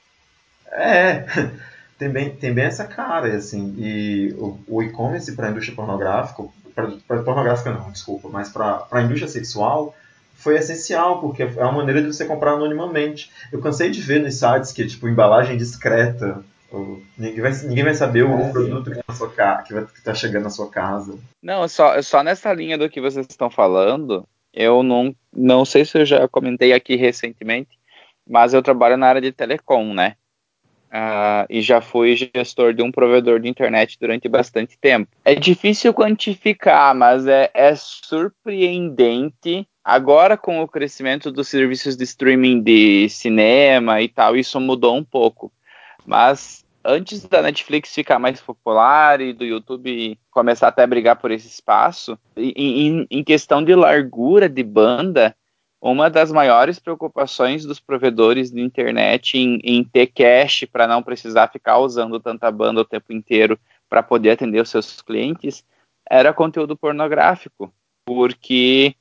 É, 0.71 1.25
tem 1.99 2.07
bem, 2.09 2.29
tem 2.29 2.53
bem 2.53 2.63
essa 2.63 2.85
cara, 2.85 3.27
assim, 3.35 3.75
e 3.77 4.33
o, 4.37 4.57
o 4.69 4.81
e-commerce 4.81 5.35
para 5.35 5.47
a 5.47 5.51
indústria 5.51 5.75
pornográfica, 5.75 6.41
para 6.73 7.21
pornográfica 7.21 7.69
não, 7.69 7.91
desculpa, 7.91 8.29
mas 8.31 8.47
para 8.47 8.87
a 8.89 9.01
indústria 9.01 9.27
sexual 9.27 9.93
foi 10.41 10.57
essencial, 10.57 11.19
porque 11.21 11.43
é 11.43 11.63
uma 11.63 11.71
maneira 11.71 12.01
de 12.01 12.07
você 12.07 12.25
comprar 12.25 12.53
anonimamente. 12.53 13.31
Eu 13.51 13.61
cansei 13.61 13.89
de 13.89 14.01
ver 14.01 14.21
nos 14.21 14.35
sites 14.35 14.71
que, 14.71 14.85
tipo, 14.85 15.07
embalagem 15.07 15.57
discreta 15.57 16.43
ninguém, 17.17 17.41
vai, 17.41 17.51
ninguém 17.63 17.83
vai 17.83 17.93
saber 17.93 18.23
o 18.23 18.51
produto 18.51 18.91
que, 18.91 18.99
na 19.07 19.13
sua 19.13 19.29
ca- 19.29 19.61
que, 19.63 19.73
vai, 19.73 19.85
que 19.85 20.01
tá 20.03 20.13
chegando 20.13 20.43
na 20.43 20.49
sua 20.49 20.69
casa. 20.69 21.17
Não, 21.41 21.67
só, 21.67 22.01
só 22.01 22.23
nessa 22.23 22.53
linha 22.53 22.77
do 22.77 22.89
que 22.89 23.01
vocês 23.01 23.25
estão 23.29 23.49
falando, 23.49 24.25
eu 24.53 24.81
não, 24.83 25.13
não 25.35 25.65
sei 25.65 25.83
se 25.83 25.97
eu 25.97 26.05
já 26.05 26.27
comentei 26.27 26.71
aqui 26.73 26.95
recentemente, 26.95 27.77
mas 28.27 28.53
eu 28.53 28.61
trabalho 28.61 28.95
na 28.97 29.07
área 29.07 29.21
de 29.21 29.31
telecom, 29.31 29.93
né? 29.93 30.15
Ah, 30.93 31.45
e 31.49 31.61
já 31.61 31.79
fui 31.79 32.15
gestor 32.15 32.73
de 32.73 32.83
um 32.83 32.91
provedor 32.91 33.39
de 33.39 33.47
internet 33.47 33.97
durante 33.99 34.27
bastante 34.27 34.77
tempo. 34.77 35.09
É 35.23 35.33
difícil 35.33 35.93
quantificar, 35.93 36.93
mas 36.93 37.25
é, 37.27 37.49
é 37.53 37.73
surpreendente. 37.75 39.65
Agora, 39.83 40.37
com 40.37 40.61
o 40.61 40.67
crescimento 40.67 41.31
dos 41.31 41.47
serviços 41.47 41.97
de 41.97 42.03
streaming 42.03 42.61
de 42.61 43.09
cinema 43.09 44.01
e 44.01 44.07
tal, 44.07 44.35
isso 44.35 44.59
mudou 44.59 44.95
um 44.95 45.03
pouco. 45.03 45.51
Mas 46.05 46.63
antes 46.83 47.23
da 47.25 47.41
Netflix 47.41 47.93
ficar 47.93 48.19
mais 48.19 48.39
popular 48.41 49.21
e 49.21 49.33
do 49.33 49.43
YouTube 49.43 50.17
começar 50.29 50.67
até 50.67 50.83
a 50.83 50.87
brigar 50.87 51.15
por 51.15 51.31
esse 51.31 51.47
espaço, 51.47 52.17
em, 52.37 53.07
em- 53.09 53.23
questão 53.23 53.63
de 53.63 53.73
largura 53.75 54.47
de 54.47 54.63
banda, 54.63 55.35
uma 55.81 56.09
das 56.09 56.31
maiores 56.31 56.77
preocupações 56.77 57.65
dos 57.65 57.79
provedores 57.79 58.51
de 58.51 58.61
internet 58.61 59.37
em, 59.37 59.59
em 59.63 59.83
ter 59.83 60.07
cache 60.07 60.67
para 60.67 60.87
não 60.87 61.01
precisar 61.01 61.47
ficar 61.47 61.79
usando 61.79 62.19
tanta 62.19 62.51
banda 62.51 62.81
o 62.81 62.85
tempo 62.85 63.11
inteiro 63.11 63.59
para 63.89 64.03
poder 64.03 64.31
atender 64.31 64.61
os 64.61 64.69
seus 64.69 65.01
clientes 65.01 65.65
era 66.09 66.33
conteúdo 66.33 66.75
pornográfico, 66.77 67.73
porque 68.05 68.95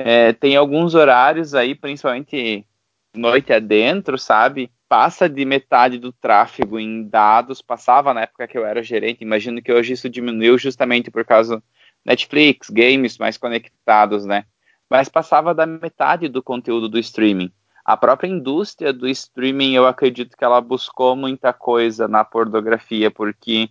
é, 0.00 0.32
tem 0.32 0.54
alguns 0.54 0.94
horários 0.94 1.56
aí, 1.56 1.74
principalmente 1.74 2.64
noite 3.12 3.52
adentro, 3.52 4.16
sabe? 4.16 4.70
Passa 4.88 5.28
de 5.28 5.44
metade 5.44 5.98
do 5.98 6.12
tráfego 6.12 6.78
em 6.78 7.02
dados, 7.02 7.60
passava 7.60 8.14
na 8.14 8.20
época 8.20 8.46
que 8.46 8.56
eu 8.56 8.64
era 8.64 8.80
gerente, 8.80 9.24
imagino 9.24 9.60
que 9.60 9.72
hoje 9.72 9.94
isso 9.94 10.08
diminuiu 10.08 10.56
justamente 10.56 11.10
por 11.10 11.24
causa 11.24 11.60
Netflix, 12.04 12.70
games 12.70 13.18
mais 13.18 13.36
conectados, 13.36 14.24
né? 14.24 14.44
Mas 14.88 15.08
passava 15.08 15.52
da 15.52 15.66
metade 15.66 16.28
do 16.28 16.44
conteúdo 16.44 16.88
do 16.88 16.98
streaming. 17.00 17.52
A 17.84 17.96
própria 17.96 18.28
indústria 18.28 18.92
do 18.92 19.08
streaming, 19.08 19.74
eu 19.74 19.84
acredito 19.84 20.36
que 20.36 20.44
ela 20.44 20.60
buscou 20.60 21.16
muita 21.16 21.52
coisa 21.52 22.06
na 22.06 22.24
pornografia, 22.24 23.10
porque 23.10 23.68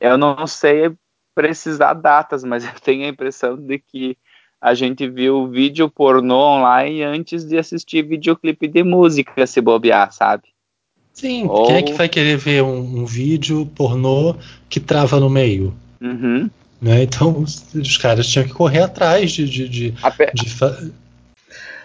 eu 0.00 0.18
não 0.18 0.48
sei 0.48 0.92
precisar 1.32 1.94
datas, 1.94 2.42
mas 2.42 2.64
eu 2.66 2.74
tenho 2.80 3.04
a 3.04 3.08
impressão 3.08 3.56
de 3.56 3.78
que 3.78 4.18
a 4.64 4.72
gente 4.72 5.06
viu 5.06 5.46
vídeo 5.46 5.90
pornô 5.90 6.38
online 6.56 7.02
antes 7.02 7.44
de 7.44 7.58
assistir 7.58 8.02
videoclipe 8.02 8.66
de 8.66 8.82
música, 8.82 9.46
se 9.46 9.60
bobear, 9.60 10.10
sabe? 10.10 10.44
Sim, 11.12 11.46
Ou- 11.46 11.66
quem 11.66 11.76
é 11.76 11.82
que 11.82 11.92
vai 11.92 12.08
querer 12.08 12.38
ver 12.38 12.62
um, 12.62 12.78
um 13.02 13.04
vídeo 13.04 13.66
pornô 13.76 14.34
que 14.70 14.80
trava 14.80 15.20
no 15.20 15.28
meio? 15.28 15.74
Uhum. 16.00 16.48
Né? 16.80 17.02
Então 17.02 17.40
os, 17.40 17.74
os 17.74 17.98
caras 17.98 18.26
tinham 18.26 18.46
que 18.46 18.54
correr 18.54 18.80
atrás 18.80 19.32
de. 19.32 19.46
de, 19.46 19.68
de, 19.68 19.90
de 20.32 20.50
fa- 20.50 20.78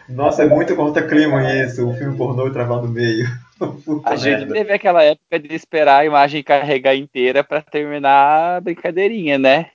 Nossa, 0.08 0.44
é 0.44 0.48
muito 0.48 0.74
corta-clima 0.74 1.54
isso, 1.54 1.86
o 1.86 1.94
filme 1.94 2.18
pornô 2.18 2.48
e 2.48 2.54
travar 2.54 2.82
no 2.82 2.88
meio. 2.88 3.28
Puta 3.86 4.10
A 4.10 4.16
gente 4.16 4.40
merda. 4.40 4.54
teve 4.54 4.72
aquela 4.72 5.04
época 5.04 5.38
de 5.38 5.54
esperar 5.54 6.00
a 6.00 6.06
imagem 6.06 6.42
carregar 6.42 6.96
inteira 6.96 7.44
pra 7.44 7.62
terminar 7.62 8.56
a 8.56 8.62
brincadeirinha, 8.62 9.38
né? 9.38 9.72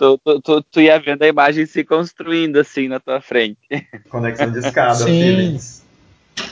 Tu, 0.00 0.18
tu, 0.24 0.40
tu, 0.40 0.62
tu 0.62 0.80
ia 0.80 0.98
vendo 0.98 1.22
a 1.22 1.28
imagem 1.28 1.66
se 1.66 1.84
construindo 1.84 2.56
assim 2.56 2.88
na 2.88 2.98
tua 2.98 3.20
frente. 3.20 3.58
Conexão 4.08 4.50
de 4.50 4.58
escada, 4.60 4.94
Sim. 5.04 5.60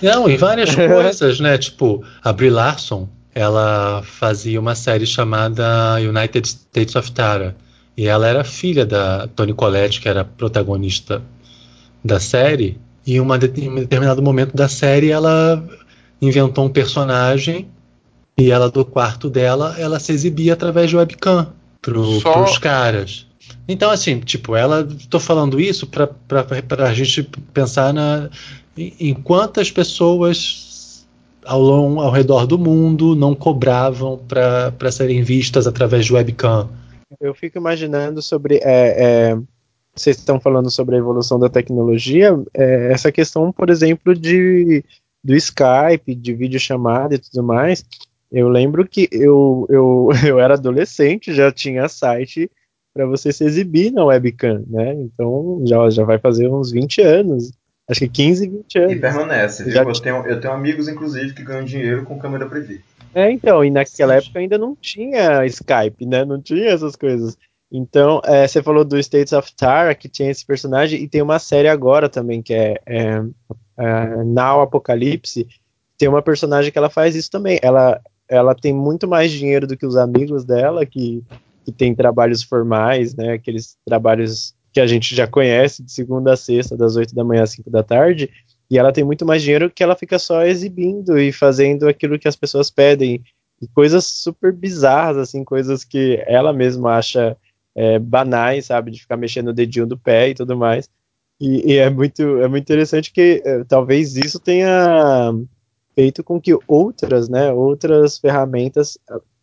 Não, 0.02 0.28
e 0.28 0.36
várias 0.36 0.74
coisas, 0.74 1.40
né? 1.40 1.56
Tipo, 1.56 2.04
a 2.22 2.30
Brie 2.30 2.50
Larson, 2.50 3.08
ela 3.34 4.02
fazia 4.04 4.60
uma 4.60 4.74
série 4.74 5.06
chamada 5.06 5.94
United 5.94 6.46
States 6.46 6.94
of 6.94 7.10
Tara. 7.12 7.56
E 7.96 8.06
ela 8.06 8.28
era 8.28 8.44
filha 8.44 8.84
da 8.84 9.26
Toni 9.28 9.54
Collette, 9.54 9.98
que 10.02 10.08
era 10.10 10.20
a 10.20 10.24
protagonista 10.26 11.22
da 12.04 12.20
série. 12.20 12.78
E 13.06 13.14
em 13.14 13.20
uma 13.20 13.38
de- 13.38 13.60
em 13.62 13.70
um 13.70 13.76
determinado 13.76 14.20
momento 14.20 14.54
da 14.54 14.68
série, 14.68 15.10
ela 15.10 15.64
inventou 16.20 16.66
um 16.66 16.68
personagem 16.68 17.66
e 18.36 18.50
ela, 18.50 18.70
do 18.70 18.84
quarto 18.84 19.30
dela, 19.30 19.74
ela 19.78 19.98
se 19.98 20.12
exibia 20.12 20.52
através 20.52 20.90
de 20.90 20.96
webcam 20.98 21.50
pro, 21.80 22.20
Só- 22.20 22.32
pros 22.42 22.58
caras. 22.58 23.26
Então, 23.66 23.90
assim, 23.90 24.20
tipo, 24.20 24.56
ela. 24.56 24.86
Tô 25.10 25.20
falando 25.20 25.60
isso 25.60 25.86
pra, 25.86 26.06
pra 26.06 26.94
gente 26.94 27.22
pensar 27.52 27.92
na, 27.92 28.30
em 28.76 28.94
em 28.98 29.14
quantas 29.14 29.70
pessoas 29.70 31.06
ao, 31.44 31.60
long, 31.60 32.00
ao 32.00 32.10
redor 32.10 32.46
do 32.46 32.58
mundo 32.58 33.16
não 33.16 33.34
cobravam 33.34 34.18
para 34.18 34.92
serem 34.92 35.22
vistas 35.22 35.66
através 35.66 36.04
de 36.06 36.12
webcam. 36.12 36.68
Eu 37.20 37.34
fico 37.34 37.58
imaginando 37.58 38.20
sobre. 38.20 38.56
é, 38.56 39.32
é, 39.32 39.38
vocês 39.94 40.16
estão 40.16 40.38
falando 40.38 40.70
sobre 40.70 40.94
a 40.94 40.98
evolução 40.98 41.40
da 41.40 41.48
tecnologia, 41.48 42.38
é, 42.54 42.92
essa 42.92 43.10
questão, 43.10 43.50
por 43.50 43.68
exemplo, 43.68 44.14
de 44.14 44.84
do 45.24 45.34
Skype, 45.34 46.14
de 46.14 46.32
videochamada 46.32 47.14
e 47.14 47.18
tudo 47.18 47.42
mais. 47.42 47.84
Eu 48.30 48.48
lembro 48.48 48.86
que 48.86 49.08
eu, 49.10 49.66
eu, 49.68 50.10
eu 50.24 50.38
era 50.38 50.54
adolescente, 50.54 51.34
já 51.34 51.50
tinha 51.50 51.88
site 51.88 52.50
para 52.98 53.06
você 53.06 53.32
se 53.32 53.44
exibir 53.44 53.92
na 53.92 54.04
webcam, 54.04 54.64
né? 54.66 54.92
Então 54.94 55.62
já, 55.64 55.88
já 55.88 56.02
vai 56.02 56.18
fazer 56.18 56.48
uns 56.48 56.72
20 56.72 57.00
anos. 57.00 57.52
Acho 57.88 58.00
que 58.00 58.08
15, 58.08 58.48
20 58.48 58.74
E 58.74 58.78
anos. 58.80 59.00
permanece, 59.00 59.62
viu? 59.62 59.72
Já 59.72 59.82
Eu 59.84 59.92
tenho, 59.92 60.26
eu 60.26 60.40
tenho 60.40 60.52
amigos, 60.52 60.88
inclusive, 60.88 61.32
que 61.32 61.44
ganham 61.44 61.64
dinheiro 61.64 62.04
com 62.04 62.18
câmera 62.18 62.46
privê. 62.46 62.80
É, 63.14 63.30
então, 63.30 63.64
e 63.64 63.70
naquela 63.70 64.14
Sim. 64.14 64.26
época 64.26 64.38
ainda 64.40 64.58
não 64.58 64.74
tinha 64.74 65.46
Skype, 65.46 66.04
né? 66.04 66.24
Não 66.24 66.42
tinha 66.42 66.70
essas 66.70 66.96
coisas. 66.96 67.38
Então, 67.70 68.20
é, 68.24 68.48
você 68.48 68.60
falou 68.60 68.84
do 68.84 68.98
States 68.98 69.32
of 69.32 69.54
Tara, 69.54 69.94
que 69.94 70.08
tinha 70.08 70.28
esse 70.28 70.44
personagem, 70.44 71.00
e 71.00 71.08
tem 71.08 71.22
uma 71.22 71.38
série 71.38 71.68
agora 71.68 72.08
também, 72.08 72.42
que 72.42 72.52
é, 72.52 72.80
é, 72.84 73.22
é 73.78 74.24
Now 74.24 74.62
Apocalipse. 74.62 75.46
Tem 75.96 76.08
uma 76.08 76.20
personagem 76.20 76.72
que 76.72 76.78
ela 76.78 76.90
faz 76.90 77.14
isso 77.14 77.30
também. 77.30 77.60
Ela, 77.62 78.00
ela 78.28 78.56
tem 78.56 78.72
muito 78.72 79.06
mais 79.06 79.30
dinheiro 79.30 79.68
do 79.68 79.76
que 79.76 79.86
os 79.86 79.96
amigos 79.96 80.44
dela, 80.44 80.84
que, 80.84 81.22
que 81.68 81.72
tem 81.72 81.94
trabalhos 81.94 82.42
formais, 82.42 83.14
né? 83.14 83.34
Aqueles 83.34 83.76
trabalhos 83.84 84.54
que 84.72 84.80
a 84.80 84.86
gente 84.86 85.14
já 85.14 85.26
conhece, 85.26 85.82
de 85.82 85.92
segunda 85.92 86.32
a 86.32 86.36
sexta, 86.36 86.74
das 86.74 86.96
8 86.96 87.14
da 87.14 87.22
manhã 87.22 87.42
às 87.42 87.50
5 87.50 87.68
da 87.70 87.82
tarde. 87.82 88.30
E 88.70 88.78
ela 88.78 88.90
tem 88.90 89.04
muito 89.04 89.26
mais 89.26 89.42
dinheiro 89.42 89.70
que 89.70 89.82
ela 89.82 89.94
fica 89.94 90.18
só 90.18 90.46
exibindo 90.46 91.18
e 91.18 91.30
fazendo 91.30 91.86
aquilo 91.86 92.18
que 92.18 92.26
as 92.26 92.36
pessoas 92.36 92.70
pedem. 92.70 93.22
E 93.60 93.68
coisas 93.68 94.06
super 94.06 94.50
bizarras, 94.50 95.18
assim, 95.18 95.44
coisas 95.44 95.84
que 95.84 96.22
ela 96.26 96.54
mesma 96.54 96.96
acha 96.96 97.36
é, 97.74 97.98
banais, 97.98 98.64
sabe? 98.64 98.90
De 98.90 99.00
ficar 99.00 99.18
mexendo 99.18 99.48
o 99.48 99.52
dedinho 99.54 99.86
do 99.86 99.98
pé 99.98 100.30
e 100.30 100.34
tudo 100.34 100.56
mais. 100.56 100.88
E, 101.38 101.74
e 101.74 101.76
é, 101.76 101.90
muito, 101.90 102.22
é 102.40 102.48
muito 102.48 102.64
interessante 102.64 103.12
que 103.12 103.42
é, 103.44 103.62
talvez 103.64 104.16
isso 104.16 104.40
tenha 104.40 105.34
feito 105.94 106.24
com 106.24 106.40
que 106.40 106.56
outras, 106.66 107.28
né, 107.28 107.52
outras 107.52 108.18
ferramentas 108.18 108.96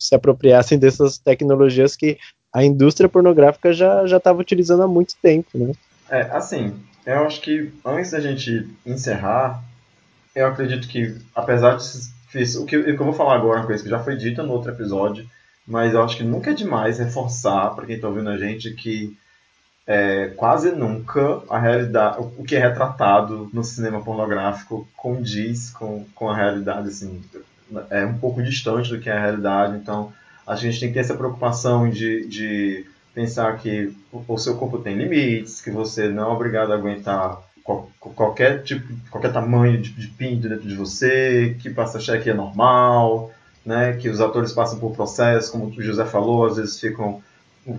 se 0.07 0.15
apropriassem 0.15 0.77
dessas 0.77 1.18
tecnologias 1.18 1.95
que 1.95 2.18
a 2.53 2.64
indústria 2.64 3.10
pornográfica 3.10 3.73
já 3.73 4.06
já 4.07 4.18
estava 4.18 4.40
utilizando 4.40 4.84
há 4.84 4.88
muito 4.88 5.15
tempo, 5.22 5.49
né? 5.57 5.73
É, 6.10 6.22
assim, 6.32 6.73
eu 7.06 7.26
acho 7.26 7.41
que 7.41 7.72
antes 7.86 8.11
da 8.11 8.19
gente 8.19 8.68
encerrar, 8.86 9.64
eu 10.36 10.48
acredito 10.48 10.88
que, 10.88 11.15
apesar 11.36 11.76
de 11.77 11.84
isso, 12.36 12.64
o 12.64 12.65
que, 12.65 12.76
eu- 12.76 12.98
vou 12.98 13.14
falar 13.14 13.36
agora 13.36 13.60
é 13.60 13.61
uma 13.61 13.68
coisa 13.68 13.84
que 13.84 13.90
já 13.90 14.03
foi 14.03 14.15
dita 14.15 14.44
no 14.44 14.53
outro 14.53 14.72
episódio, 14.72 15.26
mas 15.65 15.94
eu 15.94 16.03
acho 16.03 16.18
que 16.18 16.23
nunca 16.23 16.52
é 16.52 16.53
demais 16.53 16.99
reforçar 16.99 17.69
para 17.76 17.86
quem 17.86 17.95
está 17.95 18.07
ouvindo 18.07 18.30
a 18.30 18.38
gente 18.38 18.72
que 18.72 19.15
é, 19.88 20.27
quase 20.36 20.72
nunca 20.72 21.41
a 21.49 21.60
realidade, 21.60 22.19
o 22.19 22.34
o 22.40 22.44
que 22.44 22.56
é 22.56 22.60
retratado 22.60 23.49
no 23.53 23.64
cinema 23.64 24.02
pornográfico 24.02 24.88
condiz 24.98 25.69
com, 25.69 26.06
com 26.15 26.30
a 26.30 26.36
realidade, 26.36 26.90
assim, 26.90 27.22
é 27.89 28.05
um 28.05 28.17
pouco 28.17 28.41
distante 28.43 28.89
do 28.89 28.99
que 28.99 29.09
é 29.09 29.13
a 29.13 29.19
realidade, 29.21 29.77
então 29.77 30.11
a 30.45 30.55
gente 30.55 30.79
tem 30.79 30.89
que 30.89 30.93
ter 30.95 30.99
essa 31.01 31.15
preocupação 31.15 31.89
de, 31.89 32.27
de 32.27 32.85
pensar 33.13 33.57
que 33.57 33.91
o, 34.27 34.37
seu 34.37 34.55
corpo 34.57 34.77
tem 34.79 34.95
limites, 34.95 35.61
que 35.61 35.71
você 35.71 36.07
não 36.09 36.23
é 36.23 36.33
obrigado 36.33 36.71
a 36.71 36.75
aguentar 36.75 37.41
qual- 37.63 37.89
qualquer 37.99 38.61
tipo, 38.63 38.85
qualquer 39.09 39.33
tamanho 39.33 39.81
de, 39.81 39.91
de 39.91 40.07
pinto 40.07 40.47
dentro 40.47 40.67
de 40.67 40.75
você, 40.75 41.55
que 41.59 41.69
passa 41.69 41.99
cheque 41.99 42.29
é 42.29 42.33
normal, 42.33 43.31
né, 43.65 43.93
que 43.93 44.09
os 44.09 44.21
atores 44.21 44.51
passam 44.53 44.77
por 44.77 44.91
processos, 44.95 45.49
como 45.49 45.65
o 45.67 45.81
José 45.81 46.05
falou, 46.05 46.45
às 46.45 46.57
vezes 46.57 46.79
ficam 46.79 47.21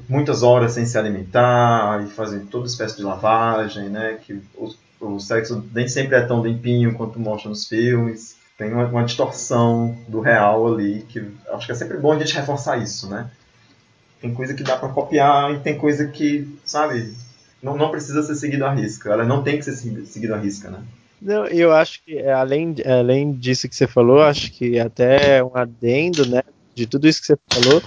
muitas 0.08 0.42
horas 0.42 0.72
sem 0.72 0.84
se 0.84 0.98
alimentar 0.98 2.04
e 2.04 2.10
fazem 2.10 2.44
toda 2.46 2.66
espécie 2.66 2.96
de 2.96 3.02
lavagem, 3.04 3.88
né, 3.88 4.18
que 4.26 4.40
o, 4.56 4.74
o 5.00 5.20
sexo 5.20 5.64
nem 5.72 5.86
sempre 5.86 6.16
é 6.16 6.22
tão 6.22 6.42
limpinho 6.44 6.94
quanto 6.94 7.20
mostra 7.20 7.48
nos 7.48 7.68
filmes. 7.68 8.36
Tem 8.56 8.72
uma, 8.72 8.86
uma 8.86 9.04
distorção 9.04 9.96
do 10.08 10.20
real 10.20 10.66
ali, 10.72 11.02
que 11.08 11.22
acho 11.50 11.66
que 11.66 11.72
é 11.72 11.74
sempre 11.74 11.98
bom 11.98 12.12
a 12.12 12.18
gente 12.18 12.34
reforçar 12.34 12.78
isso, 12.82 13.08
né? 13.08 13.30
Tem 14.20 14.32
coisa 14.32 14.54
que 14.54 14.62
dá 14.62 14.76
pra 14.76 14.88
copiar 14.88 15.52
e 15.54 15.60
tem 15.60 15.76
coisa 15.76 16.06
que, 16.08 16.48
sabe, 16.64 17.14
não, 17.62 17.76
não 17.76 17.90
precisa 17.90 18.22
ser 18.22 18.34
seguido 18.34 18.64
à 18.64 18.72
risca. 18.72 19.12
Ela 19.12 19.24
não 19.24 19.42
tem 19.42 19.58
que 19.58 19.64
ser 19.64 19.72
segui- 19.72 20.06
seguido 20.06 20.34
à 20.34 20.38
risca, 20.38 20.70
né? 20.70 20.82
Não, 21.20 21.46
eu 21.46 21.72
acho 21.72 22.02
que 22.04 22.16
é, 22.16 22.32
além, 22.32 22.74
além 22.84 23.32
disso 23.32 23.68
que 23.68 23.76
você 23.76 23.86
falou, 23.86 24.22
acho 24.22 24.52
que 24.52 24.78
até 24.78 25.42
um 25.42 25.54
adendo, 25.54 26.26
né, 26.28 26.42
de 26.74 26.86
tudo 26.86 27.08
isso 27.08 27.20
que 27.20 27.26
você 27.26 27.36
falou, 27.52 27.82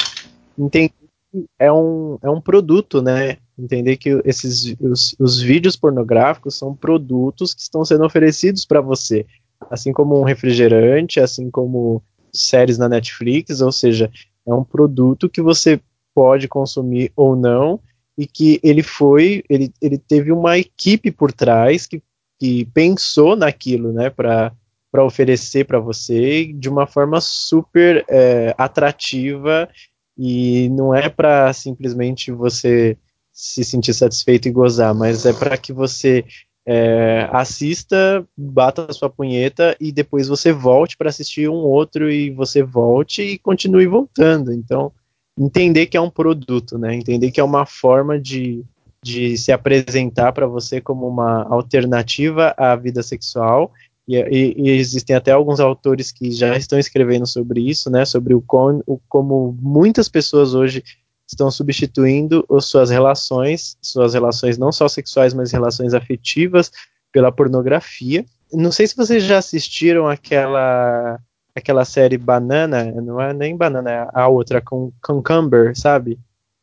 entender 0.57 0.89
que 1.31 1.45
é 1.59 1.71
um, 1.71 2.17
é 2.23 2.29
um 2.29 2.41
produto, 2.41 3.01
né? 3.01 3.37
Entender 3.57 3.97
que 3.97 4.21
esses 4.25 4.75
os, 4.79 5.15
os 5.19 5.41
vídeos 5.41 5.75
pornográficos 5.75 6.57
são 6.57 6.75
produtos 6.75 7.53
que 7.53 7.61
estão 7.61 7.85
sendo 7.85 8.05
oferecidos 8.05 8.65
para 8.65 8.81
você, 8.81 9.25
assim 9.69 9.91
como 9.91 10.19
um 10.19 10.23
refrigerante, 10.23 11.19
assim 11.19 11.49
como 11.49 12.03
séries 12.31 12.77
na 12.77 12.87
Netflix, 12.87 13.61
ou 13.61 13.71
seja, 13.71 14.11
é 14.45 14.53
um 14.53 14.63
produto 14.63 15.29
que 15.29 15.41
você 15.41 15.79
pode 16.13 16.47
consumir 16.47 17.11
ou 17.15 17.35
não 17.35 17.79
e 18.17 18.27
que 18.27 18.59
ele 18.61 18.83
foi, 18.83 19.43
ele, 19.49 19.71
ele 19.81 19.97
teve 19.97 20.31
uma 20.31 20.57
equipe 20.57 21.11
por 21.11 21.31
trás 21.31 21.87
que, 21.87 22.01
que 22.39 22.65
pensou 22.65 23.35
naquilo, 23.35 23.93
né, 23.93 24.09
para 24.09 24.53
para 24.91 25.05
oferecer 25.05 25.65
para 25.65 25.79
você 25.79 26.51
de 26.51 26.67
uma 26.67 26.87
forma 26.87 27.21
super 27.21 28.03
é, 28.09 28.55
atrativa 28.57 29.69
e 30.17 30.67
não 30.69 30.93
é 30.93 31.07
para 31.09 31.53
simplesmente 31.53 32.31
você 32.31 32.97
se 33.31 33.63
sentir 33.63 33.93
satisfeito 33.93 34.47
e 34.47 34.51
gozar, 34.51 34.93
mas 34.93 35.25
é 35.25 35.31
para 35.31 35.55
que 35.57 35.71
você 35.71 36.25
é, 36.71 37.27
assista, 37.31 38.23
bata 38.37 38.85
a 38.87 38.93
sua 38.93 39.09
punheta 39.09 39.75
e 39.79 39.91
depois 39.91 40.27
você 40.27 40.51
volte 40.53 40.95
para 40.95 41.09
assistir 41.09 41.49
um 41.49 41.55
outro 41.55 42.11
e 42.11 42.29
você 42.29 42.61
volte 42.61 43.23
e 43.23 43.39
continue 43.39 43.87
voltando. 43.87 44.53
Então, 44.53 44.91
entender 45.35 45.87
que 45.87 45.97
é 45.97 46.01
um 46.01 46.11
produto, 46.11 46.77
né? 46.77 46.93
Entender 46.93 47.31
que 47.31 47.39
é 47.39 47.43
uma 47.43 47.65
forma 47.65 48.19
de, 48.19 48.63
de 49.03 49.35
se 49.35 49.51
apresentar 49.51 50.31
para 50.31 50.45
você 50.45 50.79
como 50.79 51.07
uma 51.07 51.41
alternativa 51.49 52.53
à 52.55 52.75
vida 52.75 53.01
sexual. 53.01 53.71
E, 54.07 54.17
e, 54.17 54.53
e, 54.55 54.69
existem 54.69 55.15
até 55.15 55.31
alguns 55.31 55.59
autores 55.59 56.11
que 56.11 56.29
já 56.29 56.55
estão 56.55 56.77
escrevendo 56.77 57.25
sobre 57.25 57.67
isso, 57.67 57.89
né? 57.89 58.05
Sobre 58.05 58.35
o, 58.35 58.43
o 58.85 58.99
como 59.09 59.57
muitas 59.59 60.07
pessoas 60.07 60.53
hoje 60.53 60.83
estão 61.29 61.51
substituindo 61.51 62.45
as 62.49 62.65
suas 62.65 62.89
relações, 62.89 63.77
suas 63.81 64.13
relações 64.13 64.57
não 64.57 64.71
só 64.71 64.87
sexuais, 64.87 65.33
mas 65.33 65.51
relações 65.51 65.93
afetivas 65.93 66.71
pela 67.11 67.31
pornografia. 67.31 68.25
Não 68.51 68.71
sei 68.71 68.87
se 68.87 68.95
vocês 68.95 69.23
já 69.23 69.37
assistiram 69.37 70.07
aquela 70.07 71.19
aquela 71.55 71.83
série 71.83 72.17
Banana, 72.17 72.85
não 73.01 73.19
é 73.19 73.33
nem 73.33 73.55
Banana, 73.55 73.91
é 73.91 74.07
a 74.13 74.27
outra 74.27 74.61
com 74.61 74.91
Cucumber, 75.03 75.77
sabe? 75.77 76.17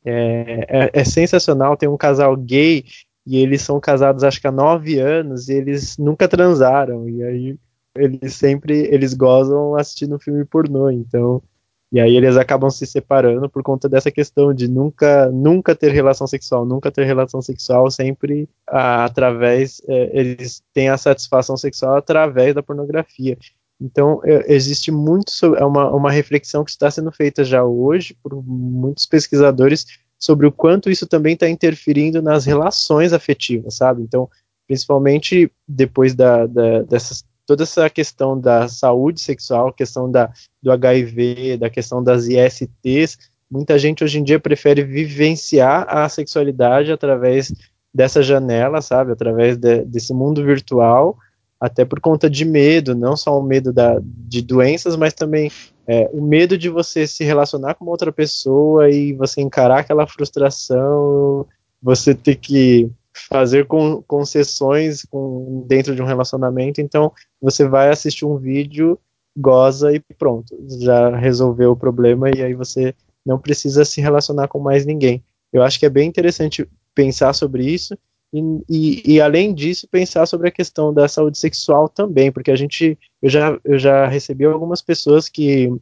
É, 0.05 0.67
é, 0.69 0.91
é, 0.93 1.05
sensacional, 1.05 1.77
tem 1.77 1.89
um 1.89 1.97
casal 1.97 2.37
gay 2.37 2.85
e 3.27 3.37
eles 3.37 3.61
são 3.63 3.79
casados 3.81 4.25
acho 4.25 4.41
que 4.41 4.47
há 4.47 4.53
nove 4.53 4.99
anos 4.99 5.49
e 5.49 5.55
eles 5.55 5.99
nunca 5.99 6.29
transaram 6.29 7.09
e 7.09 7.23
aí 7.25 7.59
eles 7.97 8.35
sempre 8.35 8.87
eles 8.93 9.15
gozam 9.15 9.77
assistindo 9.77 10.19
filme 10.19 10.45
pornô, 10.45 10.91
então 10.91 11.43
e 11.93 12.01
aí 12.01 12.17
eles 12.17 12.37
acabam 12.37 12.69
se 12.69 12.87
separando 12.87 13.49
por 13.49 13.63
conta 13.63 13.89
dessa 13.89 14.11
questão 14.11 14.53
de 14.53 14.69
nunca 14.69 15.31
nunca 15.31 15.75
ter 15.75 15.93
relação 15.93 16.27
sexual, 16.27 16.67
nunca 16.67 16.91
ter 16.91 17.05
relação 17.05 17.41
sexual, 17.41 17.91
sempre 17.91 18.49
através 18.67 19.81
é, 19.89 20.19
eles 20.19 20.63
têm 20.73 20.89
a 20.89 20.99
satisfação 20.99 21.57
sexual 21.57 21.97
através 21.97 22.55
da 22.55 22.63
pornografia. 22.63 23.39
Então, 23.81 24.21
é, 24.25 24.53
existe 24.53 24.91
muito, 24.91 25.31
é 25.57 25.65
uma, 25.65 25.91
uma 25.91 26.11
reflexão 26.11 26.65
que 26.65 26.71
está 26.71 26.91
sendo 26.91 27.13
feita 27.13 27.45
já 27.45 27.63
hoje 27.63 28.17
por 28.23 28.43
muitos 28.43 29.07
pesquisadores 29.07 29.87
sobre 30.19 30.47
o 30.47 30.53
quanto 30.53 30.91
isso 30.91 31.07
também 31.07 31.35
está 31.35 31.49
interferindo 31.49 32.23
nas 32.23 32.47
relações 32.47 33.13
afetivas, 33.13 33.77
sabe? 33.77 34.03
Então, 34.03 34.29
principalmente 34.67 35.53
depois 35.69 36.15
da, 36.15 36.47
da, 36.47 36.83
dessas, 36.83 37.25
toda 37.47 37.63
essa 37.63 37.89
questão 37.89 38.39
da 38.39 38.69
saúde 38.69 39.21
sexual, 39.21 39.73
questão 39.73 40.11
da, 40.11 40.33
do 40.63 40.71
HIV, 40.73 41.57
da 41.57 41.71
questão 41.71 42.03
das 42.03 42.27
ISTs, 42.27 43.17
muita 43.51 43.79
gente 43.79 44.03
hoje 44.03 44.19
em 44.19 44.25
dia 44.25 44.41
prefere 44.41 44.83
vivenciar 44.83 45.87
a 45.89 46.09
sexualidade 46.09 46.91
através 46.91 47.53
dessa 47.95 48.23
janela, 48.23 48.83
sabe? 48.83 49.13
Através 49.13 49.57
de, 49.57 49.85
desse 49.85 50.13
mundo 50.13 50.45
virtual, 50.45 51.17
até 51.59 51.85
por 51.85 52.01
conta 52.01 52.29
de 52.29 52.45
medo, 52.45 52.95
não 52.95 53.17
só 53.17 53.39
o 53.39 53.43
medo 53.43 53.73
da, 53.73 53.99
de 54.03 54.43
doenças, 54.43 54.97
mas 54.97 55.15
também 55.15 55.51
é, 55.87 56.11
o 56.13 56.21
medo 56.21 56.59
de 56.59 56.69
você 56.69 57.07
se 57.07 57.25
relacionar 57.25 57.75
com 57.75 57.87
outra 57.87 58.13
pessoa 58.13 58.91
e 58.91 59.13
você 59.13 59.41
encarar 59.41 59.79
aquela 59.79 60.07
frustração, 60.07 61.47
você 61.81 62.15
ter 62.15 62.37
que 62.37 62.91
fazer 63.29 63.67
com, 63.67 64.03
concessões 64.03 65.05
com, 65.05 65.65
dentro 65.67 65.95
de 65.95 66.03
um 66.03 66.07
relacionamento, 66.07 66.81
então 66.81 67.13
você 67.41 67.67
vai 67.67 67.91
assistir 67.91 68.25
um 68.25 68.37
vídeo, 68.37 68.99
goza 69.37 69.93
e 69.93 70.01
pronto, 70.19 70.57
já 70.81 71.17
resolveu 71.17 71.73
o 71.73 71.77
problema 71.77 72.31
e 72.31 72.43
aí 72.43 72.55
você 72.55 72.95
não 73.25 73.39
precisa 73.39 73.85
se 73.85 74.01
relacionar 74.01 74.49
com 74.49 74.59
mais 74.59 74.87
ninguém. 74.87 75.23
Eu 75.53 75.63
acho 75.63 75.79
que 75.79 75.87
é 75.87 75.91
bem 75.91 76.09
interessante 76.09 76.69
pensar 76.95 77.33
sobre 77.33 77.65
isso 77.65 77.97
e, 78.33 78.41
e, 78.69 79.15
e, 79.15 79.21
além 79.21 79.55
disso, 79.55 79.89
pensar 79.89 80.27
sobre 80.27 80.49
a 80.49 80.53
questão 80.53 80.93
da 80.93 81.09
saúde 81.09 81.39
sexual 81.39 81.89
também, 81.89 82.31
porque 82.33 82.51
a 82.51 82.57
gente, 82.57 82.99
eu 83.23 83.31
já, 83.31 83.59
eu 83.65 83.79
já 83.79 84.07
recebi 84.07 84.45
algumas 84.45 84.83
pessoas 84.83 85.29
que 85.29 85.73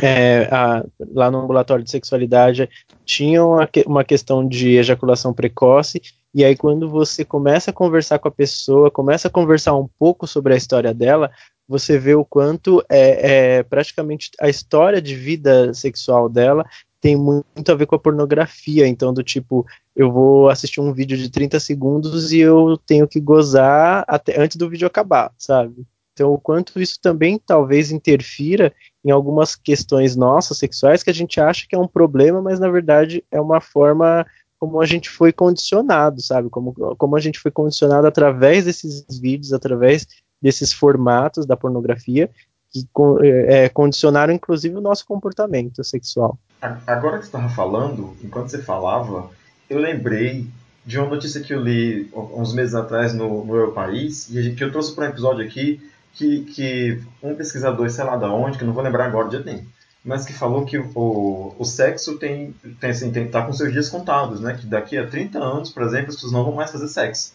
é, 0.00 0.48
a, 0.52 0.84
lá 1.12 1.30
no 1.30 1.38
ambulatório 1.38 1.84
de 1.84 1.90
sexualidade 1.90 2.68
tinham 3.04 3.56
uma 3.86 4.04
questão 4.04 4.46
de 4.46 4.76
ejaculação 4.76 5.32
precoce, 5.32 6.00
e 6.34 6.44
aí 6.44 6.56
quando 6.56 6.88
você 6.88 7.24
começa 7.24 7.70
a 7.70 7.74
conversar 7.74 8.18
com 8.18 8.28
a 8.28 8.32
pessoa, 8.32 8.90
começa 8.90 9.28
a 9.28 9.30
conversar 9.30 9.74
um 9.74 9.88
pouco 9.98 10.26
sobre 10.26 10.54
a 10.54 10.56
história 10.56 10.92
dela, 10.94 11.30
você 11.68 11.98
vê 11.98 12.14
o 12.14 12.24
quanto 12.24 12.84
é, 12.88 13.58
é 13.58 13.62
praticamente 13.62 14.30
a 14.40 14.48
história 14.48 15.00
de 15.00 15.14
vida 15.14 15.72
sexual 15.74 16.28
dela 16.28 16.66
tem 17.02 17.16
muito 17.16 17.72
a 17.72 17.74
ver 17.74 17.86
com 17.86 17.96
a 17.96 17.98
pornografia, 17.98 18.86
então 18.86 19.12
do 19.12 19.24
tipo, 19.24 19.66
eu 19.94 20.10
vou 20.12 20.48
assistir 20.48 20.80
um 20.80 20.92
vídeo 20.92 21.18
de 21.18 21.28
30 21.28 21.58
segundos 21.58 22.32
e 22.32 22.38
eu 22.38 22.78
tenho 22.86 23.08
que 23.08 23.20
gozar 23.20 24.04
até 24.06 24.40
antes 24.40 24.56
do 24.56 24.70
vídeo 24.70 24.86
acabar, 24.86 25.32
sabe? 25.36 25.84
Então, 26.12 26.32
o 26.32 26.38
quanto 26.38 26.80
isso 26.80 26.98
também 27.00 27.40
talvez 27.44 27.90
interfira 27.90 28.72
em 29.04 29.10
algumas 29.10 29.56
questões 29.56 30.14
nossas 30.14 30.58
sexuais 30.58 31.02
que 31.02 31.10
a 31.10 31.14
gente 31.14 31.40
acha 31.40 31.66
que 31.68 31.74
é 31.74 31.78
um 31.78 31.88
problema, 31.88 32.40
mas 32.40 32.60
na 32.60 32.70
verdade 32.70 33.24
é 33.32 33.40
uma 33.40 33.60
forma 33.60 34.24
como 34.62 34.80
a 34.80 34.86
gente 34.86 35.10
foi 35.10 35.32
condicionado, 35.32 36.22
sabe? 36.22 36.48
Como, 36.48 36.72
como 36.72 37.16
a 37.16 37.20
gente 37.20 37.40
foi 37.40 37.50
condicionado 37.50 38.06
através 38.06 38.64
desses 38.64 39.04
vídeos, 39.20 39.52
através 39.52 40.06
desses 40.40 40.72
formatos 40.72 41.44
da 41.44 41.56
pornografia, 41.56 42.30
que 42.70 42.86
é, 43.24 43.68
condicionaram 43.68 44.32
inclusive 44.32 44.76
o 44.76 44.80
nosso 44.80 45.04
comportamento 45.04 45.82
sexual. 45.82 46.38
Agora 46.86 47.18
que 47.18 47.24
você 47.24 47.30
estava 47.30 47.48
falando, 47.48 48.16
enquanto 48.22 48.50
você 48.50 48.58
falava, 48.62 49.28
eu 49.68 49.80
lembrei 49.80 50.46
de 50.86 50.96
uma 50.96 51.08
notícia 51.08 51.40
que 51.40 51.52
eu 51.52 51.60
li 51.60 52.08
uns 52.14 52.54
meses 52.54 52.76
atrás 52.76 53.12
no, 53.12 53.44
no 53.44 53.56
Eu 53.56 53.72
País, 53.72 54.32
e 54.32 54.54
que 54.54 54.62
eu 54.62 54.70
trouxe 54.70 54.94
para 54.94 55.06
um 55.06 55.08
episódio 55.08 55.44
aqui, 55.44 55.82
que, 56.12 56.44
que 56.44 57.02
um 57.20 57.34
pesquisador, 57.34 57.90
sei 57.90 58.04
lá 58.04 58.14
da 58.14 58.32
onde, 58.32 58.58
que 58.58 58.62
eu 58.62 58.68
não 58.68 58.74
vou 58.74 58.84
lembrar 58.84 59.06
agora 59.06 59.28
de 59.28 59.44
nenhum, 59.44 59.66
mas 60.04 60.24
que 60.24 60.32
falou 60.32 60.64
que 60.64 60.78
o, 60.78 61.54
o 61.58 61.64
sexo 61.64 62.18
tem, 62.18 62.54
tem, 62.80 62.90
assim, 62.90 63.12
tem, 63.12 63.28
tá 63.28 63.42
com 63.42 63.52
seus 63.52 63.72
dias 63.72 63.88
contados, 63.88 64.40
né? 64.40 64.56
Que 64.58 64.66
daqui 64.66 64.98
a 64.98 65.06
30 65.06 65.38
anos, 65.38 65.70
por 65.70 65.82
exemplo, 65.84 66.08
as 66.08 66.16
pessoas 66.16 66.32
não 66.32 66.44
vão 66.44 66.54
mais 66.54 66.72
fazer 66.72 66.88
sexo. 66.88 67.34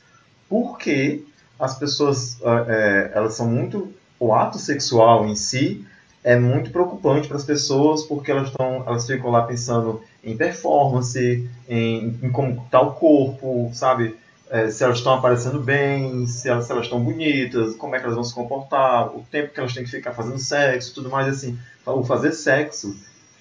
Porque 0.50 1.24
as 1.60 1.78
pessoas, 1.78 2.38
é, 2.68 3.12
elas 3.14 3.36
são 3.36 3.48
muito... 3.48 3.94
O 4.20 4.34
ato 4.34 4.58
sexual 4.58 5.28
em 5.28 5.36
si 5.36 5.86
é 6.24 6.36
muito 6.36 6.72
preocupante 6.72 7.28
para 7.28 7.38
as 7.38 7.46
pessoas, 7.46 8.04
porque 8.04 8.32
elas, 8.32 8.50
estão, 8.50 8.84
elas 8.86 9.06
ficam 9.06 9.30
lá 9.30 9.44
pensando 9.44 10.02
em 10.24 10.36
performance, 10.36 11.48
em, 11.70 12.20
em 12.22 12.30
como 12.32 12.64
está 12.66 12.82
o 12.82 12.94
corpo, 12.94 13.72
sabe? 13.74 14.18
É, 14.50 14.70
se 14.70 14.84
elas 14.84 14.98
estão 14.98 15.14
aparecendo 15.14 15.60
bem, 15.60 16.26
se 16.26 16.50
elas, 16.50 16.70
elas 16.70 16.86
estão 16.86 17.00
bonitas, 17.00 17.76
como 17.76 17.96
é 17.96 18.00
que 18.00 18.06
elas 18.06 18.16
vão 18.16 18.24
se 18.24 18.34
comportar, 18.34 19.16
o 19.16 19.24
tempo 19.32 19.54
que 19.54 19.60
elas 19.60 19.74
têm 19.74 19.84
que 19.84 19.92
ficar 19.92 20.14
fazendo 20.14 20.40
sexo, 20.40 20.94
tudo 20.96 21.10
mais 21.10 21.28
assim. 21.28 21.58
O 21.94 22.04
fazer 22.04 22.34
sexo 22.34 22.96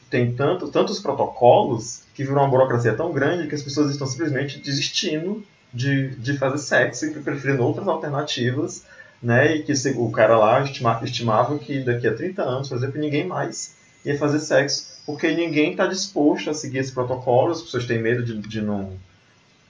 tem 0.08 0.32
tanto, 0.32 0.68
tantos 0.68 1.00
protocolos 1.00 2.02
que 2.14 2.24
virou 2.24 2.38
uma 2.38 2.48
burocracia 2.48 2.94
tão 2.94 3.12
grande 3.12 3.48
que 3.48 3.54
as 3.54 3.62
pessoas 3.62 3.90
estão 3.90 4.06
simplesmente 4.06 4.58
desistindo 4.58 5.44
de, 5.72 6.10
de 6.16 6.38
fazer 6.38 6.58
sexo 6.58 7.06
e 7.06 7.10
preferindo 7.10 7.62
outras 7.62 7.88
alternativas, 7.88 8.84
né? 9.22 9.56
E 9.56 9.62
que 9.62 9.72
o 9.96 10.10
cara 10.10 10.38
lá 10.38 10.62
estima, 10.62 11.00
estimava 11.02 11.58
que 11.58 11.80
daqui 11.80 12.06
a 12.06 12.14
30 12.14 12.42
anos, 12.42 12.68
por 12.68 12.78
exemplo, 12.78 13.00
ninguém 13.00 13.26
mais 13.26 13.74
ia 14.04 14.16
fazer 14.16 14.38
sexo 14.38 14.96
porque 15.06 15.32
ninguém 15.32 15.70
está 15.70 15.86
disposto 15.86 16.50
a 16.50 16.54
seguir 16.54 16.78
esse 16.78 16.92
protocolo, 16.92 17.52
as 17.52 17.62
pessoas 17.62 17.86
têm 17.86 18.02
medo 18.02 18.24
de, 18.24 18.36
de 18.38 18.60
não. 18.60 18.92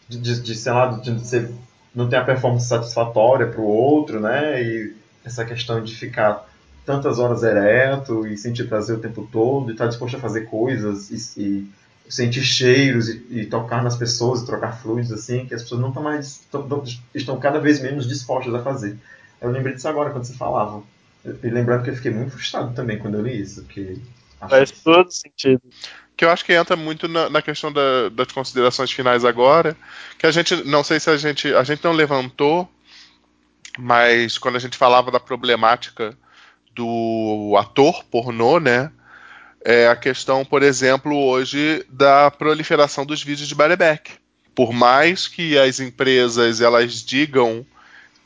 De, 0.08 0.40
de, 0.40 0.54
sei 0.54 0.72
lá, 0.72 0.86
de 0.86 1.26
ser, 1.26 1.50
não 1.94 2.08
ter 2.08 2.16
a 2.16 2.24
performance 2.24 2.66
satisfatória 2.66 3.46
para 3.46 3.60
o 3.60 3.66
outro, 3.66 4.18
né? 4.18 4.62
E 4.62 4.94
essa 5.24 5.44
questão 5.44 5.82
de 5.82 5.94
ficar 5.94 6.48
tantas 6.86 7.18
horas 7.18 7.42
ereto 7.42 8.26
e 8.26 8.38
sentir 8.38 8.68
prazer 8.68 8.96
o 8.96 9.00
tempo 9.00 9.28
todo, 9.30 9.68
e 9.70 9.72
estar 9.72 9.84
tá 9.84 9.90
disposto 9.90 10.16
a 10.16 10.20
fazer 10.20 10.42
coisas 10.42 11.10
e, 11.10 11.40
e 11.42 11.68
sentir 12.08 12.42
cheiros 12.42 13.08
e, 13.08 13.26
e, 13.30 13.46
tocar 13.46 13.82
nas 13.82 13.96
pessoas 13.96 14.40
e 14.42 14.46
trocar 14.46 14.80
fluidos, 14.80 15.12
assim, 15.12 15.44
que 15.44 15.54
as 15.54 15.62
pessoas 15.62 15.80
não 15.80 15.88
estão 15.88 16.02
mais. 16.02 16.26
Estão, 16.40 16.84
estão 17.14 17.38
cada 17.40 17.58
vez 17.58 17.80
menos 17.80 18.06
dispostas 18.08 18.54
a 18.54 18.62
fazer. 18.62 18.96
Eu 19.40 19.50
lembrei 19.50 19.74
disso 19.74 19.88
agora 19.88 20.10
quando 20.10 20.24
você 20.24 20.34
falava. 20.34 20.82
E 21.24 21.48
lembrando 21.50 21.82
que 21.82 21.90
eu 21.90 21.96
fiquei 21.96 22.12
muito 22.12 22.30
frustrado 22.30 22.72
também 22.72 22.98
quando 22.98 23.16
eu 23.16 23.22
li 23.22 23.40
isso, 23.40 23.62
porque 23.64 23.98
Acho 24.40 24.50
Faz 24.50 24.70
que- 24.70 24.80
todo 24.84 25.10
sentido. 25.10 25.62
que 26.16 26.24
eu 26.24 26.30
acho 26.30 26.44
que 26.44 26.52
entra 26.52 26.76
muito 26.76 27.08
na, 27.08 27.28
na 27.28 27.42
questão 27.42 27.72
da- 27.72 28.08
das 28.10 28.28
considerações 28.32 28.90
finais 28.92 29.24
agora, 29.24 29.76
que 30.18 30.26
a 30.26 30.30
gente, 30.30 30.54
não 30.64 30.84
sei 30.84 31.00
se 31.00 31.10
a 31.10 31.16
gente, 31.16 31.52
a 31.54 31.64
gente 31.64 31.82
não 31.84 31.92
levantou, 31.92 32.68
mas 33.78 34.38
quando 34.38 34.56
a 34.56 34.58
gente 34.58 34.76
falava 34.76 35.10
da 35.10 35.20
problemática 35.20 36.16
do 36.76 37.56
ator 37.58 38.04
pornô, 38.04 38.60
né, 38.60 38.90
é 39.64 39.88
a 39.88 39.96
questão, 39.96 40.44
por 40.44 40.62
exemplo, 40.62 41.16
hoje 41.16 41.84
da 41.90 42.30
proliferação 42.30 43.04
dos 43.04 43.22
vídeos 43.22 43.48
de 43.48 43.54
bareback. 43.54 44.12
Por 44.54 44.72
mais 44.72 45.26
que 45.26 45.58
as 45.58 45.80
empresas 45.80 46.60
elas 46.60 47.02
digam 47.04 47.66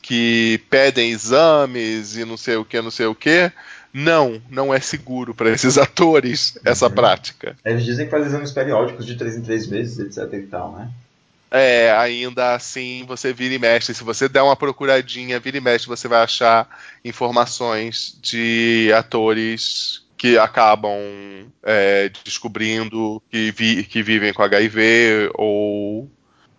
que 0.01 0.61
pedem 0.69 1.11
exames 1.11 2.15
e 2.17 2.25
não 2.25 2.37
sei 2.37 2.57
o 2.57 2.65
que, 2.65 2.81
não 2.81 2.91
sei 2.91 3.05
o 3.05 3.15
que, 3.15 3.51
não, 3.93 4.41
não 4.49 4.73
é 4.73 4.79
seguro 4.79 5.33
para 5.33 5.49
esses 5.49 5.77
atores 5.79 6.57
essa 6.65 6.87
Uhum. 6.87 6.91
prática. 6.91 7.55
Eles 7.65 7.83
dizem 7.85 8.05
que 8.05 8.11
faz 8.11 8.25
exames 8.27 8.51
periódicos 8.51 9.05
de 9.05 9.15
3 9.15 9.37
em 9.37 9.41
3 9.41 9.67
meses, 9.67 9.99
etc 10.17 10.33
e 10.33 10.43
tal, 10.47 10.73
né? 10.73 10.89
É, 11.53 11.91
ainda 11.91 12.55
assim 12.55 13.03
você 13.05 13.33
vira 13.33 13.53
e 13.53 13.59
mexe. 13.59 13.93
Se 13.93 14.03
você 14.03 14.29
der 14.29 14.41
uma 14.41 14.55
procuradinha, 14.55 15.39
vira 15.39 15.57
e 15.57 15.61
mexe, 15.61 15.85
você 15.87 16.07
vai 16.07 16.21
achar 16.23 16.67
informações 17.03 18.17
de 18.21 18.91
atores 18.95 20.05
que 20.17 20.37
acabam 20.37 20.93
é, 21.63 22.09
descobrindo 22.23 23.21
que, 23.29 23.51
vi- 23.51 23.83
que 23.83 24.01
vivem 24.03 24.33
com 24.33 24.43
HIV 24.43 25.29
ou 25.35 26.09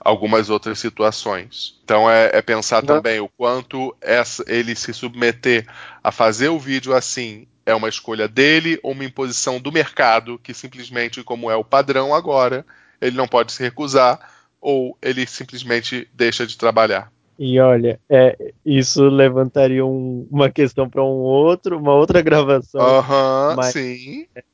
algumas 0.01 0.51
outras 0.51 0.79
situações. 0.79 1.81
Então 1.85 2.11
é, 2.11 2.31
é 2.35 2.43
pensar 2.43 2.83
também 2.83 3.21
o 3.21 3.29
quanto 3.29 3.97
essa- 4.01 4.45
ele 4.47 4.75
se 4.75 4.93
submeter 4.93 5.67
a 6.03 6.11
fazer 6.13 6.49
o 6.49 6.59
vídeo 6.59 6.93
assim 6.95 7.47
é 7.65 7.75
uma 7.75 7.89
escolha 7.89 8.27
dele 8.29 8.79
ou 8.83 8.93
uma 8.93 9.05
imposição 9.05 9.61
do 9.61 9.71
mercado 9.73 10.39
que 10.43 10.53
simplesmente, 10.53 11.23
como 11.23 11.51
é 11.51 11.55
o 11.57 11.65
padrão 11.65 12.13
agora, 12.15 12.67
ele 13.01 13.17
não 13.17 13.29
pode 13.29 13.53
se 13.53 13.63
recusar 13.63 14.19
ou 14.63 14.97
ele 15.03 15.27
simplesmente 15.27 16.09
deixa 16.15 16.47
de 16.47 16.57
trabalhar. 16.57 17.13
E 17.39 17.59
olha, 17.59 17.99
é, 18.09 18.37
isso 18.65 19.03
levantaria 19.09 19.85
um- 19.85 20.27
uma 20.31 20.49
questão 20.49 20.89
para 20.89 21.03
um 21.03 21.09
outro, 21.19 21.77
uma 21.79 21.93
outra 21.95 22.23
gravação. 22.23 22.81
Aham, 22.81 23.57
mas- 23.57 23.73
sim. 23.73 24.27
É, 24.37 24.45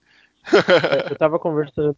Eu 1.09 1.12
estava 1.12 1.39
conversando 1.39 1.94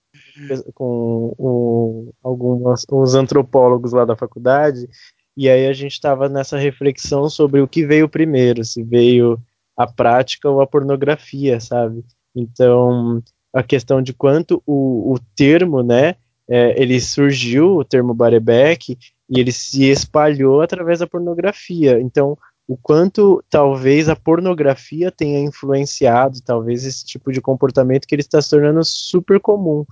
com 0.74 1.32
o- 1.38 2.12
alguns 2.22 2.84
uns 2.90 3.14
antropólogos 3.14 3.92
lá 3.92 4.04
da 4.04 4.16
faculdade, 4.16 4.88
e 5.36 5.48
aí 5.48 5.66
a 5.68 5.72
gente 5.72 5.92
estava 5.92 6.28
nessa 6.28 6.58
reflexão 6.58 7.30
sobre 7.30 7.60
o 7.60 7.68
que 7.68 7.86
veio 7.86 8.08
primeiro, 8.08 8.64
se 8.64 8.82
veio 8.82 9.38
a 9.76 9.86
prática 9.86 10.50
ou 10.50 10.60
a 10.60 10.66
pornografia, 10.66 11.60
sabe? 11.60 12.04
Então, 12.34 13.22
a 13.54 13.62
questão 13.62 14.02
de 14.02 14.12
quanto 14.12 14.60
o, 14.66 15.14
o 15.14 15.18
termo, 15.36 15.82
né, 15.82 16.16
é, 16.50 16.74
ele 16.80 17.00
surgiu, 17.00 17.76
o 17.76 17.84
termo 17.84 18.12
bareback, 18.12 18.98
e 19.28 19.38
ele 19.38 19.52
se 19.52 19.84
espalhou 19.84 20.60
através 20.60 20.98
da 20.98 21.06
pornografia. 21.06 22.00
Então, 22.00 22.36
o 22.66 22.76
quanto 22.76 23.42
talvez 23.48 24.08
a 24.08 24.16
pornografia 24.16 25.10
tenha 25.10 25.38
influenciado, 25.40 26.40
talvez 26.44 26.84
esse 26.84 27.06
tipo 27.06 27.32
de 27.32 27.40
comportamento 27.40 28.06
que 28.06 28.14
ele 28.14 28.22
está 28.22 28.42
se 28.42 28.50
tornando 28.50 28.84
super 28.84 29.38
comum. 29.38 29.84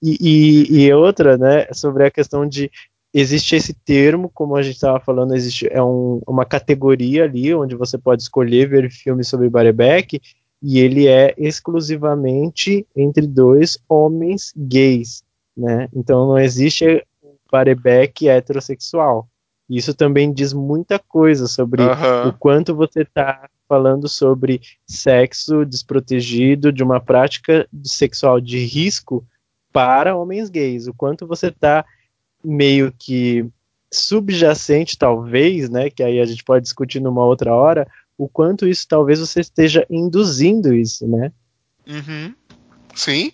E, 0.00 0.16
e, 0.20 0.84
e 0.84 0.92
outra, 0.92 1.36
né, 1.36 1.66
sobre 1.72 2.06
a 2.06 2.10
questão 2.10 2.46
de 2.46 2.70
existe 3.12 3.54
esse 3.54 3.72
termo, 3.72 4.28
como 4.28 4.56
a 4.56 4.62
gente 4.62 4.74
estava 4.74 4.98
falando, 4.98 5.34
existe 5.34 5.68
é 5.70 5.82
um, 5.82 6.20
uma 6.26 6.44
categoria 6.44 7.24
ali 7.24 7.54
onde 7.54 7.76
você 7.76 7.96
pode 7.96 8.22
escolher 8.22 8.68
ver 8.68 8.90
filmes 8.90 9.28
sobre 9.28 9.48
bareback 9.48 10.20
e 10.60 10.80
ele 10.80 11.06
é 11.06 11.32
exclusivamente 11.38 12.86
entre 12.96 13.26
dois 13.26 13.78
homens 13.88 14.52
gays, 14.56 15.22
né? 15.56 15.88
Então 15.94 16.26
não 16.26 16.38
existe 16.38 17.04
bareback 17.50 18.28
heterossexual. 18.28 19.28
Isso 19.68 19.94
também 19.94 20.32
diz 20.32 20.52
muita 20.52 20.98
coisa 20.98 21.46
sobre 21.46 21.82
o 21.82 21.90
Aham. 21.90 22.36
quanto 22.38 22.74
você 22.74 23.02
está 23.02 23.48
falando 23.66 24.08
sobre 24.08 24.60
sexo 24.86 25.64
desprotegido, 25.64 26.70
de 26.70 26.82
uma 26.82 27.00
prática 27.00 27.66
sexual 27.82 28.40
de 28.40 28.58
risco 28.58 29.24
para 29.72 30.16
homens 30.16 30.50
gays, 30.50 30.86
o 30.86 30.94
quanto 30.94 31.26
você 31.26 31.48
está 31.48 31.84
meio 32.44 32.92
que 32.96 33.48
subjacente, 33.90 34.98
talvez, 34.98 35.70
né, 35.70 35.88
que 35.88 36.02
aí 36.02 36.20
a 36.20 36.24
gente 36.24 36.44
pode 36.44 36.64
discutir 36.64 37.00
numa 37.00 37.24
outra 37.24 37.54
hora, 37.54 37.86
o 38.18 38.28
quanto 38.28 38.66
isso 38.66 38.86
talvez 38.86 39.18
você 39.18 39.40
esteja 39.40 39.86
induzindo 39.88 40.74
isso, 40.74 41.06
né? 41.06 41.32
Uhum. 41.86 42.34
Sim. 42.94 43.32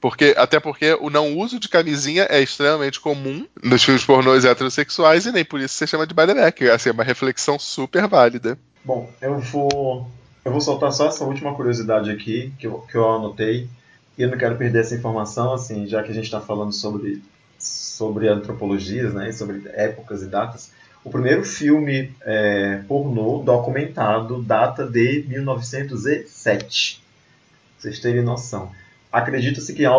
Porque, 0.00 0.34
até 0.36 0.60
porque 0.60 0.96
o 1.00 1.10
não 1.10 1.36
uso 1.36 1.58
de 1.58 1.68
camisinha 1.68 2.26
é 2.30 2.40
extremamente 2.40 3.00
comum 3.00 3.46
nos 3.62 3.82
filmes 3.82 4.04
pornôs 4.04 4.44
heterossexuais 4.44 5.26
e 5.26 5.32
nem 5.32 5.44
por 5.44 5.60
isso 5.60 5.74
se 5.74 5.86
chama 5.86 6.06
de 6.06 6.14
bareback. 6.14 6.68
Assim, 6.68 6.90
é 6.90 6.92
uma 6.92 7.04
reflexão 7.04 7.58
super 7.58 8.06
válida. 8.06 8.58
Bom, 8.84 9.10
eu 9.20 9.38
vou. 9.38 10.08
Eu 10.44 10.52
vou 10.52 10.60
soltar 10.60 10.92
só 10.92 11.08
essa 11.08 11.24
última 11.24 11.54
curiosidade 11.54 12.10
aqui 12.10 12.52
que 12.58 12.66
eu, 12.66 12.78
que 12.80 12.96
eu 12.96 13.08
anotei. 13.08 13.68
E 14.16 14.22
eu 14.22 14.30
não 14.30 14.38
quero 14.38 14.56
perder 14.56 14.80
essa 14.80 14.94
informação, 14.94 15.52
assim, 15.52 15.86
já 15.86 16.02
que 16.02 16.10
a 16.10 16.14
gente 16.14 16.24
está 16.24 16.40
falando 16.40 16.72
sobre, 16.72 17.22
sobre 17.58 18.28
antropologias, 18.28 19.14
né? 19.14 19.30
Sobre 19.32 19.62
épocas 19.74 20.22
e 20.22 20.26
datas. 20.26 20.70
O 21.04 21.10
primeiro 21.10 21.44
filme 21.44 22.12
é, 22.22 22.82
pornô 22.88 23.42
documentado 23.44 24.42
data 24.42 24.86
de 24.86 25.24
1907. 25.28 27.00
Pra 27.00 27.82
vocês 27.82 28.00
terem 28.00 28.22
noção. 28.22 28.72
Acredita-se 29.12 29.72
que 29.72 29.82
já 29.82 29.90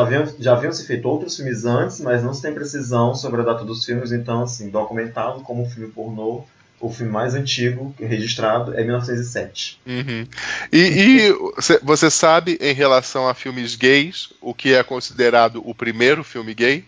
haviam, 0.00 0.32
já 0.38 0.52
haviam 0.52 0.72
se 0.72 0.86
feito 0.86 1.08
outros 1.08 1.36
filmes 1.36 1.64
antes, 1.64 2.00
mas 2.00 2.22
não 2.22 2.32
se 2.32 2.40
tem 2.42 2.54
precisão 2.54 3.14
sobre 3.14 3.40
a 3.40 3.44
data 3.44 3.64
dos 3.64 3.84
filmes, 3.84 4.12
então, 4.12 4.42
assim, 4.42 4.70
documentado 4.70 5.40
como 5.40 5.62
um 5.62 5.68
filme 5.70 5.90
pornô, 5.90 6.44
o 6.80 6.90
filme 6.92 7.12
mais 7.12 7.34
antigo 7.34 7.94
registrado 7.98 8.74
é 8.74 8.82
1907. 8.82 9.80
Uhum. 9.86 10.26
E, 10.72 10.78
e 10.78 11.62
cê- 11.62 11.80
você 11.82 12.10
sabe, 12.10 12.58
em 12.60 12.72
relação 12.74 13.28
a 13.28 13.34
filmes 13.34 13.74
gays, 13.76 14.30
o 14.40 14.52
que 14.52 14.74
é 14.74 14.82
considerado 14.82 15.62
o 15.64 15.74
primeiro 15.74 16.24
filme 16.24 16.54
gay? 16.54 16.84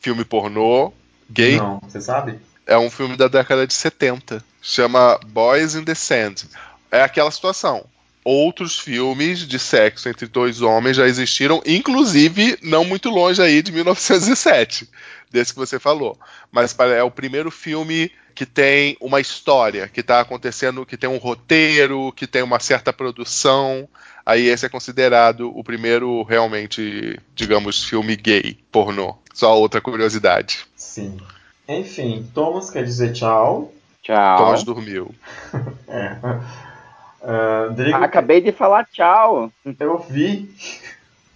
Filme 0.00 0.24
pornô 0.24 0.92
gay? 1.30 1.56
Não, 1.56 1.80
você 1.88 2.00
sabe? 2.00 2.38
É 2.66 2.78
um 2.78 2.90
filme 2.90 3.16
da 3.16 3.26
década 3.26 3.66
de 3.66 3.74
70. 3.74 4.44
Chama 4.60 5.18
Boys 5.26 5.74
in 5.74 5.84
the 5.84 5.94
Sand. 5.94 6.46
É 6.90 7.02
aquela 7.02 7.30
situação. 7.30 7.84
Outros 8.24 8.78
filmes 8.78 9.40
de 9.40 9.58
sexo 9.58 10.08
entre 10.08 10.26
dois 10.26 10.60
homens 10.60 10.96
já 10.96 11.06
existiram, 11.06 11.60
inclusive 11.66 12.56
não 12.62 12.84
muito 12.84 13.10
longe 13.10 13.42
aí 13.42 13.60
de 13.62 13.72
1907, 13.72 14.88
desse 15.30 15.52
que 15.52 15.58
você 15.58 15.78
falou. 15.78 16.16
Mas 16.50 16.72
para- 16.72 16.94
é 16.94 17.02
o 17.02 17.10
primeiro 17.10 17.50
filme 17.50 18.12
que 18.34 18.46
tem 18.46 18.96
uma 19.00 19.20
história, 19.20 19.88
que 19.88 20.00
está 20.00 20.20
acontecendo, 20.20 20.86
que 20.86 20.96
tem 20.96 21.10
um 21.10 21.18
roteiro, 21.18 22.12
que 22.12 22.26
tem 22.26 22.42
uma 22.42 22.60
certa 22.60 22.92
produção. 22.92 23.88
Aí 24.24 24.46
esse 24.46 24.64
é 24.64 24.68
considerado 24.68 25.50
o 25.58 25.64
primeiro 25.64 26.22
realmente, 26.22 27.18
digamos, 27.34 27.82
filme 27.84 28.14
gay, 28.16 28.56
pornô. 28.70 29.16
Só 29.34 29.58
outra 29.58 29.80
curiosidade. 29.80 30.60
Sim. 30.76 31.16
Enfim, 31.68 32.28
Thomas 32.32 32.70
quer 32.70 32.84
dizer 32.84 33.12
tchau. 33.12 33.72
Tchau. 34.02 34.36
Thomas 34.38 34.62
dormiu. 34.62 35.12
É. 35.88 36.16
Ah, 37.22 37.68
Drigo, 37.74 37.96
Acabei 37.96 38.40
de 38.40 38.52
falar 38.52 38.84
tchau. 38.92 39.50
eu 39.78 39.98
vi. 40.08 40.50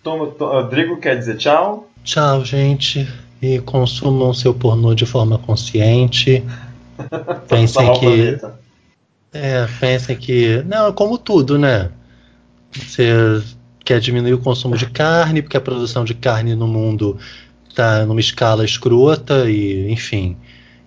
Thomas, 0.03 0.35
To- 0.37 0.53
ah, 0.53 0.63
Drigo 0.63 0.99
quer 0.99 1.19
dizer 1.19 1.37
tchau. 1.37 1.89
Tchau, 2.05 2.45
gente. 2.45 3.07
E 3.41 3.59
consumam 3.61 4.33
seu 4.33 4.55
pornô 4.55 4.95
de 4.95 5.07
forma 5.07 5.39
consciente. 5.39 6.43
Pensem 7.49 7.93
que. 7.95 8.39
É, 9.33 9.67
pensem 9.81 10.17
que. 10.17 10.63
Não, 10.67 10.89
é 10.89 10.93
como 10.93 11.19
tudo, 11.19 11.59
né? 11.59 11.91
Você 12.73 13.43
quer 13.85 14.01
diminuir 14.01 14.33
o 14.35 14.39
consumo 14.39 14.77
de 14.77 14.87
carne, 14.87 15.43
porque 15.43 15.57
a 15.57 15.61
produção 15.61 16.05
de 16.05 16.15
carne 16.15 16.55
no 16.55 16.67
mundo 16.67 17.19
está 17.69 18.07
numa 18.07 18.21
escala 18.21 18.65
escrota, 18.65 19.49
e, 19.51 19.93
enfim, 19.93 20.37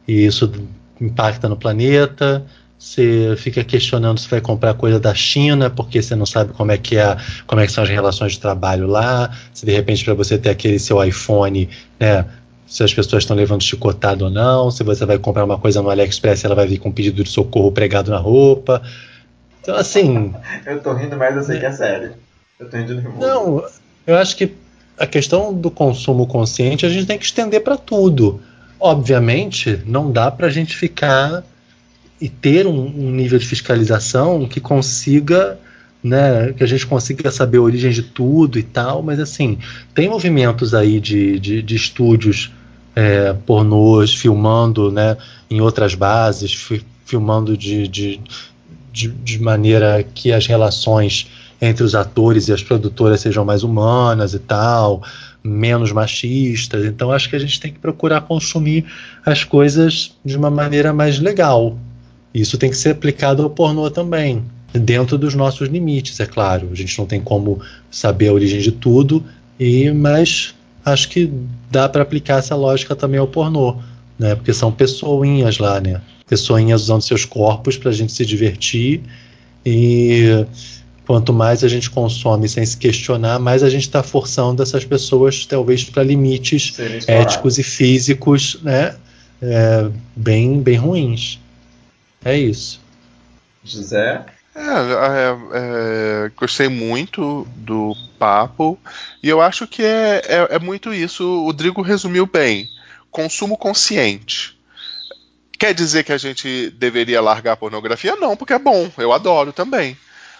e 0.07 0.25
isso 0.25 0.51
impacta 0.99 1.47
no 1.47 1.55
planeta. 1.55 2.45
Você 2.79 3.35
fica 3.37 3.61
questionando 3.61 4.17
se 4.19 4.29
vai 4.29 4.39
comprar 4.39 4.73
coisa 4.73 4.97
da 4.97 5.13
China, 5.13 5.69
porque 5.69 6.01
você 6.01 6.15
não 6.15 6.25
sabe 6.25 6.53
como 6.53 6.71
é 6.71 6.77
que 6.77 6.95
é, 6.95 7.17
como 7.45 7.59
é 7.59 7.65
que 7.65 7.73
são 7.73 7.83
as 7.83 7.89
relações 7.89 8.31
de 8.31 8.39
trabalho 8.39 8.87
lá. 8.87 9.35
Se 9.53 9.65
de 9.65 9.73
repente 9.73 10.05
para 10.05 10.13
você 10.13 10.37
ter 10.37 10.49
aquele 10.49 10.79
seu 10.79 11.03
iPhone, 11.03 11.67
né, 11.99 12.25
se 12.65 12.81
as 12.81 12.93
pessoas 12.93 13.23
estão 13.23 13.35
levando 13.35 13.61
chicotado 13.61 14.25
ou 14.25 14.31
não, 14.31 14.71
se 14.71 14.81
você 14.81 15.05
vai 15.05 15.17
comprar 15.17 15.43
uma 15.43 15.59
coisa 15.59 15.81
no 15.81 15.89
AliExpress, 15.89 16.45
ela 16.45 16.55
vai 16.55 16.67
vir 16.67 16.77
com 16.77 16.87
um 16.87 16.91
pedido 16.93 17.21
de 17.21 17.29
socorro 17.29 17.69
pregado 17.69 18.11
na 18.11 18.17
roupa. 18.17 18.81
Então, 19.61 19.75
assim, 19.75 20.33
Eu 20.65 20.81
tô 20.81 20.93
rindo, 20.93 21.17
mas 21.17 21.35
eu 21.35 21.43
sei 21.43 21.59
que 21.59 21.65
é 21.65 21.73
sério. 21.73 22.13
Eu 22.57 22.69
tô 22.69 22.77
rindo 22.77 22.95
nervoso. 22.95 23.19
não, 23.19 23.65
eu 24.07 24.15
acho 24.15 24.37
que 24.37 24.53
a 24.97 25.05
questão 25.05 25.53
do 25.53 25.69
consumo 25.69 26.25
consciente 26.25 26.85
a 26.85 26.89
gente 26.89 27.05
tem 27.05 27.17
que 27.17 27.25
estender 27.25 27.61
para 27.61 27.75
tudo. 27.75 28.39
Obviamente, 28.79 29.81
não 29.85 30.09
dá 30.09 30.31
para 30.31 30.47
a 30.47 30.49
gente 30.49 30.77
ficar 30.77 31.43
e 32.21 32.27
ter 32.27 32.67
um, 32.67 32.85
um 32.85 33.11
nível 33.11 33.39
de 33.39 33.45
fiscalização 33.45 34.47
que 34.47 34.59
consiga 34.59 35.57
né, 36.03 36.53
que 36.53 36.63
a 36.63 36.67
gente 36.67 36.87
consiga 36.87 37.29
saber 37.29 37.57
a 37.57 37.61
origem 37.61 37.91
de 37.91 38.01
tudo 38.01 38.57
e 38.57 38.63
tal, 38.63 39.03
mas 39.03 39.19
assim, 39.19 39.57
tem 39.93 40.07
movimentos 40.07 40.73
aí 40.73 40.99
de, 40.99 41.37
de, 41.39 41.61
de 41.61 41.75
estúdios 41.75 42.51
é, 42.95 43.33
pornôs 43.45 44.13
filmando 44.13 44.91
né, 44.91 45.17
em 45.49 45.61
outras 45.61 45.95
bases, 45.95 46.53
fi, 46.53 46.81
filmando 47.05 47.57
de, 47.57 47.87
de, 47.87 48.21
de, 48.91 49.09
de 49.09 49.41
maneira 49.41 50.03
que 50.03 50.31
as 50.31 50.47
relações 50.47 51.29
entre 51.61 51.83
os 51.83 51.93
atores 51.93 52.47
e 52.47 52.53
as 52.53 52.63
produtoras 52.63 53.19
sejam 53.19 53.43
mais 53.43 53.63
humanas 53.63 54.33
e 54.33 54.39
tal, 54.39 55.03
menos 55.43 55.91
machistas. 55.91 56.85
Então 56.85 57.11
acho 57.11 57.29
que 57.29 57.35
a 57.35 57.39
gente 57.39 57.59
tem 57.59 57.73
que 57.73 57.79
procurar 57.79 58.21
consumir 58.21 58.85
as 59.25 59.43
coisas 59.43 60.15
de 60.23 60.37
uma 60.37 60.49
maneira 60.49 60.93
mais 60.93 61.19
legal. 61.19 61.77
Isso 62.33 62.57
tem 62.57 62.69
que 62.69 62.77
ser 62.77 62.89
aplicado 62.89 63.43
ao 63.43 63.49
pornô 63.49 63.89
também, 63.89 64.43
dentro 64.73 65.17
dos 65.17 65.33
nossos 65.33 65.67
limites, 65.67 66.19
é 66.19 66.25
claro. 66.25 66.69
A 66.71 66.75
gente 66.75 66.97
não 66.97 67.05
tem 67.05 67.19
como 67.19 67.59
saber 67.89 68.27
a 68.27 68.33
origem 68.33 68.59
de 68.59 68.71
tudo, 68.71 69.23
e 69.59 69.91
mas 69.91 70.53
acho 70.85 71.09
que 71.09 71.31
dá 71.71 71.89
para 71.89 72.03
aplicar 72.03 72.39
essa 72.39 72.55
lógica 72.55 72.95
também 72.95 73.19
ao 73.19 73.27
pornô, 73.27 73.77
né? 74.17 74.35
Porque 74.35 74.53
são 74.53 74.71
pessoinhas 74.71 75.57
lá, 75.57 75.79
né? 75.79 76.01
Pessoinhas 76.27 76.83
usando 76.83 77.01
seus 77.01 77.25
corpos 77.25 77.77
para 77.77 77.89
a 77.89 77.93
gente 77.93 78.11
se 78.11 78.25
divertir 78.25 79.01
e 79.65 80.45
quanto 81.05 81.33
mais 81.33 81.63
a 81.63 81.67
gente 81.67 81.89
consome 81.89 82.47
sem 82.47 82.63
se 82.63 82.77
questionar, 82.77 83.39
mais 83.39 83.63
a 83.63 83.69
gente 83.69 83.81
está 83.81 84.03
forçando 84.03 84.61
essas 84.61 84.85
pessoas 84.85 85.43
talvez 85.43 85.83
para 85.83 86.03
limites 86.03 86.75
éticos 87.07 87.57
e 87.57 87.63
físicos, 87.63 88.59
né? 88.61 88.95
É, 89.41 89.89
bem, 90.15 90.61
bem 90.61 90.75
ruins. 90.75 91.38
É 92.23 92.37
isso. 92.37 92.81
José? 93.63 94.25
É, 94.55 94.61
é, 94.61 96.25
é, 96.25 96.31
gostei 96.35 96.67
muito 96.67 97.47
do 97.55 97.95
papo 98.17 98.77
e 99.23 99.29
eu 99.29 99.39
acho 99.41 99.65
que 99.67 99.83
é, 99.83 100.21
é, 100.25 100.55
é 100.55 100.59
muito 100.59 100.93
isso. 100.93 101.23
O 101.23 101.45
Rodrigo 101.45 101.81
resumiu 101.81 102.25
bem. 102.25 102.67
Consumo 103.09 103.57
consciente. 103.57 104.59
Quer 105.57 105.73
dizer 105.73 106.03
que 106.03 106.13
a 106.13 106.17
gente 106.17 106.69
deveria 106.71 107.21
largar 107.21 107.53
a 107.53 107.57
pornografia? 107.57 108.15
Não, 108.15 108.35
porque 108.35 108.53
é 108.53 108.59
bom. 108.59 108.91
Eu 108.97 109.13
adoro 109.13 109.51
também. 109.51 109.97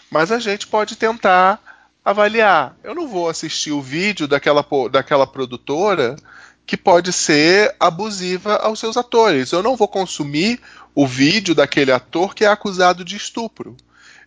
Mas 0.10 0.32
a 0.32 0.40
gente 0.40 0.68
pode 0.68 0.96
tentar 0.96 1.60
avaliar. 2.04 2.76
Eu 2.84 2.96
não 2.96 3.08
vou 3.08 3.30
assistir 3.30 3.72
o 3.72 3.82
vídeo 3.82 4.28
daquela, 4.28 4.66
daquela 4.92 5.28
produtora 5.28 6.16
que 6.66 6.78
pode 6.78 7.12
ser 7.12 7.76
abusiva 7.80 8.58
aos 8.58 8.80
seus 8.80 8.96
atores. 8.96 9.52
Eu 9.52 9.64
não 9.64 9.76
vou 9.76 9.88
consumir 9.88 10.60
o 10.94 11.08
vídeo 11.08 11.56
daquele 11.56 11.92
ator 11.92 12.34
que 12.36 12.44
é 12.44 12.48
acusado 12.48 13.04
de 13.04 13.16
estupro. 13.16 13.76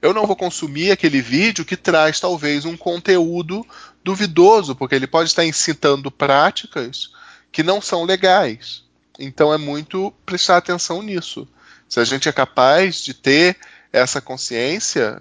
Eu 0.01 0.12
não 0.12 0.26
vou 0.26 0.34
consumir 0.34 0.90
aquele 0.90 1.20
vídeo 1.20 1.64
que 1.64 1.76
traz 1.76 2.18
talvez 2.18 2.64
um 2.64 2.76
conteúdo 2.76 3.64
duvidoso, 4.02 4.74
porque 4.74 4.94
ele 4.94 5.06
pode 5.06 5.28
estar 5.28 5.44
incitando 5.44 6.10
práticas 6.10 7.10
que 7.52 7.62
não 7.62 7.80
são 7.80 8.05
legais. 8.05 8.82
Então 9.18 9.52
é 9.52 9.59
muito 9.59 10.12
prestar 10.26 10.56
atenção 10.56 11.02
nisso. 11.02 11.47
Se 11.89 12.01
a 12.01 12.05
gente 12.05 12.28
é 12.28 12.32
capaz 12.32 13.05
de 13.05 13.14
ter 13.14 13.56
essa 13.93 14.20
consciência 14.20 15.20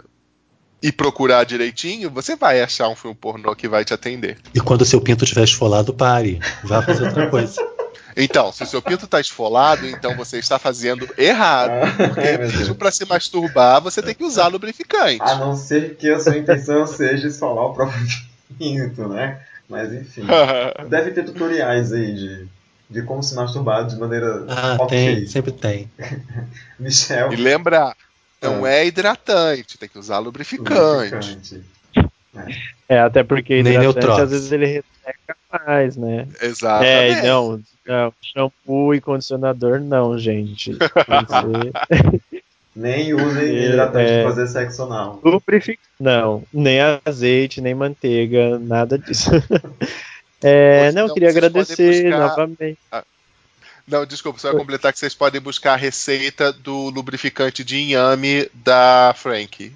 e 0.81 0.91
procurar 0.91 1.43
direitinho, 1.43 2.09
você 2.09 2.35
vai 2.35 2.61
achar 2.61 2.87
um 2.87 2.95
filme 2.95 3.15
pornô 3.15 3.55
que 3.55 3.67
vai 3.67 3.85
te 3.85 3.93
atender. 3.93 4.37
E 4.55 4.59
quando 4.59 4.85
seu 4.85 4.99
pinto 4.99 5.23
estiver 5.23 5.43
esfolado, 5.43 5.93
pare. 5.93 6.39
Vá 6.63 6.81
fazer 6.81 7.05
outra 7.05 7.29
coisa. 7.29 7.61
Então, 8.15 8.51
se 8.51 8.63
o 8.63 8.67
seu 8.67 8.81
pinto 8.81 9.05
está 9.05 9.19
esfolado, 9.19 9.87
então 9.87 10.15
você 10.15 10.37
está 10.37 10.59
fazendo 10.59 11.07
errado. 11.17 11.71
Ah, 11.71 12.07
porque 12.07 12.19
é 12.19 12.37
mesmo 12.37 12.75
para 12.75 12.91
se 12.91 13.05
masturbar, 13.05 13.81
você 13.81 14.01
tem 14.01 14.15
que 14.15 14.23
usar 14.23 14.47
lubrificante. 14.47 15.21
A 15.21 15.35
não 15.35 15.55
ser 15.55 15.95
que 15.95 16.09
a 16.09 16.19
sua 16.19 16.37
intenção 16.37 16.85
seja 16.85 17.27
esfolar 17.27 17.65
o 17.65 17.73
próprio 17.73 17.99
pinto, 18.57 19.07
né? 19.07 19.39
Mas 19.69 19.93
enfim. 19.93 20.25
Deve 20.89 21.11
ter 21.11 21.23
tutoriais 21.23 21.93
aí 21.93 22.13
de, 22.13 22.47
de 22.89 23.01
como 23.03 23.23
se 23.23 23.33
masturbar 23.35 23.87
de 23.87 23.95
maneira. 23.95 24.45
Ah, 24.49 24.77
okay. 24.79 25.15
tem, 25.15 25.27
sempre 25.27 25.51
tem. 25.51 25.89
Michel. 26.77 27.31
E 27.31 27.35
lembra, 27.37 27.95
não 28.41 28.67
é. 28.67 28.81
é 28.81 28.87
hidratante, 28.87 29.77
tem 29.77 29.87
que 29.87 29.97
usar 29.97 30.19
lubrificante. 30.19 31.15
lubrificante. 31.15 31.80
É. 32.35 32.95
é, 32.95 32.99
até 32.99 33.23
porque 33.23 33.59
hidratante 33.59 34.21
às 34.21 34.31
vezes 34.31 34.51
ele 34.51 34.65
resseca 34.65 35.35
mais, 35.51 35.97
né? 35.97 36.27
Exato. 36.41 36.83
É, 36.83 37.21
não, 37.23 37.61
não, 37.85 38.13
shampoo 38.21 38.93
e 38.93 39.01
condicionador 39.01 39.79
não, 39.79 40.17
gente. 40.17 40.77
nem 42.75 43.13
usem 43.13 43.65
hidratante 43.65 44.11
é, 44.11 44.23
para 44.23 44.33
fazer 44.33 44.47
sexo 44.47 44.83
anal. 44.83 45.19
Não, 45.99 46.43
nem 46.53 46.79
azeite, 47.05 47.59
nem 47.59 47.75
manteiga, 47.75 48.57
nada 48.59 48.97
disso. 48.97 49.29
é, 50.41 50.91
não, 50.93 51.07
não, 51.07 51.13
queria 51.13 51.29
agradecer 51.29 52.03
buscar... 52.03 52.19
novamente. 52.19 52.79
Ah. 52.91 53.03
Não, 53.87 54.05
desculpa, 54.05 54.39
só 54.39 54.55
completar 54.55 54.93
que 54.93 54.99
vocês 54.99 55.13
podem 55.13 55.41
buscar 55.41 55.73
a 55.73 55.77
receita 55.77 56.53
do 56.53 56.89
lubrificante 56.89 57.61
de 57.61 57.77
inhame 57.77 58.49
da 58.53 59.13
Frank. 59.17 59.73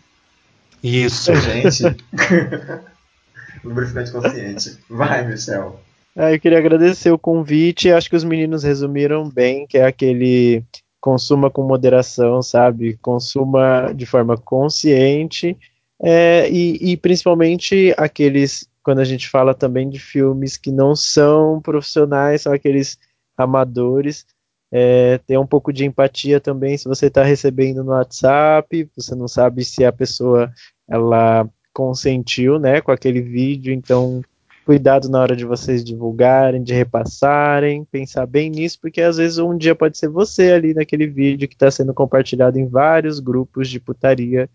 Isso, 0.87 1.33
gente. 1.33 1.83
lubrificante 3.65 4.11
consciente. 4.11 4.77
Vai, 4.87 5.27
Michel. 5.27 5.79
Ah, 6.15 6.31
eu 6.31 6.39
queria 6.39 6.59
agradecer 6.59 7.11
o 7.11 7.17
convite. 7.17 7.91
Acho 7.91 8.09
que 8.09 8.15
os 8.15 8.23
meninos 8.23 8.63
resumiram 8.63 9.27
bem, 9.27 9.65
que 9.65 9.79
é 9.79 9.85
aquele 9.85 10.63
consuma 11.01 11.49
com 11.49 11.63
moderação, 11.63 12.41
sabe? 12.41 12.97
Consuma 13.01 13.91
de 13.95 14.05
forma 14.05 14.37
consciente. 14.37 15.57
É, 16.01 16.49
e, 16.49 16.91
e, 16.91 16.97
principalmente 16.97 17.93
aqueles, 17.97 18.67
quando 18.83 18.99
a 18.99 19.05
gente 19.05 19.27
fala 19.27 19.53
também 19.53 19.89
de 19.89 19.99
filmes 19.99 20.55
que 20.55 20.71
não 20.71 20.95
são 20.95 21.59
profissionais, 21.61 22.43
são 22.43 22.53
aqueles 22.53 22.97
amadores. 23.35 24.25
É, 24.71 25.19
ter 25.19 25.37
um 25.37 25.45
pouco 25.45 25.71
de 25.71 25.85
empatia 25.85 26.39
também 26.39 26.77
se 26.77 26.85
você 26.85 27.05
está 27.05 27.23
recebendo 27.23 27.83
no 27.83 27.91
WhatsApp, 27.91 28.89
você 28.95 29.15
não 29.15 29.27
sabe 29.27 29.63
se 29.63 29.85
a 29.85 29.91
pessoa 29.91 30.51
ela 30.87 31.47
consentiu 31.73 32.57
né, 32.59 32.81
com 32.81 32.91
aquele 32.91 33.21
vídeo, 33.21 33.73
então 33.73 34.21
cuidado 34.65 35.07
na 35.07 35.19
hora 35.19 35.35
de 35.35 35.45
vocês 35.45 35.83
divulgarem, 35.83 36.63
de 36.63 36.73
repassarem, 36.73 37.85
pensar 37.85 38.25
bem 38.25 38.49
nisso, 38.49 38.79
porque 38.81 38.99
às 38.99 39.17
vezes 39.17 39.37
um 39.37 39.55
dia 39.55 39.75
pode 39.75 39.97
ser 39.97 40.09
você 40.09 40.53
ali 40.53 40.73
naquele 40.73 41.05
vídeo 41.05 41.47
que 41.47 41.53
está 41.53 41.69
sendo 41.69 41.93
compartilhado 41.93 42.57
em 42.57 42.67
vários 42.67 43.19
grupos 43.19 43.69
de 43.69 43.79
putaria, 43.79 44.49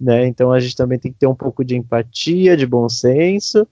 né? 0.00 0.26
Então 0.26 0.50
a 0.50 0.58
gente 0.58 0.74
também 0.74 0.98
tem 0.98 1.12
que 1.12 1.18
ter 1.18 1.26
um 1.26 1.34
pouco 1.34 1.62
de 1.62 1.76
empatia, 1.76 2.56
de 2.56 2.66
bom 2.66 2.88
senso. 2.88 3.68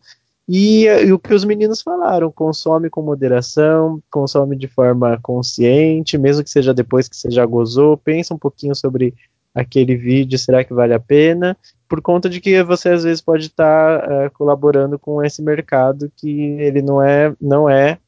E, 0.46 0.84
e 0.84 1.12
o 1.12 1.18
que 1.18 1.32
os 1.32 1.44
meninos 1.44 1.80
falaram, 1.80 2.30
consome 2.30 2.90
com 2.90 3.02
moderação, 3.02 4.02
consome 4.10 4.56
de 4.56 4.68
forma 4.68 5.18
consciente, 5.22 6.18
mesmo 6.18 6.44
que 6.44 6.50
seja 6.50 6.74
depois 6.74 7.08
que 7.08 7.16
você 7.16 7.30
já 7.30 7.44
gozou, 7.46 7.96
pensa 7.96 8.34
um 8.34 8.38
pouquinho 8.38 8.74
sobre 8.74 9.14
aquele 9.54 9.96
vídeo, 9.96 10.38
será 10.38 10.64
que 10.64 10.74
vale 10.74 10.94
a 10.94 11.00
pena? 11.00 11.56
por 11.88 12.02
conta 12.02 12.28
de 12.28 12.40
que 12.40 12.62
você 12.62 12.90
às 12.90 13.02
vezes 13.02 13.22
pode 13.22 13.46
estar 13.46 14.00
tá, 14.00 14.24
é, 14.24 14.28
colaborando 14.28 14.98
com 14.98 15.24
esse 15.24 15.40
mercado 15.40 16.12
que 16.14 16.30
ele 16.60 16.82
não 16.82 17.02
é, 17.02 17.34
não 17.40 17.68
é 17.68 17.98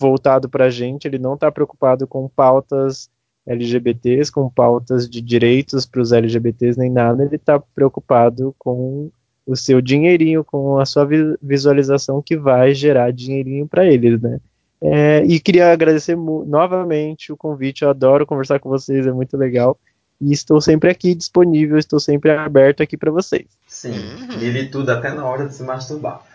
voltado 0.00 0.48
para 0.48 0.64
a 0.66 0.70
gente, 0.70 1.06
ele 1.06 1.18
não 1.18 1.34
está 1.34 1.52
preocupado 1.52 2.06
com 2.06 2.28
pautas 2.28 3.10
LGBTs, 3.46 4.32
com 4.32 4.50
pautas 4.50 5.08
de 5.08 5.20
direitos 5.20 5.86
para 5.86 6.00
os 6.00 6.12
LGBTs 6.12 6.78
nem 6.78 6.90
nada, 6.90 7.22
ele 7.22 7.36
está 7.36 7.60
preocupado 7.60 8.54
com 8.58 9.10
o 9.46 9.54
seu 9.54 9.80
dinheirinho, 9.80 10.42
com 10.42 10.78
a 10.78 10.86
sua 10.86 11.06
visualização 11.40 12.20
que 12.20 12.36
vai 12.36 12.74
gerar 12.74 13.12
dinheirinho 13.12 13.68
para 13.68 13.86
eles, 13.86 14.20
né? 14.20 14.40
É, 14.80 15.24
e 15.24 15.38
queria 15.40 15.72
agradecer 15.72 16.16
novamente 16.16 17.32
o 17.32 17.36
convite, 17.36 17.82
eu 17.82 17.88
adoro 17.88 18.26
conversar 18.26 18.58
com 18.58 18.68
vocês, 18.68 19.06
é 19.06 19.12
muito 19.12 19.36
legal. 19.36 19.78
E 20.20 20.32
estou 20.32 20.60
sempre 20.60 20.90
aqui 20.90 21.14
disponível, 21.14 21.78
estou 21.78 22.00
sempre 22.00 22.30
aberto 22.30 22.82
aqui 22.82 22.96
para 22.96 23.10
vocês. 23.10 23.46
Sim, 23.66 23.92
uhum. 23.92 24.70
tudo 24.70 24.90
até 24.90 25.12
na 25.12 25.24
hora 25.24 25.46
de 25.46 25.54
se 25.54 25.62
masturbar. 25.62 26.22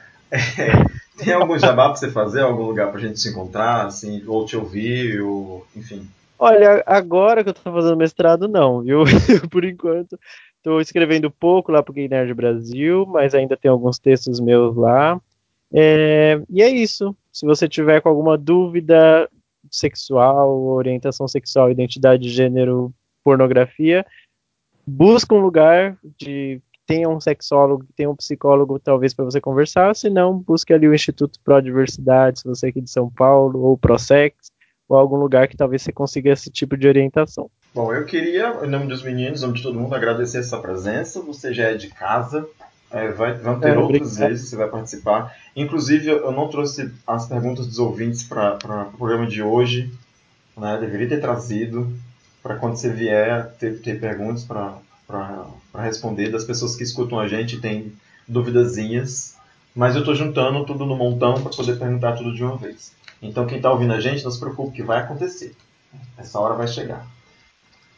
É, 0.57 1.25
tem 1.25 1.33
algum 1.33 1.59
jabá 1.59 1.89
para 1.89 1.97
você 1.97 2.09
fazer, 2.09 2.39
algum 2.39 2.63
lugar 2.63 2.87
para 2.89 2.99
a 2.99 3.01
gente 3.01 3.19
se 3.19 3.27
encontrar, 3.27 3.85
assim, 3.85 4.23
ou 4.25 4.45
te 4.45 4.55
ouvir, 4.55 5.21
ou, 5.21 5.67
enfim? 5.75 6.07
Olha, 6.39 6.81
agora 6.87 7.43
que 7.43 7.49
eu 7.49 7.51
estou 7.51 7.73
fazendo 7.73 7.97
mestrado, 7.97 8.47
não, 8.47 8.81
viu? 8.81 9.03
Por 9.51 9.65
enquanto, 9.65 10.17
estou 10.55 10.79
escrevendo 10.79 11.29
pouco 11.29 11.71
lá 11.71 11.83
para 11.83 11.91
o 11.91 11.93
Gay 11.93 12.07
Nerd 12.07 12.33
Brasil, 12.33 13.05
mas 13.05 13.35
ainda 13.35 13.57
tem 13.57 13.69
alguns 13.69 13.99
textos 13.99 14.39
meus 14.39 14.75
lá. 14.75 15.19
É, 15.73 16.41
e 16.49 16.61
é 16.61 16.69
isso. 16.69 17.15
Se 17.31 17.45
você 17.45 17.67
tiver 17.67 18.01
com 18.01 18.09
alguma 18.09 18.37
dúvida 18.37 19.29
sexual, 19.69 20.59
orientação 20.63 21.27
sexual, 21.27 21.69
identidade 21.69 22.23
de 22.23 22.29
gênero, 22.29 22.93
pornografia, 23.23 24.05
busca 24.85 25.33
um 25.33 25.39
lugar 25.39 25.97
de 26.19 26.61
tenha 26.85 27.07
um 27.07 27.21
sexólogo, 27.21 27.85
tenha 27.95 28.09
um 28.09 28.15
psicólogo, 28.15 28.77
talvez 28.77 29.13
para 29.13 29.23
você 29.23 29.39
conversar, 29.39 29.95
se 29.95 30.09
não, 30.09 30.37
busque 30.37 30.73
ali 30.73 30.87
o 30.87 30.93
Instituto 30.93 31.39
Pro 31.41 31.61
Diversidade, 31.61 32.39
se 32.39 32.45
você 32.47 32.65
é 32.65 32.69
aqui 32.69 32.81
de 32.81 32.89
São 32.91 33.09
Paulo, 33.09 33.61
ou 33.61 33.77
Prosex, 33.77 34.51
ou 34.89 34.97
algum 34.97 35.15
lugar 35.15 35.47
que 35.47 35.55
talvez 35.55 35.81
você 35.81 35.93
consiga 35.93 36.31
esse 36.31 36.49
tipo 36.49 36.75
de 36.75 36.87
orientação. 36.87 37.49
Bom, 37.73 37.93
eu 37.93 38.05
queria, 38.05 38.59
em 38.65 38.69
nome 38.69 38.87
dos 38.87 39.01
meninos, 39.03 39.39
em 39.39 39.45
nome 39.45 39.57
de 39.57 39.63
todo 39.63 39.79
mundo, 39.79 39.95
agradecer 39.95 40.39
essa 40.39 40.59
presença. 40.59 41.21
Você 41.21 41.53
já 41.53 41.69
é 41.69 41.75
de 41.75 41.87
casa. 41.87 42.45
É, 42.91 43.07
vai, 43.07 43.35
vamos 43.35 43.61
ter 43.61 43.69
É, 43.69 43.77
outras 43.77 44.01
obrigado. 44.09 44.29
vezes, 44.29 44.49
você 44.49 44.57
vai 44.57 44.67
participar. 44.67 45.33
Inclusive, 45.55 46.09
eu 46.09 46.17
eu 46.25 46.31
não 46.33 46.49
trouxe 46.49 46.91
as 47.07 47.25
perguntas 47.25 47.65
dos 47.67 47.79
ouvintes 47.79 48.23
para 48.23 48.57
o 48.93 48.97
programa 48.97 49.25
de 49.25 49.41
hoje. 49.41 49.89
Né? 50.57 50.77
Deveria 50.77 51.07
ter 51.07 51.21
trazido 51.21 51.89
para 52.41 52.55
quando 52.55 52.75
você 52.75 52.91
vier 52.91 53.51
ter, 53.59 53.79
ter 53.81 53.99
perguntas 53.99 54.43
para 54.43 55.47
responder 55.75 56.29
das 56.29 56.43
pessoas 56.43 56.75
que 56.75 56.83
escutam 56.83 57.19
a 57.19 57.27
gente 57.27 57.59
têm 57.59 57.93
duvidazinhas. 58.27 59.35
Mas 59.75 59.95
eu 59.95 59.99
estou 59.99 60.15
juntando 60.15 60.65
tudo 60.65 60.85
no 60.85 60.97
montão 60.97 61.41
para 61.41 61.51
poder 61.51 61.77
perguntar 61.77 62.13
tudo 62.13 62.33
de 62.33 62.43
uma 62.43 62.57
vez. 62.57 62.93
Então, 63.21 63.45
quem 63.45 63.57
está 63.57 63.71
ouvindo 63.71 63.93
a 63.93 63.99
gente, 63.99 64.23
não 64.23 64.31
se 64.31 64.39
preocupe 64.39 64.75
que 64.75 64.83
vai 64.83 64.99
acontecer. 64.99 65.55
Essa 66.17 66.39
hora 66.39 66.55
vai 66.55 66.67
chegar. 66.67 67.05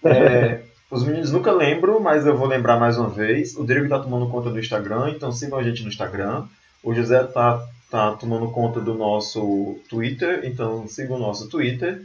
É, 0.06 0.61
os 0.91 1.02
meninos 1.02 1.32
nunca 1.32 1.53
lembram, 1.53 1.98
mas 1.98 2.26
eu 2.26 2.38
vou 2.38 2.45
lembrar 2.45 2.78
mais 2.78 2.98
uma 2.98 3.10
vez. 3.10 3.56
O 3.56 3.65
Diego 3.65 3.86
está 3.86 3.99
tomando 3.99 4.28
conta 4.28 4.49
do 4.49 4.60
Instagram, 4.60 5.11
então 5.11 5.32
sigam 5.32 5.57
a 5.57 5.64
gente 5.64 5.82
no 5.82 5.88
Instagram. 5.88 6.45
O 6.84 6.94
José 6.94 7.24
está 7.24 7.65
tá 7.90 8.11
tomando 8.11 8.52
conta 8.52 8.82
do 8.82 8.94
nosso 8.94 9.80
Twitter, 9.90 10.41
então 10.44 10.86
sigam 10.88 11.15
o 11.15 11.20
nosso 11.20 11.48
Twitter. 11.48 12.02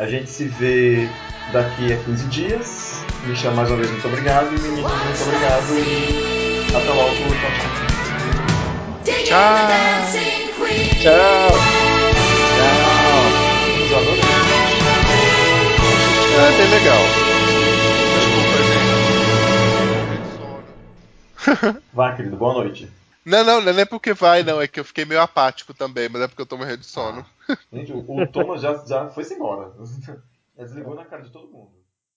A 0.00 0.06
gente 0.06 0.30
se 0.30 0.48
vê 0.48 1.06
daqui 1.52 1.92
a 1.92 1.96
15 2.04 2.24
dias. 2.28 3.04
Michel, 3.26 3.52
mais 3.52 3.68
uma 3.68 3.76
vez, 3.76 3.90
muito 3.90 4.08
obrigado. 4.08 4.46
E 4.46 4.58
meninos, 4.58 4.90
muito 4.90 5.22
obrigado. 5.24 5.74
E 5.76 6.74
até 6.74 6.90
logo. 6.90 7.14
Tchau, 9.04 9.20
tchau. 9.26 9.60
Tchau! 11.02 11.50
Eu 13.90 13.98
adorei. 13.98 14.24
É 16.32 16.52
bem 16.56 16.68
legal. 16.70 17.04
Desculpa, 18.16 18.56
gente. 20.16 21.60
Sono. 21.60 21.76
Vai, 21.92 22.16
querido, 22.16 22.36
boa 22.38 22.54
noite. 22.54 22.88
Não, 23.22 23.44
não, 23.44 23.60
não 23.60 23.78
é 23.78 23.84
porque 23.84 24.14
vai, 24.14 24.42
não. 24.42 24.62
É 24.62 24.66
que 24.66 24.80
eu 24.80 24.84
fiquei 24.84 25.04
meio 25.04 25.20
apático 25.20 25.74
também, 25.74 26.08
mas 26.08 26.22
é 26.22 26.26
porque 26.26 26.40
eu 26.40 26.46
tô 26.46 26.56
morrendo 26.56 26.78
de 26.78 26.86
sono. 26.86 27.22
Gente, 27.72 27.92
o, 27.92 27.98
o 27.98 28.26
Thomas 28.26 28.60
já, 28.60 28.74
já 28.86 29.08
foi-se 29.08 29.34
embora. 29.34 29.72
Já 30.56 30.64
desligou 30.66 30.94
na 30.94 31.06
cara 31.06 31.22
de 31.22 31.30
todo 31.30 31.50
mundo. 31.50 31.72